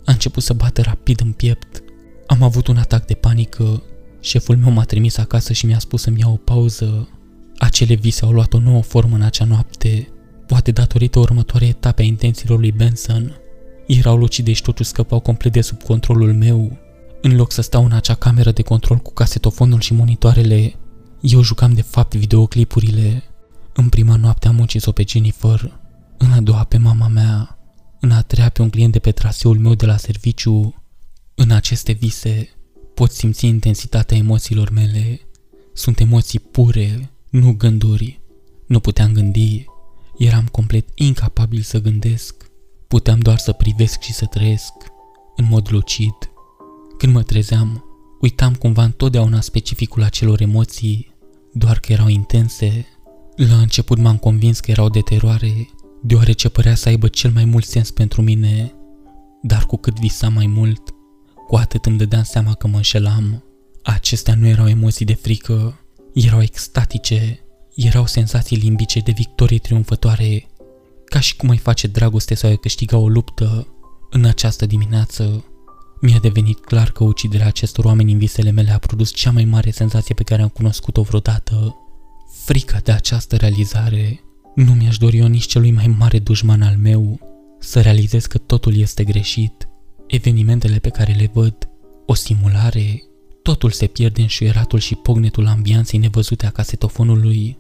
a 0.06 0.11
început 0.11 0.44
să 0.44 0.53
bată 0.53 0.82
rapid 0.82 1.22
în 1.22 1.32
piept. 1.32 1.84
Am 2.28 2.41
avut 2.41 2.68
un 2.68 2.78
atac 2.78 3.06
de 3.06 3.14
panică. 3.14 3.84
Șeful 4.20 4.58
meu 4.58 4.72
m-a 4.72 4.84
trimis 4.84 5.18
acasă 5.18 5.54
și 5.54 5.66
mi-a 5.66 5.80
spus 5.80 6.02
să-mi 6.02 6.20
iau 6.20 6.34
o 6.34 6.36
pauză. 6.36 7.08
Acele 7.58 7.94
vise 7.94 8.26
au 8.26 8.32
luat 8.32 8.54
o 8.54 8.60
nouă 8.60 8.82
formă 8.82 9.16
în 9.16 9.22
acea 9.22 9.45
noapte, 9.45 10.08
poate 10.48 10.72
datorită 10.72 11.20
următoarei 11.20 11.70
etape 11.70 12.02
a 12.02 12.06
intențiilor 12.06 12.60
lui 12.60 12.72
Benson. 12.72 13.36
Erau 13.88 14.18
lucide 14.18 14.54
și 14.54 14.62
totuși 14.62 14.90
scăpau 14.90 15.20
complet 15.20 15.52
de 15.52 15.62
sub 15.62 15.84
controlul 15.84 16.34
meu. 16.34 16.78
În 17.22 17.36
loc 17.36 17.52
să 17.52 17.62
stau 17.62 17.86
în 17.86 17.91
acea 17.91 18.14
cameră 18.14 18.52
de 18.52 18.62
control 18.62 18.98
cu 18.98 19.14
casetofonul 19.14 19.80
și 19.80 19.94
monitoarele, 19.94 20.74
eu 21.22 21.41
jucam 21.41 21.74
de 21.74 21.82
fapt 21.82 22.16
videoclipurile. 22.16 23.24
În 23.74 23.90
prima 23.90 24.16
noapte 24.16 24.48
am 24.48 24.60
ucis-o 24.60 24.91
pe 24.91 25.04
Jennifer, 25.08 25.80
în 26.18 26.32
a 26.32 26.41
doua 26.41 26.64
pe 26.64 26.78
mama 26.78 27.08
mea, 27.08 27.58
în 28.00 28.12
a 28.12 28.22
treia 28.22 28.50
pe 28.50 28.62
un 28.62 28.70
client 28.70 28.91
de 28.91 29.00
pe 29.00 29.12
traseul 29.12 29.58
meu 29.58 29.74
de 29.74 29.86
la 29.86 29.98
serviciu. 29.98 30.82
În 31.35 31.51
aceste 31.51 31.91
vise 31.91 32.49
pot 32.93 33.11
simți 33.11 33.45
intensitatea 33.45 34.18
emoțiilor 34.18 34.69
mele. 34.69 35.19
Sunt 35.73 35.99
emoții 35.99 36.39
pure, 36.39 37.11
nu 37.30 37.53
gânduri. 37.57 38.22
Nu 38.68 38.80
puteam 38.80 39.11
gândi, 39.11 39.65
eram 40.18 40.45
complet 40.51 40.88
incapabil 40.95 41.61
să 41.61 41.81
gândesc. 41.81 42.51
Puteam 42.88 43.19
doar 43.19 43.38
să 43.38 43.51
privesc 43.51 44.01
și 44.01 44.14
să 44.14 44.26
trăiesc, 44.26 44.73
în 45.35 45.45
mod 45.49 45.72
lucid. 45.72 46.14
Când 46.97 47.14
mă 47.14 47.23
trezeam, 47.23 47.84
uitam 48.22 48.53
cumva 48.53 48.84
întotdeauna 48.84 49.41
specificul 49.41 50.03
acelor 50.03 50.41
emoții, 50.41 51.15
doar 51.53 51.80
că 51.80 51.91
erau 51.91 52.07
intense. 52.07 52.85
La 53.35 53.57
început 53.57 53.97
m-am 53.97 54.18
convins 54.18 54.60
că 54.60 54.72
erau 54.72 54.89
de 54.89 54.99
teroare, 54.99 55.69
deoarece 56.01 56.49
părea 56.49 56.76
să 56.76 56.89
aibă 56.89 57.07
cel 57.07 57.31
mai 57.31 57.45
mult 57.45 57.65
sens 57.65 57.91
pentru 57.91 58.22
mine, 58.22 58.73
dar 59.41 59.65
cu 59.65 59.77
cât 59.77 59.99
visam 59.99 60.34
mai 60.34 60.47
mult, 60.47 60.93
cu 61.48 61.56
atât 61.56 61.86
îmi 61.86 61.98
dădeam 61.98 62.24
seama 62.24 62.53
că 62.53 62.68
mă 62.68 62.76
înșelam. 62.76 63.44
Acestea 63.84 64.36
nu 64.36 64.48
erau 64.48 64.68
emoții 64.68 65.06
de 65.06 65.14
frică, 65.14 65.80
erau 66.14 66.41
extatice, 66.41 67.40
erau 67.76 68.06
senzații 68.06 68.57
limbice 68.57 68.99
de 68.99 69.11
victorie 69.11 69.60
triumfătoare, 69.60 70.48
ca 71.06 71.20
și 71.20 71.36
cum 71.36 71.49
ai 71.49 71.57
face 71.57 71.88
dragoste 71.88 72.34
sau 72.36 72.49
ai 72.49 72.56
câștiga 72.56 72.98
o 72.98 73.07
luptă. 73.07 73.68
În 74.10 74.26
această 74.26 74.65
dimineață, 74.65 75.45
mi-a 76.02 76.20
devenit 76.20 76.60
clar 76.60 76.91
că 76.91 77.03
uciderea 77.03 77.48
acestor 77.48 77.86
oameni 77.86 78.11
în 78.11 78.18
visele 78.18 78.52
mele 78.52 78.72
a 78.72 78.78
produs 78.78 79.14
cea 79.14 79.32
mai 79.32 79.45
mare 79.45 79.72
senzație 79.72 80.15
pe 80.15 80.24
care 80.24 80.41
am 80.41 80.48
cunoscut-o 80.48 81.02
vreodată. 81.02 81.78
Frica 82.44 82.80
de 82.84 82.91
această 82.91 83.36
realizare 83.36 84.20
nu 84.56 84.74
mi-aș 84.74 84.98
dori 84.98 85.18
eu 85.18 85.28
nici 85.28 85.45
celui 85.45 85.72
mai 85.72 85.88
mare 85.98 86.20
dușman 86.20 86.61
al 86.61 86.78
meu 86.78 87.20
să 87.60 87.82
realizez 87.82 88.26
că 88.26 88.38
totul 88.38 88.76
este 88.76 89.03
greșit. 89.03 89.68
Evenimentele 90.07 90.77
pe 90.77 90.89
care 90.89 91.13
le 91.13 91.30
văd, 91.34 91.69
o 92.05 92.13
simulare, 92.13 93.03
totul 93.41 93.71
se 93.71 93.85
pierde 93.85 94.21
în 94.21 94.27
șuieratul 94.27 94.80
și 94.80 94.95
pognetul 94.95 95.47
ambianței 95.47 95.99
nevăzute 95.99 96.45
a 96.45 96.49
casetofonului. 96.49 97.57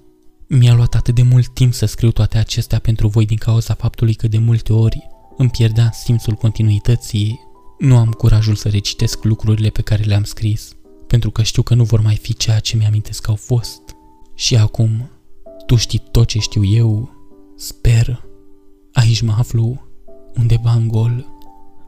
Mi-a 0.47 0.73
luat 0.73 0.95
atât 0.95 1.15
de 1.15 1.21
mult 1.21 1.47
timp 1.47 1.73
să 1.73 1.85
scriu 1.85 2.11
toate 2.11 2.37
acestea 2.37 2.79
pentru 2.79 3.07
voi 3.07 3.25
din 3.25 3.37
cauza 3.37 3.73
faptului 3.73 4.13
că 4.13 4.27
de 4.27 4.37
multe 4.37 4.73
ori 4.73 5.07
îmi 5.37 5.49
pierdeam 5.49 5.89
simțul 5.93 6.33
continuității. 6.33 7.39
Nu 7.79 7.97
am 7.97 8.11
curajul 8.11 8.55
să 8.55 8.69
recitesc 8.69 9.23
lucrurile 9.23 9.69
pe 9.69 9.81
care 9.81 10.03
le-am 10.03 10.23
scris, 10.23 10.75
pentru 11.07 11.31
că 11.31 11.43
știu 11.43 11.61
că 11.61 11.73
nu 11.73 11.83
vor 11.83 12.01
mai 12.01 12.15
fi 12.15 12.35
ceea 12.35 12.59
ce 12.59 12.77
mi-amintesc 12.77 13.21
că 13.21 13.29
au 13.29 13.35
fost. 13.35 13.81
Și 14.35 14.55
acum, 14.57 15.09
tu 15.65 15.75
știi 15.75 16.03
tot 16.11 16.27
ce 16.27 16.39
știu 16.39 16.63
eu, 16.63 17.11
sper. 17.57 18.25
Aici 18.93 19.21
mă 19.21 19.35
aflu, 19.37 19.87
undeva 20.35 20.71
în 20.71 20.87
gol, 20.87 21.25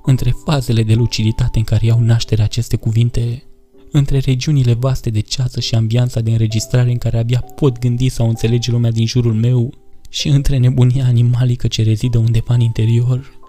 între 0.06 0.36
fazele 0.46 0.84
de 0.84 0.94
luciditate 0.94 1.58
în 1.58 1.64
care 1.64 1.86
iau 1.86 2.00
naștere 2.00 2.42
aceste 2.42 2.76
cuvinte, 2.76 3.44
între 3.92 4.20
regiunile 4.20 4.74
vaste 4.74 5.10
de 5.10 5.20
ceață 5.20 5.60
și 5.60 5.76
ambianța 5.76 6.22
de 6.22 6.32
înregistrare 6.32 6.92
în 6.92 6.98
care 6.98 7.18
abia 7.18 7.40
pot 7.40 7.80
gândi 7.80 8.10
sau 8.10 8.28
înțelege 8.28 8.72
lumea 8.72 8.92
din 8.92 9.06
jurul 9.06 9.34
meu 9.34 9.74
și 10.10 10.28
între 10.28 10.58
nebunia 10.58 11.06
animalică 11.06 11.68
ce 11.68 11.84
rezidă 11.84 12.18
undeva 12.18 12.54
în 12.54 12.60
interior, 12.60 13.40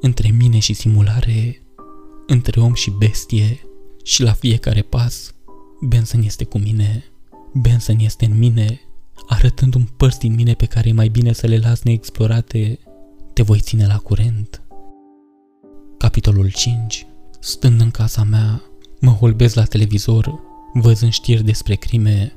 între 0.00 0.34
mine 0.38 0.58
și 0.58 0.72
simulare, 0.72 1.62
între 2.26 2.60
om 2.60 2.74
și 2.74 2.90
bestie 2.98 3.60
și 4.04 4.22
la 4.22 4.32
fiecare 4.32 4.82
pas, 4.82 5.34
Benson 5.80 6.22
este 6.22 6.44
cu 6.44 6.58
mine, 6.58 7.04
Benson 7.52 7.98
este 7.98 8.24
în 8.24 8.38
mine, 8.38 8.80
arătând 9.28 9.74
un 9.74 9.86
părți 9.96 10.18
din 10.18 10.34
mine 10.34 10.52
pe 10.52 10.66
care 10.66 10.88
e 10.88 10.92
mai 10.92 11.08
bine 11.08 11.32
să 11.32 11.46
le 11.46 11.58
las 11.58 11.82
neexplorate, 11.82 12.78
te 13.32 13.42
voi 13.42 13.58
ține 13.60 13.86
la 13.86 13.96
curent. 13.96 14.62
Capitolul 16.00 16.50
5 16.50 17.06
Stând 17.40 17.80
în 17.80 17.90
casa 17.90 18.22
mea, 18.22 18.62
mă 19.00 19.10
holbez 19.10 19.54
la 19.54 19.64
televizor, 19.64 20.40
văzând 20.72 21.12
știri 21.12 21.44
despre 21.44 21.74
crime. 21.74 22.32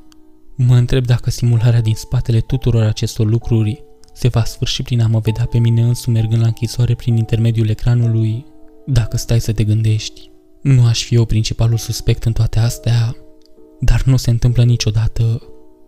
Mă 0.56 0.76
întreb 0.76 1.06
dacă 1.06 1.30
simularea 1.30 1.82
din 1.82 1.94
spatele 1.96 2.40
tuturor 2.40 2.84
acestor 2.84 3.28
lucruri 3.28 3.84
se 4.14 4.28
va 4.28 4.44
sfârși 4.44 4.84
prin 4.84 5.02
a 5.02 5.08
mă 5.08 5.20
vedea 5.20 5.46
pe 5.46 5.58
mine 5.58 5.82
însumi 5.82 6.16
mergând 6.16 6.42
la 6.42 6.48
închisoare 6.48 6.96
prin 6.96 7.18
intermediul 7.18 7.70
ecranului. 7.70 8.46
Dacă 8.86 9.18
stai 9.18 9.42
să 9.42 9.54
te 9.54 9.64
gândești, 9.64 10.30
nu 10.62 10.86
aș 10.86 11.04
fi 11.04 11.16
eu 11.16 11.26
principalul 11.26 11.78
suspect 11.78 12.24
în 12.24 12.34
toate 12.34 12.60
astea, 12.60 13.16
dar 13.80 14.04
nu 14.04 14.18
se 14.18 14.30
întâmplă 14.30 14.64
niciodată. 14.64 15.42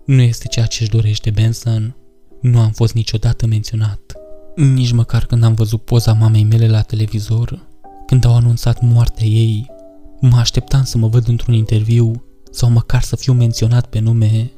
Nu 0.05 0.21
este 0.21 0.47
ceea 0.47 0.65
ce 0.65 0.77
își 0.81 0.91
dorește 0.91 1.29
Benson. 1.29 1.95
Nu 2.41 2.59
am 2.59 2.71
fost 2.71 2.93
niciodată 2.93 3.45
menționat. 3.45 4.24
Nici 4.55 4.91
măcar 4.91 5.25
când 5.25 5.43
am 5.43 5.53
văzut 5.53 5.81
poza 5.81 6.13
mamei 6.13 6.43
mele 6.43 6.67
la 6.67 6.81
televizor, 6.81 7.67
când 8.05 8.25
au 8.25 8.35
anunțat 8.35 8.81
moartea 8.81 9.25
ei, 9.25 9.71
mă 10.19 10.37
așteptam 10.37 10.83
să 10.83 10.97
mă 10.97 11.07
văd 11.07 11.27
într-un 11.27 11.53
interviu 11.53 12.23
sau 12.51 12.69
măcar 12.69 13.01
să 13.01 13.15
fiu 13.15 13.33
menționat 13.33 13.85
pe 13.85 13.99
nume. 13.99 14.51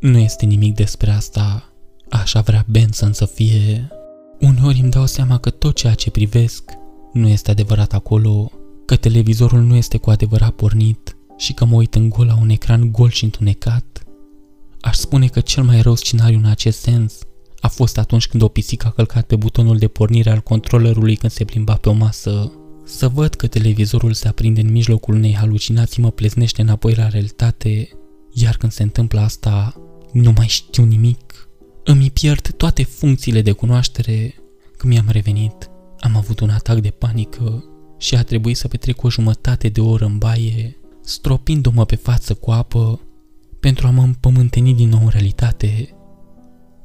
Nu 0.00 0.18
este 0.18 0.46
nimic 0.46 0.74
despre 0.74 1.10
asta. 1.10 1.72
Așa 2.10 2.40
vrea 2.40 2.64
Benson 2.68 3.12
să 3.12 3.24
fie. 3.24 3.88
Uneori 4.40 4.80
îmi 4.80 4.90
dau 4.90 5.06
seama 5.06 5.38
că 5.38 5.50
tot 5.50 5.74
ceea 5.74 5.94
ce 5.94 6.10
privesc 6.10 6.72
nu 7.12 7.28
este 7.28 7.50
adevărat 7.50 7.92
acolo, 7.92 8.50
că 8.86 8.96
televizorul 8.96 9.60
nu 9.60 9.74
este 9.74 9.96
cu 9.96 10.10
adevărat 10.10 10.50
pornit 10.50 11.16
și 11.36 11.52
că 11.52 11.64
mă 11.64 11.74
uit 11.74 11.94
în 11.94 12.08
gol 12.08 12.26
la 12.26 12.36
un 12.40 12.48
ecran 12.48 12.92
gol 12.92 13.10
și 13.10 13.24
întunecat. 13.24 14.04
Aș 14.80 14.96
spune 14.96 15.26
că 15.26 15.40
cel 15.40 15.62
mai 15.62 15.80
rău 15.80 15.94
scenariu 15.94 16.38
în 16.38 16.44
acest 16.44 16.80
sens 16.80 17.18
a 17.64 17.68
fost 17.68 17.98
atunci 17.98 18.28
când 18.28 18.42
o 18.42 18.48
pisică 18.48 18.86
a 18.86 18.90
călcat 18.90 19.26
pe 19.26 19.36
butonul 19.36 19.76
de 19.76 19.88
pornire 19.88 20.30
al 20.30 20.40
controllerului 20.40 21.16
când 21.16 21.32
se 21.32 21.44
plimba 21.44 21.74
pe 21.74 21.88
o 21.88 21.92
masă. 21.92 22.52
Să 22.84 23.08
văd 23.08 23.34
că 23.34 23.46
televizorul 23.46 24.12
se 24.12 24.28
aprinde 24.28 24.60
în 24.60 24.70
mijlocul 24.70 25.14
unei 25.14 25.34
halucinații 25.34 26.02
mă 26.02 26.10
pleznește 26.10 26.62
înapoi 26.62 26.94
la 26.94 27.08
realitate, 27.08 27.88
iar 28.32 28.56
când 28.56 28.72
se 28.72 28.82
întâmplă 28.82 29.20
asta, 29.20 29.74
nu 30.12 30.32
mai 30.36 30.46
știu 30.46 30.84
nimic. 30.84 31.48
Îmi 31.84 32.10
pierd 32.10 32.52
toate 32.56 32.82
funcțiile 32.82 33.42
de 33.42 33.52
cunoaștere. 33.52 34.34
Când 34.76 34.92
mi-am 34.92 35.08
revenit, 35.08 35.70
am 35.98 36.16
avut 36.16 36.40
un 36.40 36.50
atac 36.50 36.78
de 36.78 36.90
panică 36.90 37.64
și 37.98 38.14
a 38.14 38.22
trebuit 38.22 38.56
să 38.56 38.68
petrec 38.68 39.02
o 39.02 39.10
jumătate 39.10 39.68
de 39.68 39.80
oră 39.80 40.04
în 40.04 40.18
baie, 40.18 40.76
stropindu-mă 41.02 41.84
pe 41.84 41.96
față 41.96 42.34
cu 42.34 42.50
apă 42.50 43.00
pentru 43.60 43.86
a 43.86 43.90
mă 43.90 44.02
împământeni 44.02 44.74
din 44.74 44.88
nou 44.88 45.02
în 45.02 45.08
realitate. 45.08 45.93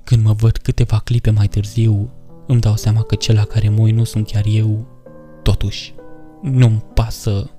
Când 0.09 0.23
mă 0.23 0.33
văd 0.33 0.57
câteva 0.57 1.01
clipe 1.03 1.29
mai 1.29 1.47
târziu, 1.47 2.09
îmi 2.47 2.59
dau 2.59 2.75
seama 2.75 3.01
că 3.01 3.15
cel 3.15 3.35
la 3.35 3.43
care 3.43 3.69
mă 3.69 3.89
nu 3.89 4.03
sunt 4.03 4.27
chiar 4.27 4.43
eu. 4.47 4.87
Totuși, 5.43 5.93
nu-mi 6.41 6.83
pasă. 6.93 7.49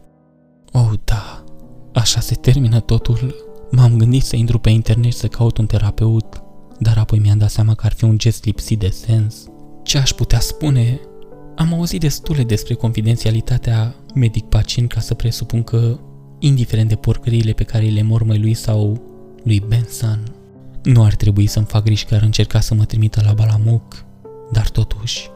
Oh, 0.73 0.91
da, 1.05 1.45
așa 1.93 2.21
se 2.21 2.35
termină 2.35 2.81
totul. 2.81 3.35
M-am 3.71 3.97
gândit 3.97 4.23
să 4.23 4.37
intru 4.37 4.59
pe 4.59 4.71
internet 4.71 5.13
să 5.13 5.27
caut 5.27 5.59
un 5.59 5.67
terapeut, 5.67 6.43
dar 6.79 6.99
apoi 6.99 7.19
mi-am 7.19 7.39
dat 7.39 7.51
seama 7.51 7.75
că 7.75 7.87
ar 7.87 7.93
fi 7.93 8.05
un 8.05 8.19
gest 8.19 8.45
lipsit 8.45 8.79
de 8.79 8.89
sens. 8.89 9.47
Ce 9.83 9.99
aș 9.99 10.11
putea 10.11 10.41
spune? 10.41 11.01
Am 11.57 11.75
auzit 11.75 12.01
destule 12.01 12.45
despre 12.45 12.75
confidențialitatea 12.75 13.95
medic-pacient 14.15 14.93
ca 14.93 15.01
să 15.01 15.15
presupun 15.15 15.63
că, 15.63 15.99
indiferent 16.39 16.89
de 16.89 16.97
porcăriile 16.97 17.53
pe 17.53 17.65
care 17.65 17.87
le 17.87 18.03
mormăi 18.03 18.39
lui 18.39 18.55
sau 18.55 19.03
lui 19.43 19.65
Benson. 19.69 20.40
Nu 20.83 21.05
ar 21.05 21.15
trebui 21.15 21.47
să-mi 21.47 21.67
fac 21.67 21.83
griji 21.83 22.05
că 22.05 22.15
ar 22.15 22.23
încerca 22.23 22.61
să 22.61 22.75
mă 22.75 22.85
trimită 22.85 23.23
la 23.25 23.33
Balamuc, 23.33 24.05
dar 24.53 24.69
totuși, 24.69 25.29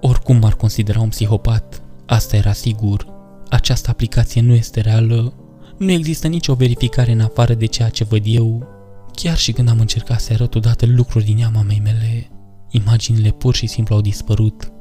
oricum 0.00 0.36
m-ar 0.36 0.54
considera 0.54 1.00
un 1.00 1.08
psihopat, 1.08 1.82
asta 2.06 2.36
era 2.36 2.52
sigur. 2.52 3.06
Această 3.48 3.90
aplicație 3.90 4.40
nu 4.40 4.54
este 4.54 4.80
reală, 4.80 5.32
nu 5.78 5.90
există 5.90 6.26
nicio 6.26 6.54
verificare 6.54 7.12
în 7.12 7.20
afară 7.20 7.54
de 7.54 7.66
ceea 7.66 7.88
ce 7.88 8.04
văd 8.04 8.22
eu. 8.24 8.66
Chiar 9.12 9.36
și 9.36 9.52
când 9.52 9.68
am 9.68 9.80
încercat 9.80 10.20
să 10.20 10.32
arăt 10.32 10.54
odată 10.54 10.86
lucruri 10.86 11.24
din 11.24 11.38
ea 11.38 11.50
mamei 11.54 11.80
mele, 11.84 12.30
imaginile 12.70 13.30
pur 13.30 13.54
și 13.54 13.66
simplu 13.66 13.94
au 13.94 14.00
dispărut. 14.00 14.72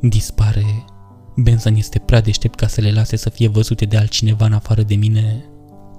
Dispare. 0.00 0.84
Benson 1.36 1.74
este 1.74 1.98
prea 1.98 2.20
deștept 2.20 2.54
ca 2.54 2.66
să 2.66 2.80
le 2.80 2.92
lase 2.92 3.16
să 3.16 3.30
fie 3.30 3.48
văzute 3.48 3.84
de 3.84 3.96
altcineva 3.96 4.46
în 4.46 4.52
afară 4.52 4.82
de 4.82 4.94
mine. 4.94 5.44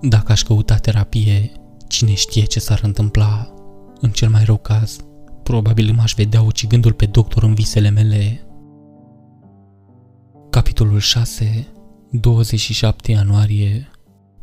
Dacă 0.01 0.31
aș 0.31 0.43
căuta 0.43 0.75
terapie, 0.75 1.51
cine 1.87 2.13
știe 2.13 2.43
ce 2.43 2.59
s-ar 2.59 2.79
întâmpla. 2.83 3.53
În 4.01 4.11
cel 4.11 4.29
mai 4.29 4.43
rău 4.43 4.57
caz, 4.57 4.97
probabil 5.43 5.93
m-aș 5.93 6.13
vedea 6.13 6.41
ucigându-l 6.41 6.93
pe 6.93 7.05
doctor 7.05 7.43
în 7.43 7.53
visele 7.53 7.89
mele. 7.89 8.41
Capitolul 10.49 10.99
6 10.99 11.67
27 12.11 13.11
ianuarie 13.11 13.89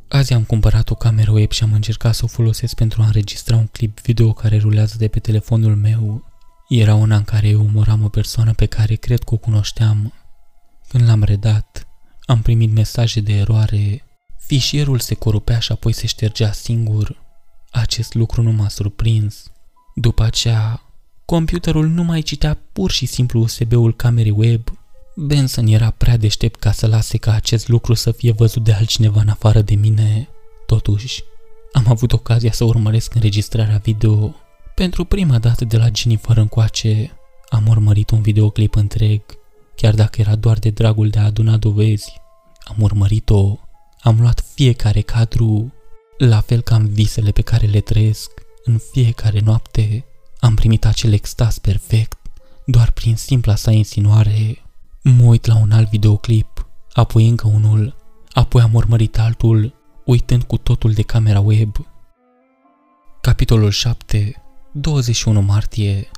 Azi 0.08 0.32
am 0.32 0.44
cumpărat 0.44 0.90
o 0.90 0.94
cameră 0.94 1.30
web 1.30 1.50
și 1.50 1.62
am 1.62 1.72
încercat 1.72 2.14
să 2.14 2.24
o 2.24 2.28
folosesc 2.28 2.74
pentru 2.74 3.02
a 3.02 3.06
înregistra 3.06 3.56
un 3.56 3.66
clip 3.66 4.00
video 4.00 4.32
care 4.32 4.58
rulează 4.58 4.94
de 4.98 5.08
pe 5.08 5.18
telefonul 5.18 5.76
meu. 5.76 6.24
Era 6.68 6.94
una 6.94 7.16
în 7.16 7.24
care 7.24 7.48
eu 7.48 7.60
umoram 7.60 8.04
o 8.04 8.08
persoană 8.08 8.52
pe 8.52 8.66
care 8.66 8.94
cred 8.94 9.22
că 9.22 9.34
o 9.34 9.36
cunoșteam. 9.36 10.12
Când 10.88 11.08
l-am 11.08 11.22
redat, 11.22 11.86
am 12.24 12.42
primit 12.42 12.72
mesaje 12.72 13.20
de 13.20 13.32
eroare. 13.32 14.04
Fișierul 14.38 14.98
se 14.98 15.14
corupea 15.14 15.58
și 15.58 15.72
apoi 15.72 15.92
se 15.92 16.06
ștergea 16.06 16.52
singur. 16.52 17.23
Acest 17.74 18.14
lucru 18.14 18.42
nu 18.42 18.52
m-a 18.52 18.68
surprins. 18.68 19.52
După 19.94 20.22
aceea, 20.22 20.82
computerul 21.24 21.86
nu 21.86 22.02
mai 22.02 22.22
citea 22.22 22.58
pur 22.72 22.90
și 22.90 23.06
simplu 23.06 23.40
USB-ul 23.40 23.94
camerei 23.94 24.34
web. 24.36 24.60
Benson 25.16 25.66
era 25.66 25.90
prea 25.90 26.16
deștept 26.16 26.60
ca 26.60 26.72
să 26.72 26.86
lase 26.86 27.18
ca 27.18 27.32
acest 27.32 27.68
lucru 27.68 27.94
să 27.94 28.12
fie 28.12 28.32
văzut 28.32 28.64
de 28.64 28.72
altcineva 28.72 29.20
în 29.20 29.28
afară 29.28 29.60
de 29.60 29.74
mine. 29.74 30.28
Totuși, 30.66 31.22
am 31.72 31.84
avut 31.88 32.12
ocazia 32.12 32.52
să 32.52 32.64
urmăresc 32.64 33.14
înregistrarea 33.14 33.80
video. 33.82 34.34
Pentru 34.74 35.04
prima 35.04 35.38
dată 35.38 35.64
de 35.64 35.76
la 35.76 35.88
Jennifer 35.94 36.36
încoace, 36.36 37.12
am 37.48 37.66
urmărit 37.66 38.10
un 38.10 38.22
videoclip 38.22 38.74
întreg, 38.74 39.22
chiar 39.76 39.94
dacă 39.94 40.20
era 40.20 40.36
doar 40.36 40.58
de 40.58 40.70
dragul 40.70 41.08
de 41.08 41.18
a 41.18 41.24
aduna 41.24 41.56
dovezi. 41.56 42.20
Am 42.64 42.76
urmărit-o, 42.78 43.58
am 44.00 44.20
luat 44.20 44.44
fiecare 44.54 45.00
cadru, 45.00 45.73
la 46.18 46.40
fel 46.40 46.60
ca 46.60 46.74
în 46.74 46.88
visele 46.88 47.30
pe 47.30 47.42
care 47.42 47.66
le 47.66 47.80
trăiesc, 47.80 48.30
în 48.64 48.78
fiecare 48.92 49.40
noapte, 49.40 50.04
am 50.38 50.54
primit 50.54 50.84
acel 50.84 51.12
extaz 51.12 51.58
perfect, 51.58 52.18
doar 52.66 52.90
prin 52.90 53.16
simpla 53.16 53.54
sa 53.54 53.70
insinuare. 53.70 54.58
Mă 55.02 55.22
uit 55.22 55.46
la 55.46 55.56
un 55.56 55.72
alt 55.72 55.88
videoclip, 55.88 56.66
apoi 56.92 57.28
încă 57.28 57.46
unul, 57.46 57.96
apoi 58.32 58.62
am 58.62 58.74
urmărit 58.74 59.18
altul, 59.18 59.74
uitând 60.04 60.42
cu 60.42 60.56
totul 60.56 60.92
de 60.92 61.02
camera 61.02 61.40
web. 61.40 61.76
Capitolul 63.20 63.70
7 63.70 64.42
21 64.72 65.40
martie 65.40 66.10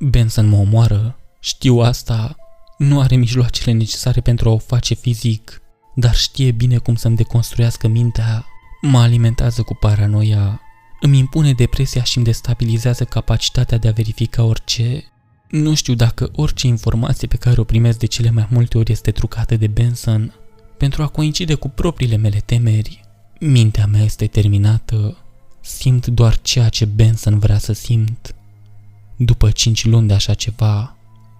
Benson 0.00 0.46
mă 0.46 0.56
omoară, 0.56 1.18
știu 1.40 1.78
asta, 1.78 2.36
nu 2.78 3.00
are 3.00 3.16
mijloacele 3.16 3.72
necesare 3.72 4.20
pentru 4.20 4.48
a 4.48 4.52
o 4.52 4.58
face 4.58 4.94
fizic, 4.94 5.62
dar 5.94 6.14
știe 6.14 6.50
bine 6.50 6.78
cum 6.78 6.94
să-mi 6.94 7.16
deconstruiască 7.16 7.88
mintea 7.88 8.46
Mă 8.80 8.98
alimentează 8.98 9.62
cu 9.62 9.74
paranoia, 9.74 10.60
îmi 11.00 11.18
impune 11.18 11.52
depresia 11.52 12.02
și 12.02 12.16
îmi 12.16 12.26
destabilizează 12.26 13.04
capacitatea 13.04 13.78
de 13.78 13.88
a 13.88 13.92
verifica 13.92 14.42
orice. 14.42 15.04
Nu 15.50 15.74
știu 15.74 15.94
dacă 15.94 16.30
orice 16.34 16.66
informație 16.66 17.28
pe 17.28 17.36
care 17.36 17.60
o 17.60 17.64
primesc 17.64 17.98
de 17.98 18.06
cele 18.06 18.30
mai 18.30 18.46
multe 18.50 18.78
ori 18.78 18.92
este 18.92 19.10
trucată 19.10 19.56
de 19.56 19.66
Benson 19.66 20.34
pentru 20.76 21.02
a 21.02 21.06
coincide 21.06 21.54
cu 21.54 21.68
propriile 21.68 22.16
mele 22.16 22.42
temeri. 22.44 23.04
Mintea 23.40 23.86
mea 23.86 24.02
este 24.02 24.26
terminată, 24.26 25.16
simt 25.60 26.06
doar 26.06 26.38
ceea 26.40 26.68
ce 26.68 26.84
Benson 26.84 27.38
vrea 27.38 27.58
să 27.58 27.72
simt. 27.72 28.34
După 29.16 29.50
cinci 29.50 29.84
luni 29.84 30.08
de 30.08 30.14
așa 30.14 30.34
ceva, 30.34 30.96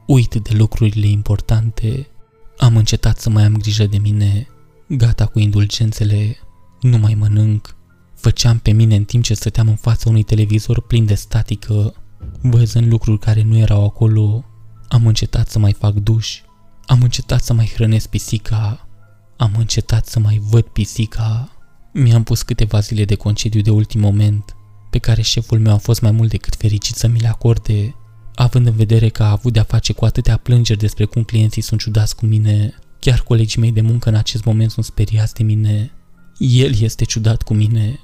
uit 0.06 0.35
de 0.35 0.51
lucrurile 0.52 1.06
importante. 1.06 2.09
Am 2.56 2.77
încetat 2.77 3.19
să 3.19 3.31
mai 3.31 3.44
am 3.44 3.56
grijă 3.56 3.86
de 3.86 3.98
mine, 3.98 4.47
gata 4.86 5.27
cu 5.27 5.39
indulgențele 5.39 6.36
nu 6.81 6.99
mai 6.99 7.15
mănânc. 7.15 7.77
Făceam 8.15 8.59
pe 8.59 8.71
mine 8.71 8.97
în 8.97 9.05
timp 9.05 9.25
ce 9.25 9.35
stăteam 9.35 9.69
în 9.69 9.77
fața 9.77 10.09
unui 10.09 10.23
televizor 10.23 10.83
plin 10.83 11.07
de 11.07 11.15
statică, 11.15 11.95
văzând 12.41 12.91
lucruri 12.91 13.19
care 13.19 13.43
nu 13.43 13.57
erau 13.57 13.85
acolo. 13.85 14.45
Am 14.89 15.07
încetat 15.07 15.49
să 15.49 15.59
mai 15.59 15.73
fac 15.73 15.95
duș. 15.95 16.41
Am 16.87 17.03
încetat 17.03 17.43
să 17.43 17.53
mai 17.53 17.73
hrănesc 17.75 18.09
pisica. 18.09 18.89
Am 19.37 19.55
încetat 19.59 20.07
să 20.07 20.19
mai 20.19 20.41
văd 20.51 20.65
pisica. 20.65 21.53
Mi-am 21.93 22.23
pus 22.23 22.43
câteva 22.43 22.81
zile 22.81 23.05
de 23.05 23.15
concediu 23.15 23.61
de 23.61 23.71
ultim 23.71 24.01
moment, 24.01 24.57
pe 24.91 24.99
care 24.99 25.23
șeful 25.23 25.59
meu 25.59 25.73
a 25.73 25.77
fost 25.77 26.01
mai 26.01 26.11
mult 26.11 26.31
decât 26.31 26.55
fericit 26.57 26.95
să 26.95 27.07
mi 27.07 27.21
le 27.21 27.29
acorde, 27.29 27.95
având 28.35 28.67
în 28.67 28.75
vedere 28.75 29.09
că 29.09 29.23
a 29.23 29.31
avut 29.31 29.53
de-a 29.53 29.63
face 29.63 29.93
cu 29.93 30.05
atâtea 30.05 30.37
plângeri 30.37 30.79
despre 30.79 31.05
cum 31.05 31.23
clienții 31.23 31.63
sunt 31.63 31.81
ciudați 31.81 32.17
cu 32.17 32.27
mine, 32.27 32.75
chiar 33.01 33.21
colegii 33.21 33.61
mei 33.61 33.73
de 33.73 33.81
muncă 33.81 34.09
în 34.09 34.15
acest 34.15 34.45
moment 34.45 34.71
sunt 34.71 34.85
speriați 34.85 35.35
de 35.35 35.43
mine. 35.43 35.93
El 36.39 36.74
este 36.81 37.05
ciudat 37.05 37.43
cu 37.43 37.55
mine. 37.55 37.98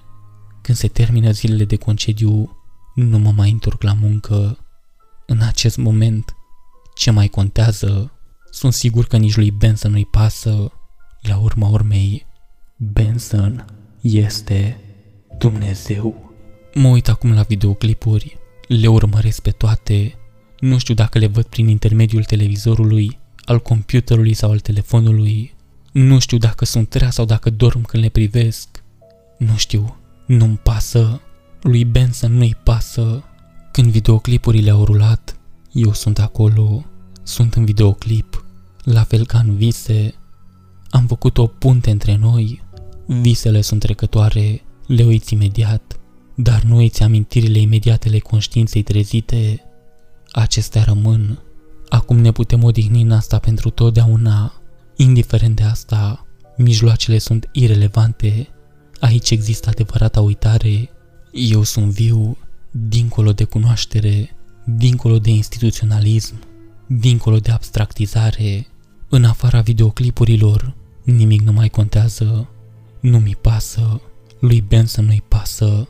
Când 0.62 0.78
se 0.78 0.88
termină 0.88 1.30
zilele 1.30 1.64
de 1.64 1.76
concediu, 1.76 2.56
nu 2.94 3.18
mă 3.18 3.32
mai 3.36 3.50
întorc 3.50 3.82
la 3.82 3.92
muncă. 3.92 4.58
În 5.26 5.40
acest 5.40 5.76
moment, 5.76 6.34
ce 6.94 7.10
mai 7.10 7.28
contează? 7.28 8.12
Sunt 8.50 8.72
sigur 8.72 9.06
că 9.06 9.16
nici 9.16 9.36
lui 9.36 9.50
Benson 9.50 9.90
nu-i 9.90 10.06
pasă. 10.06 10.72
La 11.20 11.38
urma 11.38 11.68
urmei, 11.68 12.26
Benson 12.76 13.64
este 14.00 14.80
Dumnezeu. 15.38 16.32
Mă 16.74 16.88
uit 16.88 17.08
acum 17.08 17.32
la 17.32 17.42
videoclipuri, 17.42 18.38
le 18.68 18.86
urmăresc 18.86 19.42
pe 19.42 19.50
toate. 19.50 20.14
Nu 20.58 20.78
știu 20.78 20.94
dacă 20.94 21.18
le 21.18 21.26
văd 21.26 21.44
prin 21.44 21.68
intermediul 21.68 22.24
televizorului, 22.24 23.18
al 23.44 23.60
computerului 23.60 24.34
sau 24.34 24.50
al 24.50 24.60
telefonului. 24.60 25.53
Nu 25.94 26.18
știu 26.18 26.38
dacă 26.38 26.64
sunt 26.64 26.94
rea 26.94 27.10
sau 27.10 27.24
dacă 27.24 27.50
dorm 27.50 27.82
când 27.82 28.02
le 28.02 28.08
privesc. 28.08 28.68
Nu 29.38 29.56
știu, 29.56 29.96
nu-mi 30.26 30.56
pasă. 30.62 31.20
Lui 31.62 31.84
Benson 31.84 32.32
nu-i 32.32 32.56
pasă. 32.62 33.24
Când 33.72 33.90
videoclipurile 33.90 34.70
au 34.70 34.84
rulat, 34.84 35.36
eu 35.72 35.92
sunt 35.92 36.18
acolo, 36.18 36.84
sunt 37.22 37.54
în 37.54 37.64
videoclip, 37.64 38.44
la 38.82 39.02
fel 39.02 39.26
ca 39.26 39.38
în 39.38 39.56
vise. 39.56 40.14
Am 40.90 41.06
făcut 41.06 41.38
o 41.38 41.46
punte 41.46 41.90
între 41.90 42.16
noi. 42.16 42.62
Visele 43.06 43.60
sunt 43.60 43.80
trecătoare, 43.80 44.62
le 44.86 45.04
uiți 45.04 45.32
imediat, 45.32 45.98
dar 46.34 46.62
nu 46.62 46.76
uiți 46.76 47.02
amintirile 47.02 47.58
imediatele 47.58 48.18
conștiinței 48.18 48.82
trezite. 48.82 49.62
Acestea 50.32 50.82
rămân. 50.82 51.38
Acum 51.88 52.18
ne 52.18 52.32
putem 52.32 52.62
odihni 52.62 53.02
în 53.02 53.10
asta 53.10 53.38
pentru 53.38 53.70
totdeauna. 53.70 54.52
Indiferent 54.96 55.56
de 55.56 55.62
asta, 55.62 56.26
mijloacele 56.56 57.18
sunt 57.18 57.48
irelevante. 57.52 58.48
Aici 59.00 59.30
există 59.30 59.68
adevărata 59.68 60.20
uitare. 60.20 60.90
Eu 61.32 61.62
sunt 61.62 61.92
viu, 61.92 62.36
dincolo 62.70 63.32
de 63.32 63.44
cunoaștere, 63.44 64.30
dincolo 64.64 65.18
de 65.18 65.30
instituționalism, 65.30 66.34
dincolo 66.86 67.38
de 67.38 67.50
abstractizare. 67.50 68.66
În 69.08 69.24
afara 69.24 69.60
videoclipurilor, 69.60 70.74
nimic 71.04 71.40
nu 71.40 71.52
mai 71.52 71.68
contează. 71.68 72.48
Nu 73.00 73.18
mi 73.18 73.36
pasă, 73.40 74.00
lui 74.40 74.60
Benson 74.60 75.04
nu-i 75.04 75.22
pasă. 75.28 75.88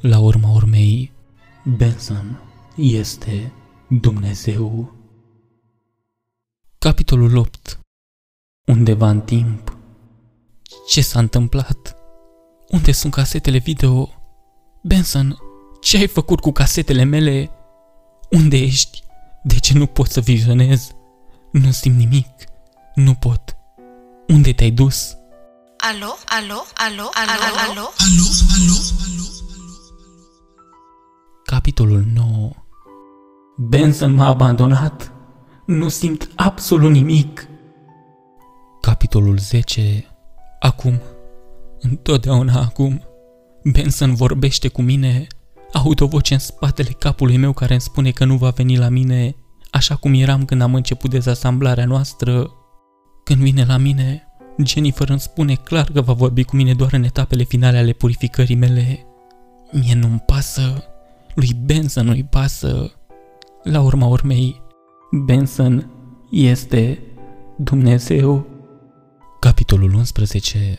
La 0.00 0.18
urma 0.18 0.50
urmei, 0.50 1.12
Benson 1.76 2.40
este 2.76 3.52
Dumnezeu. 3.88 4.94
Capitolul 6.78 7.36
8 7.36 7.81
Undeva 8.66 9.08
în 9.08 9.20
timp. 9.20 9.76
Ce 10.88 11.00
s-a 11.00 11.18
întâmplat? 11.18 11.96
Unde 12.68 12.92
sunt 12.92 13.12
casetele 13.12 13.58
video? 13.58 14.10
Benson, 14.82 15.38
ce 15.80 15.96
ai 15.96 16.06
făcut 16.06 16.40
cu 16.40 16.52
casetele 16.52 17.02
mele? 17.02 17.50
Unde 18.30 18.56
ești? 18.56 19.02
De 19.42 19.58
ce 19.58 19.78
nu 19.78 19.86
pot 19.86 20.06
să 20.06 20.20
vizionez? 20.20 20.90
Nu 21.52 21.70
simt 21.70 21.96
nimic. 21.96 22.28
Nu 22.94 23.14
pot. 23.14 23.56
Unde 24.28 24.52
te-ai 24.52 24.70
dus? 24.70 25.16
Alo, 25.76 26.16
alo, 26.26 26.64
alo, 26.74 27.10
alo, 27.12 27.32
alo, 27.40 27.70
alo, 27.70 27.92
Alo, 27.98 28.24
alo, 28.56 28.74
Capitolul 31.44 32.04
9 32.14 32.50
Benson 33.56 34.14
m-a 34.14 34.26
abandonat. 34.26 35.12
Nu 35.66 35.88
simt 35.88 36.28
absolut 36.36 36.90
nimic. 36.90 37.46
Capitolul 39.12 39.38
10 39.38 40.04
Acum, 40.60 41.00
întotdeauna 41.80 42.60
acum, 42.60 43.02
Benson 43.72 44.14
vorbește 44.14 44.68
cu 44.68 44.82
mine. 44.82 45.26
Aud 45.72 46.00
o 46.00 46.06
voce 46.06 46.34
în 46.34 46.40
spatele 46.40 46.88
capului 46.98 47.36
meu 47.36 47.52
care 47.52 47.72
îmi 47.72 47.80
spune 47.80 48.10
că 48.10 48.24
nu 48.24 48.36
va 48.36 48.50
veni 48.50 48.76
la 48.76 48.88
mine, 48.88 49.36
așa 49.70 49.96
cum 49.96 50.14
eram 50.14 50.44
când 50.44 50.60
am 50.62 50.74
început 50.74 51.10
dezasamblarea 51.10 51.84
noastră. 51.84 52.50
Când 53.24 53.38
vine 53.38 53.64
la 53.64 53.76
mine, 53.76 54.22
Jennifer 54.64 55.08
îmi 55.08 55.20
spune 55.20 55.54
clar 55.54 55.90
că 55.92 56.00
va 56.00 56.12
vorbi 56.12 56.44
cu 56.44 56.56
mine 56.56 56.74
doar 56.74 56.92
în 56.92 57.02
etapele 57.02 57.42
finale 57.42 57.78
ale 57.78 57.92
purificării 57.92 58.56
mele. 58.56 59.06
Mie 59.72 59.94
nu-mi 59.94 60.22
pasă, 60.26 60.84
lui 61.34 61.56
Benson 61.64 62.06
nu-i 62.06 62.24
pasă. 62.24 62.92
La 63.62 63.80
urma 63.80 64.06
urmei, 64.06 64.62
Benson 65.24 65.90
este 66.30 66.98
Dumnezeu. 67.56 68.51
Capitolul 69.42 69.94
11 69.94 70.78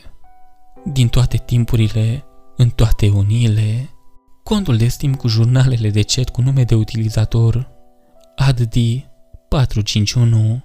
Din 0.84 1.08
toate 1.08 1.36
timpurile, 1.36 2.24
în 2.56 2.68
toate 2.68 3.08
uniile, 3.08 3.90
contul 4.42 4.76
de 4.76 4.86
stim 4.86 5.14
cu 5.14 5.28
jurnalele 5.28 5.90
de 5.90 6.02
chat 6.02 6.28
cu 6.28 6.40
nume 6.40 6.64
de 6.64 6.74
utilizator 6.74 7.70
ADD 8.36 8.74
451 9.48 10.64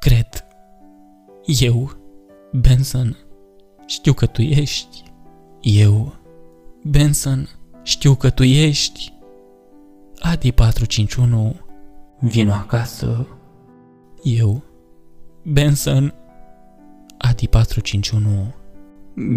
Cred. 0.00 0.46
Eu 1.44 1.96
Benson 2.52 3.16
Știu 3.86 4.12
că 4.12 4.26
tu 4.26 4.42
ești. 4.42 5.02
Eu 5.60 6.14
Benson 6.82 7.48
Știu 7.82 8.14
că 8.14 8.30
tu 8.30 8.42
ești. 8.42 9.12
Adi 10.18 10.52
451 10.52 11.56
Vino 12.20 12.52
acasă. 12.52 13.26
Eu 14.22 14.62
Benson 15.42 16.14
Adi 17.28 17.46
451 17.48 18.54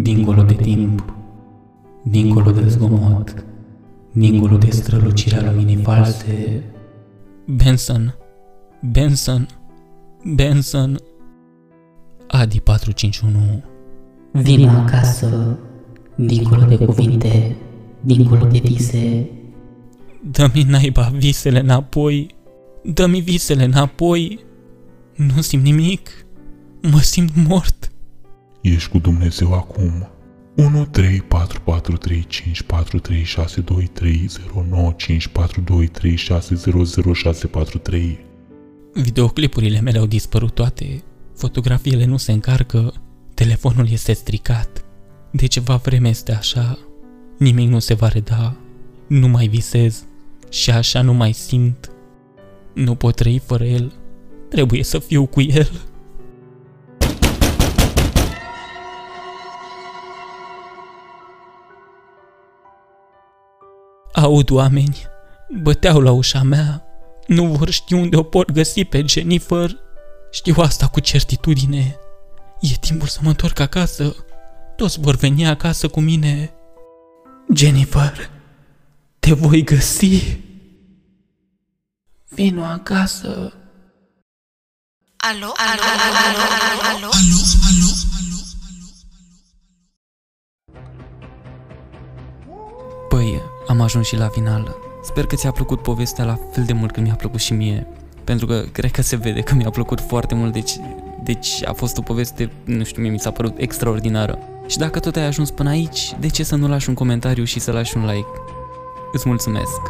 Dincolo 0.02 0.42
de 0.42 0.54
timp 0.54 1.14
Dincolo 2.02 2.50
de 2.50 2.68
zgomot 2.68 3.44
Dincolo 4.12 4.56
de 4.56 4.70
strălucirea 4.70 5.50
luminii 5.50 5.76
false. 5.76 6.62
Benson 7.46 8.14
Benson 8.92 9.48
Benson. 10.34 10.98
Adi 12.26 12.60
451 12.60 13.62
Vino 14.32 14.68
acasă, 14.68 15.58
dincolo 16.14 16.64
de 16.64 16.76
cuvinte, 16.76 17.56
dincolo 18.00 18.46
de 18.46 18.58
vise. 18.58 19.30
Dă-mi 20.30 20.62
naiba 20.62 21.10
visele 21.14 21.60
înapoi 21.60 22.34
Dă-mi 22.82 23.20
visele 23.20 23.64
înapoi. 23.64 24.38
Nu 25.14 25.40
simt 25.40 25.62
nimic 25.62 26.26
Mă 26.82 27.00
simt 27.00 27.30
mort. 27.34 27.92
Ești 28.60 28.90
cu 28.90 28.98
Dumnezeu 28.98 29.54
acum. 29.54 30.08
1 30.56 30.84
3 30.84 31.20
4 31.20 31.60
4 31.60 31.96
3 31.96 32.24
5 32.28 32.62
4 32.62 32.98
3 32.98 33.22
6 33.24 33.60
2 33.60 33.84
3 33.92 34.26
0 34.28 34.64
9 34.70 34.92
5 34.96 35.26
4 35.26 35.60
2 35.60 35.86
3 35.86 36.16
6 36.16 36.54
0 36.54 36.84
0 36.84 37.12
6 37.12 37.46
4 37.46 37.78
3 37.78 38.26
Videoclipurile 38.92 39.80
mele 39.80 39.98
au 39.98 40.06
dispărut 40.06 40.54
toate. 40.54 41.02
Fotografiile 41.36 42.04
nu 42.04 42.16
se 42.16 42.32
încarcă. 42.32 42.92
Telefonul 43.34 43.90
este 43.90 44.12
stricat. 44.12 44.84
De 45.30 45.46
ceva 45.46 45.76
vreme 45.76 46.08
este 46.08 46.32
așa. 46.32 46.78
Nimic 47.38 47.68
nu 47.68 47.78
se 47.78 47.94
va 47.94 48.08
reda. 48.08 48.56
Nu 49.06 49.28
mai 49.28 49.46
visez. 49.46 50.04
Și 50.50 50.70
așa 50.70 51.02
nu 51.02 51.12
mai 51.12 51.32
simt. 51.32 51.90
Nu 52.74 52.94
pot 52.94 53.14
trăi 53.14 53.42
fără 53.46 53.64
el. 53.64 53.92
Trebuie 54.48 54.82
să 54.82 54.98
fiu 54.98 55.26
cu 55.26 55.40
el 55.40 55.70
Aud 64.18 64.50
oameni, 64.50 65.06
băteau 65.62 66.00
la 66.00 66.12
ușa 66.12 66.42
mea, 66.42 66.82
nu 67.26 67.44
vor 67.44 67.70
ști 67.70 67.94
unde 67.94 68.16
o 68.16 68.22
pot 68.22 68.50
găsi 68.50 68.84
pe 68.84 69.04
Jennifer. 69.06 69.76
Știu 70.30 70.54
asta 70.58 70.86
cu 70.86 71.00
certitudine. 71.00 71.96
E 72.60 72.74
timpul 72.80 73.08
să 73.08 73.18
mă 73.22 73.28
întorc 73.28 73.58
acasă. 73.58 74.14
Toți 74.76 75.00
vor 75.00 75.14
veni 75.14 75.46
acasă 75.46 75.88
cu 75.88 76.00
mine. 76.00 76.52
Jennifer, 77.54 78.30
te 79.18 79.32
voi 79.32 79.64
găsi. 79.64 80.38
Vino 82.28 82.64
acasă. 82.64 83.52
Alo, 85.16 85.52
alo, 85.56 85.82
alo, 85.82 86.02
alo, 86.26 86.44
alo, 86.90 87.06
alo. 87.06 87.08
Păi, 93.08 93.42
am 93.68 93.80
ajuns 93.80 94.06
și 94.06 94.16
la 94.16 94.28
final. 94.28 94.76
Sper 95.02 95.26
că 95.26 95.36
ți-a 95.36 95.50
plăcut 95.50 95.82
povestea 95.82 96.24
la 96.24 96.38
fel 96.52 96.64
de 96.64 96.72
mult 96.72 96.92
cât 96.92 97.02
mi-a 97.02 97.14
plăcut 97.14 97.40
și 97.40 97.52
mie. 97.52 97.86
Pentru 98.24 98.46
că 98.46 98.64
cred 98.72 98.90
că 98.90 99.02
se 99.02 99.16
vede 99.16 99.40
că 99.40 99.54
mi-a 99.54 99.70
plăcut 99.70 100.00
foarte 100.00 100.34
mult, 100.34 100.52
deci, 100.52 100.72
deci 101.22 101.64
a 101.64 101.72
fost 101.72 101.98
o 101.98 102.02
poveste, 102.02 102.50
nu 102.64 102.84
știu, 102.84 103.02
mie 103.02 103.10
mi 103.10 103.20
s-a 103.20 103.30
părut 103.30 103.54
extraordinară. 103.56 104.38
Și 104.66 104.78
dacă 104.78 104.98
tot 104.98 105.16
ai 105.16 105.26
ajuns 105.26 105.50
până 105.50 105.68
aici, 105.68 106.14
de 106.20 106.28
ce 106.28 106.42
să 106.42 106.56
nu 106.56 106.68
lași 106.68 106.88
un 106.88 106.94
comentariu 106.94 107.44
și 107.44 107.60
să 107.60 107.72
lași 107.72 107.96
un 107.96 108.06
like? 108.06 108.28
Îți 109.12 109.28
mulțumesc! 109.28 109.80